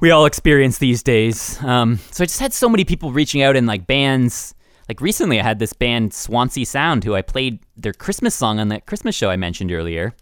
we 0.00 0.10
all 0.10 0.26
experience 0.26 0.78
these 0.78 1.02
days. 1.02 1.62
Um, 1.62 1.98
so 2.10 2.22
I 2.22 2.26
just 2.26 2.40
had 2.40 2.52
so 2.52 2.68
many 2.68 2.84
people 2.84 3.12
reaching 3.12 3.42
out 3.42 3.56
in 3.56 3.66
like 3.66 3.86
bands. 3.86 4.54
Like 4.88 5.00
recently, 5.00 5.38
I 5.38 5.44
had 5.44 5.60
this 5.60 5.72
band 5.72 6.12
Swansea 6.12 6.66
Sound, 6.66 7.04
who 7.04 7.14
I 7.14 7.22
played 7.22 7.60
their 7.76 7.92
Christmas 7.92 8.34
song 8.34 8.58
on 8.58 8.68
that 8.68 8.86
Christmas 8.86 9.14
show 9.14 9.30
I 9.30 9.36
mentioned 9.36 9.70
earlier, 9.70 10.14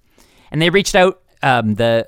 and 0.50 0.60
they 0.60 0.70
reached 0.70 0.94
out. 0.94 1.22
Um, 1.42 1.74
the 1.76 2.06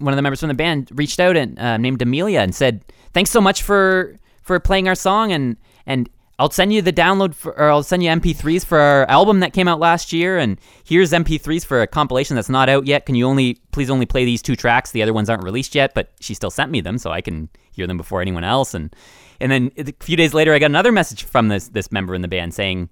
one 0.00 0.12
of 0.12 0.16
the 0.16 0.22
members 0.22 0.40
from 0.40 0.48
the 0.48 0.54
band 0.54 0.90
reached 0.92 1.20
out 1.20 1.36
and 1.36 1.58
uh, 1.58 1.76
named 1.76 2.02
Amelia 2.02 2.40
and 2.40 2.54
said, 2.54 2.84
"Thanks 3.12 3.30
so 3.30 3.40
much 3.40 3.62
for 3.62 4.16
for 4.46 4.58
playing 4.60 4.88
our 4.88 4.94
song 4.94 5.32
and 5.32 5.56
and." 5.84 6.08
I'll 6.38 6.50
send 6.50 6.70
you 6.70 6.82
the 6.82 6.92
download 6.92 7.34
for, 7.34 7.58
or 7.58 7.70
I'll 7.70 7.82
send 7.82 8.02
you 8.02 8.10
MP3s 8.10 8.62
for 8.62 8.78
our 8.78 9.08
album 9.08 9.40
that 9.40 9.54
came 9.54 9.68
out 9.68 9.80
last 9.80 10.12
year, 10.12 10.36
and 10.36 10.60
here's 10.84 11.12
MP3s 11.12 11.64
for 11.64 11.80
a 11.80 11.86
compilation 11.86 12.36
that's 12.36 12.50
not 12.50 12.68
out 12.68 12.86
yet. 12.86 13.06
Can 13.06 13.14
you 13.14 13.26
only 13.26 13.54
please 13.72 13.88
only 13.88 14.04
play 14.04 14.26
these 14.26 14.42
two 14.42 14.54
tracks? 14.54 14.90
The 14.90 15.02
other 15.02 15.14
ones 15.14 15.30
aren't 15.30 15.44
released 15.44 15.74
yet, 15.74 15.94
but 15.94 16.10
she 16.20 16.34
still 16.34 16.50
sent 16.50 16.70
me 16.70 16.82
them, 16.82 16.98
so 16.98 17.10
I 17.10 17.22
can 17.22 17.48
hear 17.72 17.86
them 17.86 17.96
before 17.96 18.20
anyone 18.20 18.44
else. 18.44 18.74
And 18.74 18.94
and 19.40 19.50
then 19.50 19.70
a 19.78 19.94
few 20.00 20.16
days 20.16 20.34
later, 20.34 20.52
I 20.52 20.58
got 20.58 20.66
another 20.66 20.92
message 20.92 21.24
from 21.24 21.48
this 21.48 21.68
this 21.68 21.90
member 21.90 22.14
in 22.14 22.20
the 22.20 22.28
band 22.28 22.52
saying, 22.52 22.90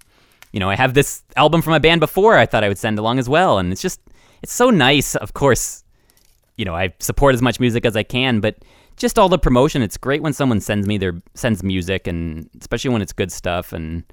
you 0.52 0.60
know, 0.60 0.70
I 0.70 0.76
have 0.76 0.94
this 0.94 1.22
album 1.36 1.60
from 1.60 1.74
a 1.74 1.80
band 1.80 2.00
before. 2.00 2.38
I 2.38 2.46
thought 2.46 2.64
I 2.64 2.68
would 2.68 2.78
send 2.78 2.98
along 2.98 3.18
as 3.18 3.28
well, 3.28 3.58
and 3.58 3.72
it's 3.72 3.82
just 3.82 4.00
it's 4.42 4.54
so 4.54 4.70
nice. 4.70 5.16
Of 5.16 5.34
course, 5.34 5.84
you 6.56 6.64
know, 6.64 6.74
I 6.74 6.94
support 6.98 7.34
as 7.34 7.42
much 7.42 7.60
music 7.60 7.84
as 7.84 7.94
I 7.94 8.04
can, 8.04 8.40
but 8.40 8.56
just 8.96 9.18
all 9.18 9.28
the 9.28 9.38
promotion. 9.38 9.82
It's 9.82 9.96
great 9.96 10.22
when 10.22 10.32
someone 10.32 10.60
sends 10.60 10.86
me 10.86 10.98
their 10.98 11.14
sends 11.34 11.62
music, 11.62 12.06
and 12.06 12.48
especially 12.60 12.90
when 12.90 13.02
it's 13.02 13.12
good 13.12 13.32
stuff, 13.32 13.72
and 13.72 14.04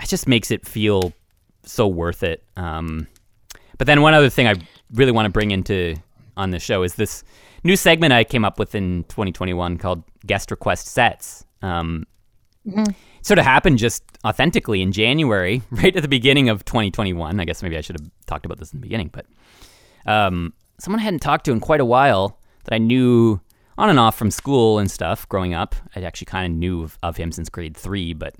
it 0.00 0.08
just 0.08 0.28
makes 0.28 0.50
it 0.50 0.66
feel 0.66 1.12
so 1.64 1.86
worth 1.86 2.22
it. 2.22 2.44
Um, 2.56 3.06
but 3.78 3.86
then 3.86 4.02
one 4.02 4.14
other 4.14 4.30
thing 4.30 4.46
I 4.46 4.54
really 4.92 5.12
want 5.12 5.26
to 5.26 5.30
bring 5.30 5.50
into 5.50 5.96
on 6.36 6.50
the 6.50 6.58
show 6.58 6.82
is 6.82 6.94
this 6.94 7.24
new 7.64 7.76
segment 7.76 8.12
I 8.12 8.24
came 8.24 8.44
up 8.44 8.58
with 8.58 8.74
in 8.74 9.04
2021 9.04 9.78
called 9.78 10.02
guest 10.26 10.50
request 10.50 10.86
sets. 10.86 11.44
Um, 11.62 12.06
Sort 13.22 13.38
of 13.38 13.44
happened 13.44 13.78
just 13.78 14.02
authentically 14.24 14.82
in 14.82 14.92
January, 14.92 15.62
right 15.70 15.94
at 15.94 16.02
the 16.02 16.08
beginning 16.08 16.48
of 16.48 16.64
2021. 16.64 17.40
I 17.40 17.44
guess 17.44 17.62
maybe 17.62 17.76
I 17.76 17.80
should 17.80 17.98
have 18.00 18.10
talked 18.26 18.44
about 18.44 18.58
this 18.58 18.72
in 18.72 18.80
the 18.80 18.82
beginning, 18.82 19.10
but 19.12 19.26
um, 20.06 20.52
someone 20.78 21.00
I 21.00 21.04
hadn't 21.04 21.20
talked 21.20 21.44
to 21.46 21.52
in 21.52 21.60
quite 21.60 21.80
a 21.80 21.84
while 21.84 22.38
that 22.64 22.74
I 22.74 22.78
knew 22.78 23.40
on 23.78 23.90
and 23.90 23.98
off 23.98 24.16
from 24.16 24.30
school 24.30 24.78
and 24.78 24.90
stuff 24.90 25.28
growing 25.28 25.54
up. 25.54 25.74
I 25.94 26.02
actually 26.02 26.26
kind 26.26 26.52
of 26.52 26.58
knew 26.58 26.82
of, 26.82 26.98
of 27.02 27.16
him 27.16 27.32
since 27.32 27.48
grade 27.48 27.76
three, 27.76 28.14
but 28.14 28.34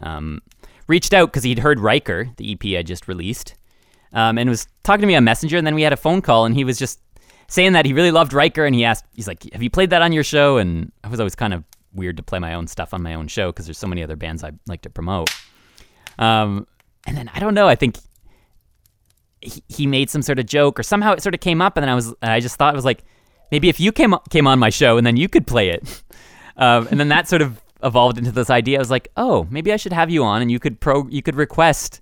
um, 0.00 0.42
reached 0.86 1.14
out 1.14 1.26
because 1.30 1.44
he'd 1.44 1.60
heard 1.60 1.80
Riker, 1.80 2.28
the 2.36 2.52
EP 2.52 2.78
I 2.78 2.82
just 2.82 3.08
released, 3.08 3.54
um, 4.12 4.38
and 4.38 4.48
was 4.50 4.66
talking 4.82 5.02
to 5.02 5.06
me 5.06 5.14
on 5.14 5.24
Messenger. 5.24 5.56
And 5.56 5.66
then 5.66 5.74
we 5.74 5.82
had 5.82 5.92
a 5.92 5.96
phone 5.96 6.20
call, 6.20 6.44
and 6.44 6.54
he 6.54 6.64
was 6.64 6.78
just 6.78 7.00
saying 7.48 7.72
that 7.72 7.86
he 7.86 7.92
really 7.92 8.10
loved 8.10 8.32
Riker, 8.32 8.64
and 8.64 8.74
he 8.74 8.84
asked, 8.84 9.04
he's 9.14 9.28
like, 9.28 9.50
"Have 9.52 9.62
you 9.62 9.70
played 9.70 9.90
that 9.90 10.02
on 10.02 10.12
your 10.12 10.24
show?" 10.24 10.58
And 10.58 10.90
I 11.04 11.08
was 11.08 11.20
always 11.20 11.34
kind 11.34 11.54
of 11.54 11.64
weird 11.94 12.16
to 12.16 12.22
play 12.22 12.38
my 12.38 12.54
own 12.54 12.66
stuff 12.66 12.94
on 12.94 13.02
my 13.02 13.14
own 13.14 13.28
show 13.28 13.52
because 13.52 13.66
there's 13.66 13.78
so 13.78 13.86
many 13.86 14.02
other 14.02 14.16
bands 14.16 14.42
I 14.42 14.52
like 14.66 14.82
to 14.82 14.90
promote. 14.90 15.30
Um, 16.18 16.66
and 17.06 17.16
then 17.16 17.30
I 17.34 17.40
don't 17.40 17.54
know. 17.54 17.68
I 17.68 17.74
think 17.74 17.98
he, 19.40 19.62
he 19.68 19.86
made 19.86 20.08
some 20.08 20.22
sort 20.22 20.38
of 20.38 20.46
joke 20.46 20.78
or 20.78 20.82
somehow 20.82 21.12
it 21.12 21.22
sort 21.22 21.34
of 21.34 21.40
came 21.40 21.60
up, 21.60 21.76
and 21.76 21.82
then 21.82 21.90
I 21.90 21.94
was 21.94 22.14
I 22.22 22.40
just 22.40 22.56
thought 22.56 22.74
it 22.74 22.76
was 22.76 22.84
like 22.84 23.04
maybe 23.52 23.68
if 23.68 23.78
you 23.78 23.92
came 23.92 24.16
came 24.30 24.48
on 24.48 24.58
my 24.58 24.70
show 24.70 24.96
and 24.96 25.06
then 25.06 25.16
you 25.16 25.28
could 25.28 25.46
play 25.46 25.68
it, 25.68 26.02
um, 26.56 26.88
and 26.90 26.98
then 26.98 27.08
that 27.08 27.28
sort 27.28 27.42
of 27.42 27.62
evolved 27.84 28.18
into 28.18 28.32
this 28.32 28.50
idea. 28.50 28.78
I 28.78 28.80
was 28.80 28.90
like, 28.90 29.08
oh, 29.16 29.46
maybe 29.50 29.72
I 29.72 29.76
should 29.76 29.92
have 29.92 30.10
you 30.10 30.24
on, 30.24 30.42
and 30.42 30.50
you 30.50 30.58
could 30.58 30.80
pro 30.80 31.06
you 31.08 31.22
could 31.22 31.36
request. 31.36 32.00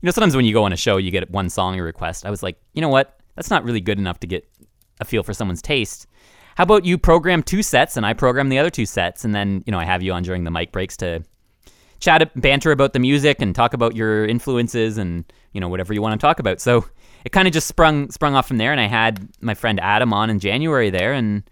You 0.00 0.06
know, 0.06 0.12
sometimes 0.12 0.36
when 0.36 0.44
you 0.44 0.52
go 0.52 0.62
on 0.64 0.72
a 0.72 0.76
show, 0.76 0.98
you 0.98 1.10
get 1.10 1.28
one 1.30 1.50
song 1.50 1.74
you 1.74 1.82
request. 1.82 2.24
I 2.24 2.30
was 2.30 2.42
like, 2.42 2.56
you 2.74 2.80
know 2.80 2.88
what? 2.88 3.18
That's 3.34 3.50
not 3.50 3.64
really 3.64 3.80
good 3.80 3.98
enough 3.98 4.20
to 4.20 4.26
get 4.26 4.48
a 5.00 5.04
feel 5.04 5.22
for 5.22 5.34
someone's 5.34 5.60
taste. 5.60 6.06
How 6.56 6.64
about 6.64 6.84
you 6.84 6.98
program 6.98 7.42
two 7.42 7.62
sets 7.62 7.96
and 7.96 8.04
I 8.04 8.12
program 8.12 8.48
the 8.48 8.58
other 8.58 8.70
two 8.70 8.86
sets, 8.86 9.24
and 9.24 9.34
then 9.34 9.64
you 9.66 9.72
know 9.72 9.78
I 9.78 9.84
have 9.84 10.02
you 10.02 10.12
on 10.12 10.22
during 10.22 10.44
the 10.44 10.50
mic 10.50 10.72
breaks 10.72 10.96
to 10.98 11.24
chat, 12.00 12.30
banter 12.40 12.72
about 12.72 12.92
the 12.92 12.98
music, 12.98 13.40
and 13.40 13.54
talk 13.54 13.74
about 13.74 13.94
your 13.96 14.26
influences 14.26 14.98
and 14.98 15.24
you 15.52 15.60
know 15.60 15.68
whatever 15.68 15.94
you 15.94 16.02
want 16.02 16.20
to 16.20 16.24
talk 16.24 16.38
about. 16.38 16.60
So 16.60 16.84
it 17.24 17.32
kind 17.32 17.46
of 17.46 17.54
just 17.54 17.66
sprung 17.66 18.10
sprung 18.10 18.34
off 18.34 18.48
from 18.48 18.58
there, 18.58 18.72
and 18.72 18.80
I 18.80 18.86
had 18.86 19.28
my 19.40 19.54
friend 19.54 19.80
Adam 19.80 20.12
on 20.12 20.30
in 20.30 20.38
January 20.38 20.90
there 20.90 21.12
and 21.12 21.42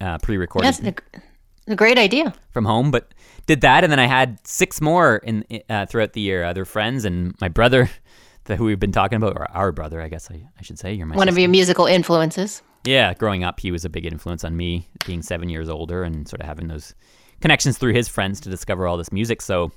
uh, 0.00 0.18
pre-recorded 0.18 0.66
Yes, 0.66 0.80
a, 0.80 1.72
a 1.72 1.76
great 1.76 1.98
idea. 1.98 2.34
from 2.50 2.64
home, 2.64 2.90
but 2.90 3.12
did 3.46 3.60
that, 3.62 3.84
and 3.84 3.90
then 3.92 3.98
I 3.98 4.06
had 4.06 4.38
six 4.46 4.80
more 4.80 5.16
in 5.16 5.44
uh, 5.68 5.86
throughout 5.86 6.12
the 6.12 6.20
year. 6.20 6.44
Other 6.44 6.64
friends 6.64 7.04
and 7.04 7.34
my 7.40 7.48
brother, 7.48 7.90
the, 8.44 8.56
who 8.56 8.64
we've 8.64 8.80
been 8.80 8.92
talking 8.92 9.16
about, 9.16 9.36
or 9.36 9.50
our 9.50 9.72
brother, 9.72 10.00
I 10.00 10.08
guess 10.08 10.30
I, 10.30 10.46
I 10.58 10.62
should 10.62 10.78
say. 10.78 10.92
You're 10.92 11.06
my 11.06 11.16
One 11.16 11.28
of 11.28 11.38
your 11.38 11.48
musical 11.48 11.86
influences. 11.86 12.62
Yeah, 12.84 13.14
growing 13.14 13.44
up, 13.44 13.60
he 13.60 13.70
was 13.70 13.84
a 13.84 13.88
big 13.88 14.06
influence 14.06 14.42
on 14.42 14.56
me, 14.56 14.88
being 15.06 15.22
seven 15.22 15.48
years 15.48 15.68
older 15.68 16.02
and 16.02 16.26
sort 16.26 16.40
of 16.40 16.46
having 16.46 16.66
those 16.66 16.94
connections 17.40 17.78
through 17.78 17.92
his 17.92 18.08
friends 18.08 18.40
to 18.40 18.50
discover 18.50 18.88
all 18.88 18.96
this 18.96 19.12
music. 19.12 19.40
So 19.40 19.70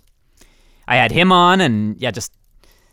I 0.87 0.95
had 0.95 1.11
him 1.11 1.31
on, 1.31 1.61
and 1.61 1.99
yeah, 2.01 2.09
just 2.11 2.33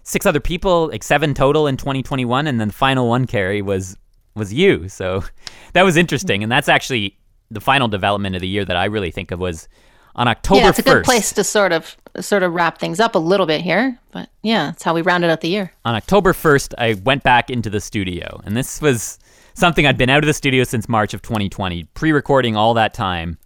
six 0.02 0.26
other 0.26 0.40
people, 0.40 0.88
like 0.88 1.02
seven 1.02 1.34
total 1.34 1.66
in 1.66 1.76
2021, 1.76 2.46
and 2.46 2.60
then 2.60 2.68
the 2.68 2.74
final 2.74 3.08
one, 3.08 3.26
Carrie, 3.26 3.62
was 3.62 3.96
was 4.34 4.52
you. 4.52 4.88
So 4.88 5.24
that 5.72 5.82
was 5.82 5.96
interesting, 5.96 6.42
and 6.42 6.50
that's 6.50 6.68
actually 6.68 7.18
the 7.50 7.60
final 7.60 7.88
development 7.88 8.34
of 8.34 8.40
the 8.40 8.48
year 8.48 8.64
that 8.64 8.76
I 8.76 8.86
really 8.86 9.10
think 9.10 9.30
of 9.30 9.38
was 9.38 9.68
on 10.14 10.28
October 10.28 10.60
yeah, 10.60 10.68
it's 10.68 10.78
a 10.78 10.82
1st. 10.82 10.84
good 10.84 11.04
place 11.04 11.32
to 11.32 11.44
sort 11.44 11.72
of 11.72 11.96
sort 12.20 12.42
of 12.42 12.52
wrap 12.52 12.78
things 12.78 13.00
up 13.00 13.14
a 13.14 13.18
little 13.18 13.46
bit 13.46 13.60
here. 13.60 13.98
But 14.10 14.28
yeah, 14.42 14.66
that's 14.66 14.82
how 14.82 14.94
we 14.94 15.02
rounded 15.02 15.30
out 15.30 15.40
the 15.40 15.48
year. 15.48 15.72
on 15.84 15.94
October 15.94 16.32
1st, 16.32 16.74
I 16.78 16.94
went 16.94 17.22
back 17.22 17.50
into 17.50 17.70
the 17.70 17.80
studio. 17.80 18.40
And 18.44 18.56
this 18.56 18.82
was 18.82 19.18
something 19.54 19.86
I'd 19.86 19.98
been 19.98 20.10
out 20.10 20.22
of 20.22 20.26
the 20.26 20.34
studio 20.34 20.64
since 20.64 20.88
March 20.88 21.14
of 21.14 21.22
2020, 21.22 21.84
pre 21.94 22.12
recording 22.12 22.56
all 22.56 22.74
that 22.74 22.94
time. 22.94 23.38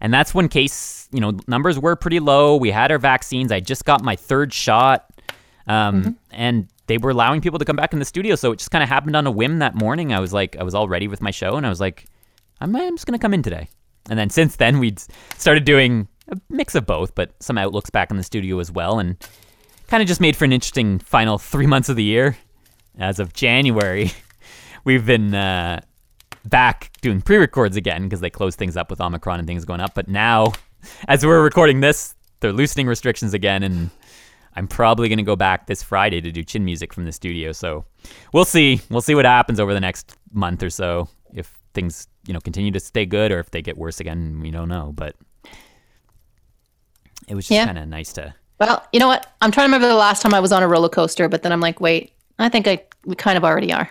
And 0.00 0.12
that's 0.12 0.34
when 0.34 0.48
case, 0.48 1.08
you 1.12 1.20
know, 1.20 1.38
numbers 1.46 1.78
were 1.78 1.96
pretty 1.96 2.20
low. 2.20 2.56
We 2.56 2.70
had 2.70 2.92
our 2.92 2.98
vaccines. 2.98 3.50
I 3.50 3.60
just 3.60 3.84
got 3.84 4.02
my 4.02 4.16
third 4.16 4.52
shot. 4.52 5.06
Um, 5.66 6.18
And 6.30 6.68
they 6.86 6.98
were 6.98 7.10
allowing 7.10 7.40
people 7.40 7.58
to 7.58 7.64
come 7.64 7.76
back 7.76 7.92
in 7.92 7.98
the 7.98 8.04
studio. 8.04 8.34
So 8.34 8.52
it 8.52 8.58
just 8.58 8.70
kind 8.70 8.82
of 8.82 8.88
happened 8.88 9.16
on 9.16 9.26
a 9.26 9.30
whim 9.30 9.60
that 9.60 9.74
morning. 9.74 10.12
I 10.12 10.20
was 10.20 10.32
like, 10.32 10.56
I 10.56 10.62
was 10.62 10.74
all 10.74 10.88
ready 10.88 11.08
with 11.08 11.22
my 11.22 11.30
show. 11.30 11.56
And 11.56 11.64
I 11.64 11.68
was 11.68 11.80
like, 11.80 12.06
I'm, 12.60 12.74
I'm 12.76 12.96
just 12.96 13.06
going 13.06 13.18
to 13.18 13.22
come 13.22 13.34
in 13.34 13.42
today. 13.42 13.68
And 14.10 14.18
then 14.18 14.28
since 14.28 14.56
then, 14.56 14.78
we'd 14.78 15.00
started 15.38 15.64
doing 15.64 16.08
a 16.28 16.36
mix 16.50 16.74
of 16.74 16.84
both, 16.86 17.14
but 17.14 17.30
some 17.40 17.56
outlooks 17.56 17.90
back 17.90 18.10
in 18.10 18.16
the 18.16 18.22
studio 18.22 18.58
as 18.58 18.70
well. 18.70 18.98
And 18.98 19.16
kind 19.88 20.02
of 20.02 20.08
just 20.08 20.20
made 20.20 20.36
for 20.36 20.44
an 20.44 20.52
interesting 20.52 20.98
final 20.98 21.38
three 21.38 21.66
months 21.66 21.88
of 21.88 21.96
the 21.96 22.04
year. 22.04 22.36
As 22.98 23.18
of 23.18 23.32
January, 23.32 24.12
we've 24.84 25.04
been 25.04 25.34
uh, 25.34 25.80
back 26.44 26.92
doing 27.00 27.22
pre-records 27.22 27.76
again 27.76 28.04
because 28.04 28.20
they 28.20 28.30
closed 28.30 28.58
things 28.58 28.76
up 28.76 28.90
with 28.90 29.00
Omicron 29.00 29.38
and 29.40 29.48
things 29.48 29.64
going 29.64 29.80
up. 29.80 29.94
But 29.94 30.08
now, 30.08 30.52
as 31.08 31.24
we're 31.24 31.42
recording 31.42 31.80
this, 31.80 32.14
they're 32.40 32.52
loosening 32.52 32.86
restrictions 32.86 33.32
again, 33.32 33.62
and 33.62 33.90
I'm 34.56 34.68
probably 34.68 35.08
going 35.08 35.18
to 35.18 35.24
go 35.24 35.36
back 35.36 35.66
this 35.66 35.82
Friday 35.82 36.20
to 36.20 36.30
do 36.30 36.42
chin 36.44 36.64
music 36.64 36.92
from 36.92 37.04
the 37.04 37.12
studio. 37.12 37.52
So 37.52 37.84
we'll 38.32 38.44
see. 38.44 38.80
We'll 38.90 39.00
see 39.00 39.14
what 39.14 39.24
happens 39.24 39.58
over 39.58 39.74
the 39.74 39.80
next 39.80 40.16
month 40.32 40.62
or 40.62 40.70
so. 40.70 41.08
If 41.32 41.52
things, 41.74 42.06
you 42.26 42.32
know, 42.34 42.40
continue 42.40 42.70
to 42.70 42.80
stay 42.80 43.04
good 43.06 43.32
or 43.32 43.40
if 43.40 43.50
they 43.50 43.62
get 43.62 43.76
worse 43.76 43.98
again, 44.00 44.38
we 44.40 44.50
don't 44.52 44.68
know. 44.68 44.92
But 44.94 45.16
it 47.26 47.34
was 47.34 47.46
just 47.46 47.56
Yeah. 47.56 47.66
kind 47.66 47.78
of 47.78 47.88
nice 47.88 48.12
to. 48.14 48.34
Well, 48.60 48.86
you 48.92 49.00
know 49.00 49.08
what? 49.08 49.26
I'm 49.42 49.50
trying 49.50 49.64
to 49.64 49.68
remember 49.68 49.88
the 49.88 49.94
last 49.96 50.22
time 50.22 50.32
I 50.34 50.40
was 50.40 50.52
on 50.52 50.62
a 50.62 50.68
roller 50.68 50.88
coaster, 50.88 51.28
but 51.28 51.42
then 51.42 51.50
I'm 51.50 51.60
like, 51.60 51.80
wait, 51.80 52.12
I 52.38 52.48
think 52.48 52.68
I 52.68 52.82
we 53.04 53.16
kind 53.16 53.36
of 53.36 53.44
already 53.44 53.72
are. 53.72 53.90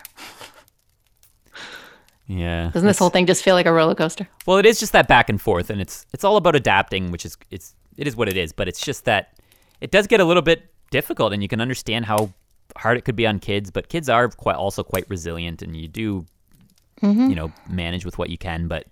Yeah. 2.28 2.70
Doesn't 2.74 2.88
this 2.88 2.98
whole 2.98 3.10
thing 3.10 3.26
just 3.26 3.44
feel 3.44 3.54
like 3.56 3.66
a 3.66 3.74
roller 3.74 3.96
coaster? 3.96 4.28
Well, 4.46 4.58
it 4.58 4.66
is 4.66 4.80
just 4.80 4.94
that 4.94 5.08
back 5.08 5.30
and 5.30 5.42
forth, 5.42 5.70
and 5.70 5.82
it's 5.82 6.06
it's 6.14 6.24
all 6.24 6.38
about 6.38 6.56
adapting, 6.56 7.12
which 7.12 7.26
is 7.26 7.38
it's 7.52 7.76
it 7.98 8.08
is 8.08 8.16
what 8.16 8.30
it 8.30 8.38
is. 8.38 8.54
But 8.54 8.68
it's 8.70 8.80
just 8.84 9.06
that 9.06 9.38
it 9.84 9.92
does 9.92 10.08
get 10.08 10.20
a 10.20 10.26
little 10.26 10.42
bit 10.42 10.60
difficult, 10.92 11.34
and 11.34 11.42
you 11.44 11.50
can 11.50 11.62
understand 11.62 12.06
how 12.06 12.32
hard 12.78 12.98
it 12.98 13.04
could 13.06 13.16
be 13.16 13.28
on 13.28 13.40
kids. 13.40 13.70
But 13.70 13.90
kids 13.90 14.08
are 14.10 14.28
quite 14.30 14.56
also 14.56 14.82
quite 14.84 15.06
resilient, 15.10 15.62
and 15.62 15.76
you 15.76 15.88
do 15.88 16.26
Mm-hmm. 17.02 17.30
you 17.32 17.36
know 17.36 17.52
manage 17.70 18.06
with 18.06 18.18
what 18.18 18.30
you 18.30 18.38
can. 18.38 18.68
But 18.70 18.86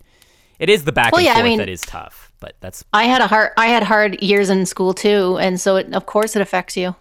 it 0.58 0.68
is 0.68 0.84
the 0.84 0.92
back 0.92 1.12
Well, 1.12 1.20
and 1.20 1.26
yeah, 1.26 1.32
I 1.32 1.36
forth 1.36 1.44
mean- 1.44 1.58
that 1.58 1.68
is 1.70 1.80
tough. 1.80 2.30
But 2.40 2.56
that's 2.60 2.84
I 2.92 3.04
had 3.04 3.22
a 3.22 3.26
hard 3.26 3.52
I 3.56 3.68
had 3.68 3.82
hard 3.84 4.20
years 4.22 4.50
in 4.50 4.66
school 4.66 4.92
too, 4.92 5.38
and 5.38 5.58
so 5.58 5.76
it, 5.76 5.94
of 5.94 6.04
course 6.04 6.36
it 6.36 6.42
affects 6.42 6.76
you. 6.76 6.94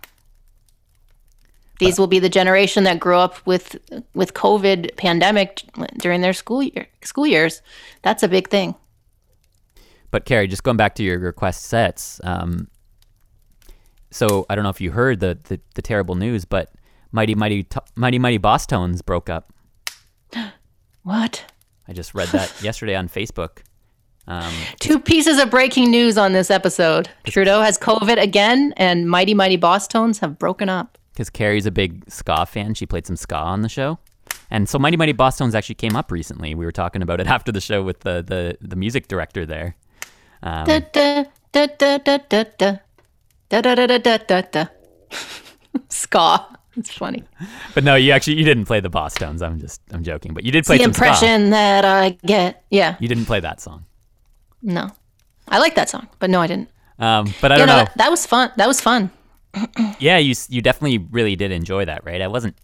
These 1.80 1.98
will 2.00 2.08
be 2.08 2.20
the 2.20 2.30
generation 2.30 2.84
that 2.86 3.00
grew 3.00 3.18
up 3.18 3.46
with 3.46 3.76
with 4.14 4.34
COVID 4.36 4.96
pandemic 4.96 5.64
during 5.98 6.22
their 6.22 6.34
school 6.34 6.62
year 6.64 6.88
school 7.04 7.26
years. 7.28 7.62
That's 8.04 8.24
a 8.24 8.28
big 8.30 8.50
thing. 8.50 8.76
But 10.12 10.26
Carrie, 10.26 10.48
just 10.48 10.64
going 10.64 10.78
back 10.78 10.96
to 10.96 11.04
your 11.04 11.18
request 11.20 11.64
sets. 11.64 12.22
Um, 12.24 12.68
so 14.12 14.46
I 14.50 14.56
don't 14.56 14.64
know 14.64 14.70
if 14.70 14.82
you 14.82 14.92
heard 14.92 15.20
the 15.20 15.38
the, 15.46 15.60
the 15.76 15.82
terrible 15.82 16.16
news, 16.16 16.46
but 16.46 16.72
Mighty 17.12 17.36
Mighty 17.36 17.64
T- 17.64 17.80
Mighty 17.96 18.20
Mighty 18.20 18.40
Bosstones 18.40 19.04
broke 19.06 19.30
up. 19.30 19.52
What? 21.04 21.52
I 21.88 21.94
just 21.94 22.14
read 22.14 22.28
that 22.30 22.54
yesterday 22.64 22.96
on 22.96 23.10
Facebook. 23.10 23.64
Um, 24.28 24.54
Two 24.80 25.00
pieces 25.00 25.40
of 25.40 25.50
breaking 25.50 25.90
news 25.90 26.16
on 26.18 26.32
this 26.32 26.52
episode. 26.52 27.10
Trudeau 27.26 27.62
has 27.62 27.78
COVID 27.80 28.22
again, 28.22 28.74
and 28.78 29.10
Mighty 29.10 29.34
Mighty 29.34 29.58
Bosstones 29.58 30.20
have 30.20 30.38
broken 30.38 30.70
up. 30.70 30.98
because 31.14 31.30
Carrie's 31.32 31.66
a 31.66 31.72
big 31.72 32.04
ska 32.10 32.46
fan. 32.46 32.76
She 32.76 32.86
played 32.86 33.08
some 33.08 33.16
ska 33.16 33.36
on 33.36 33.62
the 33.62 33.70
show. 33.70 33.98
And 34.52 34.70
so 34.70 34.78
Mighty 34.78 34.96
Mighty 34.96 35.14
Bosstones 35.14 35.56
actually 35.56 35.76
came 35.76 35.96
up 35.96 36.12
recently. 36.12 36.54
We 36.54 36.66
were 36.66 36.72
talking 36.72 37.02
about 37.02 37.20
it 37.20 37.28
after 37.36 37.52
the 37.52 37.62
show 37.62 37.82
with 37.82 38.02
the 38.02 38.22
the, 38.22 38.58
the 38.62 38.76
music 38.76 39.08
director 39.08 39.46
there. 39.46 39.76
Um, 40.44 40.66
Da, 40.66 40.80
da, 40.92 41.68
da, 42.58 42.76
da, 43.60 43.62
da, 43.62 43.76
da, 43.76 43.98
da. 43.98 43.98
Da, 43.98 44.18
da, 44.18 44.42
da. 44.42 44.66
Ska. 45.90 46.48
It's 46.78 46.92
funny. 46.92 47.24
but 47.74 47.84
no, 47.84 47.96
you 47.96 48.14
actually 48.14 48.38
you 48.38 48.46
didn't 48.46 48.66
play 48.66 48.80
the 48.80 48.90
Bosstones. 48.90 49.42
I'm 49.42 49.60
just 49.60 49.82
I'm 49.92 50.04
joking, 50.04 50.34
but 50.34 50.44
you 50.46 50.52
did 50.52 50.66
play 50.66 50.78
the 50.78 50.84
some 50.86 50.94
ska. 50.94 51.02
The 51.02 51.08
impression 51.08 51.50
that 51.50 51.84
I 51.84 52.12
get. 52.26 52.64
Yeah. 52.70 52.96
You 53.00 53.10
didn't 53.10 53.26
play 53.26 53.42
that 53.42 53.60
song. 53.60 53.86
No. 54.62 54.90
I 55.48 55.60
like 55.60 55.76
that 55.76 55.90
song, 55.90 56.08
but 56.20 56.30
no, 56.30 56.40
I 56.40 56.48
didn't. 56.48 56.70
Um, 56.98 57.34
but 57.42 57.52
I 57.52 57.58
don't 57.58 57.68
know, 57.68 57.78
know. 57.78 57.84
that, 57.84 57.98
that 57.98 58.12
was 58.12 58.26
fun. 58.26 58.52
That 58.56 58.68
was 58.68 58.80
fun. 58.80 59.12
yeah, 60.00 60.18
you 60.18 60.34
you 60.48 60.62
definitely 60.62 61.00
really 61.12 61.36
did 61.36 61.52
enjoy 61.52 61.84
that, 61.86 62.06
right? 62.06 62.22
I 62.22 62.28
wasn't 62.28 62.56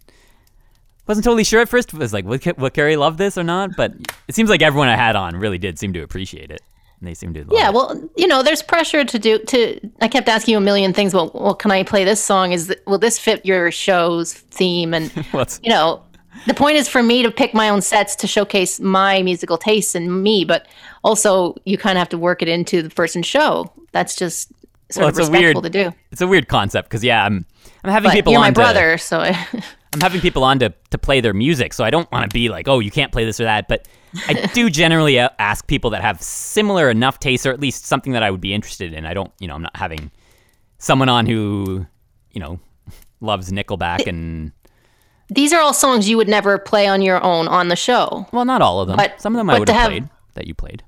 wasn't 1.06 1.24
totally 1.24 1.44
sure 1.44 1.60
at 1.60 1.68
first. 1.68 1.92
Was 1.92 2.14
like, 2.14 2.24
would, 2.24 2.44
would 2.58 2.72
Carrie 2.72 2.96
love 2.96 3.18
this 3.18 3.36
or 3.36 3.44
not? 3.44 3.76
But 3.76 3.92
it 4.26 4.34
seems 4.34 4.48
like 4.48 4.62
everyone 4.62 4.88
I 4.88 4.96
had 4.96 5.16
on 5.16 5.36
really 5.36 5.58
did 5.58 5.78
seem 5.78 5.92
to 5.92 6.02
appreciate 6.02 6.50
it. 6.50 6.62
And 7.00 7.08
they 7.08 7.14
seemed 7.14 7.34
to 7.36 7.46
Yeah, 7.50 7.68
it. 7.68 7.74
well, 7.74 8.10
you 8.16 8.26
know, 8.26 8.42
there's 8.42 8.62
pressure 8.62 9.04
to 9.04 9.18
do 9.18 9.38
to. 9.38 9.80
I 10.00 10.08
kept 10.08 10.28
asking 10.28 10.52
you 10.52 10.58
a 10.58 10.60
million 10.60 10.92
things. 10.92 11.14
Well, 11.14 11.30
well, 11.32 11.54
can 11.54 11.70
I 11.70 11.82
play 11.84 12.04
this 12.04 12.22
song? 12.22 12.52
Is 12.52 12.66
th- 12.68 12.80
will 12.86 12.98
this 12.98 13.18
fit 13.18 13.46
your 13.46 13.70
show's 13.70 14.32
theme? 14.34 14.92
And 14.94 15.12
you 15.62 15.70
know, 15.70 16.02
the 16.48 16.54
point 16.54 16.76
is 16.76 16.88
for 16.88 17.02
me 17.02 17.22
to 17.22 17.30
pick 17.30 17.54
my 17.54 17.68
own 17.68 17.82
sets 17.82 18.16
to 18.16 18.26
showcase 18.26 18.80
my 18.80 19.22
musical 19.22 19.58
tastes 19.58 19.94
and 19.94 20.22
me, 20.24 20.44
but 20.44 20.66
also 21.04 21.54
you 21.64 21.78
kind 21.78 21.96
of 21.96 22.00
have 22.00 22.08
to 22.08 22.18
work 22.18 22.42
it 22.42 22.48
into 22.48 22.82
the 22.82 22.90
person's 22.90 23.26
show. 23.26 23.72
That's 23.92 24.16
just 24.16 24.50
sort 24.90 25.02
Well, 25.02 25.08
of 25.10 25.18
it's 25.18 25.28
a 25.28 25.30
weird- 25.30 25.42
respectful 25.56 25.62
to 25.62 25.70
do. 25.70 25.96
it's 26.10 26.20
a 26.20 26.26
weird 26.26 26.48
concept 26.48 26.88
because 26.88 27.04
yeah, 27.04 27.24
I'm 27.24 27.46
I'm 27.84 27.92
having 27.92 28.08
But 28.10 28.14
people 28.14 28.32
you're 28.32 28.40
on 28.40 28.46
my 28.46 28.50
to- 28.50 28.54
brother, 28.54 28.98
so 28.98 29.20
I, 29.20 29.46
I'm 29.92 30.00
having 30.00 30.20
people 30.20 30.42
on 30.42 30.58
to, 30.58 30.74
to 30.90 30.98
play 30.98 31.20
their 31.20 31.32
music, 31.32 31.72
so 31.72 31.84
I 31.84 31.90
don't 31.90 32.10
want 32.10 32.28
to 32.28 32.34
be 32.34 32.48
like, 32.48 32.66
oh, 32.68 32.80
you 32.80 32.90
can't 32.90 33.12
play 33.12 33.24
this 33.24 33.38
or 33.40 33.44
that. 33.44 33.68
But 33.68 33.86
I 34.26 34.46
do 34.54 34.70
generally 34.70 35.18
uh, 35.18 35.28
ask 35.38 35.66
people 35.66 35.90
that 35.90 36.02
have 36.02 36.20
similar 36.22 36.90
enough 36.90 37.18
tastes, 37.18 37.46
or 37.46 37.52
at 37.52 37.60
least 37.60 37.84
something 37.86 38.12
that 38.12 38.22
I 38.22 38.30
would 38.30 38.40
be 38.40 38.54
interested 38.54 38.92
in. 38.92 39.04
I 39.06 39.14
don't, 39.14 39.32
you 39.38 39.48
know, 39.48 39.54
I'm 39.54 39.62
not 39.62 39.76
having 39.76 40.10
someone 40.78 41.08
on 41.08 41.26
who, 41.26 41.86
you 42.32 42.40
know, 42.40 42.58
loves 43.20 43.50
Nickelback 43.50 44.06
and 44.06 44.52
these 45.30 45.52
are 45.52 45.60
all 45.60 45.74
songs 45.74 46.08
you 46.08 46.16
would 46.16 46.28
never 46.28 46.56
play 46.56 46.86
on 46.86 47.02
your 47.02 47.22
own 47.22 47.48
on 47.48 47.68
the 47.68 47.76
show. 47.76 48.26
well, 48.32 48.44
not 48.46 48.62
all 48.62 48.80
of 48.80 48.88
them. 48.88 48.96
But- 48.96 49.20
Some 49.20 49.34
of 49.34 49.38
them 49.38 49.50
I 49.50 49.58
would 49.58 49.68
have 49.68 49.76
have- 49.76 49.90
played 49.90 50.08
that 50.34 50.46
you 50.46 50.54
played. 50.54 50.84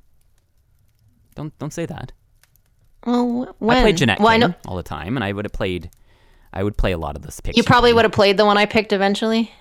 Don't 1.34 1.56
don't 1.58 1.72
say 1.72 1.86
that. 1.86 2.12
Well, 3.06 3.54
when? 3.58 3.76
I 3.78 3.82
played 3.82 3.96
Jeanette 3.96 4.20
well, 4.20 4.38
King 4.38 4.54
all 4.66 4.76
the 4.76 4.82
time, 4.82 5.16
and 5.16 5.24
I 5.24 5.32
would 5.32 5.44
have 5.44 5.52
played. 5.52 5.90
I 6.52 6.62
would 6.62 6.76
play 6.76 6.92
a 6.92 6.98
lot 6.98 7.16
of 7.16 7.22
this 7.22 7.40
picture. 7.40 7.58
you 7.58 7.62
probably 7.62 7.92
would 7.92 8.04
have 8.04 8.12
played 8.12 8.36
the 8.36 8.44
one 8.44 8.58
I 8.58 8.66
picked 8.66 8.92
eventually. 8.92 9.52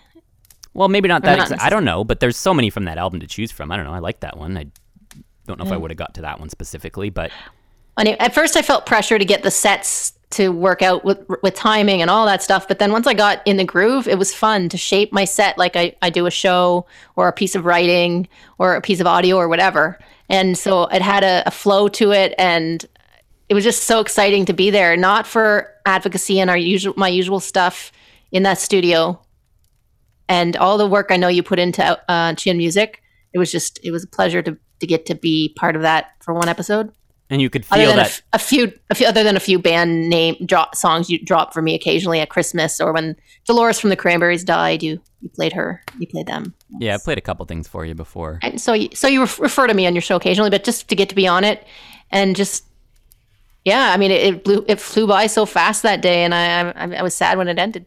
Well, 0.73 0.87
maybe 0.87 1.07
not 1.07 1.23
that. 1.23 1.37
not 1.37 1.49
exa- 1.49 1.61
I 1.61 1.69
don't 1.69 1.85
know, 1.85 2.03
but 2.03 2.19
there's 2.19 2.37
so 2.37 2.53
many 2.53 2.69
from 2.69 2.85
that 2.85 2.97
album 2.97 3.19
to 3.21 3.27
choose 3.27 3.51
from. 3.51 3.71
I 3.71 3.75
don't 3.75 3.85
know. 3.85 3.93
I 3.93 3.99
like 3.99 4.21
that 4.21 4.37
one. 4.37 4.57
I 4.57 4.67
don't 5.45 5.59
know 5.59 5.65
if 5.65 5.71
I 5.71 5.75
mm. 5.75 5.81
would 5.81 5.91
have 5.91 5.97
got 5.97 6.13
to 6.15 6.21
that 6.21 6.39
one 6.39 6.49
specifically, 6.49 7.09
but 7.09 7.31
at 7.97 8.33
first 8.33 8.55
I 8.55 8.61
felt 8.61 8.85
pressure 8.85 9.19
to 9.19 9.25
get 9.25 9.43
the 9.43 9.51
sets 9.51 10.13
to 10.31 10.49
work 10.49 10.83
out 10.83 11.03
with 11.03 11.25
with 11.41 11.55
timing 11.55 12.01
and 12.01 12.09
all 12.09 12.25
that 12.27 12.43
stuff. 12.43 12.67
But 12.67 12.79
then 12.79 12.91
once 12.91 13.07
I 13.07 13.13
got 13.13 13.41
in 13.45 13.57
the 13.57 13.63
groove, 13.63 14.07
it 14.07 14.19
was 14.19 14.33
fun 14.33 14.69
to 14.69 14.77
shape 14.77 15.11
my 15.11 15.25
set 15.25 15.57
like 15.57 15.75
I, 15.75 15.95
I 16.01 16.09
do 16.09 16.27
a 16.27 16.31
show 16.31 16.85
or 17.15 17.27
a 17.27 17.33
piece 17.33 17.55
of 17.55 17.65
writing 17.65 18.27
or 18.59 18.75
a 18.75 18.81
piece 18.81 18.99
of 18.99 19.07
audio 19.07 19.37
or 19.37 19.47
whatever. 19.47 19.99
And 20.29 20.57
so 20.57 20.83
it 20.85 21.01
had 21.01 21.23
a, 21.23 21.43
a 21.47 21.51
flow 21.51 21.87
to 21.89 22.11
it 22.11 22.35
and 22.37 22.85
it 23.49 23.55
was 23.55 23.63
just 23.63 23.83
so 23.83 23.99
exciting 23.99 24.45
to 24.45 24.53
be 24.53 24.69
there, 24.69 24.95
not 24.95 25.25
for 25.25 25.73
advocacy 25.87 26.39
and 26.39 26.49
our 26.49 26.57
usual 26.57 26.93
my 26.95 27.07
usual 27.07 27.39
stuff 27.39 27.91
in 28.31 28.43
that 28.43 28.59
studio 28.59 29.19
and 30.29 30.55
all 30.55 30.77
the 30.77 30.87
work 30.87 31.07
I 31.09 31.17
know 31.17 31.27
you 31.27 31.43
put 31.43 31.59
into 31.59 31.83
uh, 32.09 32.33
Chin 32.35 32.57
Music. 32.57 33.01
It 33.33 33.39
was 33.39 33.51
just 33.51 33.79
it 33.83 33.91
was 33.91 34.05
a 34.05 34.07
pleasure 34.07 34.41
to 34.41 34.57
to 34.79 34.87
get 34.87 35.05
to 35.07 35.15
be 35.15 35.53
part 35.57 35.75
of 35.75 35.81
that 35.81 36.11
for 36.21 36.33
one 36.33 36.47
episode 36.47 36.93
and 37.29 37.41
you 37.41 37.49
could 37.49 37.65
feel 37.65 37.89
than 37.89 37.99
a, 37.99 38.03
that. 38.03 38.07
f- 38.07 38.21
a 38.33 38.39
few, 38.39 38.73
a 38.89 38.95
few, 38.95 39.05
other 39.05 39.23
than 39.23 39.35
a 39.35 39.39
few 39.39 39.59
band 39.59 40.09
name 40.09 40.35
drop 40.45 40.75
songs 40.75 41.09
you 41.09 41.23
drop 41.23 41.53
for 41.53 41.61
me 41.61 41.75
occasionally 41.75 42.19
at 42.19 42.29
Christmas 42.29 42.79
or 42.79 42.91
when 42.91 43.15
Dolores 43.45 43.79
from 43.79 43.89
the 43.89 43.95
Cranberries 43.95 44.43
died, 44.43 44.81
you 44.81 44.99
you 45.21 45.29
played 45.29 45.53
her, 45.53 45.83
you 45.99 46.07
played 46.07 46.27
them, 46.27 46.55
yeah, 46.79 46.95
I 46.95 46.97
played 46.97 47.17
a 47.17 47.21
couple 47.21 47.45
things 47.45 47.67
for 47.67 47.85
you 47.85 47.93
before. 47.93 48.39
and 48.41 48.59
so 48.59 48.73
you, 48.73 48.89
so 48.93 49.07
you 49.07 49.19
ref- 49.21 49.39
refer 49.39 49.67
to 49.67 49.73
me 49.73 49.85
on 49.85 49.93
your 49.93 50.01
show 50.01 50.15
occasionally, 50.15 50.49
but 50.49 50.63
just 50.63 50.87
to 50.87 50.95
get 50.95 51.09
to 51.09 51.15
be 51.15 51.27
on 51.27 51.43
it 51.43 51.67
and 52.09 52.35
just 52.35 52.65
yeah, 53.65 53.91
I 53.93 53.97
mean 53.97 54.11
it, 54.11 54.21
it 54.23 54.43
blew 54.43 54.65
it 54.67 54.79
flew 54.79 55.05
by 55.05 55.27
so 55.27 55.45
fast 55.45 55.83
that 55.83 56.01
day, 56.01 56.23
and 56.23 56.33
I, 56.33 56.71
I 56.71 56.95
I 56.95 57.03
was 57.03 57.13
sad 57.13 57.37
when 57.37 57.47
it 57.47 57.59
ended. 57.59 57.85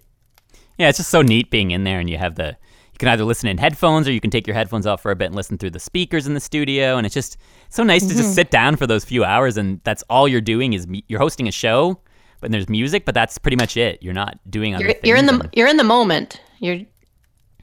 Yeah, 0.82 0.88
it's 0.88 0.98
just 0.98 1.10
so 1.10 1.22
neat 1.22 1.50
being 1.50 1.70
in 1.70 1.84
there, 1.84 2.00
and 2.00 2.10
you 2.10 2.18
have 2.18 2.34
the. 2.34 2.56
You 2.92 2.98
can 2.98 3.08
either 3.08 3.24
listen 3.24 3.48
in 3.48 3.56
headphones, 3.58 4.06
or 4.06 4.12
you 4.12 4.20
can 4.20 4.30
take 4.30 4.46
your 4.46 4.54
headphones 4.54 4.86
off 4.86 5.00
for 5.00 5.10
a 5.10 5.16
bit 5.16 5.26
and 5.26 5.34
listen 5.34 5.56
through 5.58 5.70
the 5.70 5.80
speakers 5.80 6.26
in 6.26 6.34
the 6.34 6.40
studio, 6.40 6.96
and 6.96 7.06
it's 7.06 7.14
just 7.14 7.36
so 7.70 7.82
nice 7.82 8.02
to 8.02 8.08
Mm-hmm. 8.08 8.18
just 8.18 8.34
sit 8.34 8.50
down 8.50 8.76
for 8.76 8.86
those 8.86 9.04
few 9.04 9.24
hours, 9.24 9.56
and 9.56 9.80
that's 9.84 10.02
all 10.10 10.28
you're 10.28 10.40
doing 10.40 10.72
is 10.72 10.86
you're 11.08 11.18
hosting 11.20 11.48
a 11.48 11.52
show, 11.52 12.00
but 12.40 12.50
there's 12.50 12.68
music, 12.68 13.04
but 13.04 13.14
that's 13.14 13.38
pretty 13.38 13.56
much 13.56 13.76
it. 13.76 14.02
You're 14.02 14.12
not 14.12 14.38
doing 14.50 14.74
other 14.74 14.84
You're, 14.84 14.94
you're 15.04 15.16
in 15.16 15.26
the 15.26 15.34
and- 15.34 15.48
you're 15.54 15.68
in 15.68 15.76
the 15.78 15.84
moment. 15.84 16.40
You're 16.58 16.80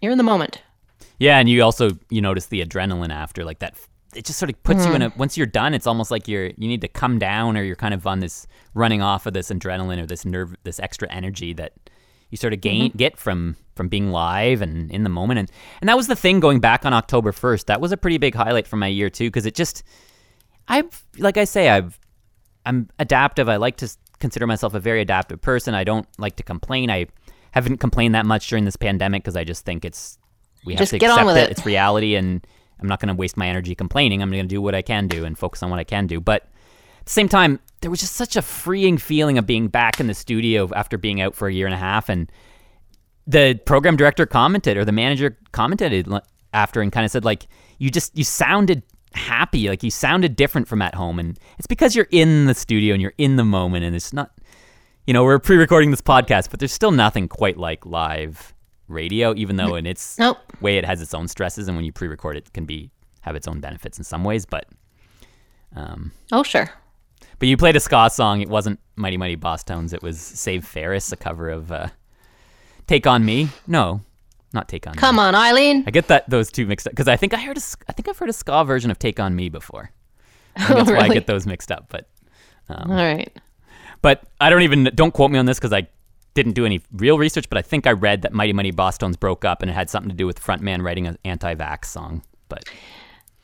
you're 0.01 0.11
in 0.13 0.17
the 0.17 0.23
moment. 0.23 0.61
Yeah, 1.19 1.37
and 1.39 1.47
you 1.49 1.61
also 1.63 1.89
you 2.09 2.21
notice 2.21 2.45
the 2.47 2.65
adrenaline 2.65 3.11
after 3.13 3.43
like 3.45 3.59
that. 3.59 3.75
It 4.15 4.25
just 4.25 4.39
sort 4.39 4.49
of 4.49 4.61
puts 4.63 4.85
you 4.87 4.93
in 4.93 5.01
a. 5.03 5.13
Once 5.17 5.37
you're 5.37 5.45
done, 5.45 5.73
it's 5.75 5.85
almost 5.85 6.09
like 6.09 6.27
you're 6.27 6.47
you 6.47 6.67
need 6.67 6.81
to 6.81 6.87
come 6.87 7.19
down, 7.19 7.55
or 7.57 7.63
you're 7.63 7.75
kind 7.75 7.93
of 7.93 8.07
on 8.07 8.19
this 8.21 8.47
running 8.73 9.01
off 9.03 9.25
of 9.27 9.33
this 9.33 9.49
adrenaline 9.51 10.01
or 10.01 10.07
this 10.07 10.25
nerve, 10.25 10.55
this 10.63 10.79
extra 10.79 11.07
energy 11.11 11.53
that 11.53 11.73
you 12.29 12.37
sort 12.37 12.53
of 12.53 12.61
gain 12.61 12.89
mm-hmm. 12.89 12.97
get 12.97 13.17
from 13.17 13.55
from 13.75 13.87
being 13.87 14.11
live 14.11 14.61
and 14.61 14.91
in 14.91 15.03
the 15.03 15.09
moment. 15.09 15.39
And 15.39 15.51
and 15.81 15.89
that 15.89 15.97
was 15.97 16.07
the 16.07 16.15
thing 16.15 16.39
going 16.39 16.59
back 16.59 16.85
on 16.85 16.93
October 16.93 17.31
first. 17.31 17.67
That 17.67 17.81
was 17.81 17.91
a 17.91 17.97
pretty 17.97 18.17
big 18.17 18.35
highlight 18.35 18.67
for 18.67 18.77
my 18.77 18.87
year 18.87 19.09
too, 19.09 19.27
because 19.27 19.45
it 19.45 19.55
just 19.55 19.83
I've 20.67 21.05
like 21.17 21.37
I 21.37 21.45
say 21.45 21.69
I've 21.69 21.99
I'm 22.65 22.89
adaptive. 22.99 23.49
I 23.49 23.55
like 23.55 23.77
to 23.77 23.89
consider 24.19 24.45
myself 24.45 24.73
a 24.73 24.79
very 24.79 25.01
adaptive 25.01 25.41
person. 25.41 25.73
I 25.73 25.83
don't 25.83 26.07
like 26.17 26.35
to 26.37 26.43
complain. 26.43 26.89
I 26.89 27.07
haven't 27.51 27.77
complained 27.77 28.15
that 28.15 28.25
much 28.25 28.47
during 28.47 28.65
this 28.65 28.75
pandemic 28.75 29.23
because 29.23 29.35
I 29.35 29.43
just 29.43 29.65
think 29.65 29.85
it's 29.85 30.19
we 30.65 30.73
have 30.73 30.79
Just 30.79 30.91
to 30.91 30.99
get 30.99 31.09
on 31.09 31.19
accept 31.19 31.27
with 31.27 31.37
it. 31.37 31.43
it. 31.43 31.51
It's 31.51 31.65
reality, 31.65 32.15
and 32.15 32.45
I'm 32.79 32.87
not 32.87 32.99
going 32.99 33.07
to 33.07 33.13
waste 33.13 33.37
my 33.37 33.47
energy 33.47 33.75
complaining. 33.75 34.21
I'm 34.21 34.29
going 34.29 34.43
to 34.43 34.47
do 34.47 34.61
what 34.61 34.75
I 34.75 34.81
can 34.81 35.07
do 35.07 35.25
and 35.25 35.37
focus 35.37 35.63
on 35.63 35.69
what 35.69 35.79
I 35.79 35.83
can 35.83 36.07
do. 36.07 36.19
But 36.19 36.47
same 37.11 37.29
time, 37.29 37.59
there 37.81 37.89
was 37.91 37.99
just 37.99 38.15
such 38.15 38.35
a 38.35 38.41
freeing 38.41 38.97
feeling 38.97 39.37
of 39.37 39.45
being 39.45 39.67
back 39.67 39.99
in 39.99 40.07
the 40.07 40.13
studio 40.13 40.69
after 40.75 40.97
being 40.97 41.21
out 41.21 41.35
for 41.35 41.47
a 41.47 41.53
year 41.53 41.65
and 41.65 41.73
a 41.73 41.77
half. 41.77 42.09
And 42.09 42.31
the 43.25 43.59
program 43.65 43.95
director 43.95 44.25
commented, 44.25 44.77
or 44.77 44.85
the 44.85 44.91
manager 44.91 45.37
commented 45.51 46.07
after, 46.53 46.81
and 46.81 46.91
kind 46.91 47.05
of 47.05 47.11
said, 47.11 47.25
like, 47.25 47.47
you 47.77 47.89
just 47.89 48.17
you 48.17 48.23
sounded 48.23 48.83
happy, 49.13 49.69
like 49.69 49.81
you 49.81 49.89
sounded 49.91 50.35
different 50.35 50.67
from 50.67 50.81
at 50.81 50.95
home, 50.95 51.19
and 51.19 51.39
it's 51.57 51.67
because 51.67 51.95
you're 51.95 52.07
in 52.11 52.45
the 52.45 52.53
studio 52.53 52.93
and 52.93 53.01
you're 53.01 53.13
in 53.17 53.35
the 53.37 53.45
moment, 53.45 53.85
and 53.85 53.95
it's 53.95 54.13
not. 54.13 54.31
You 55.07 55.13
know, 55.13 55.23
we're 55.23 55.39
pre-recording 55.39 55.89
this 55.89 56.01
podcast, 56.01 56.51
but 56.51 56.59
there's 56.59 56.73
still 56.73 56.91
nothing 56.91 57.27
quite 57.27 57.57
like 57.57 57.83
live 57.87 58.53
radio, 58.87 59.33
even 59.35 59.55
though 59.55 59.73
in 59.73 59.87
its 59.87 60.19
Nope. 60.19 60.37
way 60.61 60.77
it 60.77 60.85
has 60.85 61.01
its 61.01 61.15
own 61.15 61.27
stresses, 61.27 61.67
and 61.67 61.75
when 61.75 61.85
you 61.85 61.91
pre-record 61.91 62.37
it, 62.37 62.47
it 62.47 62.53
can 62.53 62.65
be 62.65 62.91
have 63.21 63.35
its 63.35 63.47
own 63.47 63.59
benefits 63.59 63.97
in 63.97 64.03
some 64.03 64.23
ways. 64.23 64.45
But 64.45 64.67
um, 65.75 66.11
Oh 66.31 66.43
sure. 66.43 66.69
But 67.39 67.47
you 67.47 67.57
played 67.57 67.75
a 67.75 67.79
ska 67.79 68.09
song. 68.11 68.41
It 68.41 68.49
wasn't 68.49 68.79
Mighty 68.95 69.17
Mighty 69.17 69.37
Bosstones. 69.37 69.93
It 69.93 70.03
was 70.03 70.19
Save 70.19 70.65
Ferris, 70.65 71.11
a 71.11 71.15
cover 71.17 71.49
of 71.49 71.71
uh, 71.71 71.87
Take 72.87 73.07
on 73.07 73.23
Me. 73.25 73.49
No, 73.65 74.01
not 74.53 74.67
Take 74.67 74.85
on 74.87 74.93
Me. 74.93 74.99
Come 74.99 75.19
on, 75.19 75.35
Eileen. 75.35 75.83
I 75.87 75.91
get 75.91 76.07
that 76.07 76.29
those 76.29 76.51
two 76.51 76.65
mixed 76.65 76.87
up 76.87 76.91
because 76.91 77.07
I 77.07 77.15
think 77.15 77.33
I 77.33 77.37
heard 77.37 77.57
a, 77.57 77.61
I 77.87 77.93
think 77.93 78.07
I've 78.09 78.17
heard 78.17 78.29
a 78.29 78.33
ska 78.33 78.63
version 78.65 78.91
of 78.91 78.99
Take 78.99 79.19
on 79.19 79.35
Me 79.35 79.47
before. 79.49 79.91
I 80.55 80.65
think 80.65 80.77
that's 80.85 80.91
why 80.91 81.05
I 81.05 81.09
get 81.09 81.27
those 81.27 81.45
mixed 81.47 81.71
up. 81.71 81.85
But 81.89 82.09
All 82.69 82.85
right. 82.87 83.31
but 84.01 84.23
I 84.41 84.49
don't 84.49 84.63
even 84.63 84.89
don't 84.95 85.13
quote 85.13 85.31
me 85.31 85.39
on 85.39 85.45
this 85.45 85.57
because 85.59 85.71
I 85.73 85.87
didn't 86.33 86.53
do 86.53 86.65
any 86.65 86.81
real 86.91 87.17
research. 87.17 87.47
But 87.47 87.57
I 87.57 87.61
think 87.61 87.87
I 87.87 87.91
read 87.91 88.23
that 88.23 88.33
Mighty 88.33 88.51
Mighty 88.53 88.73
Bosstones 88.73 89.17
broke 89.17 89.45
up 89.45 89.61
and 89.61 89.71
it 89.71 89.73
had 89.73 89.89
something 89.89 90.09
to 90.09 90.15
do 90.15 90.27
with 90.27 90.41
frontman 90.43 90.81
writing 90.83 91.07
an 91.07 91.17
anti-vax 91.23 91.85
song. 91.85 92.21
But 92.49 92.65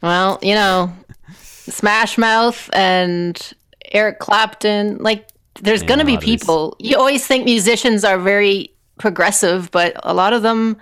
Well, 0.02 0.38
you 0.42 0.54
know, 0.56 0.92
Smash 1.40 2.18
Mouth 2.18 2.70
and 2.74 3.54
Eric 3.92 4.20
Clapton, 4.20 4.98
like 4.98 5.28
there's 5.62 5.82
Yeah, 5.82 5.88
going 5.88 6.00
to 6.00 6.06
be 6.06 6.18
people. 6.18 6.76
You 6.80 6.98
always 6.98 7.26
think 7.26 7.46
musicians 7.46 8.04
are 8.04 8.18
very 8.20 8.72
progressive, 9.00 9.70
but 9.72 9.94
a 10.04 10.14
lot 10.14 10.34
of 10.34 10.42
them 10.42 10.78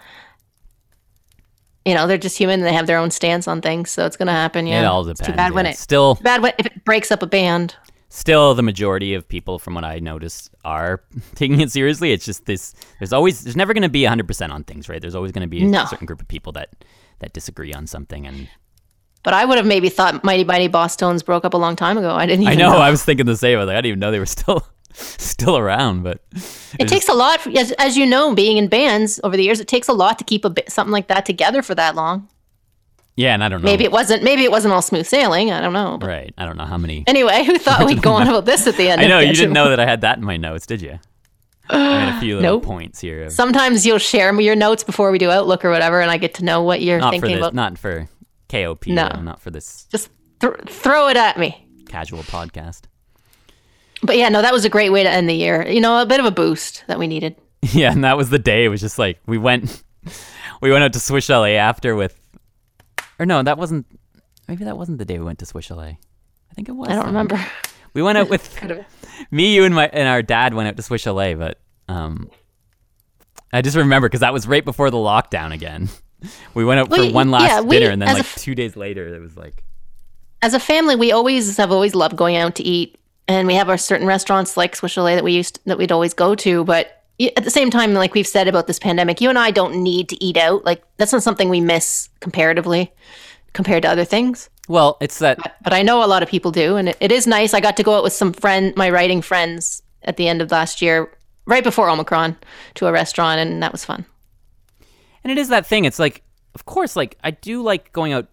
you 1.86 1.94
know, 1.94 2.08
they're 2.08 2.18
just 2.18 2.38
human 2.38 2.62
and 2.62 2.66
they 2.68 2.74
have 2.74 2.88
their 2.88 2.98
own 2.98 3.12
stance 3.12 3.46
on 3.46 3.60
things, 3.62 3.92
so 3.92 4.06
it's 4.06 4.16
going 4.16 4.28
to 4.28 4.32
happen, 4.32 4.66
yeah. 4.66 4.82
it 4.82 4.86
all 4.86 5.06
It's 5.08 5.20
depends. 5.20 5.34
too 5.34 5.36
bad 5.38 5.52
when 5.54 5.66
yeah. 5.66 5.72
it 5.72 5.78
still 5.78 6.16
bad 6.22 6.42
when, 6.42 6.54
if 6.58 6.66
it 6.66 6.86
breaks 6.86 7.12
up 7.12 7.22
a 7.22 7.28
band. 7.28 7.76
still 8.08 8.56
the 8.56 8.64
majority 8.64 9.14
of 9.16 9.28
people 9.28 9.60
from 9.60 9.74
what 9.74 9.84
i 9.84 10.00
noticed 10.00 10.50
are 10.64 11.02
taking 11.36 11.60
it 11.60 11.72
seriously 11.72 12.14
it's 12.14 12.24
just 12.26 12.46
this 12.46 12.74
there's 13.00 13.12
always 13.12 13.44
there's 13.44 13.56
never 13.58 13.74
going 13.74 13.82
to 13.82 13.90
be 13.90 14.04
100% 14.04 14.50
on 14.52 14.64
things 14.64 14.88
right 14.88 15.02
there's 15.02 15.16
always 15.16 15.32
going 15.34 15.42
to 15.42 15.48
be 15.48 15.62
a 15.62 15.66
No. 15.66 15.84
certain 15.86 16.06
group 16.06 16.22
of 16.22 16.28
people 16.30 16.54
that 16.54 16.70
that 17.20 17.34
disagree 17.34 17.74
on 17.74 17.86
something 17.86 18.26
and 18.26 18.48
But 19.24 19.34
I 19.34 19.46
would 19.46 19.58
have 19.58 19.66
maybe 19.66 19.90
thought 19.90 20.24
Mighty 20.24 20.44
Mighty 20.44 20.68
Bosstones 20.70 21.24
broke 21.24 21.46
up 21.46 21.54
a 21.54 21.58
long 21.58 21.76
time 21.76 21.98
ago. 21.98 22.14
I 22.14 22.26
didn't 22.26 22.44
even 22.44 22.54
i 22.54 22.56
know, 22.56 22.78
i 22.78 22.90
was 22.92 23.04
thinking 23.04 23.26
the 23.26 23.38
same 23.38 23.58
I 23.58 23.66
didn't 23.66 23.86
even 23.86 24.00
know 24.00 24.12
they 24.12 24.20
were 24.20 24.26
still 24.26 24.68
still 24.94 25.58
around, 25.58 26.04
but 26.04 26.22
It 26.80 26.88
takes 26.88 27.08
a 27.10 27.14
lot, 27.14 27.46
as, 27.56 27.72
as 27.74 27.98
you 27.98 28.06
know, 28.06 28.36
being 28.36 28.58
in 28.58 28.68
bands 28.68 29.20
over 29.24 29.36
the 29.38 29.44
years. 29.44 29.60
It 29.60 29.68
takes 29.68 29.88
a 29.88 29.94
lot 29.94 30.20
to 30.20 30.24
keep 30.24 30.46
a 30.46 30.50
bit, 30.50 30.72
something 30.72 30.92
like 30.92 31.08
that 31.08 31.26
together 31.26 31.62
for 31.64 31.74
that 31.76 31.96
long. 31.96 32.28
yeah, 33.16 33.34
and 33.34 33.44
I 33.44 33.50
don't 33.50 33.62
know. 33.62 33.66
Maybe 33.66 33.86
it 33.86 33.92
wasn't. 33.92 34.24
Maybe 34.24 34.44
it 34.44 34.52
wasn't 34.52 34.74
all 34.74 34.82
smooth 34.82 35.08
sailing. 35.08 35.52
I 35.52 35.62
don't 35.62 35.74
know. 35.74 35.98
But 36.00 36.08
right. 36.08 36.34
I 36.38 36.46
don't 36.46 36.58
know 36.58 36.66
how 36.66 36.78
many. 36.78 37.04
anyway, 37.08 37.44
who 37.44 37.58
thought 37.58 37.86
we'd 37.86 38.02
go 38.02 38.14
on 38.14 38.28
about 38.28 38.46
this 38.46 38.68
at 38.68 38.76
the 38.78 38.90
end? 38.90 39.02
I 39.02 39.08
know 39.08 39.20
you 39.20 39.34
didn't 39.34 39.54
know 39.54 39.70
that 39.70 39.80
I 39.80 39.86
had 39.86 40.02
that 40.02 40.18
in 40.18 40.24
my 40.26 40.38
notes, 40.38 40.66
did 40.68 40.82
you? 40.82 41.00
I 41.70 41.78
had 41.78 42.18
a 42.18 42.20
few 42.20 42.36
little 42.40 42.58
Nope. 42.58 42.64
points 42.66 43.00
here. 43.00 43.24
Of, 43.24 43.32
Sometimes 43.32 43.86
you'll 43.86 43.98
share 43.98 44.40
your 44.40 44.56
notes 44.56 44.84
before 44.84 45.12
we 45.12 45.18
do 45.18 45.32
Outlook 45.32 45.64
or 45.64 45.72
whatever, 45.72 46.02
and 46.02 46.12
I 46.12 46.18
get 46.18 46.34
to 46.36 46.46
know 46.46 46.62
what 46.62 46.82
you're 46.82 47.00
not 47.00 47.14
for 47.16 47.22
thinking 47.22 47.38
this, 47.38 47.40
about. 47.40 47.54
not 47.54 47.78
for 47.80 48.10
KOP. 48.54 48.88
No. 48.88 49.10
though, 49.14 49.22
not 49.22 49.42
for 49.42 49.50
this 49.52 49.86
Just 49.92 50.10
th- 50.40 50.54
throw 50.68 51.08
it 51.10 51.18
at 51.18 51.38
me. 51.40 51.68
casual 51.88 52.24
podcast. 52.24 52.82
But 54.02 54.18
yeah, 54.18 54.30
no, 54.30 54.42
that 54.42 54.52
was 54.54 54.66
a 54.66 54.70
great 54.70 54.90
way 54.92 55.04
to 55.04 55.10
end 55.10 55.30
the 55.30 55.34
year. 55.34 55.66
You 55.68 55.80
know, 55.82 56.02
a 56.02 56.06
bit 56.06 56.20
of 56.20 56.26
a 56.26 56.32
boost 56.32 56.84
that 56.88 57.00
we 57.00 57.08
needed. 57.08 57.36
Yeah, 57.72 57.94
and 57.94 58.04
that 58.04 58.18
was 58.18 58.30
the 58.30 58.40
day. 58.40 58.66
It 58.66 58.68
was 58.68 58.82
just 58.82 59.00
like 59.00 59.20
we 59.26 59.38
went, 59.38 59.82
we 60.62 60.70
went 60.70 60.84
out 60.84 60.92
to 60.94 61.00
Swiss 61.00 61.24
Chalet 61.24 61.56
after 61.56 61.96
with, 61.96 62.20
or 63.18 63.26
no, 63.26 63.42
that 63.42 63.58
wasn't. 63.58 63.86
Maybe 64.50 64.66
that 64.66 64.78
wasn't 64.78 64.98
the 64.98 65.06
day 65.06 65.18
we 65.18 65.24
went 65.24 65.40
to 65.40 65.46
Swiss 65.46 65.64
Chalet. 65.64 65.98
I 66.52 66.54
think 66.56 66.68
it 66.68 66.74
was. 66.74 66.90
I 66.90 66.96
don't 66.96 67.06
remember. 67.06 67.40
We 67.94 68.04
went 68.04 68.18
out 68.18 68.28
with 68.36 68.60
me, 69.32 69.56
you, 69.56 69.64
and 69.64 69.74
my 69.74 69.88
and 69.88 70.10
our 70.10 70.22
dad 70.22 70.54
went 70.54 70.68
out 70.68 70.76
to 70.76 70.84
Swiss 70.84 71.02
Chalet, 71.04 71.36
but 71.36 71.62
um, 71.88 72.30
I 73.54 73.62
just 73.62 73.78
remember 73.78 74.10
because 74.10 74.20
that 74.20 74.34
was 74.34 74.46
right 74.46 74.66
before 74.66 74.90
the 74.92 74.98
lockdown 74.98 75.54
again. 75.54 75.88
We 76.54 76.66
went 76.66 76.80
out 76.80 76.90
Well, 76.90 77.08
for 77.08 77.14
one 77.14 77.32
last 77.32 77.50
yeah, 77.50 77.62
we- 77.62 77.78
dinner, 77.80 77.92
and 77.92 78.02
then 78.02 78.10
a 78.10 78.14
like 78.14 78.26
two 78.36 78.56
days 78.56 78.76
later, 78.76 79.14
it 79.16 79.20
was 79.22 79.36
like, 79.38 79.64
As 80.42 80.54
a 80.54 80.60
family, 80.60 80.96
we 80.96 81.12
always 81.12 81.58
have 81.58 81.72
always 81.72 81.96
loved 81.96 82.16
going 82.16 82.36
out 82.36 82.56
to 82.56 82.64
eat, 82.64 82.98
and 83.28 83.48
we 83.48 83.56
have 83.56 83.70
our 83.70 83.78
certain 83.78 84.08
restaurants 84.08 84.56
like 84.58 84.76
Swiss 84.76 84.92
Chalet 84.94 85.16
that 85.16 85.24
we 85.24 85.34
used 85.34 85.60
that 85.66 85.78
we'd 85.78 85.92
always 85.92 86.14
go 86.14 86.36
to. 86.36 86.64
But 86.64 87.04
at 87.38 87.44
the 87.44 87.52
same 87.52 87.70
time, 87.70 87.94
like 87.94 88.14
we've 88.14 88.28
said 88.28 88.48
about 88.48 88.68
this 88.68 88.80
pandemic, 88.80 89.22
you 89.22 89.30
and 89.30 89.40
I 89.40 89.52
don't 89.52 89.82
need 89.84 90.10
to 90.10 90.24
eat 90.24 90.38
out. 90.38 90.66
Like 90.66 90.84
that's 90.98 91.14
not 91.14 91.24
something 91.24 91.50
we 91.50 91.62
miss 91.62 92.10
comparatively 92.20 92.92
compared 93.54 93.84
to 93.84 93.90
other 93.90 94.04
things. 94.06 94.50
well, 94.68 94.98
it's 95.00 95.20
that 95.20 95.38
But 95.64 95.74
I 95.74 95.84
know 95.84 96.04
a 96.04 96.08
lot 96.08 96.24
of 96.24 96.30
people 96.30 96.52
do, 96.52 96.76
and 96.76 96.90
it, 96.90 96.98
it 97.00 97.12
is 97.12 97.28
nice. 97.28 97.54
I 97.54 97.60
got 97.60 97.78
to 97.78 97.84
go 97.84 97.96
out 97.96 98.04
with 98.04 98.14
some 98.14 98.34
friend, 98.34 98.74
my 98.76 98.90
writing 98.90 99.22
friends, 99.22 99.84
at 100.04 100.18
the 100.18 100.28
end 100.28 100.42
of 100.42 100.52
last 100.52 100.82
year, 100.82 101.12
right 101.46 101.64
before 101.64 101.90
Omicron, 101.90 102.36
to 102.76 102.88
a 102.88 102.92
restaurant, 102.92 103.40
and 103.40 103.62
that 103.64 103.72
was 103.72 103.86
fun. 103.86 104.06
And 105.24 105.32
it 105.32 105.38
is 105.38 105.50
that 105.50 105.66
thing. 105.66 105.86
It's 105.86 106.00
like, 106.00 106.24
of 106.56 106.66
course, 106.66 106.96
like 106.96 107.18
I 107.24 107.32
do 107.32 107.62
like 107.62 107.92
going 107.94 108.14
out 108.14 108.28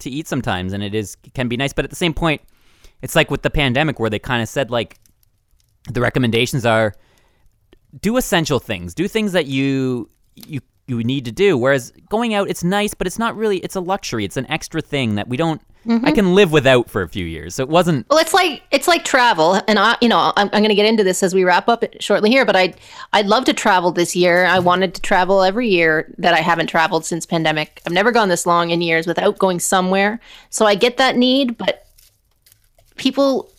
to 0.00 0.10
eat 0.10 0.28
sometimes, 0.28 0.72
and 0.72 0.82
it 0.82 0.94
is 0.94 1.16
can 1.34 1.48
be 1.48 1.56
nice. 1.56 1.72
But 1.72 1.84
at 1.84 1.90
the 1.90 1.96
same 1.96 2.14
point, 2.14 2.42
it's 3.02 3.16
like 3.16 3.30
with 3.30 3.42
the 3.42 3.50
pandemic, 3.50 3.98
where 3.98 4.10
they 4.10 4.18
kind 4.18 4.42
of 4.42 4.48
said 4.48 4.70
like 4.70 4.98
the 5.90 6.00
recommendations 6.00 6.64
are 6.66 6.94
do 8.00 8.16
essential 8.16 8.58
things, 8.58 8.94
do 8.94 9.08
things 9.08 9.32
that 9.32 9.46
you 9.46 10.08
you 10.34 10.60
you 10.86 11.02
need 11.02 11.24
to 11.24 11.32
do. 11.32 11.56
Whereas 11.56 11.92
going 12.08 12.34
out, 12.34 12.48
it's 12.48 12.64
nice, 12.64 12.94
but 12.94 13.06
it's 13.06 13.18
not 13.18 13.36
really. 13.36 13.58
It's 13.58 13.76
a 13.76 13.80
luxury. 13.80 14.24
It's 14.24 14.36
an 14.36 14.50
extra 14.50 14.80
thing 14.80 15.14
that 15.14 15.28
we 15.28 15.36
don't. 15.36 15.60
I 15.86 15.88
mm-hmm. 15.88 16.14
can 16.14 16.34
live 16.34 16.50
without 16.50 16.88
for 16.88 17.02
a 17.02 17.08
few 17.08 17.26
years. 17.26 17.56
So 17.56 17.62
it 17.62 17.68
wasn't. 17.68 18.08
Well, 18.08 18.18
it's 18.18 18.32
like 18.32 18.62
it's 18.70 18.88
like 18.88 19.04
travel, 19.04 19.60
and 19.68 19.78
I, 19.78 19.96
you 20.00 20.08
know, 20.08 20.32
I'm, 20.36 20.48
I'm 20.52 20.60
going 20.62 20.70
to 20.70 20.74
get 20.74 20.86
into 20.86 21.04
this 21.04 21.22
as 21.22 21.34
we 21.34 21.44
wrap 21.44 21.68
up 21.68 21.84
shortly 22.00 22.30
here. 22.30 22.44
But 22.44 22.56
I, 22.56 22.74
I'd 23.12 23.26
love 23.26 23.44
to 23.46 23.52
travel 23.52 23.92
this 23.92 24.16
year. 24.16 24.46
I 24.46 24.58
wanted 24.58 24.94
to 24.94 25.02
travel 25.02 25.42
every 25.42 25.68
year 25.68 26.12
that 26.18 26.32
I 26.32 26.40
haven't 26.40 26.68
traveled 26.68 27.04
since 27.04 27.26
pandemic. 27.26 27.82
I've 27.86 27.92
never 27.92 28.12
gone 28.12 28.28
this 28.28 28.46
long 28.46 28.70
in 28.70 28.80
years 28.80 29.06
without 29.06 29.38
going 29.38 29.60
somewhere. 29.60 30.20
So 30.50 30.64
I 30.64 30.74
get 30.74 30.96
that 30.96 31.16
need, 31.16 31.58
but 31.58 31.86
people 32.96 33.50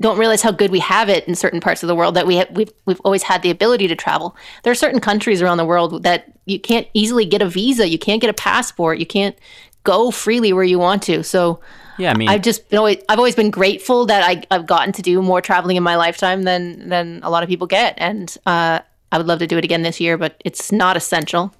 don't 0.00 0.18
realize 0.18 0.42
how 0.42 0.52
good 0.52 0.70
we 0.70 0.78
have 0.78 1.08
it 1.08 1.26
in 1.26 1.34
certain 1.34 1.60
parts 1.60 1.82
of 1.82 1.88
the 1.88 1.94
world 1.94 2.14
that 2.14 2.26
we 2.26 2.36
have, 2.36 2.50
we've 2.52 2.70
we've 2.86 3.00
always 3.00 3.24
had 3.24 3.42
the 3.42 3.50
ability 3.50 3.88
to 3.88 3.96
travel. 3.96 4.36
There 4.62 4.70
are 4.70 4.76
certain 4.76 5.00
countries 5.00 5.42
around 5.42 5.56
the 5.56 5.64
world 5.64 6.04
that 6.04 6.32
you 6.46 6.60
can't 6.60 6.86
easily 6.94 7.24
get 7.24 7.42
a 7.42 7.48
visa, 7.48 7.88
you 7.88 7.98
can't 7.98 8.20
get 8.20 8.30
a 8.30 8.34
passport, 8.34 8.98
you 8.98 9.06
can't 9.06 9.36
go 9.84 10.10
freely 10.10 10.52
where 10.52 10.64
you 10.64 10.78
want 10.78 11.02
to. 11.04 11.22
So 11.22 11.60
Yeah, 11.98 12.12
I 12.12 12.16
mean, 12.16 12.28
I've 12.28 12.42
just 12.42 12.68
been 12.68 12.78
always, 12.78 12.98
I've 13.08 13.18
always 13.18 13.34
been 13.34 13.50
grateful 13.50 14.06
that 14.06 14.22
I, 14.22 14.42
I've 14.50 14.66
gotten 14.66 14.92
to 14.92 15.02
do 15.02 15.22
more 15.22 15.40
traveling 15.40 15.76
in 15.76 15.82
my 15.82 15.96
lifetime 15.96 16.42
than 16.42 16.88
than 16.88 17.20
a 17.22 17.30
lot 17.30 17.42
of 17.42 17.48
people 17.48 17.66
get, 17.66 17.94
and 17.98 18.36
uh, 18.46 18.80
I 19.10 19.18
would 19.18 19.26
love 19.26 19.38
to 19.40 19.46
do 19.46 19.58
it 19.58 19.64
again 19.64 19.82
this 19.82 20.00
year, 20.00 20.18
but 20.18 20.40
it's 20.44 20.70
not 20.70 20.96
essential. 20.96 21.54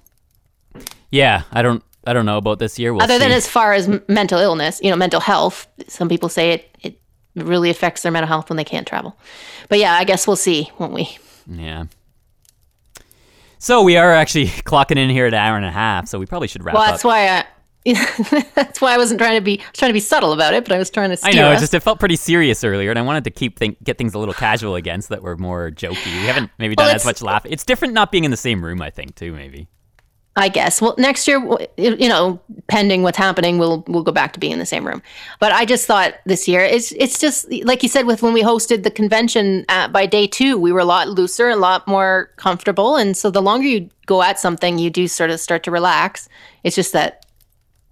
yeah. 1.11 1.43
I 1.51 1.61
don't. 1.61 1.83
I 2.07 2.13
don't 2.13 2.25
know 2.25 2.37
about 2.37 2.59
this 2.59 2.79
year. 2.79 2.93
We'll 2.93 3.03
Other 3.03 3.19
than 3.19 3.31
as 3.31 3.45
far 3.45 3.73
as 3.73 3.87
m- 3.87 4.01
mental 4.07 4.39
illness, 4.39 4.79
you 4.81 4.89
know, 4.89 4.95
mental 4.95 5.19
health. 5.19 5.67
Some 5.87 6.09
people 6.09 6.29
say 6.29 6.51
it 6.51 6.75
it 6.81 6.99
really 7.35 7.69
affects 7.69 8.01
their 8.01 8.11
mental 8.11 8.27
health 8.27 8.49
when 8.49 8.57
they 8.57 8.63
can't 8.63 8.87
travel. 8.87 9.17
But 9.67 9.79
yeah, 9.79 9.93
I 9.93 10.05
guess 10.05 10.25
we'll 10.25 10.35
see, 10.35 10.71
won't 10.79 10.93
we? 10.93 11.17
Yeah. 11.47 11.85
So 13.59 13.83
we 13.83 13.97
are 13.97 14.13
actually 14.13 14.47
clocking 14.65 14.97
in 14.97 15.09
here 15.09 15.25
at 15.25 15.33
an 15.33 15.39
hour 15.39 15.57
and 15.57 15.65
a 15.65 15.71
half, 15.71 16.07
so 16.07 16.17
we 16.17 16.25
probably 16.25 16.47
should 16.47 16.63
wrap 16.63 16.75
up. 16.75 16.79
Well, 16.79 16.87
up. 16.87 16.93
that's 16.93 17.03
why 17.03 17.27
I. 17.27 17.45
that's 18.55 18.81
why 18.81 18.93
I 18.93 18.97
wasn't 18.97 19.19
trying 19.19 19.37
to 19.37 19.41
be 19.41 19.59
I 19.59 19.63
was 19.63 19.77
trying 19.77 19.89
to 19.89 19.93
be 19.93 20.01
subtle 20.01 20.33
about 20.33 20.53
it, 20.53 20.65
but 20.65 20.73
I 20.73 20.77
was 20.77 20.89
trying 20.89 21.11
to 21.11 21.17
steer 21.17 21.31
I 21.31 21.33
know, 21.33 21.49
it 21.49 21.55
us. 21.55 21.61
just 21.61 21.73
it 21.73 21.79
felt 21.79 21.99
pretty 21.99 22.17
serious 22.17 22.63
earlier, 22.63 22.89
and 22.89 22.99
I 22.99 23.01
wanted 23.01 23.23
to 23.23 23.31
keep 23.31 23.57
think, 23.57 23.81
get 23.83 23.97
things 23.97 24.13
a 24.13 24.19
little 24.19 24.33
casual 24.33 24.75
again, 24.75 25.01
so 25.01 25.13
that 25.13 25.23
we're 25.23 25.37
more 25.37 25.71
jokey. 25.71 26.05
We 26.05 26.27
haven't 26.27 26.51
maybe 26.59 26.75
done 26.75 26.87
Well, 26.87 26.95
as 26.95 27.05
much 27.05 27.21
laugh. 27.21 27.45
It's 27.45 27.63
different 27.63 27.93
not 27.93 28.11
being 28.11 28.25
in 28.25 28.31
the 28.31 28.37
same 28.37 28.63
room, 28.63 28.81
I 28.81 28.89
think, 28.89 29.15
too. 29.15 29.31
Maybe. 29.31 29.67
I 30.35 30.47
guess. 30.47 30.81
Well, 30.81 30.95
next 30.97 31.27
year, 31.27 31.39
you 31.77 32.07
know, 32.07 32.39
pending 32.67 33.03
what's 33.03 33.17
happening, 33.17 33.57
we'll 33.57 33.83
we'll 33.87 34.03
go 34.03 34.11
back 34.11 34.31
to 34.33 34.39
being 34.39 34.53
in 34.53 34.59
the 34.59 34.65
same 34.65 34.85
room. 34.85 35.01
But 35.39 35.51
I 35.51 35.65
just 35.65 35.85
thought 35.85 36.13
this 36.25 36.47
year, 36.47 36.61
it's 36.61 36.91
it's 36.93 37.19
just 37.19 37.51
like 37.63 37.83
you 37.83 37.89
said 37.89 38.05
with 38.05 38.21
when 38.21 38.33
we 38.33 38.41
hosted 38.41 38.83
the 38.83 38.91
convention 38.91 39.65
uh, 39.69 39.87
by 39.87 40.05
day 40.05 40.27
two, 40.27 40.57
we 40.57 40.71
were 40.71 40.79
a 40.79 40.85
lot 40.85 41.09
looser, 41.09 41.49
and 41.49 41.57
a 41.57 41.61
lot 41.61 41.87
more 41.87 42.31
comfortable, 42.37 42.95
and 42.95 43.17
so 43.17 43.31
the 43.31 43.41
longer 43.41 43.67
you 43.67 43.89
go 44.05 44.21
at 44.21 44.39
something, 44.39 44.79
you 44.79 44.89
do 44.89 45.07
sort 45.07 45.29
of 45.29 45.39
start 45.39 45.63
to 45.63 45.71
relax. 45.71 46.29
It's 46.63 46.75
just 46.75 46.93
that 46.93 47.25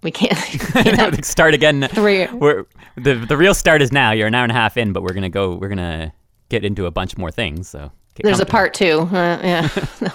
we 0.02 0.10
can't. 0.10 1.24
start 1.24 1.54
again. 1.54 1.88
three. 1.92 2.26
We're 2.26 2.64
the 2.96 3.14
the 3.14 3.36
real 3.36 3.54
start 3.54 3.82
is 3.82 3.92
now. 3.92 4.12
You're 4.12 4.26
an 4.26 4.34
hour 4.34 4.44
and 4.44 4.52
a 4.52 4.54
half 4.54 4.76
in, 4.76 4.92
but 4.92 5.02
we're 5.02 5.14
gonna 5.14 5.28
go. 5.28 5.54
We're 5.54 5.68
gonna 5.68 6.12
get 6.48 6.64
into 6.64 6.86
a 6.86 6.90
bunch 6.90 7.16
more 7.16 7.30
things. 7.30 7.68
So 7.68 7.90
There's 8.22 8.40
a 8.40 8.46
part 8.46 8.74
two. 8.74 9.00
Uh, 9.12 9.40
yeah. 9.42 10.10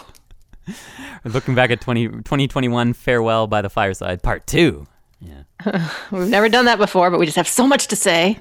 Looking 1.26 1.56
back 1.56 1.72
at 1.72 1.80
20, 1.80 2.08
2021, 2.08 2.94
farewell 2.94 3.48
by 3.48 3.62
the 3.62 3.70
fireside, 3.70 4.22
part 4.24 4.46
two. 4.48 4.86
Yeah. 5.22 5.90
We've 6.12 6.28
never 6.28 6.50
done 6.50 6.66
that 6.66 6.78
before, 6.78 7.10
but 7.12 7.20
we 7.20 7.26
just 7.26 7.38
have 7.38 7.48
so 7.48 7.66
much 7.66 7.88
to 7.88 7.96
say. 7.96 8.40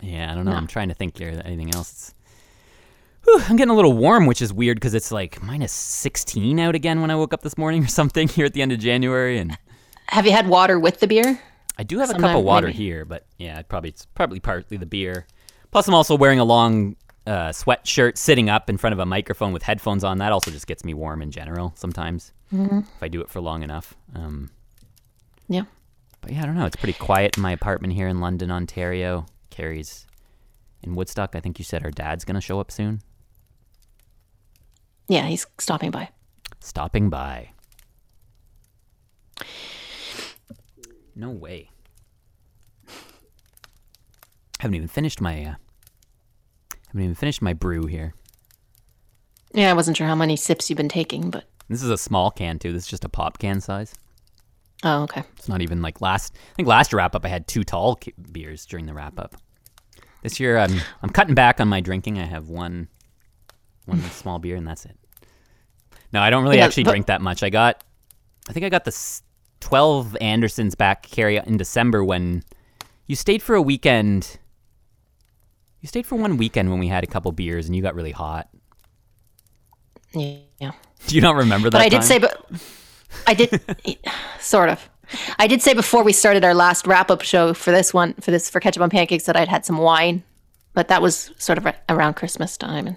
Yeah, 0.00 0.32
I 0.32 0.34
don't 0.34 0.44
know. 0.44 0.52
I'm 0.52 0.66
trying 0.66 0.88
to 0.88 0.94
think 0.94 1.18
here. 1.18 1.40
Anything 1.44 1.74
else? 1.74 2.14
Whew, 3.24 3.40
I'm 3.48 3.56
getting 3.56 3.70
a 3.70 3.76
little 3.76 3.92
warm, 3.92 4.26
which 4.26 4.40
is 4.40 4.52
weird 4.52 4.76
because 4.76 4.94
it's 4.94 5.12
like 5.12 5.42
minus 5.42 5.72
16 5.72 6.58
out 6.58 6.74
again 6.74 7.00
when 7.00 7.10
I 7.10 7.16
woke 7.16 7.34
up 7.34 7.42
this 7.42 7.58
morning 7.58 7.84
or 7.84 7.88
something 7.88 8.26
here 8.28 8.46
at 8.46 8.54
the 8.54 8.62
end 8.62 8.72
of 8.72 8.78
January, 8.78 9.38
and 9.38 9.56
Have 10.10 10.26
you 10.26 10.32
had 10.32 10.48
water 10.48 10.78
with 10.78 11.00
the 11.00 11.06
beer? 11.06 11.40
I 11.78 11.82
do 11.82 11.98
have 11.98 12.10
a 12.10 12.14
cup 12.14 12.36
of 12.36 12.44
water 12.44 12.66
maybe. 12.66 12.78
here, 12.78 13.04
but 13.04 13.26
yeah, 13.38 13.62
probably 13.62 13.90
it's 13.90 14.04
probably 14.06 14.40
partly 14.40 14.76
the 14.76 14.86
beer. 14.86 15.26
Plus, 15.70 15.88
I'm 15.88 15.94
also 15.94 16.16
wearing 16.16 16.38
a 16.40 16.44
long 16.44 16.96
uh, 17.26 17.50
sweatshirt, 17.50 18.18
sitting 18.18 18.50
up 18.50 18.68
in 18.68 18.76
front 18.76 18.92
of 18.92 18.98
a 18.98 19.06
microphone 19.06 19.52
with 19.52 19.62
headphones 19.62 20.02
on. 20.04 20.18
That 20.18 20.32
also 20.32 20.50
just 20.50 20.66
gets 20.66 20.84
me 20.84 20.94
warm 20.94 21.22
in 21.22 21.30
general 21.30 21.72
sometimes 21.76 22.32
Mm-hmm. 22.52 22.78
if 22.78 23.02
I 23.02 23.06
do 23.06 23.20
it 23.20 23.30
for 23.30 23.40
long 23.40 23.62
enough. 23.62 23.94
Um, 24.14 24.50
Yeah. 25.48 25.62
but 26.20 26.32
yeah, 26.32 26.42
I 26.42 26.46
don't 26.46 26.56
know. 26.56 26.66
It's 26.66 26.74
pretty 26.74 26.98
quiet 26.98 27.36
in 27.36 27.42
my 27.44 27.52
apartment 27.52 27.92
here 27.94 28.08
in 28.08 28.18
London, 28.20 28.50
Ontario. 28.50 29.26
Carrie's 29.50 30.04
in 30.82 30.96
Woodstock. 30.96 31.36
I 31.36 31.40
think 31.40 31.60
you 31.60 31.64
said 31.64 31.82
her 31.82 31.92
dad's 31.92 32.24
gonna 32.24 32.40
show 32.40 32.58
up 32.58 32.72
soon. 32.72 33.02
Yeah, 35.06 35.26
he's 35.26 35.46
stopping 35.58 35.92
by. 35.92 36.08
Stopping 36.58 37.08
by. 37.08 37.50
No 41.20 41.28
way. 41.30 41.68
I 42.88 42.92
haven't 44.60 44.74
even 44.74 44.88
finished 44.88 45.20
my 45.20 45.44
uh, 45.44 45.54
haven't 46.88 47.02
even 47.02 47.14
finished 47.14 47.42
my 47.42 47.52
brew 47.52 47.84
here. 47.86 48.14
Yeah, 49.52 49.70
I 49.70 49.74
wasn't 49.74 49.98
sure 49.98 50.06
how 50.06 50.14
many 50.14 50.36
sips 50.36 50.70
you've 50.70 50.78
been 50.78 50.88
taking, 50.88 51.28
but 51.30 51.44
This 51.68 51.82
is 51.82 51.90
a 51.90 51.98
small 51.98 52.30
can 52.30 52.58
too. 52.58 52.72
This 52.72 52.84
is 52.84 52.88
just 52.90 53.04
a 53.04 53.08
pop 53.10 53.36
can 53.38 53.60
size. 53.60 53.92
oh, 54.82 55.02
okay. 55.02 55.22
It's 55.36 55.46
not 55.48 55.60
even 55.60 55.82
like 55.82 56.00
last. 56.00 56.34
I 56.34 56.54
think 56.54 56.68
last 56.68 56.94
wrap 56.94 57.14
up 57.14 57.24
I 57.26 57.28
had 57.28 57.46
two 57.46 57.64
tall 57.64 57.98
beers 58.32 58.64
during 58.64 58.86
the 58.86 58.94
wrap 58.94 59.18
up. 59.20 59.34
This 60.22 60.40
year 60.40 60.56
I'm 60.56 60.80
I'm 61.02 61.10
cutting 61.10 61.34
back 61.34 61.60
on 61.60 61.68
my 61.68 61.80
drinking. 61.82 62.18
I 62.18 62.24
have 62.24 62.48
one 62.48 62.88
one 63.84 64.00
small 64.10 64.38
beer 64.38 64.56
and 64.56 64.66
that's 64.66 64.86
it. 64.86 64.96
No, 66.14 66.20
I 66.22 66.30
don't 66.30 66.44
really 66.44 66.56
Yeah, 66.56 66.64
actually 66.64 66.84
but- 66.84 66.92
drink 66.92 67.06
that 67.08 67.20
much. 67.20 67.42
I 67.42 67.50
got 67.50 67.84
I 68.48 68.54
think 68.54 68.64
I 68.64 68.70
got 68.70 68.84
the 68.86 69.20
12 69.60 70.16
Andersons 70.20 70.74
back 70.74 71.02
Carrie 71.02 71.36
in 71.36 71.56
December 71.56 72.04
when 72.04 72.42
you 73.06 73.16
stayed 73.16 73.42
for 73.42 73.54
a 73.54 73.62
weekend. 73.62 74.38
You 75.80 75.88
stayed 75.88 76.06
for 76.06 76.16
one 76.16 76.36
weekend 76.36 76.70
when 76.70 76.78
we 76.78 76.88
had 76.88 77.04
a 77.04 77.06
couple 77.06 77.32
beers 77.32 77.66
and 77.66 77.74
you 77.74 77.82
got 77.82 77.94
really 77.94 78.12
hot. 78.12 78.48
Yeah. 80.12 80.72
Do 81.06 81.14
you 81.14 81.20
not 81.20 81.36
remember 81.36 81.70
that? 81.70 81.78
But 81.78 81.82
I 81.82 81.88
did 81.88 82.02
time? 82.02 82.06
say, 82.06 82.18
but 82.18 82.46
I 83.26 83.34
did 83.34 83.60
sort 84.40 84.68
of. 84.68 84.88
I 85.38 85.46
did 85.46 85.62
say 85.62 85.74
before 85.74 86.04
we 86.04 86.12
started 86.12 86.44
our 86.44 86.54
last 86.54 86.86
wrap 86.86 87.10
up 87.10 87.22
show 87.22 87.54
for 87.54 87.70
this 87.70 87.94
one, 87.94 88.14
for 88.14 88.30
this 88.30 88.50
for 88.50 88.60
ketchup 88.60 88.82
on 88.82 88.90
pancakes, 88.90 89.24
that 89.24 89.36
I'd 89.36 89.48
had 89.48 89.64
some 89.64 89.78
wine 89.78 90.22
but 90.74 90.88
that 90.88 91.02
was 91.02 91.32
sort 91.38 91.58
of 91.58 91.74
around 91.88 92.14
Christmas 92.14 92.56
time. 92.56 92.86
And 92.86 92.96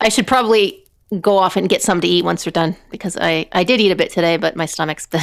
I 0.00 0.08
should 0.08 0.26
probably 0.26 0.84
go 1.20 1.36
off 1.36 1.56
and 1.56 1.68
get 1.68 1.82
some 1.82 2.00
to 2.00 2.08
eat 2.08 2.24
once 2.24 2.46
we're 2.46 2.52
done 2.52 2.76
because 2.90 3.16
I, 3.20 3.48
I 3.52 3.64
did 3.64 3.80
eat 3.80 3.92
a 3.92 3.96
bit 3.96 4.10
today, 4.10 4.36
but 4.36 4.56
my 4.56 4.66
stomach's 4.66 5.06
been 5.10 5.20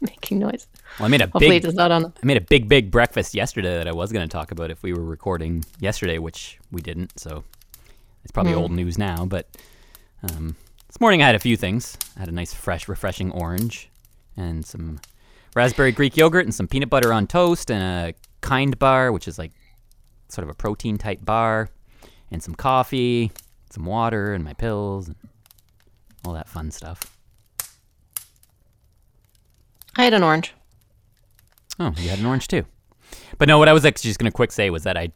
making 0.20 0.38
noise. 0.38 0.66
Well, 0.98 1.06
I 1.06 1.08
made 1.08 1.20
a 1.20 1.24
Hopefully 1.24 1.48
big 1.48 1.64
it's 1.64 1.74
not 1.74 1.90
on. 1.90 2.06
I 2.06 2.26
made 2.26 2.36
a 2.36 2.42
big, 2.42 2.68
big 2.68 2.90
breakfast 2.90 3.34
yesterday 3.34 3.76
that 3.76 3.88
I 3.88 3.92
was 3.92 4.12
going 4.12 4.26
to 4.26 4.32
talk 4.32 4.50
about 4.50 4.70
if 4.70 4.82
we 4.82 4.92
were 4.92 5.04
recording 5.04 5.64
yesterday, 5.78 6.18
which 6.18 6.58
we 6.70 6.80
didn't. 6.80 7.18
So 7.18 7.44
it's 8.24 8.32
probably 8.32 8.54
old 8.54 8.72
news 8.72 8.98
now. 8.98 9.24
But 9.26 9.48
um, 10.22 10.56
this 10.86 11.00
morning 11.00 11.22
I 11.22 11.26
had 11.26 11.34
a 11.34 11.40
few 11.40 11.56
things. 11.56 11.96
I 12.16 12.20
had 12.20 12.28
a 12.28 12.32
nice, 12.32 12.54
fresh, 12.54 12.88
refreshing 12.88 13.30
orange 13.32 13.90
and 14.36 14.64
some 14.64 15.00
raspberry 15.54 15.92
Greek 15.92 16.16
yogurt 16.16 16.44
and 16.44 16.54
some 16.54 16.68
peanut 16.68 16.90
butter 16.90 17.12
on 17.12 17.26
toast 17.26 17.70
and 17.70 17.82
a 17.82 18.14
kind 18.40 18.78
bar, 18.78 19.12
which 19.12 19.28
is 19.28 19.38
like 19.38 19.52
sort 20.28 20.44
of 20.44 20.50
a 20.50 20.54
protein 20.54 20.96
type 20.96 21.24
bar, 21.24 21.68
and 22.30 22.42
some 22.42 22.54
coffee, 22.54 23.30
some 23.70 23.84
water, 23.84 24.32
and 24.32 24.44
my 24.44 24.52
pills, 24.54 25.08
and 25.08 25.16
all 26.24 26.32
that 26.34 26.48
fun 26.48 26.70
stuff. 26.70 27.16
I 29.96 30.04
had 30.04 30.14
an 30.14 30.22
orange. 30.22 30.54
Oh, 31.78 31.92
you 31.96 32.08
had 32.10 32.18
an 32.18 32.26
orange 32.26 32.48
too. 32.48 32.64
But 33.38 33.48
no, 33.48 33.58
what 33.58 33.68
I 33.68 33.72
was 33.72 33.84
actually 33.84 34.08
just 34.10 34.20
gonna 34.20 34.30
quick 34.30 34.52
say 34.52 34.70
was 34.70 34.82
that 34.84 34.96
I, 34.96 35.10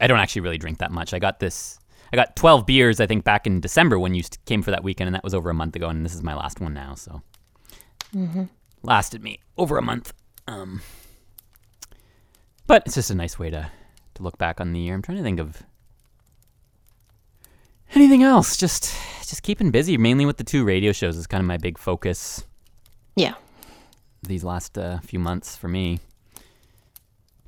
I 0.00 0.06
don't 0.06 0.18
actually 0.18 0.42
really 0.42 0.58
drink 0.58 0.78
that 0.78 0.90
much. 0.90 1.14
I 1.14 1.18
got 1.18 1.40
this, 1.40 1.78
I 2.12 2.16
got 2.16 2.36
12 2.36 2.66
beers 2.66 3.00
I 3.00 3.06
think 3.06 3.24
back 3.24 3.46
in 3.46 3.60
December 3.60 3.98
when 3.98 4.14
you 4.14 4.22
came 4.46 4.62
for 4.62 4.70
that 4.70 4.82
weekend, 4.84 5.08
and 5.08 5.14
that 5.14 5.24
was 5.24 5.34
over 5.34 5.50
a 5.50 5.54
month 5.54 5.76
ago, 5.76 5.88
and 5.88 6.04
this 6.04 6.14
is 6.14 6.22
my 6.22 6.34
last 6.34 6.60
one 6.60 6.74
now. 6.74 6.94
So, 6.94 7.22
Mm-hmm. 8.14 8.44
lasted 8.82 9.22
me 9.22 9.40
over 9.58 9.76
a 9.76 9.82
month. 9.82 10.12
Um, 10.46 10.80
but 12.66 12.82
it's 12.86 12.94
just 12.94 13.10
a 13.10 13.14
nice 13.14 13.38
way 13.38 13.50
to 13.50 13.70
to 14.14 14.22
look 14.22 14.38
back 14.38 14.60
on 14.60 14.72
the 14.72 14.80
year. 14.80 14.94
I'm 14.94 15.02
trying 15.02 15.18
to 15.18 15.22
think 15.24 15.38
of 15.40 15.62
anything 17.94 18.22
else. 18.22 18.56
Just 18.56 18.94
just 19.20 19.42
keeping 19.42 19.70
busy, 19.70 19.96
mainly 19.98 20.24
with 20.26 20.38
the 20.38 20.44
two 20.44 20.64
radio 20.64 20.92
shows 20.92 21.16
is 21.16 21.26
kind 21.26 21.40
of 21.40 21.46
my 21.46 21.58
big 21.58 21.78
focus 21.78 22.44
Yeah. 23.16 23.34
These 24.22 24.44
last 24.44 24.76
uh, 24.76 24.98
few 25.00 25.18
months 25.18 25.56
for 25.56 25.68
me. 25.68 26.00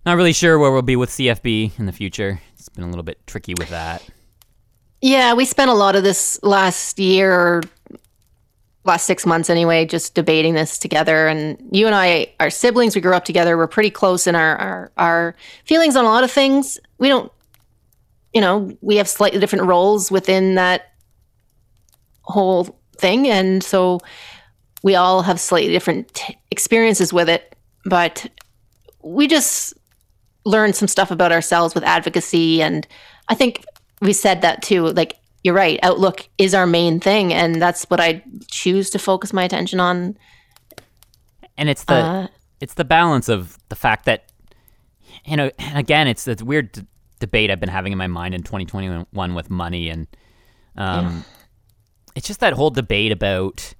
Not 0.06 0.16
really 0.16 0.32
sure 0.32 0.58
where 0.58 0.70
we'll 0.70 0.82
be 0.82 0.96
with 0.96 1.10
CFB 1.10 1.78
in 1.78 1.86
the 1.86 1.92
future. 1.92 2.40
It's 2.54 2.68
been 2.68 2.84
a 2.84 2.88
little 2.88 3.02
bit 3.02 3.26
tricky 3.26 3.54
with 3.58 3.68
that. 3.68 4.02
Yeah, 5.02 5.34
we 5.34 5.44
spent 5.44 5.70
a 5.70 5.74
lot 5.74 5.96
of 5.96 6.02
this 6.02 6.38
last 6.42 6.98
year, 6.98 7.62
last 8.84 9.06
six 9.06 9.26
months 9.26 9.50
anyway, 9.50 9.84
just 9.84 10.14
debating 10.14 10.54
this 10.54 10.78
together. 10.78 11.26
And 11.26 11.58
you 11.70 11.86
and 11.86 11.94
I 11.94 12.32
are 12.38 12.50
siblings. 12.50 12.94
We 12.94 13.00
grew 13.00 13.14
up 13.14 13.24
together. 13.24 13.56
We're 13.56 13.66
pretty 13.66 13.90
close 13.90 14.26
in 14.26 14.34
our, 14.34 14.56
our, 14.56 14.92
our 14.96 15.36
feelings 15.64 15.96
on 15.96 16.04
a 16.04 16.08
lot 16.08 16.24
of 16.24 16.30
things. 16.30 16.78
We 16.98 17.08
don't, 17.08 17.30
you 18.32 18.40
know, 18.40 18.76
we 18.80 18.96
have 18.96 19.08
slightly 19.08 19.40
different 19.40 19.66
roles 19.66 20.10
within 20.10 20.54
that 20.54 20.92
whole 22.22 22.78
thing. 22.96 23.26
And 23.26 23.62
so 23.62 24.00
we 24.82 24.94
all 24.94 25.22
have 25.22 25.40
slightly 25.40 25.72
different 25.72 26.12
t- 26.14 26.36
experiences 26.50 27.12
with 27.12 27.28
it. 27.28 27.54
But 27.84 28.26
we 29.02 29.26
just 29.26 29.74
learned 30.44 30.76
some 30.76 30.88
stuff 30.88 31.10
about 31.10 31.32
ourselves 31.32 31.74
with 31.74 31.84
advocacy. 31.84 32.62
And 32.62 32.86
I 33.28 33.34
think 33.34 33.64
we 34.00 34.12
said 34.12 34.42
that 34.42 34.62
too. 34.62 34.86
Like, 34.86 35.16
you're 35.42 35.54
right. 35.54 35.78
Outlook 35.82 36.28
is 36.38 36.54
our 36.54 36.66
main 36.66 37.00
thing. 37.00 37.32
And 37.32 37.60
that's 37.60 37.84
what 37.84 38.00
I 38.00 38.22
choose 38.48 38.90
to 38.90 38.98
focus 38.98 39.32
my 39.32 39.44
attention 39.44 39.80
on. 39.80 40.16
And 41.56 41.68
it's 41.68 41.84
the 41.84 41.94
Uh, 41.94 42.26
it's 42.60 42.74
the 42.74 42.84
balance 42.84 43.28
of 43.28 43.58
the 43.68 43.76
fact 43.76 44.04
that 44.04 44.30
you 45.24 45.36
know, 45.36 45.50
and 45.58 45.78
again, 45.78 46.06
it's 46.06 46.24
this 46.24 46.42
weird 46.42 46.72
d- 46.72 46.82
debate 47.18 47.50
I've 47.50 47.60
been 47.60 47.68
having 47.68 47.92
in 47.92 47.98
my 47.98 48.06
mind 48.06 48.34
in 48.34 48.42
2021 48.42 49.34
with 49.34 49.50
money 49.50 49.90
and 49.90 50.06
um 50.76 51.24
it's 52.14 52.26
just 52.26 52.40
that 52.40 52.54
whole 52.54 52.70
debate 52.70 53.12
about 53.12 53.74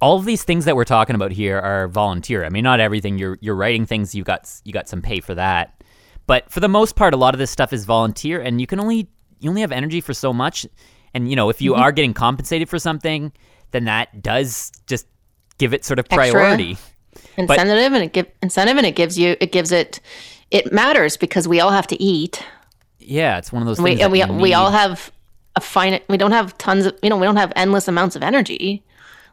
all 0.00 0.16
of 0.16 0.24
these 0.24 0.44
things 0.44 0.64
that 0.64 0.76
we're 0.76 0.84
talking 0.84 1.14
about 1.14 1.32
here 1.32 1.58
are 1.58 1.88
volunteer. 1.88 2.44
I 2.44 2.48
mean, 2.48 2.64
not 2.64 2.80
everything 2.80 3.18
you're 3.18 3.38
you're 3.40 3.54
writing 3.54 3.86
things 3.86 4.14
you 4.14 4.24
got 4.24 4.50
you 4.64 4.72
got 4.72 4.88
some 4.88 5.02
pay 5.02 5.20
for 5.20 5.34
that. 5.34 5.82
But 6.26 6.50
for 6.50 6.60
the 6.60 6.68
most 6.68 6.96
part 6.96 7.14
a 7.14 7.16
lot 7.16 7.34
of 7.34 7.38
this 7.38 7.50
stuff 7.50 7.72
is 7.72 7.84
volunteer 7.84 8.40
and 8.40 8.60
you 8.60 8.66
can 8.66 8.80
only 8.80 9.08
you 9.40 9.50
only 9.50 9.60
have 9.60 9.72
energy 9.72 10.00
for 10.00 10.14
so 10.14 10.32
much 10.32 10.66
and 11.14 11.28
you 11.28 11.36
know, 11.36 11.48
if 11.48 11.60
you 11.60 11.72
mm-hmm. 11.72 11.82
are 11.82 11.92
getting 11.92 12.14
compensated 12.14 12.68
for 12.68 12.78
something, 12.78 13.32
then 13.72 13.84
that 13.84 14.22
does 14.22 14.72
just 14.86 15.06
give 15.58 15.74
it 15.74 15.84
sort 15.84 15.98
of 15.98 16.06
Extra. 16.10 16.30
priority. 16.30 16.76
incentive 17.36 17.92
and 17.92 18.04
it 18.04 18.12
give 18.12 18.26
incentive 18.42 18.76
and 18.76 18.86
it 18.86 18.96
gives 18.96 19.18
you 19.18 19.36
it 19.40 19.52
gives 19.52 19.70
it 19.72 20.00
it 20.50 20.72
matters 20.72 21.16
because 21.16 21.46
we 21.46 21.60
all 21.60 21.70
have 21.70 21.86
to 21.88 22.02
eat. 22.02 22.42
Yeah, 22.98 23.38
it's 23.38 23.52
one 23.52 23.62
of 23.62 23.66
those 23.66 23.80
We, 23.80 23.90
things. 23.90 24.02
and 24.02 24.12
we 24.12 24.22
you 24.22 24.32
we 24.32 24.54
all 24.54 24.70
have 24.70 25.12
a 25.56 25.60
finite. 25.60 26.04
We 26.08 26.16
don't 26.16 26.32
have 26.32 26.56
tons 26.58 26.86
of 26.86 26.98
you 27.02 27.10
know 27.10 27.16
we 27.16 27.26
don't 27.26 27.36
have 27.36 27.52
endless 27.56 27.88
amounts 27.88 28.16
of 28.16 28.22
energy, 28.22 28.82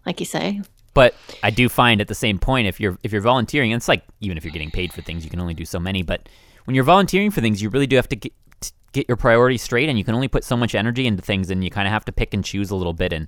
like 0.06 0.20
you 0.20 0.26
say. 0.26 0.62
But 0.94 1.16
I 1.44 1.50
do 1.52 1.70
find 1.70 2.02
at 2.02 2.08
the 2.08 2.16
same 2.16 2.40
point, 2.40 2.68
if 2.68 2.80
you're 2.80 2.98
if 3.04 3.12
you're 3.12 3.22
volunteering, 3.22 3.72
it's 3.72 3.88
like 3.88 4.04
even 4.20 4.38
if 4.38 4.44
you're 4.44 4.52
getting 4.52 4.72
paid 4.72 4.92
for 4.92 5.02
things, 5.02 5.24
you 5.24 5.30
can 5.30 5.40
only 5.40 5.54
do 5.54 5.66
so 5.66 5.80
many. 5.80 6.02
But 6.02 6.28
when 6.66 6.76
you're 6.76 6.84
volunteering 6.84 7.32
for 7.32 7.42
things, 7.42 7.62
you 7.62 7.70
really 7.70 7.88
do 7.88 7.96
have 7.96 8.10
to 8.10 8.16
get 8.16 8.34
to 8.62 8.72
get 8.92 9.08
your 9.08 9.16
priorities 9.18 9.62
straight, 9.62 9.88
and 9.88 9.98
you 9.98 10.04
can 10.04 10.16
only 10.16 10.28
put 10.28 10.44
so 10.44 10.58
much 10.58 10.76
energy 10.76 11.06
into 11.06 11.22
things, 11.22 11.50
and 11.50 11.64
you 11.64 11.70
kind 11.70 11.88
of 11.88 11.92
have 11.94 12.06
to 12.06 12.12
pick 12.12 12.34
and 12.34 12.44
choose 12.44 12.70
a 12.72 12.76
little 12.76 12.94
bit. 12.94 13.14
And 13.14 13.28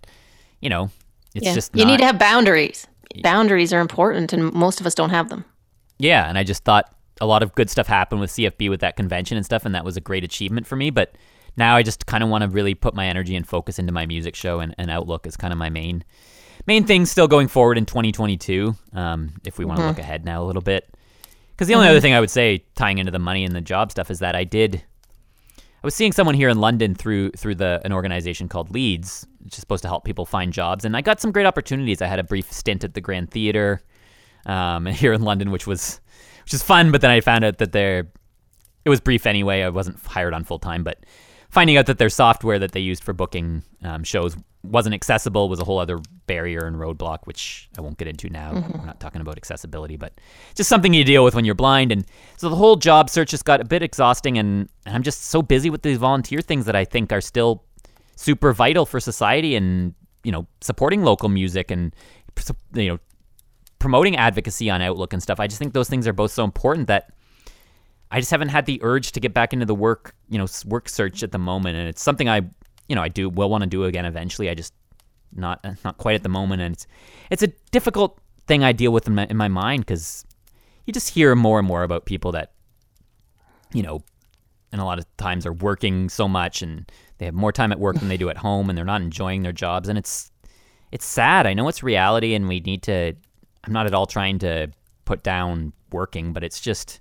you 0.60 0.70
know, 0.70 0.90
it's 1.36 1.46
Yeah. 1.46 1.54
just 1.54 1.76
you 1.76 1.86
need 1.86 2.00
to 2.00 2.06
have 2.06 2.18
boundaries. 2.20 2.88
Boundaries 3.22 3.72
are 3.74 3.80
important, 3.80 4.34
and 4.34 4.52
most 4.54 4.80
of 4.80 4.88
us 4.88 4.96
don't 4.96 5.10
have 5.12 5.30
them. 5.30 5.46
Yeah, 6.00 6.28
and 6.28 6.38
I 6.38 6.44
just 6.44 6.64
thought 6.64 6.94
a 7.20 7.26
lot 7.28 7.44
of 7.44 7.54
good 7.54 7.70
stuff 7.70 7.86
happened 7.86 8.22
with 8.22 8.32
CFB 8.32 8.70
with 8.70 8.80
that 8.80 8.96
convention 8.96 9.38
and 9.38 9.46
stuff, 9.46 9.66
and 9.66 9.76
that 9.76 9.86
was 9.86 9.96
a 9.98 10.02
great 10.02 10.24
achievement 10.24 10.66
for 10.66 10.76
me. 10.76 10.90
But 10.90 11.14
now 11.58 11.76
I 11.76 11.84
just 11.84 12.08
kind 12.08 12.24
of 12.24 12.30
want 12.30 12.42
to 12.44 12.50
really 12.50 12.74
put 12.74 12.96
my 12.96 13.06
energy 13.06 13.36
and 13.36 13.48
focus 13.48 13.78
into 13.78 13.92
my 13.92 14.06
music 14.08 14.36
show, 14.36 14.60
and, 14.60 14.74
and 14.80 14.90
Outlook 14.90 15.28
is 15.28 15.38
kind 15.38 15.54
of 15.54 15.60
my 15.60 15.70
main 15.70 16.04
main 16.68 16.86
thing 16.86 17.06
still 17.06 17.28
going 17.28 17.48
forward 17.48 17.78
in 17.78 17.86
2022. 17.86 18.76
Um, 18.94 19.34
if 19.46 19.58
we 19.58 19.66
want 19.66 19.80
to 19.80 19.88
look 19.88 20.00
ahead 20.00 20.26
now 20.26 20.44
a 20.44 20.46
little 20.46 20.62
bit, 20.62 20.90
because 21.52 21.68
the 21.68 21.76
only 21.76 21.88
other 21.88 22.00
thing 22.00 22.14
I 22.14 22.20
would 22.20 22.30
say 22.30 22.64
tying 22.76 22.98
into 22.98 23.12
the 23.12 23.20
money 23.20 23.44
and 23.44 23.56
the 23.56 23.62
job 23.62 23.92
stuff 23.92 24.10
is 24.10 24.20
that 24.20 24.36
I 24.36 24.44
did. 24.44 24.84
I 25.84 25.88
was 25.88 25.96
seeing 25.96 26.12
someone 26.12 26.36
here 26.36 26.50
in 26.50 26.60
London 26.60 26.94
through 26.94 27.32
through 27.32 27.56
the 27.56 27.82
an 27.84 27.92
organization 27.92 28.48
called 28.48 28.72
Leads, 28.72 29.26
which 29.44 29.54
is 29.54 29.60
supposed 29.60 29.82
to 29.82 29.88
help 29.88 30.04
people 30.04 30.26
find 30.26 30.54
jobs, 30.54 30.86
and 30.86 30.96
I 30.96 31.02
got 31.02 31.20
some 31.20 31.32
great 31.32 31.46
opportunities. 31.46 32.02
I 32.02 32.08
had 32.08 32.20
a 32.20 32.24
brief 32.24 32.52
stint 32.52 32.84
at 32.84 32.94
the 32.94 33.02
Grand 33.02 33.32
Theatre 33.32 33.82
um, 34.46 34.86
here 34.88 35.14
in 35.14 35.24
London, 35.24 35.52
which 35.52 35.66
was 35.66 36.00
which 36.44 36.54
is 36.54 36.62
fun. 36.62 36.92
But 36.92 37.02
then 37.02 37.12
I 37.12 37.22
found 37.22 37.44
out 37.44 37.58
that 37.58 37.72
they're 37.72 38.08
it 38.86 38.90
was 38.90 39.00
brief 39.00 39.26
anyway. 39.26 39.62
I 39.62 39.70
wasn't 39.70 40.00
hired 40.06 40.34
on 40.34 40.44
full 40.44 40.60
time, 40.60 40.84
but 40.84 41.04
finding 41.50 41.78
out 41.78 41.86
that 41.88 41.98
their 41.98 42.10
software 42.10 42.60
that 42.60 42.72
they 42.72 42.80
used 42.80 43.04
for 43.04 43.14
booking 43.14 43.64
um, 43.84 44.04
shows 44.04 44.36
wasn't 44.64 44.94
accessible 44.94 45.50
was 45.50 45.60
a 45.60 45.64
whole 45.64 45.80
other 45.80 46.00
barrier 46.28 46.66
and 46.66 46.76
roadblock, 46.76 47.20
which 47.26 47.70
I 47.78 47.82
won't 47.82 47.98
get 47.98 48.08
into 48.08 48.30
now. 48.30 48.52
Mm-hmm. 48.52 48.80
We're 48.80 48.86
not 48.86 49.00
talking 49.00 49.22
about 49.22 49.38
accessibility, 49.38 49.98
but 49.98 50.14
just 50.56 50.70
something 50.70 50.94
you 50.94 51.04
deal 51.04 51.24
with 51.24 51.36
when 51.36 51.46
you're 51.46 51.56
blind. 51.56 51.92
And 51.92 52.06
so 52.38 52.50
the 52.50 52.56
whole 52.56 52.76
job 52.76 53.10
search 53.10 53.32
just 53.32 53.46
got 53.46 53.60
a 53.60 53.66
bit 53.66 53.82
exhausting, 53.82 54.38
and, 54.38 54.70
and 54.86 54.96
I'm 54.96 55.04
just 55.04 55.26
so 55.26 55.42
busy 55.42 55.70
with 55.70 55.82
these 55.82 55.98
volunteer 55.98 56.42
things 56.42 56.66
that 56.66 56.76
I 56.76 56.86
think 56.86 57.12
are 57.12 57.22
still 57.22 57.64
super 58.16 58.54
vital 58.54 58.86
for 58.86 59.00
society 59.00 59.56
and 59.56 59.96
you 60.24 60.32
know 60.32 60.46
supporting 60.60 61.02
local 61.02 61.28
music 61.28 61.72
and 61.72 61.96
you 62.76 62.90
know 62.90 63.00
promoting 63.80 64.16
advocacy 64.16 64.70
on 64.70 64.82
Outlook 64.82 65.12
and 65.12 65.24
stuff. 65.24 65.40
I 65.40 65.48
just 65.48 65.58
think 65.58 65.74
those 65.74 65.90
things 65.90 66.08
are 66.08 66.14
both 66.14 66.32
so 66.32 66.44
important 66.44 66.88
that 66.88 67.12
I 68.12 68.20
just 68.20 68.30
haven't 68.30 68.50
had 68.50 68.66
the 68.66 68.80
urge 68.84 69.14
to 69.14 69.20
get 69.20 69.34
back 69.34 69.54
into 69.54 69.66
the 69.66 69.74
work, 69.74 70.14
you 70.30 70.38
know, 70.38 70.46
work 70.66 70.88
search 70.88 71.24
at 71.24 71.32
the 71.32 71.40
moment. 71.40 71.78
And 71.78 71.88
it's 71.88 72.02
something 72.02 72.30
I, 72.30 72.42
you 72.92 72.96
know, 72.96 73.02
I 73.02 73.08
do 73.08 73.30
will 73.30 73.50
want 73.50 73.64
to 73.64 73.70
do 73.70 73.86
again 73.86 74.04
eventually. 74.04 74.50
I 74.50 74.54
just 74.54 74.74
not 75.34 75.66
not 75.86 75.98
quite 75.98 76.16
at 76.16 76.24
the 76.24 76.30
moment, 76.30 76.62
and 76.62 76.74
it's 76.76 76.86
it's 77.30 77.42
a 77.42 77.48
difficult 77.72 78.20
thing 78.48 78.66
I 78.66 78.74
deal 78.74 78.92
with 78.92 79.08
in 79.08 79.16
my, 79.16 79.26
in 79.28 79.38
my 79.38 79.48
mind 79.48 79.86
because 79.86 80.26
you 80.86 80.92
just 80.92 81.08
hear 81.08 81.34
more 81.34 81.58
and 81.58 81.66
more 81.66 81.84
about 81.84 82.06
people 82.06 82.34
that, 82.34 82.52
you 83.74 83.82
know, 83.82 84.04
and 84.74 84.82
a 84.82 84.84
lot 84.84 85.00
of 85.00 85.06
times 85.16 85.46
are 85.46 85.54
working 85.54 86.10
so 86.10 86.28
much 86.28 86.62
and 86.62 86.92
they 87.18 87.24
have 87.24 87.34
more 87.34 87.54
time 87.54 87.72
at 87.72 87.80
work 87.80 87.96
than 87.96 88.10
they 88.10 88.18
do 88.18 88.30
at 88.30 88.36
home, 88.36 88.68
and 88.68 88.78
they're 88.78 88.84
not 88.84 89.02
enjoying 89.02 89.42
their 89.42 89.54
jobs, 89.54 89.88
and 89.88 89.98
it's 89.98 90.30
it's 90.92 91.06
sad. 91.06 91.48
I 91.48 91.54
know 91.54 91.70
it's 91.70 91.82
reality, 91.82 92.34
and 92.34 92.50
we 92.50 92.60
need 92.60 92.84
to. 92.84 93.14
I'm 93.64 93.72
not 93.72 93.86
at 93.86 93.94
all 93.94 94.06
trying 94.06 94.38
to 94.40 94.68
put 95.06 95.24
down 95.24 95.72
working, 95.94 96.34
but 96.34 96.44
it's 96.44 96.60
just 96.60 97.00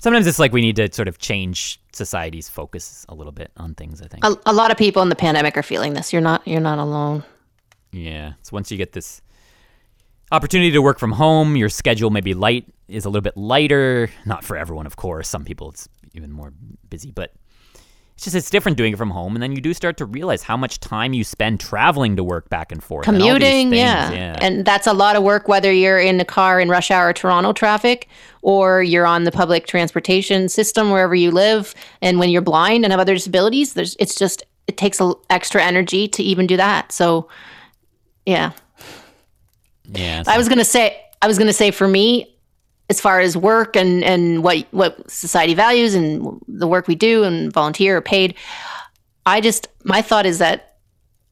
sometimes 0.00 0.26
it's 0.26 0.38
like 0.38 0.52
we 0.52 0.60
need 0.60 0.76
to 0.76 0.92
sort 0.92 1.08
of 1.08 1.18
change 1.18 1.80
society's 1.92 2.48
focus 2.48 3.06
a 3.08 3.14
little 3.14 3.32
bit 3.32 3.52
on 3.56 3.74
things. 3.74 4.02
I 4.02 4.08
think. 4.08 4.24
A, 4.24 4.36
a 4.46 4.52
lot 4.52 4.70
of 4.70 4.76
people 4.76 5.02
in 5.02 5.08
the 5.08 5.16
pandemic 5.16 5.56
are 5.56 5.62
feeling 5.62 5.94
this. 5.94 6.12
You're 6.12 6.22
not. 6.22 6.46
You're 6.46 6.60
not 6.60 6.78
alone. 6.78 7.22
Yeah. 7.92 8.32
So 8.42 8.50
once 8.52 8.70
you 8.70 8.76
get 8.76 8.92
this 8.92 9.22
opportunity 10.32 10.72
to 10.72 10.82
work 10.82 10.98
from 10.98 11.12
home, 11.12 11.56
your 11.56 11.68
schedule 11.68 12.10
maybe 12.10 12.34
light 12.34 12.66
is 12.88 13.04
a 13.04 13.08
little 13.08 13.22
bit 13.22 13.36
lighter. 13.36 14.10
Not 14.26 14.44
for 14.44 14.56
everyone, 14.56 14.86
of 14.86 14.96
course. 14.96 15.28
Some 15.28 15.44
people 15.44 15.70
it's 15.70 15.88
even 16.14 16.32
more 16.32 16.52
busy, 16.88 17.10
but 17.10 17.32
it's 18.20 18.26
just 18.26 18.36
it's 18.36 18.50
different 18.50 18.76
doing 18.76 18.92
it 18.92 18.96
from 18.98 19.08
home, 19.08 19.34
and 19.34 19.42
then 19.42 19.52
you 19.52 19.62
do 19.62 19.72
start 19.72 19.96
to 19.96 20.04
realize 20.04 20.42
how 20.42 20.54
much 20.54 20.78
time 20.78 21.14
you 21.14 21.24
spend 21.24 21.58
traveling 21.58 22.16
to 22.16 22.22
work 22.22 22.50
back 22.50 22.70
and 22.70 22.84
forth, 22.84 23.08
and 23.08 23.16
commuting 23.16 23.70
things, 23.70 23.80
yeah. 23.80 24.36
and 24.42 24.66
that's 24.66 24.86
a 24.86 24.92
lot 24.92 25.16
of 25.16 25.22
work 25.22 25.48
whether 25.48 25.72
you're 25.72 25.98
in 25.98 26.20
a 26.20 26.24
car 26.26 26.60
in 26.60 26.68
rush 26.68 26.90
hour 26.90 27.14
toronto 27.14 27.54
traffic 27.54 28.10
or 28.42 28.82
you're 28.82 29.06
on 29.06 29.24
the 29.24 29.32
public 29.32 29.66
transportation 29.66 30.50
system 30.50 30.90
wherever 30.90 31.14
you 31.14 31.30
live 31.30 31.74
and 32.02 32.18
when 32.18 32.28
you're 32.28 32.42
blind 32.42 32.84
and 32.84 32.92
have 32.92 33.00
other 33.00 33.14
disabilities 33.14 33.72
there's 33.72 33.96
it's 33.98 34.14
just 34.14 34.42
it 34.66 34.76
takes 34.76 35.00
a 35.00 35.04
l- 35.04 35.24
extra 35.30 35.62
energy 35.62 36.06
to 36.06 36.22
even 36.22 36.46
do 36.46 36.58
that. 36.58 36.92
So 36.92 37.26
yeah. 38.26 38.52
Yeah, 39.92 40.24
i 40.26 40.36
was 40.36 40.46
going 40.46 40.58
to 40.58 40.64
say 40.64 41.00
i 41.22 41.26
was 41.26 41.38
going 41.38 41.48
to 41.48 41.54
say 41.54 41.70
for 41.70 41.88
me 41.88 42.36
as 42.90 43.00
far 43.00 43.20
as 43.20 43.36
work 43.36 43.76
and 43.76 44.04
and 44.04 44.44
what 44.44 44.66
what 44.72 45.10
society 45.10 45.54
values 45.54 45.94
and 45.94 46.38
the 46.46 46.66
work 46.66 46.86
we 46.86 46.94
do 46.94 47.24
and 47.24 47.52
volunteer 47.52 47.96
or 47.96 48.02
paid 48.02 48.34
i 49.24 49.40
just 49.40 49.68
my 49.84 50.02
thought 50.02 50.26
is 50.26 50.38
that 50.38 50.70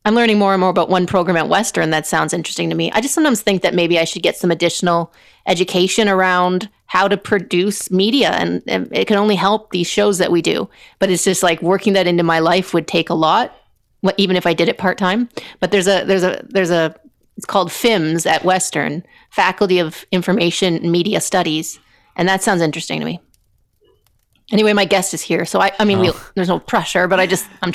I'm 0.05 0.15
learning 0.15 0.39
more 0.39 0.55
and 0.55 0.61
more 0.61 0.71
about 0.71 0.89
one 0.89 1.07
program 1.07 1.37
at 1.37 1.51
Western 1.51 1.91
that 1.91 2.07
sounds 2.07 2.33
interesting 2.33 2.71
to 2.71 2.75
me. 2.75 2.91
I 2.93 3.03
just 3.03 3.13
sometimes 3.13 3.43
think 3.43 3.61
that 3.61 3.75
maybe 3.75 3.99
I 3.99 4.05
should 4.05 4.23
get 4.23 4.39
some 4.39 4.51
additional 4.51 5.13
education 5.47 6.09
around 6.09 6.71
how 6.87 7.09
to 7.09 7.19
produce 7.19 7.91
media, 7.91 8.31
and, 8.31 8.63
and 8.67 8.89
it 8.91 9.07
can 9.07 9.19
only 9.19 9.37
help 9.37 9.71
these 9.71 9.87
shows 9.87 10.17
that 10.17 10.33
we 10.33 10.41
do. 10.41 10.67
But 10.99 11.11
it's 11.11 11.25
just 11.25 11.43
like 11.43 11.61
working 11.61 11.93
that 11.93 12.07
into 12.07 12.23
my 12.23 12.39
life 12.39 12.73
would 12.73 12.87
take 12.87 13.11
a 13.11 13.15
lot, 13.15 13.55
even 14.17 14.37
if 14.37 14.47
I 14.47 14.55
did 14.55 14.71
it 14.71 14.79
part 14.79 14.97
time. 14.97 15.29
But 15.61 15.73
there's 15.73 15.87
a 15.87 16.05
there's 16.05 16.23
a 16.23 16.43
there's 16.49 16.71
a 16.71 16.95
it's 17.39 17.47
called 17.47 17.71
FIMS 17.71 18.27
at 18.27 18.45
Western 18.45 19.05
Faculty 19.31 19.79
of 19.79 20.05
Information 20.11 20.75
and 20.75 20.91
Media 20.91 21.21
Studies, 21.21 21.79
and 22.17 22.29
that 22.29 22.43
sounds 22.43 22.61
interesting 22.61 22.99
to 22.99 23.07
me. 23.07 23.21
Anyway, 24.51 24.73
my 24.73 24.85
guest 24.85 25.15
is 25.15 25.23
here, 25.23 25.45
so 25.45 25.61
I, 25.61 25.71
I 25.79 25.85
mean, 25.85 26.01
we, 26.01 26.11
there's 26.35 26.49
no 26.49 26.59
pressure, 26.59 27.07
but 27.07 27.21
I 27.21 27.29
just, 27.29 27.47
I'm, 27.63 27.73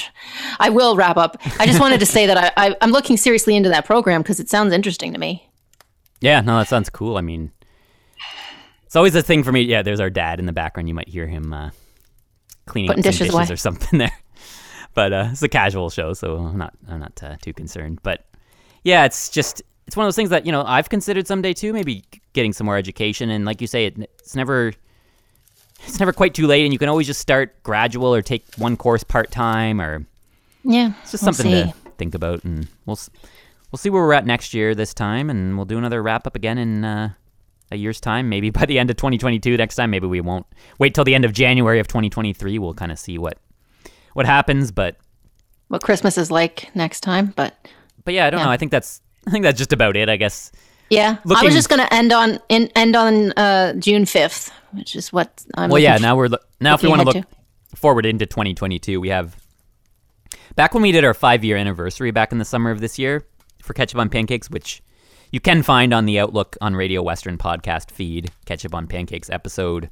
I 0.59 0.69
will 0.69 0.97
wrap 0.97 1.15
up. 1.15 1.37
I 1.59 1.65
just 1.65 1.79
wanted 1.79 2.01
to 2.01 2.05
say 2.05 2.25
that 2.25 2.37
I, 2.37 2.51
I, 2.57 2.75
I'm 2.81 2.91
looking 2.91 3.15
seriously 3.15 3.55
into 3.55 3.69
that 3.69 3.85
program 3.85 4.21
because 4.21 4.41
it 4.41 4.49
sounds 4.49 4.73
interesting 4.73 5.13
to 5.13 5.19
me. 5.19 5.49
Yeah, 6.19 6.41
no, 6.41 6.57
that 6.57 6.67
sounds 6.67 6.89
cool. 6.89 7.15
I 7.15 7.21
mean, 7.21 7.51
it's 8.85 8.97
always 8.97 9.15
a 9.15 9.21
thing 9.21 9.43
for 9.43 9.53
me. 9.53 9.61
Yeah, 9.61 9.81
there's 9.81 10.01
our 10.01 10.09
dad 10.09 10.39
in 10.39 10.45
the 10.45 10.51
background. 10.51 10.89
You 10.89 10.95
might 10.95 11.07
hear 11.07 11.27
him 11.27 11.53
uh, 11.53 11.69
cleaning 12.65 12.89
Putting 12.89 12.99
up 12.99 13.05
some 13.05 13.11
dishes 13.11 13.33
dishes 13.33 13.51
or 13.51 13.57
something 13.57 13.99
there. 13.99 14.19
But 14.93 15.13
uh, 15.13 15.29
it's 15.31 15.41
a 15.41 15.47
casual 15.47 15.89
show, 15.89 16.11
so 16.11 16.35
I'm 16.35 16.57
not 16.57 16.73
I'm 16.89 16.99
not 16.99 17.23
uh, 17.23 17.37
too 17.41 17.53
concerned. 17.53 17.99
But 18.03 18.25
yeah, 18.83 19.05
it's 19.05 19.29
just 19.29 19.61
it's 19.87 19.97
one 19.97 20.05
of 20.05 20.07
those 20.07 20.15
things 20.15 20.29
that 20.29 20.45
you 20.45 20.51
know 20.51 20.63
I've 20.65 20.89
considered 20.89 21.27
someday 21.27 21.53
too, 21.53 21.73
maybe 21.73 22.03
getting 22.33 22.53
some 22.53 22.65
more 22.65 22.77
education. 22.77 23.29
And 23.29 23.45
like 23.45 23.61
you 23.61 23.67
say, 23.67 23.85
it, 23.87 23.97
it's 24.19 24.35
never 24.35 24.73
it's 25.85 25.99
never 25.99 26.13
quite 26.13 26.33
too 26.33 26.47
late, 26.47 26.63
and 26.63 26.71
you 26.73 26.79
can 26.79 26.89
always 26.89 27.07
just 27.07 27.19
start 27.19 27.61
gradual 27.63 28.13
or 28.13 28.21
take 28.21 28.45
one 28.57 28.77
course 28.77 29.03
part 29.03 29.31
time 29.31 29.81
or 29.81 30.05
Yeah, 30.63 30.93
it's 31.01 31.11
just 31.11 31.23
we'll 31.23 31.33
something 31.33 31.51
see. 31.51 31.71
to 31.71 31.91
think 31.97 32.15
about, 32.15 32.43
and 32.43 32.67
we'll 32.85 32.99
we'll 33.71 33.77
see 33.77 33.89
where 33.89 34.01
we're 34.03 34.13
at 34.13 34.25
next 34.25 34.53
year 34.53 34.75
this 34.75 34.93
time, 34.93 35.29
and 35.29 35.55
we'll 35.57 35.65
do 35.65 35.77
another 35.77 36.01
wrap 36.01 36.25
up 36.27 36.35
again 36.35 36.57
in 36.57 36.85
uh, 36.85 37.09
a 37.71 37.75
year's 37.75 37.99
time, 37.99 38.29
maybe 38.29 38.49
by 38.51 38.65
the 38.65 38.79
end 38.79 38.89
of 38.89 38.97
2022. 38.97 39.57
Next 39.57 39.75
time, 39.75 39.89
maybe 39.89 40.07
we 40.07 40.21
won't 40.21 40.45
wait 40.79 40.93
till 40.95 41.03
the 41.03 41.15
end 41.15 41.25
of 41.25 41.33
January 41.33 41.79
of 41.79 41.87
2023. 41.87 42.59
We'll 42.59 42.73
kind 42.73 42.91
of 42.91 42.99
see 42.99 43.17
what 43.17 43.37
what 44.13 44.25
happens, 44.25 44.71
but 44.71 44.95
what 45.67 45.81
Christmas 45.81 46.17
is 46.17 46.29
like 46.31 46.73
next 46.75 47.01
time. 47.01 47.33
But 47.35 47.67
but 48.05 48.13
yeah, 48.13 48.25
I 48.25 48.29
don't 48.29 48.39
Yeah. 48.39 48.45
know. 48.45 48.51
I 48.51 48.57
think 48.57 48.71
that's 48.71 49.01
I 49.27 49.31
think 49.31 49.43
that's 49.43 49.57
just 49.57 49.73
about 49.73 49.95
it. 49.95 50.09
I 50.09 50.17
guess. 50.17 50.51
yeah, 50.89 51.17
I 51.25 51.43
was 51.43 51.53
just 51.53 51.69
going 51.69 51.79
to 51.81 51.93
end 51.93 52.11
on 52.11 52.39
in, 52.49 52.69
end 52.75 52.95
on 52.95 53.31
uh, 53.33 53.73
June 53.75 54.03
5th, 54.03 54.51
which 54.73 54.95
is 54.95 55.11
what 55.13 55.43
I'm. 55.55 55.69
Well, 55.69 55.79
yeah. 55.81 55.93
looking 55.93 56.03
Now 56.03 56.15
we're 56.17 56.27
lo- 56.27 56.37
now 56.59 56.75
if 56.75 56.83
we 56.83 56.89
want 56.89 57.01
to 57.01 57.17
look 57.17 57.25
forward 57.75 58.05
into 58.05 58.25
2022, 58.25 58.99
we 58.99 59.09
have 59.09 59.35
back 60.55 60.73
when 60.73 60.83
we 60.83 60.91
did 60.91 61.03
our 61.05 61.13
five 61.13 61.43
year 61.43 61.57
anniversary 61.57 62.11
back 62.11 62.31
in 62.31 62.37
the 62.37 62.45
summer 62.45 62.69
of 62.71 62.79
this 62.81 62.99
year 62.99 63.25
for 63.61 63.73
Ketchup 63.73 63.99
on 63.99 64.09
Pancakes, 64.09 64.49
which 64.49 64.81
you 65.31 65.39
can 65.39 65.63
find 65.63 65.93
on 65.93 66.05
the 66.05 66.19
Outlook 66.19 66.57
on 66.61 66.75
Radio 66.75 67.01
Western 67.01 67.37
podcast 67.37 67.89
feed. 67.91 68.29
Ketchup 68.45 68.75
on 68.75 68.87
Pancakes 68.87 69.29
episode 69.29 69.89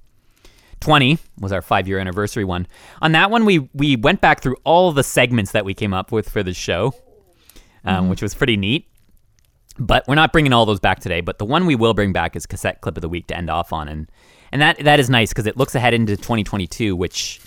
20 0.82 1.18
was 1.40 1.52
our 1.52 1.62
five 1.62 1.88
year 1.88 2.00
anniversary 2.00 2.44
one. 2.44 2.68
On 3.02 3.12
that 3.14 3.32
one, 3.32 3.46
we 3.46 3.70
we 3.74 3.96
went 3.96 4.20
back 4.22 4.42
through 4.42 4.58
all 4.64 4.92
the 4.92 5.04
segments 5.04 5.52
that 5.54 5.64
we 5.66 5.74
came 5.74 5.94
up 5.94 6.12
with 6.12 6.30
for 6.30 6.44
the 6.44 6.54
show, 6.54 6.94
um, 7.86 8.10
which 8.10 8.22
was 8.22 8.34
pretty 8.34 8.58
neat. 8.58 8.88
But 9.80 10.06
we're 10.08 10.16
not 10.16 10.34
bringing 10.34 10.54
all 10.54 10.66
those 10.66 10.80
back 10.80 11.00
today. 11.00 11.22
But 11.22 11.40
the 11.40 11.46
one 11.46 11.66
we 11.66 11.76
will 11.76 11.94
bring 11.94 12.12
back 12.14 12.36
is 12.36 12.46
cassette 12.46 12.82
clip 12.82 12.98
of 12.98 13.02
the 13.02 13.10
week 13.10 13.28
to 13.28 13.38
end 13.38 13.50
off 13.50 13.72
on, 13.74 13.88
and 13.88 14.10
and 14.52 14.62
that 14.62 14.78
that 14.80 15.00
is 15.00 15.10
nice 15.10 15.30
because 15.30 15.46
it 15.48 15.56
looks 15.58 15.76
ahead 15.76 15.94
into 15.94 16.18
2022, 16.18 16.96
which, 16.96 17.40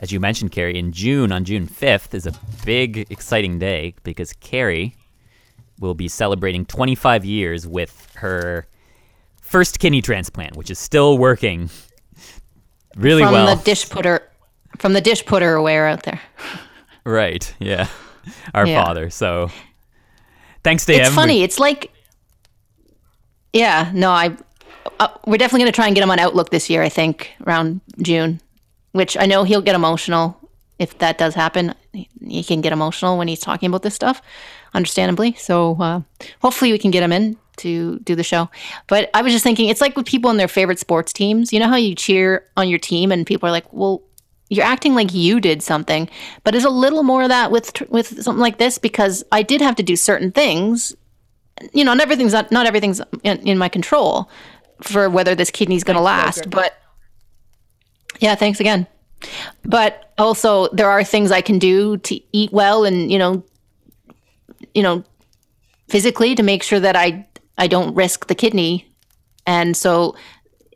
as 0.00 0.10
you 0.10 0.18
mentioned, 0.20 0.50
Carrie, 0.52 0.76
in 0.78 0.90
June 0.92 1.30
on 1.32 1.44
June 1.44 1.66
5th 1.68 2.12
is 2.12 2.26
a 2.26 2.32
big 2.64 3.06
exciting 3.10 3.58
day 3.60 3.94
because 4.02 4.32
Carrie 4.34 4.94
will 5.78 5.94
be 5.94 6.08
celebrating 6.08 6.66
25 6.66 7.24
years 7.24 7.66
with 7.66 8.08
her 8.16 8.66
first 9.40 9.78
kidney 9.78 10.02
transplant, 10.02 10.56
which 10.56 10.70
is 10.70 10.78
still 10.78 11.16
working 11.16 11.70
really 12.96 13.22
from 13.22 13.32
well. 13.32 13.46
From 13.46 13.58
the 13.58 13.64
dish 13.64 13.88
putter 13.88 14.26
from 14.78 14.92
the 14.92 15.00
dish 15.00 15.24
putter 15.24 15.54
aware 15.54 15.86
out 15.86 16.02
there. 16.02 16.20
right? 17.04 17.54
Yeah, 17.60 17.86
our 18.54 18.66
Yeah. 18.66 18.84
father. 18.84 19.08
So 19.10 19.50
thanks 20.62 20.84
to 20.86 20.92
It's 20.92 21.14
funny. 21.14 21.42
It's 21.42 21.58
like, 21.58 21.92
yeah, 23.52 23.90
no, 23.94 24.10
I, 24.10 24.36
uh, 24.98 25.08
we're 25.26 25.38
definitely 25.38 25.60
going 25.60 25.72
to 25.72 25.76
try 25.76 25.86
and 25.86 25.94
get 25.94 26.02
him 26.02 26.10
on 26.10 26.18
Outlook 26.18 26.50
this 26.50 26.70
year. 26.70 26.82
I 26.82 26.88
think 26.88 27.32
around 27.46 27.80
June, 28.00 28.40
which 28.92 29.16
I 29.16 29.26
know 29.26 29.44
he'll 29.44 29.62
get 29.62 29.74
emotional 29.74 30.36
if 30.78 30.96
that 30.98 31.18
does 31.18 31.34
happen. 31.34 31.74
He, 31.92 32.08
he 32.26 32.42
can 32.42 32.60
get 32.60 32.72
emotional 32.72 33.18
when 33.18 33.28
he's 33.28 33.40
talking 33.40 33.68
about 33.68 33.82
this 33.82 33.94
stuff, 33.94 34.22
understandably. 34.72 35.34
So 35.34 35.76
uh, 35.80 36.00
hopefully 36.40 36.72
we 36.72 36.78
can 36.78 36.90
get 36.90 37.02
him 37.02 37.12
in 37.12 37.36
to 37.58 37.98
do 38.00 38.14
the 38.14 38.24
show. 38.24 38.48
But 38.86 39.10
I 39.12 39.20
was 39.22 39.32
just 39.32 39.44
thinking, 39.44 39.68
it's 39.68 39.82
like 39.82 39.94
with 39.96 40.06
people 40.06 40.30
in 40.30 40.38
their 40.38 40.48
favorite 40.48 40.78
sports 40.78 41.12
teams. 41.12 41.52
You 41.52 41.60
know 41.60 41.68
how 41.68 41.76
you 41.76 41.94
cheer 41.94 42.46
on 42.56 42.68
your 42.68 42.78
team 42.78 43.12
and 43.12 43.26
people 43.26 43.48
are 43.48 43.52
like, 43.52 43.70
well. 43.72 44.02
You're 44.50 44.66
acting 44.66 44.94
like 44.94 45.14
you 45.14 45.40
did 45.40 45.62
something, 45.62 46.10
but 46.44 46.50
there's 46.50 46.64
a 46.64 46.70
little 46.70 47.02
more 47.02 47.22
of 47.22 47.30
that 47.30 47.50
with 47.50 47.80
with 47.88 48.22
something 48.22 48.40
like 48.40 48.58
this 48.58 48.76
because 48.76 49.24
I 49.32 49.42
did 49.42 49.62
have 49.62 49.76
to 49.76 49.82
do 49.82 49.96
certain 49.96 50.32
things 50.32 50.94
you 51.72 51.84
know, 51.84 51.94
not 51.94 52.02
everything's 52.02 52.32
not, 52.32 52.50
not 52.50 52.66
everything's 52.66 53.00
in, 53.22 53.38
in 53.46 53.58
my 53.58 53.68
control 53.68 54.30
for 54.82 55.10
whether 55.10 55.34
this 55.34 55.50
kidney's 55.50 55.84
going 55.84 55.96
to 55.96 56.02
last. 56.02 56.48
But 56.50 56.78
yeah, 58.18 58.34
thanks 58.34 58.60
again. 58.60 58.86
But 59.64 60.12
also, 60.18 60.68
there 60.68 60.90
are 60.90 61.04
things 61.04 61.30
I 61.30 61.42
can 61.42 61.58
do 61.58 61.98
to 61.98 62.20
eat 62.32 62.52
well 62.52 62.84
and 62.84 63.12
you 63.12 63.18
know, 63.18 63.44
you 64.74 64.82
know, 64.82 65.04
physically 65.88 66.34
to 66.34 66.42
make 66.42 66.62
sure 66.62 66.80
that 66.80 66.96
I 66.96 67.26
I 67.58 67.66
don't 67.66 67.94
risk 67.94 68.28
the 68.28 68.34
kidney. 68.34 68.86
And 69.46 69.76
so, 69.76 70.16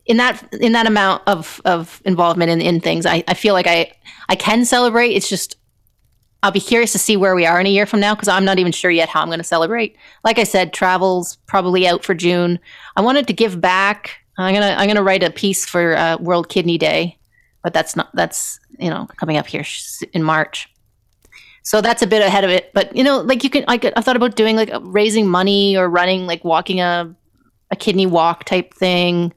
in 0.06 0.16
that 0.18 0.52
in 0.54 0.72
that 0.72 0.86
amount 0.86 1.22
of 1.26 1.60
of 1.64 2.02
involvement 2.04 2.50
in, 2.50 2.60
in 2.60 2.80
things, 2.80 3.06
I, 3.06 3.24
I 3.28 3.34
feel 3.34 3.54
like 3.54 3.66
I 3.66 3.92
I 4.28 4.36
can 4.36 4.64
celebrate. 4.64 5.10
It's 5.10 5.28
just 5.28 5.56
I'll 6.42 6.50
be 6.50 6.60
curious 6.60 6.92
to 6.92 6.98
see 6.98 7.16
where 7.16 7.34
we 7.34 7.46
are 7.46 7.58
in 7.58 7.66
a 7.66 7.70
year 7.70 7.86
from 7.86 8.00
now 8.00 8.14
because 8.14 8.28
I'm 8.28 8.44
not 8.44 8.58
even 8.58 8.70
sure 8.70 8.90
yet 8.90 9.08
how 9.08 9.22
I'm 9.22 9.28
going 9.28 9.38
to 9.38 9.44
celebrate. 9.44 9.96
Like 10.24 10.38
I 10.38 10.44
said, 10.44 10.74
travel's 10.74 11.36
probably 11.46 11.88
out 11.88 12.04
for 12.04 12.12
June. 12.12 12.60
I 12.96 13.00
wanted 13.00 13.26
to 13.28 13.32
give 13.32 13.62
back. 13.62 14.18
I'm 14.36 14.52
gonna 14.52 14.74
I'm 14.76 14.86
gonna 14.86 15.02
write 15.02 15.22
a 15.22 15.30
piece 15.30 15.64
for 15.64 15.96
uh, 15.96 16.18
World 16.18 16.48
Kidney 16.48 16.76
Day, 16.76 17.18
but 17.62 17.72
that's 17.72 17.96
not 17.96 18.10
that's 18.14 18.60
you 18.78 18.90
know 18.90 19.08
coming 19.16 19.36
up 19.36 19.46
here 19.46 19.64
in 20.12 20.22
March. 20.22 20.68
So 21.62 21.80
that's 21.80 22.02
a 22.02 22.06
bit 22.06 22.20
ahead 22.20 22.44
of 22.44 22.50
it. 22.50 22.70
But 22.74 22.94
you 22.94 23.02
know, 23.02 23.20
like 23.20 23.42
you 23.42 23.48
can 23.48 23.64
I 23.66 23.78
could, 23.78 23.94
I 23.96 24.02
thought 24.02 24.16
about 24.16 24.36
doing 24.36 24.54
like 24.54 24.70
raising 24.82 25.26
money 25.26 25.78
or 25.78 25.88
running 25.88 26.26
like 26.26 26.44
walking 26.44 26.80
a 26.80 27.14
a 27.70 27.76
kidney 27.76 28.06
walk 28.06 28.44
type 28.44 28.74
thing. 28.74 29.32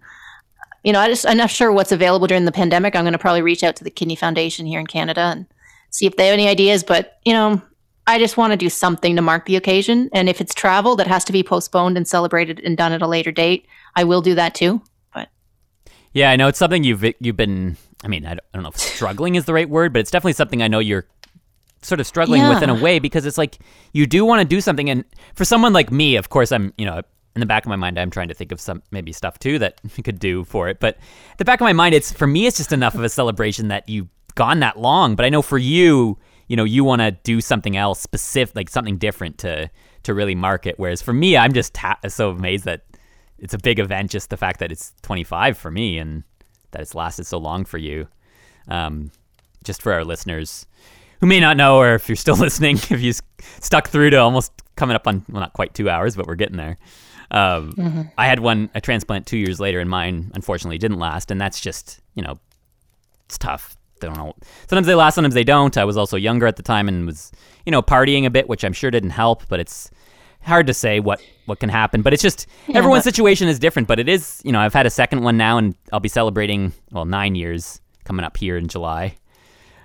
You 0.88 0.94
know, 0.94 1.02
I 1.02 1.10
just 1.10 1.28
I'm 1.28 1.36
not 1.36 1.50
sure 1.50 1.70
what's 1.70 1.92
available 1.92 2.28
during 2.28 2.46
the 2.46 2.52
pandemic. 2.54 2.96
I'm 2.96 3.04
going 3.04 3.12
to 3.12 3.20
probably 3.20 3.42
reach 3.42 3.62
out 3.62 3.76
to 3.76 3.84
the 3.84 3.90
Kidney 3.90 4.16
Foundation 4.16 4.66
here 4.66 4.80
in 4.80 4.88
Canada 4.88 5.20
and 5.20 5.46
see 5.90 6.06
if 6.06 6.16
they 6.16 6.28
have 6.28 6.34
any 6.34 6.48
ideas. 6.48 6.82
But 6.82 7.20
you 7.26 7.34
know, 7.34 7.62
I 8.08 8.20
just 8.20 8.38
want 8.38 8.54
to 8.54 8.58
do 8.58 8.70
something 8.70 9.18
to 9.18 9.22
mark 9.22 9.48
the 9.48 9.58
occasion. 9.58 10.10
And 10.14 10.30
if 10.30 10.40
it's 10.40 10.54
travel 10.54 10.96
that 10.96 11.08
has 11.08 11.26
to 11.26 11.34
be 11.34 11.44
postponed 11.44 11.98
and 11.98 12.08
celebrated 12.08 12.62
and 12.62 12.78
done 12.78 12.94
at 12.94 13.02
a 13.02 13.08
later 13.08 13.34
date, 13.34 13.68
I 13.98 14.06
will 14.06 14.22
do 14.22 14.34
that 14.36 14.56
too. 14.56 14.82
But 15.14 15.28
Yeah, 16.14 16.32
I 16.32 16.38
know 16.38 16.48
it's 16.48 16.58
something 16.58 16.86
you've 16.86 17.04
you've 17.20 17.36
been. 17.36 17.76
I 18.06 18.08
mean, 18.08 18.26
I 18.26 18.36
don't, 18.36 18.46
I 18.54 18.58
don't 18.58 18.64
know 18.64 18.70
if 18.70 18.78
struggling 18.78 19.36
is 19.36 19.44
the 19.44 19.54
right 19.54 19.70
word, 19.70 19.92
but 19.92 20.00
it's 20.00 20.12
definitely 20.12 20.34
something 20.34 20.62
I 20.62 20.70
know 20.70 20.80
you're 20.80 21.06
sort 21.82 22.00
of 22.00 22.08
struggling 22.08 22.48
with 22.48 22.64
in 22.64 22.70
a 22.70 22.76
way 22.76 23.00
because 23.00 23.26
it's 23.26 23.38
like 23.38 23.60
you 23.92 24.08
do 24.08 24.24
want 24.24 24.40
to 24.40 24.48
do 24.48 24.62
something, 24.62 24.90
and 24.90 25.04
for 25.36 25.44
someone 25.44 25.74
like 25.74 25.92
me, 25.92 26.16
of 26.16 26.30
course, 26.30 26.54
I'm 26.54 26.74
you 26.78 26.86
know 26.86 27.02
in 27.38 27.40
the 27.40 27.46
back 27.46 27.66
of 27.66 27.70
my 27.70 27.76
mind, 27.76 28.00
I'm 28.00 28.10
trying 28.10 28.30
to 28.30 28.34
think 28.34 28.52
of 28.52 28.60
some 28.60 28.82
maybe 28.90 29.14
stuff 29.14 29.38
too 29.38 29.60
that 29.60 29.80
you 29.96 30.02
could 30.02 30.18
do 30.18 30.44
for 30.44 30.70
it. 30.70 30.80
But 30.80 30.98
the 31.38 31.46
back 31.46 31.62
of 31.62 31.66
my 31.66 31.74
mind, 31.74 31.94
it's 31.94 32.12
for 32.12 32.26
me, 32.26 32.48
it's 32.48 32.58
just 32.58 32.74
enough 32.74 32.96
of 32.96 33.04
a 33.04 33.10
celebration 33.10 33.68
that 33.68 33.88
you've 33.88 34.08
gone 34.34 34.60
that 34.62 34.80
long. 34.80 35.16
But 35.16 35.26
I 35.26 35.30
know 35.30 35.44
for 35.44 35.60
you, 35.60 36.18
you 36.48 36.56
know, 36.56 36.64
you 36.64 36.84
want 36.84 37.02
to 37.02 37.12
do 37.12 37.40
something 37.40 37.78
else 37.78 38.00
specific, 38.00 38.56
like 38.56 38.70
something 38.70 38.98
different 38.98 39.38
to 39.40 39.70
to 40.04 40.14
really 40.16 40.34
mark 40.34 40.66
it. 40.66 40.80
Whereas 40.80 41.02
for 41.02 41.14
me, 41.14 41.38
I'm 41.38 41.54
just 41.54 41.78
so 42.08 42.32
amazed 42.32 42.66
that 42.66 42.86
it's 43.38 43.54
a 43.54 43.60
big 43.60 43.78
event. 43.78 44.10
Just 44.10 44.32
the 44.32 44.38
fact 44.38 44.60
that 44.62 44.72
it's 44.72 44.94
25 45.04 45.58
for 45.58 45.70
me 45.70 46.00
and 46.00 46.24
that 46.72 46.82
it's 46.82 46.96
lasted 46.96 47.26
so 47.26 47.38
long 47.38 47.66
for 47.66 47.78
you. 47.78 48.08
Um, 48.68 49.12
just 49.64 49.82
for 49.82 49.94
our 49.94 50.04
listeners, 50.04 50.66
who 51.20 51.28
may 51.28 51.40
not 51.40 51.58
know, 51.58 51.78
or 51.78 51.96
if 51.96 52.10
you're 52.10 52.16
still 52.16 52.36
listening, 52.38 52.78
if 52.78 53.02
you 53.02 53.14
stuck 53.60 53.90
through 53.90 54.12
to 54.12 54.18
almost 54.18 54.52
coming 54.78 54.96
up 54.96 55.08
on 55.08 55.26
well, 55.30 55.42
not 55.42 55.54
quite 55.54 55.74
two 55.74 55.90
hours, 55.90 56.16
but 56.16 56.26
we're 56.26 56.36
getting 56.36 56.58
there. 56.58 56.78
Um, 57.30 58.10
I 58.18 58.28
had 58.28 58.40
one 58.40 58.70
a 58.74 58.82
transplant 58.82 59.26
two 59.28 59.38
years 59.38 59.60
later, 59.60 59.80
and 59.80 59.90
mine 59.90 60.32
unfortunately 60.34 60.78
didn't 60.78 61.00
last, 61.00 61.32
and 61.32 61.40
that's 61.42 61.60
just 61.60 62.00
you 62.16 62.24
know, 62.24 62.40
it's 63.26 63.38
tough. 63.38 63.76
They 64.00 64.08
don't 64.08 64.18
know. 64.18 64.36
Sometimes 64.70 64.88
they 64.88 64.96
last, 64.96 65.16
sometimes 65.16 65.34
they 65.34 65.44
don't. 65.44 65.76
I 65.76 65.84
was 65.84 65.98
also 65.98 66.18
younger 66.18 66.46
at 66.46 66.56
the 66.56 66.64
time 66.64 66.88
and 66.88 67.06
was 67.06 67.32
you 67.66 67.72
know 67.72 67.82
partying 67.82 68.26
a 68.26 68.30
bit, 68.30 68.48
which 68.48 68.64
I'm 68.64 68.74
sure 68.74 68.92
didn't 68.92 69.10
help, 69.10 69.48
but 69.50 69.60
it's 69.60 69.90
hard 70.44 70.68
to 70.68 70.74
say 70.74 71.00
what 71.00 71.22
what 71.46 71.60
can 71.60 71.70
happen. 71.70 72.02
But 72.02 72.14
it's 72.14 72.22
just 72.22 72.48
everyone's 72.74 73.04
but- 73.04 73.16
situation 73.16 73.48
is 73.48 73.60
different. 73.60 73.88
But 73.88 74.00
it 74.00 74.08
is 74.08 74.42
you 74.46 74.52
know 74.52 74.60
I've 74.60 74.74
had 74.74 74.86
a 74.86 74.90
second 74.92 75.24
one 75.24 75.36
now, 75.38 75.58
and 75.58 75.76
I'll 75.92 76.00
be 76.00 76.10
celebrating 76.10 76.74
well 76.92 77.06
nine 77.06 77.36
years 77.36 77.82
coming 78.06 78.24
up 78.24 78.38
here 78.38 78.56
in 78.56 78.68
July. 78.68 79.18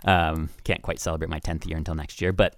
Um, 0.05 0.48
can't 0.64 0.82
quite 0.82 1.01
celebrate 1.01 1.28
my 1.31 1.39
tenth 1.39 1.66
year 1.66 1.77
until 1.77 1.94
next 1.94 2.20
year, 2.20 2.32
but 2.32 2.55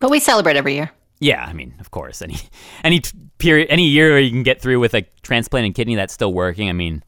But 0.00 0.10
we 0.10 0.20
celebrate 0.20 0.56
every 0.56 0.74
year. 0.74 0.90
Yeah, 1.22 1.44
I 1.44 1.52
mean, 1.52 1.74
of 1.80 1.90
course, 1.90 2.20
any 2.22 2.36
any 2.84 3.00
period, 3.38 3.68
any 3.70 3.86
year 3.86 4.10
where 4.10 4.20
you 4.20 4.30
can 4.30 4.42
get 4.42 4.60
through 4.60 4.80
with 4.80 4.94
a 4.94 5.02
transplanted 5.22 5.74
kidney 5.74 5.94
that's 5.94 6.12
still 6.12 6.32
working. 6.32 6.68
I 6.68 6.72
mean, 6.72 7.02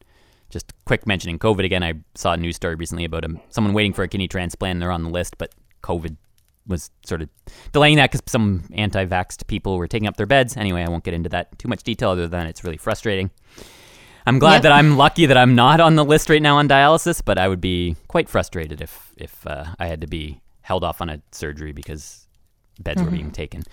just 0.49 0.73
quick 0.85 1.05
mentioning 1.05 1.37
COVID 1.37 1.65
again. 1.65 1.83
I 1.83 1.93
saw 2.15 2.33
a 2.33 2.37
news 2.37 2.55
story 2.55 2.75
recently 2.75 3.05
about 3.05 3.25
a, 3.25 3.35
someone 3.49 3.73
waiting 3.73 3.93
for 3.93 4.03
a 4.03 4.07
kidney 4.07 4.27
transplant. 4.27 4.71
and 4.75 4.81
They're 4.81 4.91
on 4.91 5.03
the 5.03 5.09
list, 5.09 5.37
but 5.37 5.53
COVID 5.83 6.15
was 6.67 6.89
sort 7.05 7.21
of 7.21 7.29
delaying 7.73 7.97
that 7.97 8.09
because 8.11 8.23
some 8.27 8.63
anti-vaxxed 8.73 9.45
people 9.47 9.77
were 9.77 9.87
taking 9.87 10.07
up 10.07 10.17
their 10.17 10.25
beds. 10.25 10.57
Anyway, 10.57 10.81
I 10.81 10.89
won't 10.89 11.03
get 11.03 11.13
into 11.13 11.29
that 11.29 11.59
too 11.59 11.67
much 11.67 11.83
detail 11.83 12.09
other 12.09 12.27
than 12.27 12.47
it's 12.47 12.63
really 12.63 12.77
frustrating. 12.77 13.29
I'm 14.25 14.39
glad 14.39 14.55
Yep. 14.55 14.63
that 14.63 14.71
I'm 14.71 14.97
lucky 14.97 15.27
that 15.27 15.37
I'm 15.37 15.53
not 15.53 15.79
on 15.79 15.95
the 15.95 16.03
list 16.03 16.29
right 16.29 16.41
now 16.41 16.57
on 16.57 16.67
dialysis, 16.67 17.21
but 17.23 17.37
I 17.37 17.47
would 17.47 17.61
be 17.61 17.95
quite 18.07 18.27
frustrated 18.29 18.81
if 18.81 19.11
if 19.17 19.45
uh, 19.45 19.65
I 19.77 19.85
had 19.85 20.01
to 20.01 20.07
be 20.07 20.41
held 20.61 20.83
off 20.83 21.01
on 21.01 21.09
a 21.09 21.21
surgery 21.31 21.71
because 21.73 22.24
beds 22.79 23.01
were 23.01 23.11
being 23.11 23.31
taken. 23.31 23.63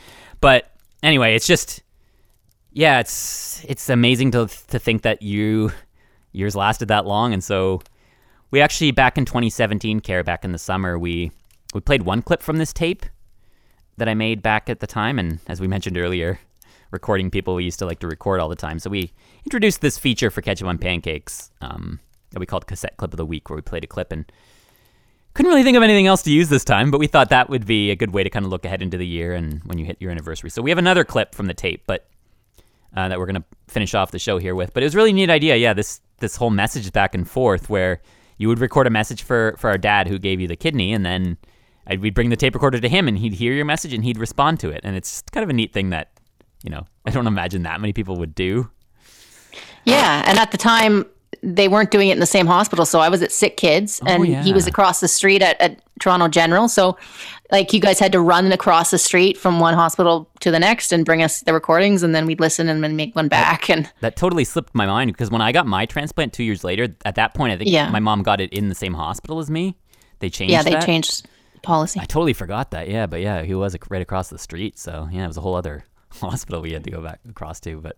But 0.40 0.70
anyway, 1.02 1.34
it's 1.34 1.46
just 1.46 1.82
yeah, 2.72 3.00
it's 3.00 3.64
it's 3.68 3.88
amazing 3.88 4.30
to 4.32 4.48
to 4.68 4.78
think 4.78 5.02
that 5.02 5.22
you 5.22 5.72
years 6.32 6.56
lasted 6.56 6.88
that 6.88 7.06
long, 7.06 7.32
and 7.32 7.42
so 7.44 7.82
we 8.50 8.60
actually 8.60 8.90
back 8.90 9.18
in 9.18 9.24
2017, 9.24 10.00
care 10.00 10.22
back 10.22 10.44
in 10.44 10.52
the 10.52 10.58
summer, 10.58 10.98
we 10.98 11.30
we 11.74 11.80
played 11.80 12.02
one 12.02 12.22
clip 12.22 12.42
from 12.42 12.58
this 12.58 12.72
tape 12.72 13.06
that 13.98 14.08
I 14.08 14.14
made 14.14 14.42
back 14.42 14.70
at 14.70 14.80
the 14.80 14.86
time, 14.86 15.18
and 15.18 15.40
as 15.46 15.60
we 15.60 15.68
mentioned 15.68 15.98
earlier, 15.98 16.38
recording 16.90 17.30
people 17.30 17.54
we 17.54 17.64
used 17.64 17.78
to 17.80 17.86
like 17.86 17.98
to 18.00 18.06
record 18.06 18.40
all 18.40 18.48
the 18.48 18.56
time. 18.56 18.78
So 18.78 18.90
we 18.90 19.12
introduced 19.44 19.80
this 19.80 19.98
feature 19.98 20.30
for 20.30 20.42
Ketchup 20.42 20.68
on 20.68 20.78
Pancakes 20.78 21.50
um, 21.60 22.00
that 22.30 22.40
we 22.40 22.46
called 22.46 22.66
Cassette 22.66 22.96
Clip 22.96 23.12
of 23.12 23.16
the 23.16 23.26
Week, 23.26 23.50
where 23.50 23.56
we 23.56 23.62
played 23.62 23.84
a 23.84 23.86
clip 23.86 24.12
and 24.12 24.30
couldn't 25.34 25.50
really 25.50 25.62
think 25.62 25.76
of 25.76 25.82
anything 25.82 26.06
else 26.06 26.22
to 26.22 26.30
use 26.30 26.48
this 26.48 26.64
time, 26.64 26.90
but 26.90 26.98
we 26.98 27.06
thought 27.06 27.30
that 27.30 27.48
would 27.48 27.66
be 27.66 27.90
a 27.90 27.96
good 27.96 28.12
way 28.12 28.22
to 28.22 28.30
kind 28.30 28.44
of 28.44 28.50
look 28.50 28.64
ahead 28.64 28.82
into 28.82 28.96
the 28.96 29.06
year 29.06 29.32
and 29.32 29.62
when 29.64 29.78
you 29.78 29.84
hit 29.84 29.96
your 30.00 30.10
anniversary. 30.10 30.50
So 30.50 30.62
we 30.62 30.70
have 30.70 30.78
another 30.78 31.04
clip 31.04 31.34
from 31.34 31.46
the 31.46 31.54
tape, 31.54 31.84
but 31.86 32.06
uh, 32.96 33.08
that 33.08 33.18
we're 33.18 33.26
gonna 33.26 33.44
finish 33.68 33.94
off 33.94 34.10
the 34.10 34.18
show 34.18 34.38
here 34.38 34.54
with. 34.54 34.74
But 34.74 34.82
it 34.82 34.86
was 34.86 34.94
really 34.94 35.12
neat 35.12 35.30
idea, 35.30 35.56
yeah. 35.56 35.72
This 35.72 36.00
this 36.18 36.36
whole 36.36 36.50
message 36.50 36.92
back 36.92 37.14
and 37.14 37.28
forth 37.28 37.70
where 37.70 38.00
you 38.38 38.48
would 38.48 38.58
record 38.58 38.86
a 38.86 38.90
message 38.90 39.22
for 39.22 39.54
for 39.58 39.70
our 39.70 39.78
dad 39.78 40.08
who 40.08 40.18
gave 40.18 40.40
you 40.40 40.48
the 40.48 40.56
kidney, 40.56 40.92
and 40.92 41.04
then 41.04 41.38
I'd, 41.86 42.00
we'd 42.00 42.14
bring 42.14 42.30
the 42.30 42.36
tape 42.36 42.54
recorder 42.54 42.80
to 42.80 42.88
him, 42.88 43.08
and 43.08 43.18
he'd 43.18 43.32
hear 43.32 43.52
your 43.52 43.64
message 43.64 43.92
and 43.92 44.04
he'd 44.04 44.18
respond 44.18 44.60
to 44.60 44.70
it. 44.70 44.80
And 44.84 44.96
it's 44.96 45.22
kind 45.32 45.42
of 45.42 45.50
a 45.50 45.54
neat 45.54 45.72
thing 45.72 45.90
that 45.90 46.10
you 46.62 46.70
know 46.70 46.86
I 47.06 47.10
don't 47.10 47.26
imagine 47.26 47.62
that 47.62 47.80
many 47.80 47.92
people 47.92 48.16
would 48.16 48.34
do. 48.34 48.70
Yeah, 49.84 50.22
and 50.26 50.38
at 50.38 50.52
the 50.52 50.58
time 50.58 51.06
they 51.42 51.68
weren't 51.68 51.90
doing 51.90 52.08
it 52.08 52.12
in 52.12 52.20
the 52.20 52.26
same 52.26 52.46
hospital, 52.46 52.84
so 52.84 53.00
I 53.00 53.08
was 53.08 53.22
at 53.22 53.32
Sick 53.32 53.56
Kids, 53.56 54.00
oh, 54.02 54.08
and 54.08 54.26
he 54.26 54.52
was 54.52 54.66
across 54.66 55.00
the 55.00 55.08
street 55.08 55.42
at, 55.42 55.60
at 55.60 55.80
Toronto 56.00 56.28
General. 56.28 56.68
So, 56.68 56.96
like, 57.50 57.72
you 57.72 57.80
guys 57.80 57.98
had 57.98 58.12
to 58.12 58.20
run 58.20 58.50
across 58.52 58.90
the 58.90 58.98
street 58.98 59.36
from 59.38 59.60
one 59.60 59.74
hospital 59.74 60.28
to 60.40 60.50
the 60.50 60.58
next 60.58 60.92
and 60.92 61.04
bring 61.04 61.22
us 61.22 61.40
the 61.40 61.52
recordings, 61.54 62.02
and 62.02 62.14
then 62.14 62.26
we'd 62.26 62.40
listen 62.40 62.68
and 62.68 62.82
then 62.84 62.96
make 62.96 63.14
one 63.16 63.28
back. 63.28 63.68
And 63.70 63.90
That 64.00 64.16
totally 64.16 64.44
slipped 64.44 64.74
my 64.74 64.86
mind 64.86 65.12
because 65.12 65.30
when 65.30 65.40
I 65.42 65.52
got 65.52 65.66
my 65.66 65.86
transplant 65.86 66.32
two 66.32 66.44
years 66.44 66.64
later, 66.64 66.88
at 67.04 67.14
that 67.16 67.34
point 67.34 67.52
I 67.52 67.56
think 67.56 67.70
Yeah. 67.70 67.90
my 67.90 68.00
mom 68.00 68.22
got 68.22 68.40
it 68.40 68.52
in 68.52 68.68
the 68.68 68.74
same 68.74 68.94
hospital 68.94 69.38
as 69.38 69.50
me. 69.50 69.76
They 70.20 70.30
changed. 70.30 70.52
yeah, 70.52 70.62
they 70.62 70.70
that. 70.72 70.86
changed 70.86 71.26
policy. 71.62 71.98
I 72.00 72.04
totally 72.04 72.32
forgot 72.32 72.70
that. 72.72 72.88
Yeah, 72.88 73.06
but 73.06 73.20
yeah, 73.20 73.42
he 73.42 73.54
was 73.54 73.76
right 73.90 74.02
across 74.02 74.28
the 74.28 74.38
street. 74.38 74.78
So 74.78 75.08
yeah, 75.10 75.24
it 75.24 75.28
was 75.28 75.36
a 75.36 75.40
whole 75.40 75.54
other 75.56 75.84
hospital 76.20 76.60
we 76.62 76.72
had 76.72 76.84
to 76.84 76.90
go 76.90 77.00
back 77.02 77.20
across 77.28 77.58
to. 77.60 77.80
But 77.80 77.96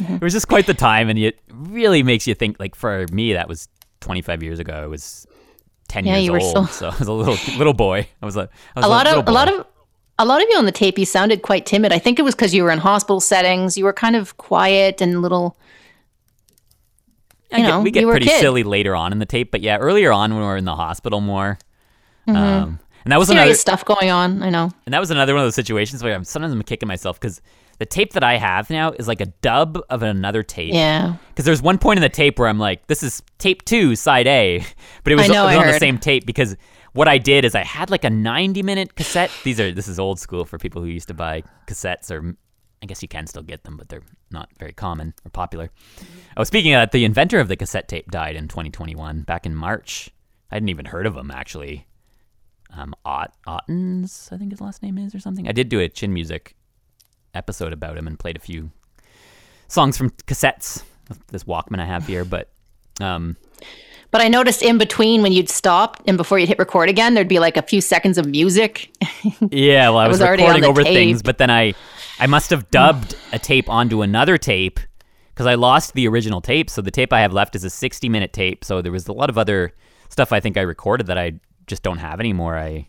Mm-hmm. 0.00 0.14
it 0.16 0.22
was 0.22 0.32
just 0.32 0.48
quite 0.48 0.66
the 0.66 0.74
time, 0.74 1.08
and 1.08 1.18
it 1.18 1.38
really 1.52 2.02
makes 2.02 2.26
you 2.26 2.34
think. 2.34 2.58
Like 2.58 2.74
for 2.74 3.06
me, 3.12 3.32
that 3.34 3.48
was 3.48 3.68
25 4.00 4.42
years 4.42 4.58
ago. 4.58 4.72
I 4.74 4.86
was 4.86 5.26
10 5.88 6.06
Yeah, 6.06 6.14
years 6.16 6.24
you 6.26 6.32
were 6.32 6.40
old, 6.40 6.48
still- 6.48 6.66
so 6.66 6.88
I 6.88 6.98
was 6.98 7.08
a 7.08 7.12
little 7.12 7.36
little 7.58 7.74
boy. 7.74 8.06
I 8.22 8.26
was 8.26 8.36
a, 8.36 8.48
I 8.76 8.80
was 8.80 8.84
a 8.86 8.88
lot 8.88 9.06
little 9.06 9.20
of 9.20 9.28
a 9.28 9.32
lot 9.32 9.52
of 9.52 9.66
a 10.18 10.24
lot 10.24 10.42
of 10.42 10.48
you 10.50 10.56
on 10.58 10.66
the 10.66 10.72
tape 10.72 10.98
you 10.98 11.06
sounded 11.06 11.40
quite 11.40 11.64
timid 11.64 11.94
i 11.94 11.98
think 11.98 12.18
it 12.18 12.22
was 12.22 12.34
because 12.34 12.52
you 12.52 12.62
were 12.62 12.70
in 12.70 12.78
hospital 12.78 13.20
settings 13.20 13.78
you 13.78 13.84
were 13.84 13.92
kind 13.94 14.14
of 14.14 14.36
quiet 14.36 15.00
and 15.00 15.22
little 15.22 15.56
I 17.52 17.56
you 17.58 17.62
get- 17.64 17.68
know, 17.70 17.80
we 17.80 17.90
get 17.90 18.06
pretty 18.06 18.28
silly 18.28 18.62
later 18.62 18.94
on 18.94 19.12
in 19.12 19.18
the 19.18 19.26
tape, 19.26 19.50
but 19.50 19.60
yeah, 19.60 19.78
earlier 19.78 20.12
on 20.12 20.30
when 20.32 20.40
we 20.40 20.46
were 20.46 20.56
in 20.56 20.64
the 20.66 20.76
hospital 20.76 21.20
more. 21.20 21.58
Um, 22.28 22.78
and 23.04 23.12
that 23.12 23.18
was 23.18 23.28
another, 23.30 23.46
serious 23.46 23.60
stuff 23.62 23.84
going 23.84 24.10
on 24.10 24.40
i 24.42 24.50
know 24.50 24.70
And 24.86 24.92
that 24.94 25.00
was 25.00 25.10
another 25.10 25.32
one 25.34 25.42
of 25.42 25.46
those 25.46 25.54
situations 25.56 26.00
where 26.04 26.14
I'm 26.14 26.22
sometimes 26.22 26.52
I'm 26.52 26.62
kicking 26.62 26.86
myself 26.86 27.18
because 27.18 27.40
the 27.80 27.86
tape 27.86 28.12
that 28.12 28.22
I 28.22 28.36
have 28.36 28.68
now 28.68 28.92
is 28.92 29.08
like 29.08 29.22
a 29.22 29.26
dub 29.40 29.80
of 29.88 30.02
another 30.02 30.42
tape. 30.42 30.74
yeah 30.74 31.16
Because 31.30 31.46
there's 31.46 31.62
one 31.62 31.78
point 31.78 31.96
in 31.96 32.02
the 32.02 32.10
tape 32.10 32.38
where 32.38 32.46
I'm 32.46 32.58
like, 32.58 32.86
this 32.88 33.02
is 33.02 33.22
tape 33.38 33.64
two, 33.64 33.96
side 33.96 34.26
A, 34.26 34.58
but 35.02 35.12
it 35.14 35.16
was, 35.16 35.30
know, 35.30 35.48
it 35.48 35.56
was 35.56 35.66
on 35.66 35.66
the 35.66 35.78
same 35.78 35.96
tape 35.96 36.26
because 36.26 36.58
what 36.92 37.08
I 37.08 37.16
did 37.16 37.46
is 37.46 37.54
I 37.54 37.64
had 37.64 37.88
like 37.88 38.04
a 38.04 38.10
90 38.10 38.62
minute 38.62 38.94
cassette. 38.96 39.30
These 39.44 39.58
are 39.60 39.72
this 39.72 39.88
is 39.88 39.98
old 39.98 40.20
school 40.20 40.44
for 40.44 40.58
people 40.58 40.82
who 40.82 40.88
used 40.88 41.08
to 41.08 41.14
buy 41.14 41.42
cassettes, 41.66 42.10
or 42.10 42.36
I 42.82 42.86
guess 42.86 43.00
you 43.00 43.08
can 43.08 43.26
still 43.26 43.42
get 43.42 43.64
them, 43.64 43.78
but 43.78 43.88
they're 43.88 44.02
not 44.30 44.50
very 44.58 44.74
common 44.74 45.14
or 45.24 45.30
popular. 45.30 45.70
Oh, 46.36 46.44
speaking 46.44 46.74
of 46.74 46.82
that, 46.82 46.92
the 46.92 47.06
inventor 47.06 47.40
of 47.40 47.48
the 47.48 47.56
cassette 47.56 47.88
tape 47.88 48.10
died 48.10 48.36
in 48.36 48.46
2021, 48.46 49.22
back 49.22 49.46
in 49.46 49.54
March. 49.54 50.10
I 50.50 50.56
hadn't 50.56 50.68
even 50.68 50.84
heard 50.84 51.06
of 51.06 51.16
him 51.16 51.30
actually. 51.30 51.86
Um, 52.76 52.94
Ot 53.06 53.32
Ottens, 53.46 54.28
I 54.30 54.36
think 54.36 54.50
his 54.50 54.60
last 54.60 54.82
name 54.82 54.98
is, 54.98 55.14
or 55.14 55.18
something. 55.18 55.48
I 55.48 55.52
did 55.52 55.70
do 55.70 55.80
a 55.80 55.88
chin 55.88 56.12
music 56.12 56.54
episode 57.34 57.72
about 57.72 57.96
him 57.96 58.06
and 58.06 58.18
played 58.18 58.36
a 58.36 58.40
few 58.40 58.70
songs 59.68 59.96
from 59.96 60.10
cassettes. 60.10 60.82
This 61.28 61.44
Walkman 61.44 61.80
I 61.80 61.86
have 61.86 62.06
here, 62.06 62.24
but 62.24 62.50
um, 63.00 63.36
but 64.10 64.20
i 64.20 64.28
noticed 64.28 64.62
in 64.62 64.76
between 64.76 65.22
when 65.22 65.32
you'd 65.32 65.48
stop 65.48 66.02
and 66.06 66.16
before 66.16 66.38
you'd 66.38 66.48
hit 66.48 66.58
record 66.58 66.88
again 66.88 67.14
there'd 67.14 67.28
be 67.28 67.38
like 67.38 67.56
a 67.56 67.62
few 67.62 67.80
seconds 67.80 68.18
of 68.18 68.26
music 68.26 68.92
yeah, 69.50 69.88
well, 69.88 69.98
I 69.98 70.08
was, 70.08 70.20
was 70.20 70.28
recording 70.28 70.64
over 70.64 70.82
tape. 70.82 70.94
things, 70.94 71.22
but 71.22 71.38
then 71.38 71.50
I, 71.50 71.74
I 72.18 72.26
must 72.26 72.50
have 72.50 72.70
dubbed 72.70 73.16
a 73.32 73.38
tape 73.38 73.68
onto 73.68 74.02
another 74.02 74.38
tape 74.38 74.80
because 75.28 75.46
I 75.46 75.54
lost 75.54 75.94
the 75.94 76.06
original 76.08 76.40
tape. 76.40 76.70
So 76.70 76.82
the 76.82 76.90
tape 76.90 77.12
I 77.12 77.20
have 77.20 77.32
left 77.32 77.54
is 77.56 77.64
a 77.64 77.70
60 77.70 78.08
minute 78.08 78.32
tape. 78.32 78.64
So 78.64 78.82
there 78.82 78.92
was 78.92 79.08
a 79.08 79.12
lot 79.12 79.30
of 79.30 79.38
other 79.38 79.72
stuff 80.08 80.32
I 80.32 80.40
think 80.40 80.56
I 80.56 80.62
recorded 80.62 81.06
that 81.06 81.18
I 81.18 81.34
just 81.66 81.82
don't 81.82 81.98
have 81.98 82.20
anymore. 82.20 82.56
I 82.56 82.88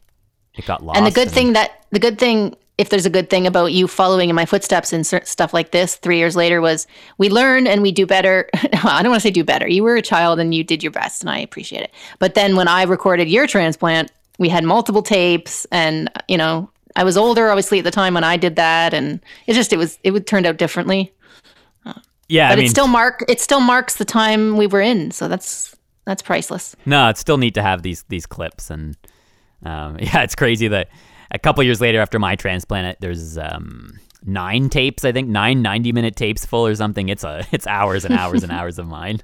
it 0.55 0.65
got 0.65 0.83
lost. 0.83 0.97
and 0.97 1.07
the 1.07 1.11
good 1.11 1.31
thing 1.31 1.53
that 1.53 1.85
the 1.91 1.99
good 1.99 2.19
thing 2.19 2.55
if 2.81 2.89
there's 2.89 3.05
a 3.05 3.11
good 3.11 3.29
thing 3.29 3.45
about 3.45 3.67
you 3.67 3.87
following 3.87 4.29
in 4.29 4.35
my 4.35 4.45
footsteps 4.45 4.91
and 4.91 5.05
stuff 5.05 5.53
like 5.53 5.69
this 5.69 5.95
three 5.95 6.17
years 6.17 6.35
later 6.35 6.59
was 6.61 6.87
we 7.19 7.29
learn 7.29 7.67
and 7.67 7.83
we 7.83 7.91
do 7.91 8.07
better. 8.07 8.49
I 8.55 9.03
don't 9.03 9.11
want 9.11 9.21
to 9.21 9.27
say 9.27 9.29
do 9.29 9.43
better. 9.43 9.67
You 9.67 9.83
were 9.83 9.95
a 9.95 10.01
child 10.01 10.39
and 10.39 10.53
you 10.53 10.63
did 10.63 10.81
your 10.81 10.91
best 10.91 11.21
and 11.21 11.29
i 11.29 11.37
appreciate 11.37 11.83
it. 11.83 11.91
But 12.17 12.33
then 12.33 12.55
when 12.55 12.67
i 12.67 12.83
recorded 12.83 13.29
your 13.29 13.45
transplant 13.45 14.11
we 14.39 14.49
had 14.49 14.63
multiple 14.63 15.03
tapes 15.03 15.67
and 15.71 16.09
you 16.27 16.37
know 16.37 16.67
i 16.95 17.03
was 17.03 17.15
older 17.15 17.49
obviously 17.49 17.77
at 17.77 17.83
the 17.83 17.91
time 17.91 18.15
when 18.15 18.23
i 18.23 18.35
did 18.35 18.55
that 18.55 18.93
and 18.93 19.19
it 19.45 19.53
just 19.53 19.71
it 19.71 19.77
was 19.77 19.99
it 20.03 20.11
would 20.11 20.25
turned 20.25 20.47
out 20.47 20.57
differently. 20.57 21.13
Yeah, 22.27 22.49
but 22.49 22.53
I 22.53 22.55
mean, 22.55 22.65
it 22.65 22.69
still 22.69 22.87
mark 22.87 23.25
it 23.27 23.39
still 23.41 23.59
marks 23.59 23.97
the 23.97 24.05
time 24.05 24.57
we 24.57 24.65
were 24.65 24.81
in 24.81 25.11
so 25.11 25.27
that's 25.27 25.75
that's 26.05 26.21
priceless. 26.21 26.75
No, 26.85 27.09
it's 27.09 27.19
still 27.19 27.37
neat 27.37 27.53
to 27.55 27.61
have 27.61 27.83
these 27.83 28.03
these 28.09 28.25
clips, 28.25 28.69
and 28.69 28.97
um, 29.63 29.97
yeah, 29.99 30.23
it's 30.23 30.35
crazy 30.35 30.67
that 30.69 30.89
a 31.31 31.39
couple 31.39 31.63
years 31.63 31.81
later 31.81 31.99
after 31.99 32.19
my 32.19 32.35
transplant, 32.35 32.99
there's 33.01 33.37
um, 33.37 33.99
nine 34.25 34.69
tapes, 34.69 35.03
I 35.05 35.11
think 35.11 35.29
nine 35.29 35.61
90 35.61 35.91
minute 35.93 36.15
tapes 36.15 36.45
full 36.45 36.67
or 36.67 36.75
something. 36.75 37.09
It's 37.09 37.23
a 37.23 37.45
it's 37.51 37.65
hours 37.67 38.05
and 38.05 38.13
hours 38.13 38.43
and 38.43 38.51
hours 38.59 38.77
of 38.77 38.87
mine. 38.87 39.21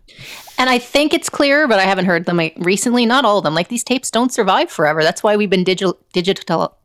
And 0.57 0.69
I 0.69 0.79
think 0.79 1.13
it's 1.13 1.29
clear, 1.29 1.67
but 1.67 1.79
I 1.79 1.83
haven't 1.83 2.05
heard 2.05 2.25
them 2.25 2.37
like, 2.37 2.55
recently. 2.57 3.05
Not 3.05 3.25
all 3.25 3.37
of 3.37 3.43
them. 3.43 3.53
Like 3.53 3.67
these 3.67 3.83
tapes 3.83 4.09
don't 4.09 4.31
survive 4.31 4.71
forever. 4.71 5.03
That's 5.03 5.21
why 5.23 5.35
we've 5.35 5.49
been 5.49 5.63
digital, 5.63 5.97
digital, 6.13 6.77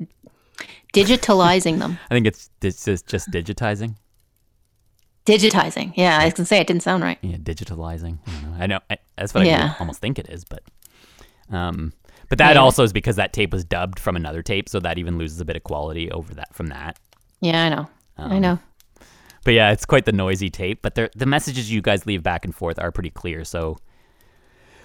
digitalizing 0.93 1.79
them. 1.79 1.99
I 2.11 2.15
think 2.15 2.27
it's 2.27 2.51
it's 2.61 2.85
just, 2.85 3.07
just 3.07 3.31
digitizing. 3.31 3.97
Digitizing. 5.25 5.93
Yeah, 5.95 6.19
I 6.19 6.25
was 6.25 6.35
gonna 6.35 6.47
say 6.47 6.59
it 6.59 6.67
didn't 6.67 6.83
sound 6.83 7.05
right. 7.05 7.19
Yeah, 7.23 7.37
digitalizing. 7.37 8.19
I, 8.27 8.41
know. 8.43 8.57
I 8.59 8.67
know 8.67 8.81
I, 8.91 8.99
that's 9.17 9.33
what 9.33 9.45
I 9.45 9.47
Yeah. 9.47 9.69
would 9.69 9.77
almost 9.81 10.01
think 10.01 10.19
it 10.19 10.29
is, 10.29 10.45
but 10.45 10.63
um, 11.51 11.93
but 12.33 12.39
that 12.39 12.55
Yeah. 12.55 12.63
also 12.63 12.83
is 12.83 12.95
because 12.95 13.17
that 13.17 13.35
tape 13.35 13.53
was 13.53 13.63
dubbed 13.63 13.99
from 13.99 14.17
another 14.17 14.43
tape, 14.43 14.67
so 14.71 14.81
that 14.81 14.97
even 14.97 15.19
loses 15.19 15.39
a 15.39 15.45
bit 15.45 15.55
of 15.55 15.65
quality 15.65 16.11
over 16.11 16.33
that 16.33 16.55
from 16.55 16.69
that. 16.69 16.99
Yeah, 17.43 17.65
I 17.65 17.69
know. 17.69 17.89
I 18.17 18.37
Um, 18.37 18.41
know. 18.41 18.59
But 19.45 19.53
yeah, 19.53 19.71
it's 19.71 19.85
quite 19.85 20.07
the 20.07 20.13
noisy 20.13 20.49
tape. 20.49 20.81
But 20.81 20.95
the 20.95 21.27
messages 21.27 21.71
you 21.71 21.83
guys 21.83 22.07
leave 22.07 22.23
back 22.23 22.47
and 22.47 22.55
forth 22.55 22.79
are 22.79 22.91
pretty 22.91 23.11
clear. 23.11 23.45
So 23.45 23.77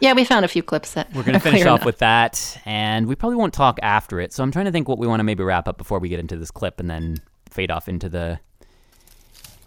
Yeah, 0.02 0.12
we 0.12 0.26
found 0.26 0.44
a 0.44 0.50
few 0.50 0.62
clips 0.62 0.92
that 0.96 1.08
we're 1.16 1.24
gonna 1.28 1.38
are 1.38 1.40
finish 1.40 1.62
off 1.62 1.78
enough. 1.80 1.86
with 1.86 2.00
that, 2.00 2.60
and 2.66 3.08
we 3.08 3.16
probably 3.16 3.38
won't 3.38 3.54
talk 3.54 3.80
after 3.82 4.20
it. 4.20 4.34
So 4.34 4.44
I'm 4.44 4.52
trying 4.52 4.66
to 4.66 4.72
think 4.74 4.90
what 4.90 4.98
we 5.00 5.08
want 5.08 5.22
to 5.22 5.24
maybe 5.24 5.42
wrap 5.44 5.70
up 5.70 5.78
before 5.78 6.00
we 6.00 6.10
get 6.10 6.20
into 6.20 6.36
this 6.36 6.52
clip, 6.52 6.82
and 6.82 6.90
then 6.90 7.22
fade 7.50 7.72
off 7.72 7.88
into 7.88 8.10
the 8.10 8.40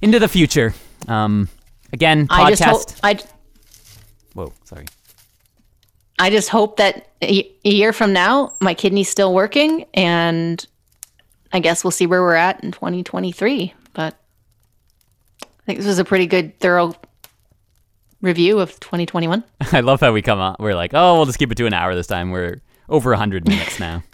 into 0.02 0.18
the 0.18 0.28
future. 0.28 0.74
Um, 1.08 1.48
again, 1.94 2.28
podcast. 2.28 2.44
I 2.44 2.50
just 2.50 2.62
hope. 2.62 2.80
I, 3.02 3.18
Whoa, 4.34 4.52
sorry. 4.64 4.84
I 6.20 6.28
just 6.28 6.50
hope 6.50 6.76
that 6.76 7.08
a 7.22 7.50
year 7.64 7.94
from 7.94 8.12
now 8.12 8.52
my 8.60 8.74
kidney's 8.74 9.08
still 9.08 9.32
working, 9.32 9.86
and 9.94 10.64
I 11.50 11.60
guess 11.60 11.82
we'll 11.82 11.90
see 11.92 12.06
where 12.06 12.20
we're 12.20 12.34
at 12.34 12.62
in 12.62 12.72
2023. 12.72 13.72
But 13.94 14.16
I 15.42 15.46
think 15.64 15.78
this 15.78 15.86
was 15.86 15.98
a 15.98 16.04
pretty 16.04 16.26
good, 16.26 16.60
thorough 16.60 16.94
review 18.20 18.58
of 18.60 18.78
2021. 18.80 19.42
I 19.72 19.80
love 19.80 20.00
how 20.00 20.12
we 20.12 20.20
come 20.20 20.38
on. 20.38 20.56
We're 20.58 20.74
like, 20.74 20.92
oh, 20.92 21.16
we'll 21.16 21.24
just 21.24 21.38
keep 21.38 21.50
it 21.50 21.54
to 21.54 21.64
an 21.64 21.72
hour 21.72 21.94
this 21.94 22.06
time. 22.06 22.30
We're 22.30 22.60
over 22.90 23.14
hundred 23.14 23.48
minutes 23.48 23.80
now. 23.80 24.02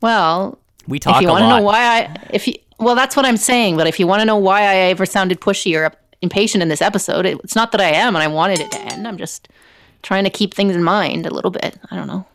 Well, 0.00 0.60
We 0.86 1.00
talk 1.00 1.16
if 1.16 1.22
you 1.22 1.28
want 1.28 1.42
to 1.42 1.48
know 1.48 1.60
why 1.60 1.80
I, 1.80 2.16
if 2.30 2.46
you, 2.46 2.54
well, 2.78 2.94
that's 2.94 3.16
what 3.16 3.26
I'm 3.26 3.36
saying. 3.36 3.76
But 3.76 3.88
if 3.88 3.98
you 3.98 4.06
want 4.06 4.20
to 4.20 4.24
know 4.24 4.36
why 4.36 4.62
I 4.62 4.74
ever 4.92 5.04
sounded 5.06 5.40
pushy 5.40 5.76
or 5.76 5.92
impatient 6.22 6.62
in 6.62 6.68
this 6.68 6.80
episode, 6.80 7.26
it, 7.26 7.36
it's 7.42 7.56
not 7.56 7.72
that 7.72 7.80
I 7.80 7.88
am, 7.88 8.14
and 8.14 8.22
I 8.22 8.28
wanted 8.28 8.60
it 8.60 8.70
to 8.70 8.78
end. 8.78 9.08
I'm 9.08 9.16
just 9.18 9.48
trying 10.02 10.24
to 10.24 10.30
keep 10.30 10.54
things 10.54 10.74
in 10.74 10.82
mind 10.82 11.26
a 11.26 11.30
little 11.34 11.50
bit. 11.50 11.78
I 11.90 11.96
don't 11.96 12.06
know. 12.06 12.26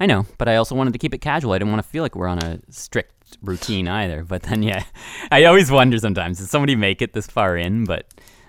I 0.00 0.06
know, 0.06 0.26
but 0.38 0.48
I 0.48 0.56
also 0.56 0.74
wanted 0.74 0.92
to 0.92 0.98
keep 0.98 1.14
it 1.14 1.18
casual. 1.18 1.52
I 1.52 1.58
didn't 1.58 1.70
want 1.72 1.82
to 1.82 1.88
feel 1.88 2.02
like 2.02 2.16
we're 2.16 2.26
on 2.28 2.38
a 2.42 2.58
strict 2.70 3.12
routine 3.42 3.86
either. 3.88 4.24
But 4.24 4.42
then, 4.42 4.62
yeah, 4.62 4.84
I 5.30 5.44
always 5.44 5.70
wonder 5.70 5.98
sometimes 5.98 6.38
does 6.38 6.50
somebody 6.50 6.74
make 6.76 7.00
it 7.00 7.12
this 7.12 7.26
far 7.26 7.56
in? 7.56 7.84
But 7.84 8.06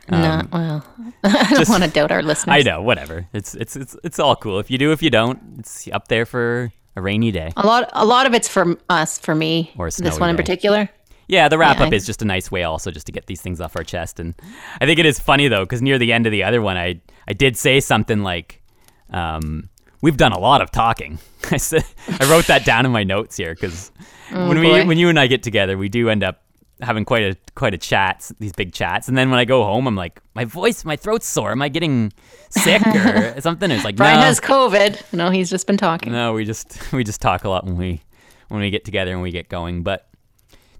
um, 0.09 0.21
Not 0.21 0.51
well. 0.51 0.85
I 1.23 1.53
don't 1.53 1.69
want 1.69 1.83
to 1.83 1.89
doubt 1.89 2.11
our 2.11 2.23
listeners. 2.23 2.53
I 2.55 2.61
know, 2.61 2.81
whatever. 2.81 3.27
It's 3.33 3.53
it's 3.55 3.75
it's 3.75 3.95
it's 4.03 4.19
all 4.19 4.35
cool. 4.35 4.59
If 4.59 4.71
you 4.71 4.77
do, 4.77 4.91
if 4.91 5.03
you 5.03 5.09
don't, 5.11 5.39
it's 5.59 5.87
up 5.89 6.07
there 6.07 6.25
for 6.25 6.71
a 6.95 7.01
rainy 7.01 7.31
day. 7.31 7.51
A 7.57 7.65
lot, 7.65 7.89
a 7.93 8.05
lot 8.05 8.25
of 8.25 8.33
it's 8.33 8.47
for 8.47 8.77
us, 8.89 9.19
for 9.19 9.35
me. 9.35 9.71
Or 9.77 9.89
this 9.91 10.19
one 10.19 10.29
in 10.29 10.35
particular. 10.37 10.89
Yeah, 11.27 11.47
the 11.49 11.57
wrap 11.57 11.77
Yeah, 11.79 11.85
up 11.85 11.91
I- 11.93 11.95
is 11.95 12.05
just 12.05 12.21
a 12.21 12.25
nice 12.25 12.49
way 12.51 12.63
also 12.63 12.89
just 12.91 13.05
to 13.07 13.11
get 13.11 13.25
these 13.27 13.41
things 13.41 13.59
off 13.61 13.75
our 13.75 13.83
chest. 13.83 14.19
And 14.19 14.33
I 14.79 14.85
think 14.85 14.99
it 14.99 15.05
is 15.05 15.19
funny 15.19 15.47
though, 15.47 15.63
because 15.63 15.81
near 15.81 15.97
the 15.99 16.13
end 16.13 16.25
of 16.25 16.31
the 16.31 16.43
other 16.43 16.61
one, 16.61 16.77
I 16.77 17.01
I 17.27 17.33
did 17.33 17.57
say 17.57 17.79
something 17.79 18.23
like, 18.23 18.61
um, 19.09 19.69
"We've 20.01 20.17
done 20.17 20.31
a 20.31 20.39
lot 20.39 20.61
of 20.61 20.71
talking." 20.71 21.19
I 21.51 21.57
said 21.57 21.85
I 22.19 22.29
wrote 22.29 22.47
that 22.47 22.65
down 22.65 22.85
in 22.85 22.91
my 22.91 23.03
notes 23.03 23.37
here 23.37 23.53
because 23.53 23.91
when 24.31 24.59
we 24.59 24.71
Oh, 24.71 24.85
when 24.85 24.97
you 24.97 25.09
and 25.09 25.19
I 25.19 25.27
get 25.27 25.43
together, 25.43 25.77
we 25.77 25.89
do 25.89 26.09
end 26.09 26.23
up 26.23 26.41
having 26.81 27.05
quite 27.05 27.23
a 27.23 27.37
quite 27.55 27.73
a 27.73 27.77
chat, 27.77 28.29
these 28.39 28.51
big 28.51 28.73
chats. 28.73 29.07
And 29.07 29.17
then 29.17 29.29
when 29.29 29.39
I 29.39 29.45
go 29.45 29.63
home, 29.63 29.87
I'm 29.87 29.95
like, 29.95 30.21
my 30.33 30.45
voice, 30.45 30.83
my 30.85 30.95
throat's 30.95 31.27
sore. 31.27 31.51
Am 31.51 31.61
I 31.61 31.69
getting 31.69 32.11
sick 32.49 32.85
or 32.87 33.39
something? 33.41 33.71
It's 33.71 33.85
like 33.85 33.95
Brian 33.95 34.19
no. 34.19 34.25
has 34.25 34.39
COVID. 34.39 35.13
No, 35.13 35.29
he's 35.29 35.49
just 35.49 35.67
been 35.67 35.77
talking. 35.77 36.11
No, 36.11 36.33
we 36.33 36.45
just 36.45 36.77
we 36.93 37.03
just 37.03 37.21
talk 37.21 37.43
a 37.43 37.49
lot 37.49 37.65
when 37.65 37.77
we 37.77 38.01
when 38.49 38.61
we 38.61 38.69
get 38.69 38.85
together 38.85 39.11
and 39.11 39.21
we 39.21 39.31
get 39.31 39.49
going. 39.49 39.83
But 39.83 40.04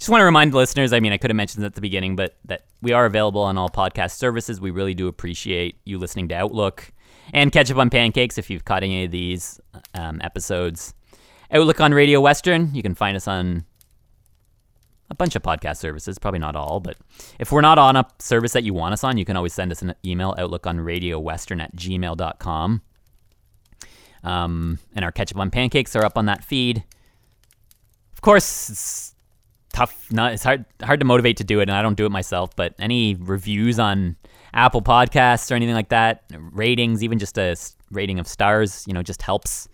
just 0.06 0.11
want 0.11 0.22
to 0.22 0.26
remind 0.26 0.53
listeners. 0.53 0.94
I 0.94 0.99
mean, 0.99 1.14
I 1.14 1.18
could 1.18 1.32
have 1.32 1.36
mentioned 1.36 1.64
it 1.64 1.65
at 1.65 1.73
the 1.73 1.82
beginning, 1.82 2.15
but 2.15 2.38
that 2.45 2.65
we 2.80 2.91
are 2.91 3.07
available 3.07 3.41
on 3.41 3.57
all 3.57 3.72
podcast 3.72 4.11
services. 4.11 4.61
We 4.61 4.69
really 4.69 4.94
do 4.94 5.07
appreciate 5.07 5.80
you 5.84 5.98
listening 5.98 6.27
to 6.27 6.36
Outlook 6.36 6.94
and 7.34 7.52
Ketchup 7.52 7.77
on 7.77 7.90
Pancakes 7.90 8.38
if 8.38 8.52
you've 8.52 8.65
caught 8.65 8.84
any 8.84 9.06
of 9.06 9.10
these 9.10 9.60
um, 9.95 10.22
episodes. 10.23 10.94
Outlook 11.49 11.82
on 11.82 11.91
Radio 11.91 12.22
Western. 12.22 12.76
You 12.76 12.84
can 12.84 12.94
find 12.94 13.18
us 13.18 13.27
on 13.27 13.65
a 15.10 15.15
bunch 15.15 15.36
of 15.36 15.41
podcast 15.41 15.77
services, 15.77 16.19
probably 16.19 16.40
not 16.40 16.56
all, 16.56 16.80
but 16.80 16.98
if 17.40 17.52
we're 17.52 17.61
not 17.61 17.80
on 17.80 17.95
a 17.95 18.06
service 18.19 18.53
that 18.53 18.64
you 18.64 18.76
want 18.76 18.94
us 18.94 19.03
on, 19.03 19.18
you 19.18 19.26
can 19.26 19.36
always 19.36 19.56
send 19.56 19.72
us 19.72 19.82
an 19.82 19.95
email, 20.06 20.36
outlook 20.38 20.68
on 20.68 20.80
radio 20.80 21.19
western 21.19 21.60
at 21.60 21.76
gmail.com. 21.76 22.84
Um, 24.23 24.77
and 24.95 25.03
our 25.03 25.11
ketchup 25.11 25.40
on 25.40 25.49
pancakes 25.49 25.95
are 25.95 26.06
up 26.06 26.15
on 26.15 26.27
that 26.27 26.44
feed. 26.44 26.84
Of 28.14 28.22
course, 28.22 29.15
tough. 29.76 30.07
Not 30.11 30.34
it's 30.34 30.43
hard 30.43 30.65
hard 30.81 30.99
to 31.02 31.06
motivate 31.06 31.38
to 31.38 31.43
do 31.43 31.60
it, 31.60 31.64
and 31.64 31.72
I 31.73 31.81
don't 31.81 31.95
do 31.95 32.06
it 32.06 32.11
myself. 32.11 32.56
But 32.56 32.73
any 32.80 33.15
reviews 33.15 33.77
on 33.80 34.15
Apple 34.53 34.81
Podcasts 34.81 35.52
or 35.52 35.56
anything 35.56 35.76
like 35.76 35.89
that, 35.89 36.23
ratings, 36.52 37.03
even 37.03 37.19
just 37.19 37.38
a 37.38 37.56
rating 37.91 38.18
of 38.19 38.27
stars, 38.27 38.84
you 38.88 38.93
know, 38.93 39.03
just 39.03 39.22
helps. 39.22 39.68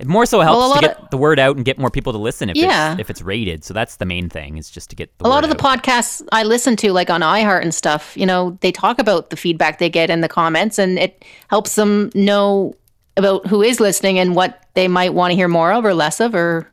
It 0.00 0.08
more 0.08 0.26
so 0.26 0.40
helps 0.40 0.58
Well, 0.58 0.74
to 0.74 0.80
get 0.80 1.10
the 1.12 1.16
word 1.16 1.38
out 1.38 1.54
and 1.54 1.64
get 1.64 1.78
more 1.78 1.88
people 1.88 2.12
to 2.12 2.18
listen 2.18 2.50
if 2.50 2.56
Yeah. 2.56 2.92
it's 2.92 3.00
if 3.00 3.10
it's 3.10 3.22
rated. 3.22 3.62
So 3.64 3.72
that's 3.72 3.96
the 3.96 4.04
main 4.04 4.28
thing 4.28 4.58
is 4.58 4.68
just 4.68 4.90
to 4.90 4.96
get 4.96 5.16
the 5.18 5.26
a 5.26 5.28
lot 5.28 5.44
of 5.44 5.50
the 5.50 5.56
podcasts 5.56 6.20
I 6.32 6.42
listen 6.42 6.74
to, 6.78 6.92
like 6.92 7.10
on 7.10 7.20
iHeart 7.20 7.62
and 7.62 7.72
stuff, 7.72 8.16
you 8.16 8.26
know, 8.26 8.58
they 8.60 8.72
talk 8.72 8.98
about 8.98 9.30
the 9.30 9.36
feedback 9.36 9.78
they 9.78 9.88
get 9.88 10.10
in 10.10 10.20
the 10.20 10.28
comments, 10.28 10.78
and 10.80 10.98
it 10.98 11.24
helps 11.48 11.76
them 11.76 12.10
know 12.14 12.74
about 13.16 13.46
who 13.46 13.62
is 13.62 13.78
listening 13.78 14.18
and 14.18 14.34
what 14.34 14.64
they 14.74 14.88
might 14.88 15.14
want 15.14 15.30
to 15.30 15.36
hear 15.36 15.46
more 15.46 15.72
of 15.72 15.84
or 15.84 15.94
less 15.94 16.18
of, 16.18 16.34
or 16.34 16.68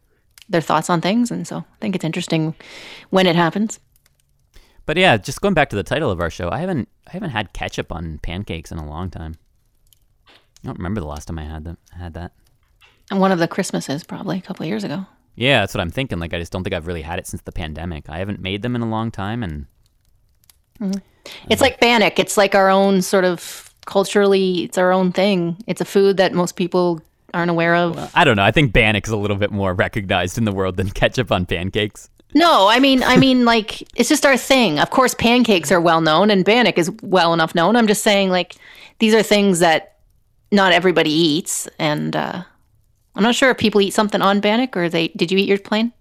their 0.51 0.61
thoughts 0.61 0.89
on 0.89 1.01
things. 1.01 1.31
And 1.31 1.47
so 1.47 1.57
I 1.57 1.77
think 1.79 1.95
it's 1.95 2.05
interesting 2.05 2.53
when 3.09 3.25
it 3.25 3.35
happens. 3.35 3.79
But 4.85 4.97
yeah, 4.97 5.17
just 5.17 5.41
going 5.41 5.53
back 5.53 5.69
to 5.69 5.75
the 5.75 5.83
title 5.83 6.11
of 6.11 6.19
our 6.19 6.29
show, 6.29 6.49
I 6.49 6.59
haven't 6.59 6.89
I 7.07 7.11
haven't 7.11 7.29
had 7.29 7.53
ketchup 7.53 7.91
on 7.91 8.19
pancakes 8.19 8.71
in 8.71 8.77
a 8.77 8.87
long 8.87 9.09
time. 9.09 9.35
I 10.27 10.67
don't 10.67 10.77
remember 10.77 11.01
the 11.01 11.07
last 11.07 11.27
time 11.27 11.39
I 11.39 11.45
had 11.45 11.63
them 11.63 11.77
had 11.91 12.13
that. 12.13 12.33
And 13.09 13.19
one 13.19 13.31
of 13.31 13.39
the 13.39 13.47
Christmases, 13.47 14.03
probably 14.03 14.37
a 14.37 14.41
couple 14.41 14.63
of 14.63 14.69
years 14.69 14.83
ago. 14.83 15.05
Yeah, 15.35 15.61
that's 15.61 15.73
what 15.73 15.81
I'm 15.81 15.91
thinking. 15.91 16.19
Like 16.19 16.33
I 16.33 16.39
just 16.39 16.51
don't 16.51 16.63
think 16.63 16.73
I've 16.73 16.87
really 16.87 17.01
had 17.01 17.19
it 17.19 17.27
since 17.27 17.41
the 17.43 17.51
pandemic. 17.51 18.09
I 18.09 18.19
haven't 18.19 18.39
made 18.39 18.61
them 18.61 18.75
in 18.75 18.81
a 18.81 18.89
long 18.89 19.11
time 19.11 19.43
and 19.43 19.65
mm-hmm. 20.79 20.99
It's 21.49 21.61
like 21.61 21.79
Bannock. 21.79 22.17
It's 22.17 22.35
like 22.35 22.55
our 22.55 22.69
own 22.69 23.01
sort 23.03 23.25
of 23.25 23.73
culturally, 23.85 24.63
it's 24.63 24.77
our 24.77 24.91
own 24.91 25.11
thing. 25.11 25.57
It's 25.67 25.81
a 25.81 25.85
food 25.85 26.17
that 26.17 26.33
most 26.33 26.55
people 26.55 27.01
aren't 27.33 27.51
aware 27.51 27.75
of. 27.75 28.11
I 28.15 28.23
don't 28.23 28.35
know. 28.35 28.43
I 28.43 28.51
think 28.51 28.73
Bannock 28.73 29.07
is 29.07 29.13
a 29.13 29.17
little 29.17 29.37
bit 29.37 29.51
more 29.51 29.73
recognized 29.73 30.37
in 30.37 30.45
the 30.45 30.51
world 30.51 30.77
than 30.77 30.89
ketchup 30.89 31.31
on 31.31 31.45
pancakes. 31.45 32.09
No, 32.33 32.67
I 32.67 32.79
mean, 32.79 33.03
I 33.03 33.17
mean, 33.17 33.45
like 33.53 33.81
it's 33.97 34.09
just 34.09 34.25
our 34.25 34.37
thing. 34.37 34.79
Of 34.79 34.89
course, 34.89 35.13
pancakes 35.13 35.71
are 35.71 35.81
well 35.81 36.01
known, 36.01 36.29
and 36.29 36.45
Bannock 36.45 36.77
is 36.77 36.91
well 37.01 37.33
enough 37.33 37.55
known. 37.55 37.75
I'm 37.75 37.87
just 37.87 38.03
saying, 38.03 38.29
like, 38.29 38.55
these 38.99 39.13
are 39.13 39.23
things 39.23 39.59
that 39.59 39.97
not 40.51 40.73
everybody 40.73 41.11
eats, 41.11 41.67
and 41.79 42.15
uh, 42.15 42.43
I'm 43.15 43.23
not 43.23 43.35
sure 43.35 43.49
if 43.49 43.57
people 43.57 43.81
eat 43.81 43.93
something 43.93 44.21
on 44.21 44.39
Bannock 44.39 44.75
or 44.77 44.89
they. 44.89 45.09
Did 45.09 45.31
you 45.31 45.37
eat 45.37 45.47
yours 45.47 45.61
plain? 45.61 45.93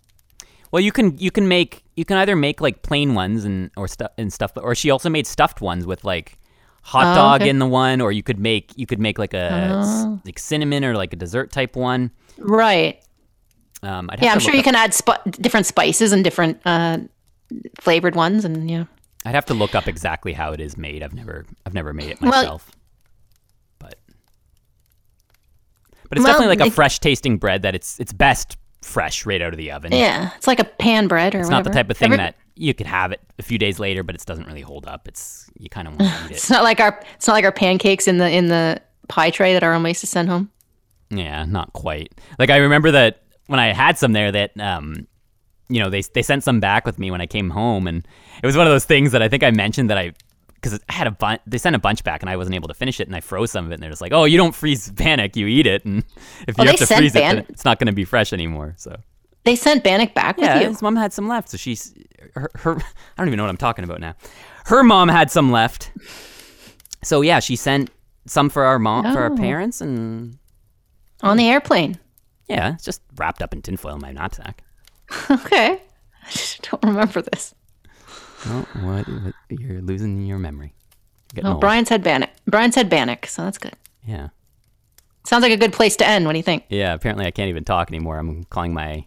Well, 0.70 0.82
you 0.82 0.92
can 0.92 1.18
you 1.18 1.30
can 1.30 1.48
make 1.48 1.82
you 1.96 2.04
can 2.04 2.16
either 2.16 2.36
make 2.36 2.60
like 2.60 2.82
plain 2.82 3.14
ones 3.14 3.44
and 3.44 3.70
or 3.76 3.88
stuff 3.88 4.12
and 4.16 4.32
stuff, 4.32 4.52
or 4.56 4.74
she 4.74 4.90
also 4.90 5.10
made 5.10 5.26
stuffed 5.26 5.60
ones 5.60 5.86
with 5.86 6.04
like 6.04 6.38
hot 6.82 7.12
Oh, 7.12 7.14
dog 7.14 7.40
okay. 7.42 7.50
in 7.50 7.58
the 7.58 7.66
one, 7.66 8.00
or 8.00 8.10
you 8.12 8.22
could 8.22 8.38
make 8.38 8.72
you 8.76 8.86
could 8.86 9.00
make 9.00 9.18
like 9.18 9.34
a 9.34 9.50
s- 9.80 10.06
like 10.24 10.38
cinnamon 10.38 10.84
or 10.84 10.94
like 10.94 11.12
a 11.12 11.16
dessert 11.16 11.52
type 11.52 11.76
one. 11.76 12.10
Right. 12.38 13.02
Um, 13.82 14.08
I'd 14.10 14.18
have 14.20 14.26
Yeah, 14.26 14.32
I'm 14.32 14.40
sure 14.40 14.52
you 14.54 14.58
up- 14.60 14.64
can 14.64 14.74
add 14.74 14.92
sp- 14.92 15.24
different 15.32 15.66
spices 15.66 16.12
and 16.12 16.22
different 16.24 16.60
uh, 16.66 16.98
flavored 17.80 18.14
ones, 18.14 18.44
and 18.44 18.70
yeah. 18.70 18.84
I'd 19.24 19.34
have 19.34 19.46
to 19.46 19.54
look 19.54 19.74
up 19.74 19.86
exactly 19.88 20.32
how 20.32 20.52
it 20.52 20.60
is 20.60 20.76
made. 20.76 21.02
I've 21.02 21.14
never 21.14 21.44
I've 21.66 21.74
never 21.74 21.92
made 21.92 22.10
it 22.10 22.20
Well- 22.20 22.30
myself. 22.30 22.70
but 23.78 23.94
but 26.08 26.18
it's 26.18 26.24
Well, 26.24 26.32
definitely 26.34 26.56
like 26.56 26.68
a 26.68 26.70
fresh 26.74 26.98
tasting 27.00 27.36
bread 27.38 27.62
that 27.62 27.74
it's 27.74 27.98
it's 28.00 28.12
best 28.12 28.56
fresh 28.82 29.26
right 29.26 29.40
out 29.42 29.52
of 29.52 29.56
the 29.58 29.70
oven. 29.72 29.92
Yeah, 29.92 30.30
it's 30.36 30.46
like 30.46 30.60
a 30.60 30.64
pan 30.64 31.08
bread 31.08 31.34
or 31.34 31.38
whatever. 31.38 31.40
It's 31.40 31.48
whatever. 31.50 31.64
not 31.64 31.72
the 31.72 31.76
type 31.78 31.90
of 31.90 31.96
thing 31.96 32.06
Every- 32.12 32.16
that 32.18 32.36
you 32.56 32.74
could 32.74 32.86
have 32.86 33.12
it 33.12 33.20
a 33.38 33.42
few 33.42 33.58
days 33.58 33.78
later, 33.78 34.02
but 34.02 34.14
it 34.14 34.24
doesn't 34.26 34.46
really 34.46 34.60
hold 34.60 34.86
up. 34.86 35.08
It's 35.08 35.50
you 35.58 35.68
kind 35.68 35.88
of 35.88 35.98
want 35.98 36.12
to 36.12 36.18
eat 36.26 36.30
it. 36.30 36.34
It's 36.36 36.50
not 36.50 36.62
like 36.62 36.80
our. 36.80 37.00
It's 37.14 37.26
not 37.26 37.34
like 37.34 37.44
our 37.44 37.52
pancakes 37.52 38.06
in 38.08 38.18
the 38.18 38.30
in 38.30 38.48
the 38.48 38.80
pie 39.08 39.30
tray 39.30 39.52
that 39.54 39.62
our 39.62 39.72
mom 39.72 39.86
used 39.86 40.00
to 40.00 40.06
send 40.06 40.28
home. 40.28 40.50
Yeah, 41.10 41.44
not 41.44 41.72
quite. 41.72 42.12
Like 42.38 42.50
I 42.50 42.58
remember 42.58 42.90
that 42.92 43.22
when 43.46 43.58
I 43.60 43.72
had 43.72 43.98
some 43.98 44.12
there 44.12 44.30
that 44.32 44.58
um 44.60 45.06
you 45.68 45.78
know, 45.80 45.88
they 45.90 46.02
they 46.02 46.22
sent 46.22 46.42
some 46.44 46.60
back 46.60 46.84
with 46.84 46.98
me 46.98 47.10
when 47.10 47.20
I 47.20 47.26
came 47.26 47.50
home 47.50 47.86
and 47.86 48.06
it 48.42 48.46
was 48.46 48.56
one 48.56 48.66
of 48.66 48.72
those 48.72 48.84
things 48.84 49.12
that 49.12 49.22
I 49.22 49.28
think 49.28 49.42
I 49.42 49.50
mentioned 49.52 49.88
that 49.90 49.98
I 49.98 50.12
because 50.60 50.78
I 50.88 50.92
had 50.92 51.06
a 51.06 51.10
bunch, 51.10 51.40
they 51.46 51.58
sent 51.58 51.74
a 51.74 51.78
bunch 51.78 52.04
back 52.04 52.22
and 52.22 52.28
I 52.30 52.36
wasn't 52.36 52.54
able 52.54 52.68
to 52.68 52.74
finish 52.74 53.00
it 53.00 53.06
and 53.08 53.16
I 53.16 53.20
froze 53.20 53.50
some 53.50 53.64
of 53.64 53.70
it 53.70 53.74
and 53.74 53.82
they're 53.82 53.90
just 53.90 54.02
like, 54.02 54.12
oh, 54.12 54.24
you 54.24 54.36
don't 54.36 54.54
freeze 54.54 54.90
Bannock, 54.90 55.36
you 55.36 55.46
eat 55.46 55.66
it 55.66 55.84
and 55.84 55.98
if 56.48 56.56
you 56.58 56.64
Oh, 56.64 56.66
have 56.66 56.76
to 56.76 56.86
freeze 56.86 57.14
it, 57.14 57.20
Ban- 57.20 57.36
then 57.36 57.46
it's 57.48 57.64
not 57.64 57.78
going 57.78 57.86
to 57.86 57.92
be 57.94 58.04
fresh 58.04 58.32
anymore. 58.32 58.74
So 58.76 58.94
They 59.44 59.56
sent 59.56 59.82
Bannock 59.84 60.12
back 60.14 60.36
yeah, 60.38 60.54
with 60.54 60.62
you. 60.64 60.68
his 60.68 60.82
mom 60.82 60.96
had 60.96 61.12
some 61.12 61.28
left, 61.28 61.48
so 61.48 61.56
she's 61.56 61.94
her, 62.34 62.50
her. 62.56 62.76
I 62.76 62.82
don't 63.18 63.28
even 63.28 63.36
know 63.38 63.44
what 63.44 63.50
I'm 63.50 63.56
talking 63.56 63.84
about 63.84 64.00
now. 64.00 64.14
Her 64.66 64.82
mom 64.82 65.08
had 65.08 65.30
some 65.30 65.50
left, 65.50 65.90
so 67.02 67.22
yeah, 67.22 67.40
she 67.40 67.56
sent 67.56 67.90
some 68.26 68.50
for 68.50 68.64
our 68.64 68.78
mom 68.78 69.04
for 69.14 69.20
our 69.20 69.32
Oh. 69.32 69.36
parents 69.36 69.80
and 69.80 70.36
on 71.22 71.36
the 71.38 71.48
airplane. 71.48 71.98
yeah, 72.48 72.74
it's 72.74 72.84
just 72.84 73.00
wrapped 73.16 73.40
up 73.42 73.52
in 73.54 73.62
tinfoil 73.62 73.94
in 73.94 74.00
my 74.02 74.12
knapsack. 74.12 74.62
Okay. 75.30 75.80
I 76.26 76.30
just 76.30 76.70
don't 76.70 76.84
remember 76.84 77.22
this. 77.22 77.54
Oh, 78.46 78.66
what, 78.80 79.06
what? 79.08 79.34
You're 79.50 79.80
losing 79.82 80.24
your 80.24 80.38
memory. 80.38 80.72
Getting 81.34 81.48
Oh, 81.48 81.52
old. 81.52 81.60
Brian 81.60 81.84
said 81.86 82.02
Bannock. 82.02 82.30
Brian 82.46 82.72
said 82.72 82.88
Bannock, 82.88 83.26
so 83.26 83.44
that's 83.44 83.58
good. 83.58 83.74
Yeah, 84.06 84.28
Sounds 85.24 85.42
like 85.42 85.52
a 85.52 85.56
good 85.58 85.72
place 85.74 85.94
to 85.96 86.06
end. 86.08 86.24
What 86.26 86.32
do 86.32 86.38
you 86.38 86.42
think? 86.42 86.64
yeah. 86.70 86.94
Apparently, 86.94 87.26
I 87.26 87.30
can't 87.30 87.48
even 87.50 87.64
talk 87.64 87.90
anymore. 87.90 88.18
I'm 88.18 88.44
calling 88.44 88.72
my, 88.72 89.04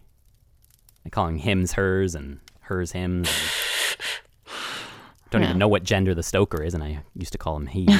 I'm 1.04 1.10
calling 1.10 1.38
hims 1.38 1.72
hers 1.72 2.14
and 2.14 2.38
hers 2.60 2.92
hims. 2.92 3.28
And 3.28 3.98
don't 5.30 5.42
Yeah. 5.42 5.48
even 5.48 5.58
know 5.58 5.68
what 5.68 5.82
gender 5.82 6.14
the 6.14 6.22
stoker 6.22 6.62
is, 6.62 6.72
and 6.74 6.84
I 6.84 7.00
used 7.16 7.32
to 7.32 7.38
call 7.38 7.56
him 7.56 7.66
he. 7.66 7.88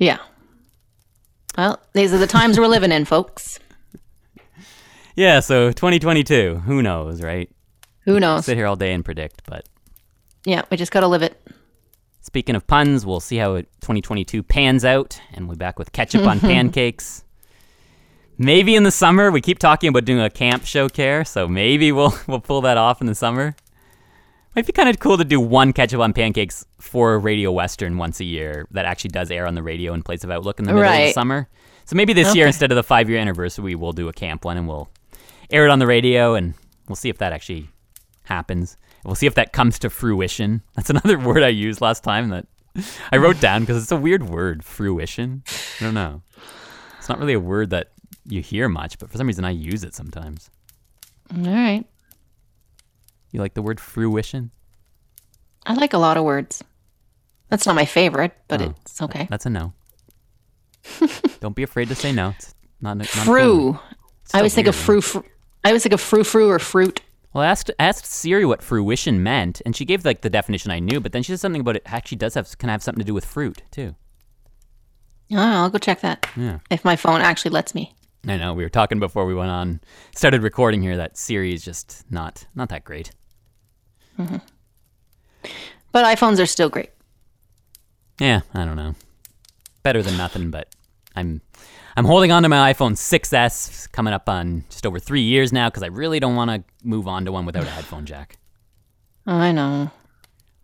Yeah. 0.00 0.18
Well, 1.56 1.80
these 1.92 2.12
are 2.14 2.18
the 2.18 2.26
times 2.28 2.56
we're 2.58 2.68
living 2.68 2.92
in, 2.92 3.04
folks. 3.04 3.58
Yeah, 5.18 5.40
so 5.40 5.72
2022. 5.72 6.62
Who 6.64 6.80
knows, 6.80 7.22
right? 7.22 7.50
Who 8.04 8.20
knows? 8.20 8.44
Sit 8.44 8.56
here 8.56 8.66
all 8.66 8.76
day 8.76 8.92
and 8.92 9.04
predict, 9.04 9.42
but 9.48 9.68
Yeah, 10.44 10.62
we 10.70 10.76
just 10.76 10.92
got 10.92 11.00
to 11.00 11.08
live 11.08 11.22
it. 11.22 11.44
Speaking 12.20 12.54
of 12.54 12.64
puns, 12.68 13.04
we'll 13.04 13.18
see 13.18 13.36
how 13.36 13.56
2022 13.56 14.44
pans 14.44 14.84
out, 14.84 15.20
and 15.32 15.48
we'll 15.48 15.56
be 15.56 15.58
back 15.58 15.76
with 15.76 15.90
ketchup 15.90 16.24
on 16.24 16.38
pancakes. 16.52 17.24
Maybe 18.38 18.76
in 18.76 18.84
the 18.84 18.92
summer. 18.92 19.32
We 19.32 19.40
keep 19.40 19.58
talking 19.58 19.88
about 19.88 20.04
doing 20.04 20.20
a 20.20 20.30
camp 20.30 20.64
show, 20.64 20.88
care, 20.88 21.24
so 21.24 21.48
maybe 21.48 21.90
we'll 21.90 22.14
we'll 22.28 22.38
pull 22.38 22.60
that 22.60 22.76
off 22.76 23.00
in 23.00 23.08
the 23.08 23.16
summer. 23.16 23.56
Might 24.54 24.66
be 24.66 24.72
kind 24.72 24.88
of 24.88 25.00
cool 25.00 25.18
to 25.18 25.24
do 25.24 25.40
one 25.40 25.72
ketchup 25.72 25.98
on 25.98 26.12
pancakes 26.12 26.64
for 26.78 27.18
Radio 27.18 27.50
Western 27.50 27.98
once 27.98 28.20
a 28.20 28.24
year 28.24 28.68
that 28.70 28.84
actually 28.84 29.10
does 29.10 29.32
air 29.32 29.48
on 29.48 29.56
the 29.56 29.64
radio 29.64 29.94
in 29.94 30.04
place 30.04 30.22
of 30.22 30.30
Outlook 30.30 30.60
in 30.60 30.64
the 30.64 30.72
middle 30.72 30.88
of 30.88 30.96
the 30.96 31.12
summer. 31.12 31.48
So 31.86 31.96
maybe 31.96 32.12
this 32.12 32.36
year 32.36 32.46
instead 32.46 32.70
of 32.70 32.76
the 32.76 32.84
five 32.84 33.10
year 33.10 33.18
anniversary, 33.18 33.74
we'll 33.74 33.92
do 33.92 34.08
a 34.08 34.12
camp 34.12 34.44
one 34.44 34.56
and 34.56 34.68
we'll 34.68 34.88
air 35.50 35.66
it 35.66 35.70
on 35.70 35.78
the 35.78 35.86
radio, 35.86 36.34
and 36.34 36.54
we'll 36.88 36.96
see 36.96 37.08
if 37.08 37.18
that 37.18 37.32
actually 37.32 37.68
happens. 38.24 38.76
We'll 39.04 39.14
see 39.14 39.26
if 39.26 39.34
that 39.36 39.52
comes 39.52 39.78
to 39.80 39.90
fruition. 39.90 40.62
That's 40.74 40.90
another 40.90 41.18
word 41.18 41.42
I 41.42 41.48
used 41.48 41.80
last 41.80 42.04
time 42.04 42.28
that 42.30 42.46
I 43.12 43.16
wrote 43.16 43.40
down 43.40 43.62
because 43.62 43.82
it's 43.82 43.92
a 43.92 43.96
weird 43.96 44.28
word, 44.28 44.64
fruition. 44.64 45.42
I 45.80 45.84
don't 45.84 45.94
know. 45.94 46.22
It's 46.98 47.08
not 47.08 47.18
really 47.18 47.32
a 47.34 47.40
word 47.40 47.70
that 47.70 47.92
you 48.26 48.42
hear 48.42 48.68
much, 48.68 48.98
but 48.98 49.10
for 49.10 49.16
some 49.16 49.26
reason 49.26 49.44
I 49.44 49.50
use 49.50 49.84
it 49.84 49.94
sometimes. 49.94 50.50
All 51.34 51.42
right. 51.44 51.84
You 53.32 53.40
like 53.40 53.54
the 53.54 53.62
word 53.62 53.80
fruition? 53.80 54.50
I 55.66 55.74
like 55.74 55.92
a 55.92 55.98
lot 55.98 56.16
of 56.16 56.24
words. 56.24 56.62
That's 57.48 57.66
not 57.66 57.74
my 57.76 57.84
favorite, 57.86 58.32
but 58.48 58.60
Oh. 58.62 58.74
it's 58.82 59.00
okay. 59.02 59.26
That's 59.30 59.46
a 59.46 59.50
no. 59.50 59.72
don't 61.40 61.54
be 61.56 61.62
afraid 61.62 61.88
to 61.88 61.94
say 61.94 62.12
no. 62.12 62.30
It's 62.30 62.54
not, 62.80 62.96
not 62.98 63.06
a 63.06 63.10
Fru. 63.10 63.70
word. 63.72 63.80
I 64.34 64.38
always 64.38 64.54
think 64.54 64.66
of 64.66 64.74
fru, 64.76 65.00
fru. 65.00 65.24
I 65.64 65.68
always 65.68 65.82
think 65.82 65.92
of 65.92 66.00
frou 66.00 66.24
frou 66.24 66.48
or 66.50 66.58
fruit. 66.58 67.00
Well, 67.34 67.44
I 67.44 67.48
asked, 67.48 67.70
asked 67.78 68.06
Siri 68.06 68.44
what 68.46 68.62
fruition 68.62 69.22
meant, 69.22 69.60
and 69.66 69.76
she 69.76 69.84
gave 69.84 70.04
like 70.04 70.22
the 70.22 70.30
definition 70.30 70.70
I 70.70 70.78
knew, 70.78 70.98
but 71.00 71.12
then 71.12 71.22
she 71.22 71.32
said 71.32 71.40
something 71.40 71.60
about 71.60 71.76
it 71.76 71.82
actually 71.86 72.16
does 72.16 72.34
have 72.34 72.56
can 72.58 72.68
have 72.70 72.82
something 72.82 73.00
to 73.00 73.06
do 73.06 73.14
with 73.14 73.24
fruit 73.24 73.62
too. 73.70 73.94
Oh, 75.30 75.36
I'll 75.36 75.70
go 75.70 75.78
check 75.78 76.00
that 76.00 76.26
Yeah. 76.36 76.60
if 76.70 76.84
my 76.84 76.96
phone 76.96 77.20
actually 77.20 77.50
lets 77.50 77.74
me. 77.74 77.94
I 78.26 78.36
know 78.38 78.54
we 78.54 78.62
were 78.62 78.68
talking 78.70 78.98
before 78.98 79.26
we 79.26 79.34
went 79.34 79.50
on, 79.50 79.80
started 80.14 80.42
recording 80.42 80.82
here. 80.82 80.96
That 80.96 81.16
Siri 81.18 81.52
is 81.52 81.64
just 81.64 82.04
not 82.10 82.46
not 82.54 82.70
that 82.70 82.84
great. 82.84 83.10
Mm-hmm. 84.18 84.38
But 85.92 86.04
iPhones 86.16 86.40
are 86.40 86.46
still 86.46 86.68
great. 86.68 86.90
Yeah, 88.20 88.40
I 88.54 88.64
don't 88.64 88.76
know. 88.76 88.94
Better 89.82 90.02
than 90.02 90.16
nothing, 90.16 90.50
but 90.50 90.74
I'm 91.14 91.40
I'm 91.98 92.04
holding 92.04 92.30
on 92.30 92.44
to 92.44 92.48
my 92.48 92.72
iPhone 92.72 92.92
6s 92.92 93.90
coming 93.90 94.14
up 94.14 94.28
on 94.28 94.62
just 94.70 94.86
over 94.86 95.00
three 95.00 95.22
years 95.22 95.52
now 95.52 95.68
because 95.68 95.82
I 95.82 95.88
really 95.88 96.20
don't 96.20 96.36
want 96.36 96.48
to 96.48 96.62
move 96.84 97.08
on 97.08 97.24
to 97.24 97.32
one 97.32 97.44
without 97.44 97.64
a 97.64 97.70
headphone 97.70 98.06
jack. 98.06 98.38
I 99.26 99.50
know. 99.50 99.90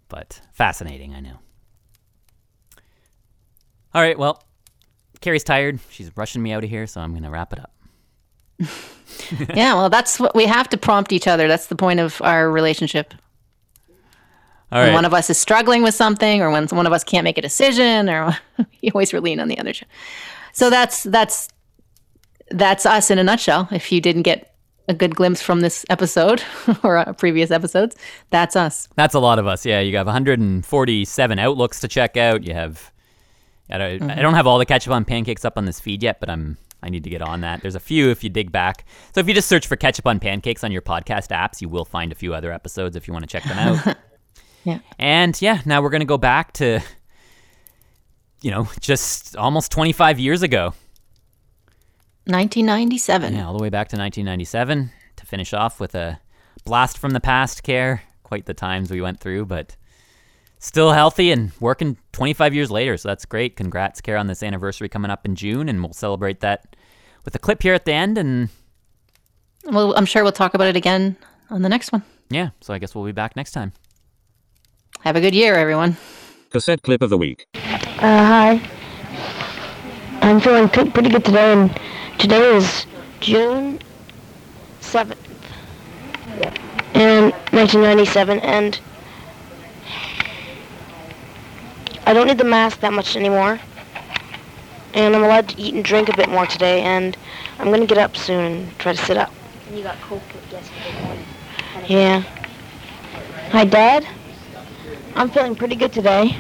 But 0.09 0.41
fascinating, 0.53 1.13
I 1.13 1.19
know. 1.19 1.39
All 3.93 4.01
right, 4.01 4.17
well, 4.17 4.45
Carrie's 5.21 5.43
tired. 5.43 5.81
She's 5.91 6.17
rushing 6.17 6.41
me 6.41 6.53
out 6.53 6.63
of 6.63 6.71
here, 6.71 6.87
so 6.87 7.01
I'm 7.01 7.13
gonna 7.13 7.33
wrap 7.33 7.53
it 7.53 7.59
up. 7.59 7.73
yeah, 9.57 9.75
well, 9.75 9.91
that's 9.91 10.21
what 10.21 10.37
we 10.37 10.47
have 10.47 10.69
to 10.69 10.77
prompt 10.77 11.13
each 11.13 11.27
other. 11.27 11.49
That's 11.49 11.67
the 11.67 11.75
point 11.75 11.99
of 11.99 12.23
our 12.23 12.49
relationship. 12.49 13.13
All 14.71 14.81
When 14.81 14.95
one 14.95 15.05
of 15.05 15.13
us 15.13 15.31
is 15.31 15.39
struggling 15.39 15.83
with 15.83 15.97
something, 15.97 16.43
or 16.43 16.53
when 16.53 16.69
one 16.69 16.87
of 16.87 16.93
us 16.93 17.03
can't 17.03 17.25
make 17.25 17.39
a 17.39 17.43
decision, 17.43 18.09
or 18.09 18.39
we 18.83 18.93
always 18.93 19.13
lean 19.13 19.41
on 19.41 19.49
the 19.49 19.59
other. 19.59 19.73
So 20.55 20.71
that's 20.71 21.03
that's 21.03 21.49
that's 22.51 22.87
us 22.87 23.11
in 23.11 23.19
a 23.19 23.25
nutshell. 23.25 23.69
If 23.71 23.93
you 23.93 24.01
didn't 24.01 24.23
get 24.23 24.55
a 24.89 24.95
good 24.95 25.15
glimpse 25.17 25.43
from 25.43 25.61
this 25.61 25.85
episode 25.91 26.43
or 26.83 26.97
uh, 26.97 27.13
previous 27.15 27.51
episodes, 27.51 27.97
that's 28.31 28.55
us. 28.57 28.89
That's 28.97 29.15
a 29.15 29.19
lot 29.19 29.39
of 29.39 29.47
us. 29.47 29.67
Yeah, 29.67 29.81
you 29.81 29.97
have 29.97 30.07
147 30.07 31.39
outlooks 31.39 31.81
to 31.81 31.89
check 31.89 32.17
out. 32.17 32.45
You 32.45 32.55
have. 32.55 32.91
I 33.71 33.79
don't, 33.79 34.11
I 34.11 34.21
don't 34.21 34.35
have 34.35 34.47
all 34.47 34.59
the 34.59 34.67
ketchup 34.67 34.93
on 34.93 35.07
pancakes 35.07 35.45
up 35.45 35.57
on 35.57 35.65
this 35.65 35.81
feed 35.81 36.03
yet, 36.03 36.21
but 36.21 36.31
I'm. 36.31 36.57
I 36.83 36.91
need 36.91 37.05
to 37.05 37.11
get 37.11 37.23
on 37.23 37.41
that. 37.41 37.63
There's 37.63 37.77
a 37.77 37.81
few 37.81 38.11
if 38.11 38.23
you 38.23 38.29
dig 38.29 38.53
back. 38.53 38.85
So 39.15 39.21
if 39.21 39.27
you 39.27 39.33
just 39.33 39.49
search 39.49 39.67
for 39.67 39.75
ketchup 39.75 40.07
on 40.07 40.21
pancakes 40.21 40.63
on 40.63 40.71
your 40.71 40.83
podcast 40.83 41.29
apps, 41.29 41.63
you 41.63 41.69
will 41.71 41.87
find 41.87 42.13
a 42.13 42.15
few 42.15 42.35
other 42.35 42.53
episodes 42.53 42.95
if 42.95 43.09
you 43.09 43.15
want 43.15 43.23
to 43.23 43.27
check 43.27 43.43
them 43.45 43.59
out. 43.59 43.97
Yeah. 44.65 44.79
And 44.99 45.41
yeah, 45.43 45.61
now 45.67 45.83
we're 45.83 45.91
gonna 45.91 46.07
go 46.07 46.19
back 46.19 46.53
to. 46.55 46.81
You 48.45 48.51
know, 48.51 48.69
just 48.79 49.35
almost 49.37 49.73
25 49.73 50.19
years 50.21 50.43
ago. 50.43 50.75
1997. 52.27 53.35
Yeah, 53.35 53.47
all 53.47 53.57
the 53.57 53.63
way 53.63 53.71
back 53.71 53.89
to 53.89 53.97
1997 53.97 54.91
to 55.17 55.27
finish 55.27 55.55
off 55.55 55.81
with 55.81 55.95
a 55.95 56.21
blast 56.67 56.99
from 56.99 57.13
the 57.13 57.21
past 57.21 57.63
care. 57.63 58.03
Quite 58.23 58.45
the 58.45 58.53
times 58.53 58.91
we 58.91 59.01
went 59.01 59.19
through, 59.19 59.47
but 59.47 59.77
still 60.59 60.93
healthy 60.93 61.31
and 61.31 61.53
working 61.59 61.97
25 62.13 62.55
years 62.55 62.71
later. 62.71 62.99
So 62.99 63.09
that's 63.09 63.25
great. 63.25 63.57
Congrats, 63.57 64.03
Care, 64.03 64.19
on 64.19 64.27
this 64.27 64.43
anniversary 64.43 64.91
coming 64.91 65.11
up 65.11 65.25
in 65.25 65.37
June, 65.37 65.71
and 65.71 65.83
we'll 65.83 65.95
celebrate 65.95 66.41
that 66.41 66.77
with 67.25 67.35
a 67.35 67.39
clip 67.39 67.63
here 67.63 67.73
at 67.73 67.87
the 67.87 67.95
end. 67.95 68.19
And 68.19 68.51
Well, 69.65 69.97
I'm 69.97 70.05
sure 70.05 70.23
we'll 70.23 70.33
talk 70.33 70.53
about 70.53 70.67
it 70.69 70.77
again 70.77 71.17
on 71.49 71.63
the 71.63 71.71
next 71.71 71.93
one. 71.93 72.03
yeah, 72.29 72.51
so 72.61 72.75
I 72.75 72.79
guess 72.79 72.95
we'll 72.95 73.07
be 73.07 73.13
back 73.13 73.37
next 73.37 73.53
time. 73.53 73.73
Have 75.01 75.17
a 75.17 75.21
good 75.23 75.35
year, 75.35 75.55
everyone. 75.55 75.97
Cassette 76.55 76.83
clip 76.83 77.03
of 77.03 77.11
the 77.11 77.19
week. 77.19 77.49
Uh, 77.57 77.99
hi. 77.99 78.61
I'm 80.21 80.41
feeling 80.41 80.69
pretty 80.69 81.11
good 81.11 81.25
today, 81.25 81.53
and 81.53 81.81
today 82.17 82.55
is 82.55 82.87
June 83.19 83.81
7th, 84.81 85.17
in 86.95 87.33
1997, 87.51 88.39
and 88.39 88.79
I 92.07 92.13
don't 92.13 92.29
need 92.29 92.39
the 92.39 92.45
mask 92.45 92.79
that 92.83 92.93
much 92.93 93.17
anymore, 93.17 93.59
and 94.95 95.17
I'm 95.17 95.25
allowed 95.25 95.49
to 95.49 95.61
eat 95.61 95.75
and 95.75 95.85
drink 95.85 96.09
a 96.09 96.17
bit 96.17 96.29
more 96.29 96.47
today, 96.47 96.83
and 96.83 97.17
I'm 97.59 97.73
gonna 97.73 97.85
get 97.85 97.99
up 97.99 98.17
soon 98.17 98.45
and 98.45 98.79
try 98.79 98.93
to 98.93 99.05
sit 99.05 99.17
up. 99.17 99.33
You 99.73 99.83
got 99.83 100.01
coke 100.03 100.23
yesterday 100.53 101.03
morning. 101.03 101.27
Yeah. 101.89 102.21
Hi, 103.51 103.65
Dad. 103.65 104.07
I'm 105.17 105.31
feeling 105.31 105.55
pretty 105.55 105.77
good 105.77 105.93
today. 105.93 106.37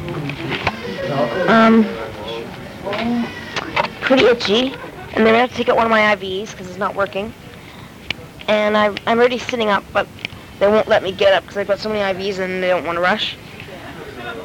Um, 1.46 1.84
pretty 4.00 4.24
itchy, 4.24 4.74
and 5.12 5.24
then 5.24 5.36
I 5.36 5.38
have 5.38 5.50
to 5.50 5.56
take 5.56 5.68
out 5.68 5.76
one 5.76 5.86
of 5.86 5.90
my 5.90 6.00
IVs 6.16 6.50
because 6.50 6.68
it's 6.68 6.78
not 6.78 6.96
working. 6.96 7.32
And 8.48 8.76
I, 8.76 8.86
I'm 9.06 9.18
already 9.18 9.38
sitting 9.38 9.68
up, 9.68 9.84
but 9.92 10.08
they 10.58 10.66
won't 10.66 10.88
let 10.88 11.04
me 11.04 11.12
get 11.12 11.32
up 11.32 11.44
because 11.44 11.56
I've 11.56 11.68
got 11.68 11.78
so 11.78 11.88
many 11.88 12.00
IVs 12.00 12.40
and 12.40 12.60
they 12.60 12.68
don't 12.68 12.84
want 12.84 12.96
to 12.96 13.00
rush. 13.00 13.36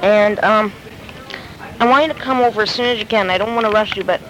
And 0.04 0.40
um, 0.44 0.72
I 1.80 1.88
want 1.88 2.06
you 2.06 2.14
to 2.14 2.20
come 2.20 2.40
over 2.40 2.62
as 2.62 2.70
soon 2.70 2.86
as 2.86 3.00
you 3.00 3.06
can. 3.06 3.32
I 3.32 3.40
don't 3.40 3.56
want 3.56 3.66
to 3.66 3.74
rush 3.74 3.98
you, 3.98 4.04
but 4.04 4.22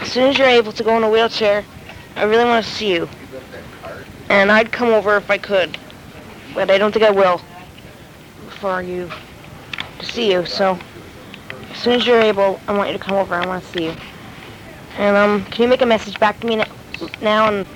as 0.00 0.08
soon 0.08 0.30
as 0.30 0.38
you're 0.38 0.48
able 0.48 0.72
to 0.72 0.82
go 0.82 0.96
in 0.96 1.02
a 1.02 1.10
wheelchair, 1.10 1.66
I 2.16 2.22
really 2.22 2.46
want 2.46 2.64
to 2.64 2.70
see 2.70 2.94
you. 2.94 3.10
And 4.30 4.50
I'd 4.50 4.72
come 4.72 4.88
over 4.88 5.16
if 5.18 5.30
I 5.30 5.36
could, 5.36 5.76
but 6.54 6.70
I 6.70 6.78
don't 6.78 6.92
think 6.92 7.04
I 7.04 7.10
will 7.10 7.42
for 8.48 8.80
you 8.80 9.10
see 10.04 10.30
you. 10.32 10.46
So 10.46 10.78
as 11.70 11.78
soon 11.78 11.94
as 11.94 12.06
you're 12.06 12.20
able, 12.20 12.60
I 12.68 12.76
want 12.76 12.90
you 12.90 12.98
to 12.98 13.02
come 13.02 13.16
over. 13.16 13.34
I 13.34 13.46
want 13.46 13.64
to 13.64 13.70
see 13.70 13.84
you. 13.86 13.94
And 14.96 15.16
um, 15.16 15.44
can 15.46 15.62
you 15.62 15.68
make 15.68 15.82
a 15.82 15.86
message 15.86 16.18
back 16.20 16.38
to 16.40 16.46
me 16.46 16.62
now? 17.20 17.48
And 17.48 17.66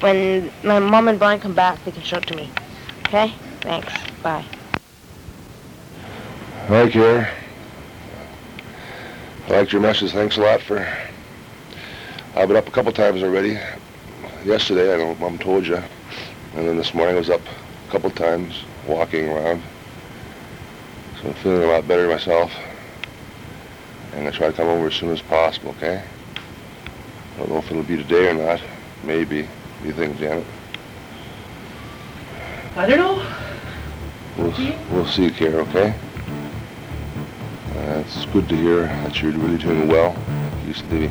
when 0.00 0.50
my 0.64 0.78
mom 0.78 1.08
and 1.08 1.18
Brian 1.18 1.40
come 1.40 1.54
back, 1.54 1.84
they 1.84 1.90
can 1.90 2.02
show 2.02 2.18
it 2.18 2.26
to 2.28 2.36
me. 2.36 2.50
Okay? 3.06 3.34
Thanks. 3.60 3.92
Bye. 4.22 4.44
Hi, 6.68 6.88
Care. 6.88 7.34
I 9.46 9.50
liked 9.50 9.72
your 9.72 9.80
message. 9.80 10.12
Thanks 10.12 10.36
a 10.36 10.40
lot 10.40 10.60
for. 10.60 10.86
I've 12.34 12.48
been 12.48 12.56
up 12.56 12.68
a 12.68 12.70
couple 12.70 12.92
times 12.92 13.22
already. 13.22 13.58
Yesterday, 14.44 14.94
I 14.94 14.98
know 14.98 15.14
Mom 15.16 15.38
told 15.38 15.66
you. 15.66 15.76
And 16.54 16.68
then 16.68 16.76
this 16.76 16.94
morning, 16.94 17.16
I 17.16 17.18
was 17.18 17.30
up 17.30 17.40
a 17.40 17.90
couple 17.90 18.10
times 18.10 18.64
walking 18.86 19.28
around. 19.28 19.62
So 21.20 21.28
I'm 21.28 21.34
feeling 21.34 21.62
a 21.64 21.66
lot 21.66 21.88
better 21.88 22.06
myself. 22.06 22.52
And 24.12 24.28
I 24.28 24.30
try 24.30 24.46
to 24.48 24.52
come 24.52 24.68
over 24.68 24.86
as 24.86 24.94
soon 24.94 25.10
as 25.10 25.20
possible, 25.20 25.70
okay? 25.70 26.02
I 27.34 27.38
don't 27.38 27.50
know 27.50 27.58
if 27.58 27.70
it'll 27.70 27.82
be 27.82 27.96
today 27.96 28.28
or 28.28 28.34
not. 28.34 28.60
Maybe. 29.02 29.42
What 29.42 29.82
do 29.82 29.88
you 29.88 29.94
think, 29.94 30.18
Janet? 30.18 30.44
I 32.76 32.86
don't 32.86 32.98
know. 32.98 33.26
We'll, 34.36 34.52
we'll 34.92 35.06
see, 35.06 35.30
Care, 35.30 35.58
okay? 35.60 35.92
Uh, 37.74 38.02
it's 38.06 38.24
good 38.26 38.48
to 38.48 38.56
hear 38.56 38.82
that 38.82 39.20
you're 39.20 39.32
really 39.32 39.58
doing 39.58 39.88
well. 39.88 40.16
You 40.66 40.74
seem 40.74 40.88
to 40.88 40.94
be 40.94 41.04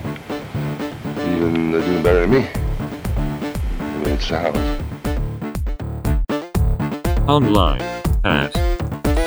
even 1.36 1.76
uh, 1.76 1.82
doing 1.82 2.04
better 2.04 2.22
than 2.22 2.32
me. 2.32 2.48
The 3.80 4.06
way 4.06 4.14
it 4.14 4.22
sounds. 4.22 4.58
Online 7.28 7.82
at 8.24 8.77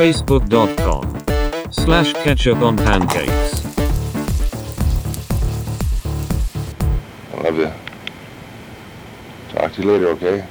facebook.com 0.00 1.04
slash 1.70 2.14
ketchup 2.24 2.56
on 2.62 2.74
pancakes. 2.74 3.66
i 7.34 7.42
love 7.42 7.54
have 7.56 7.76
talk 9.50 9.74
to 9.74 9.82
you 9.82 9.92
later, 9.92 10.08
okay? 10.08 10.46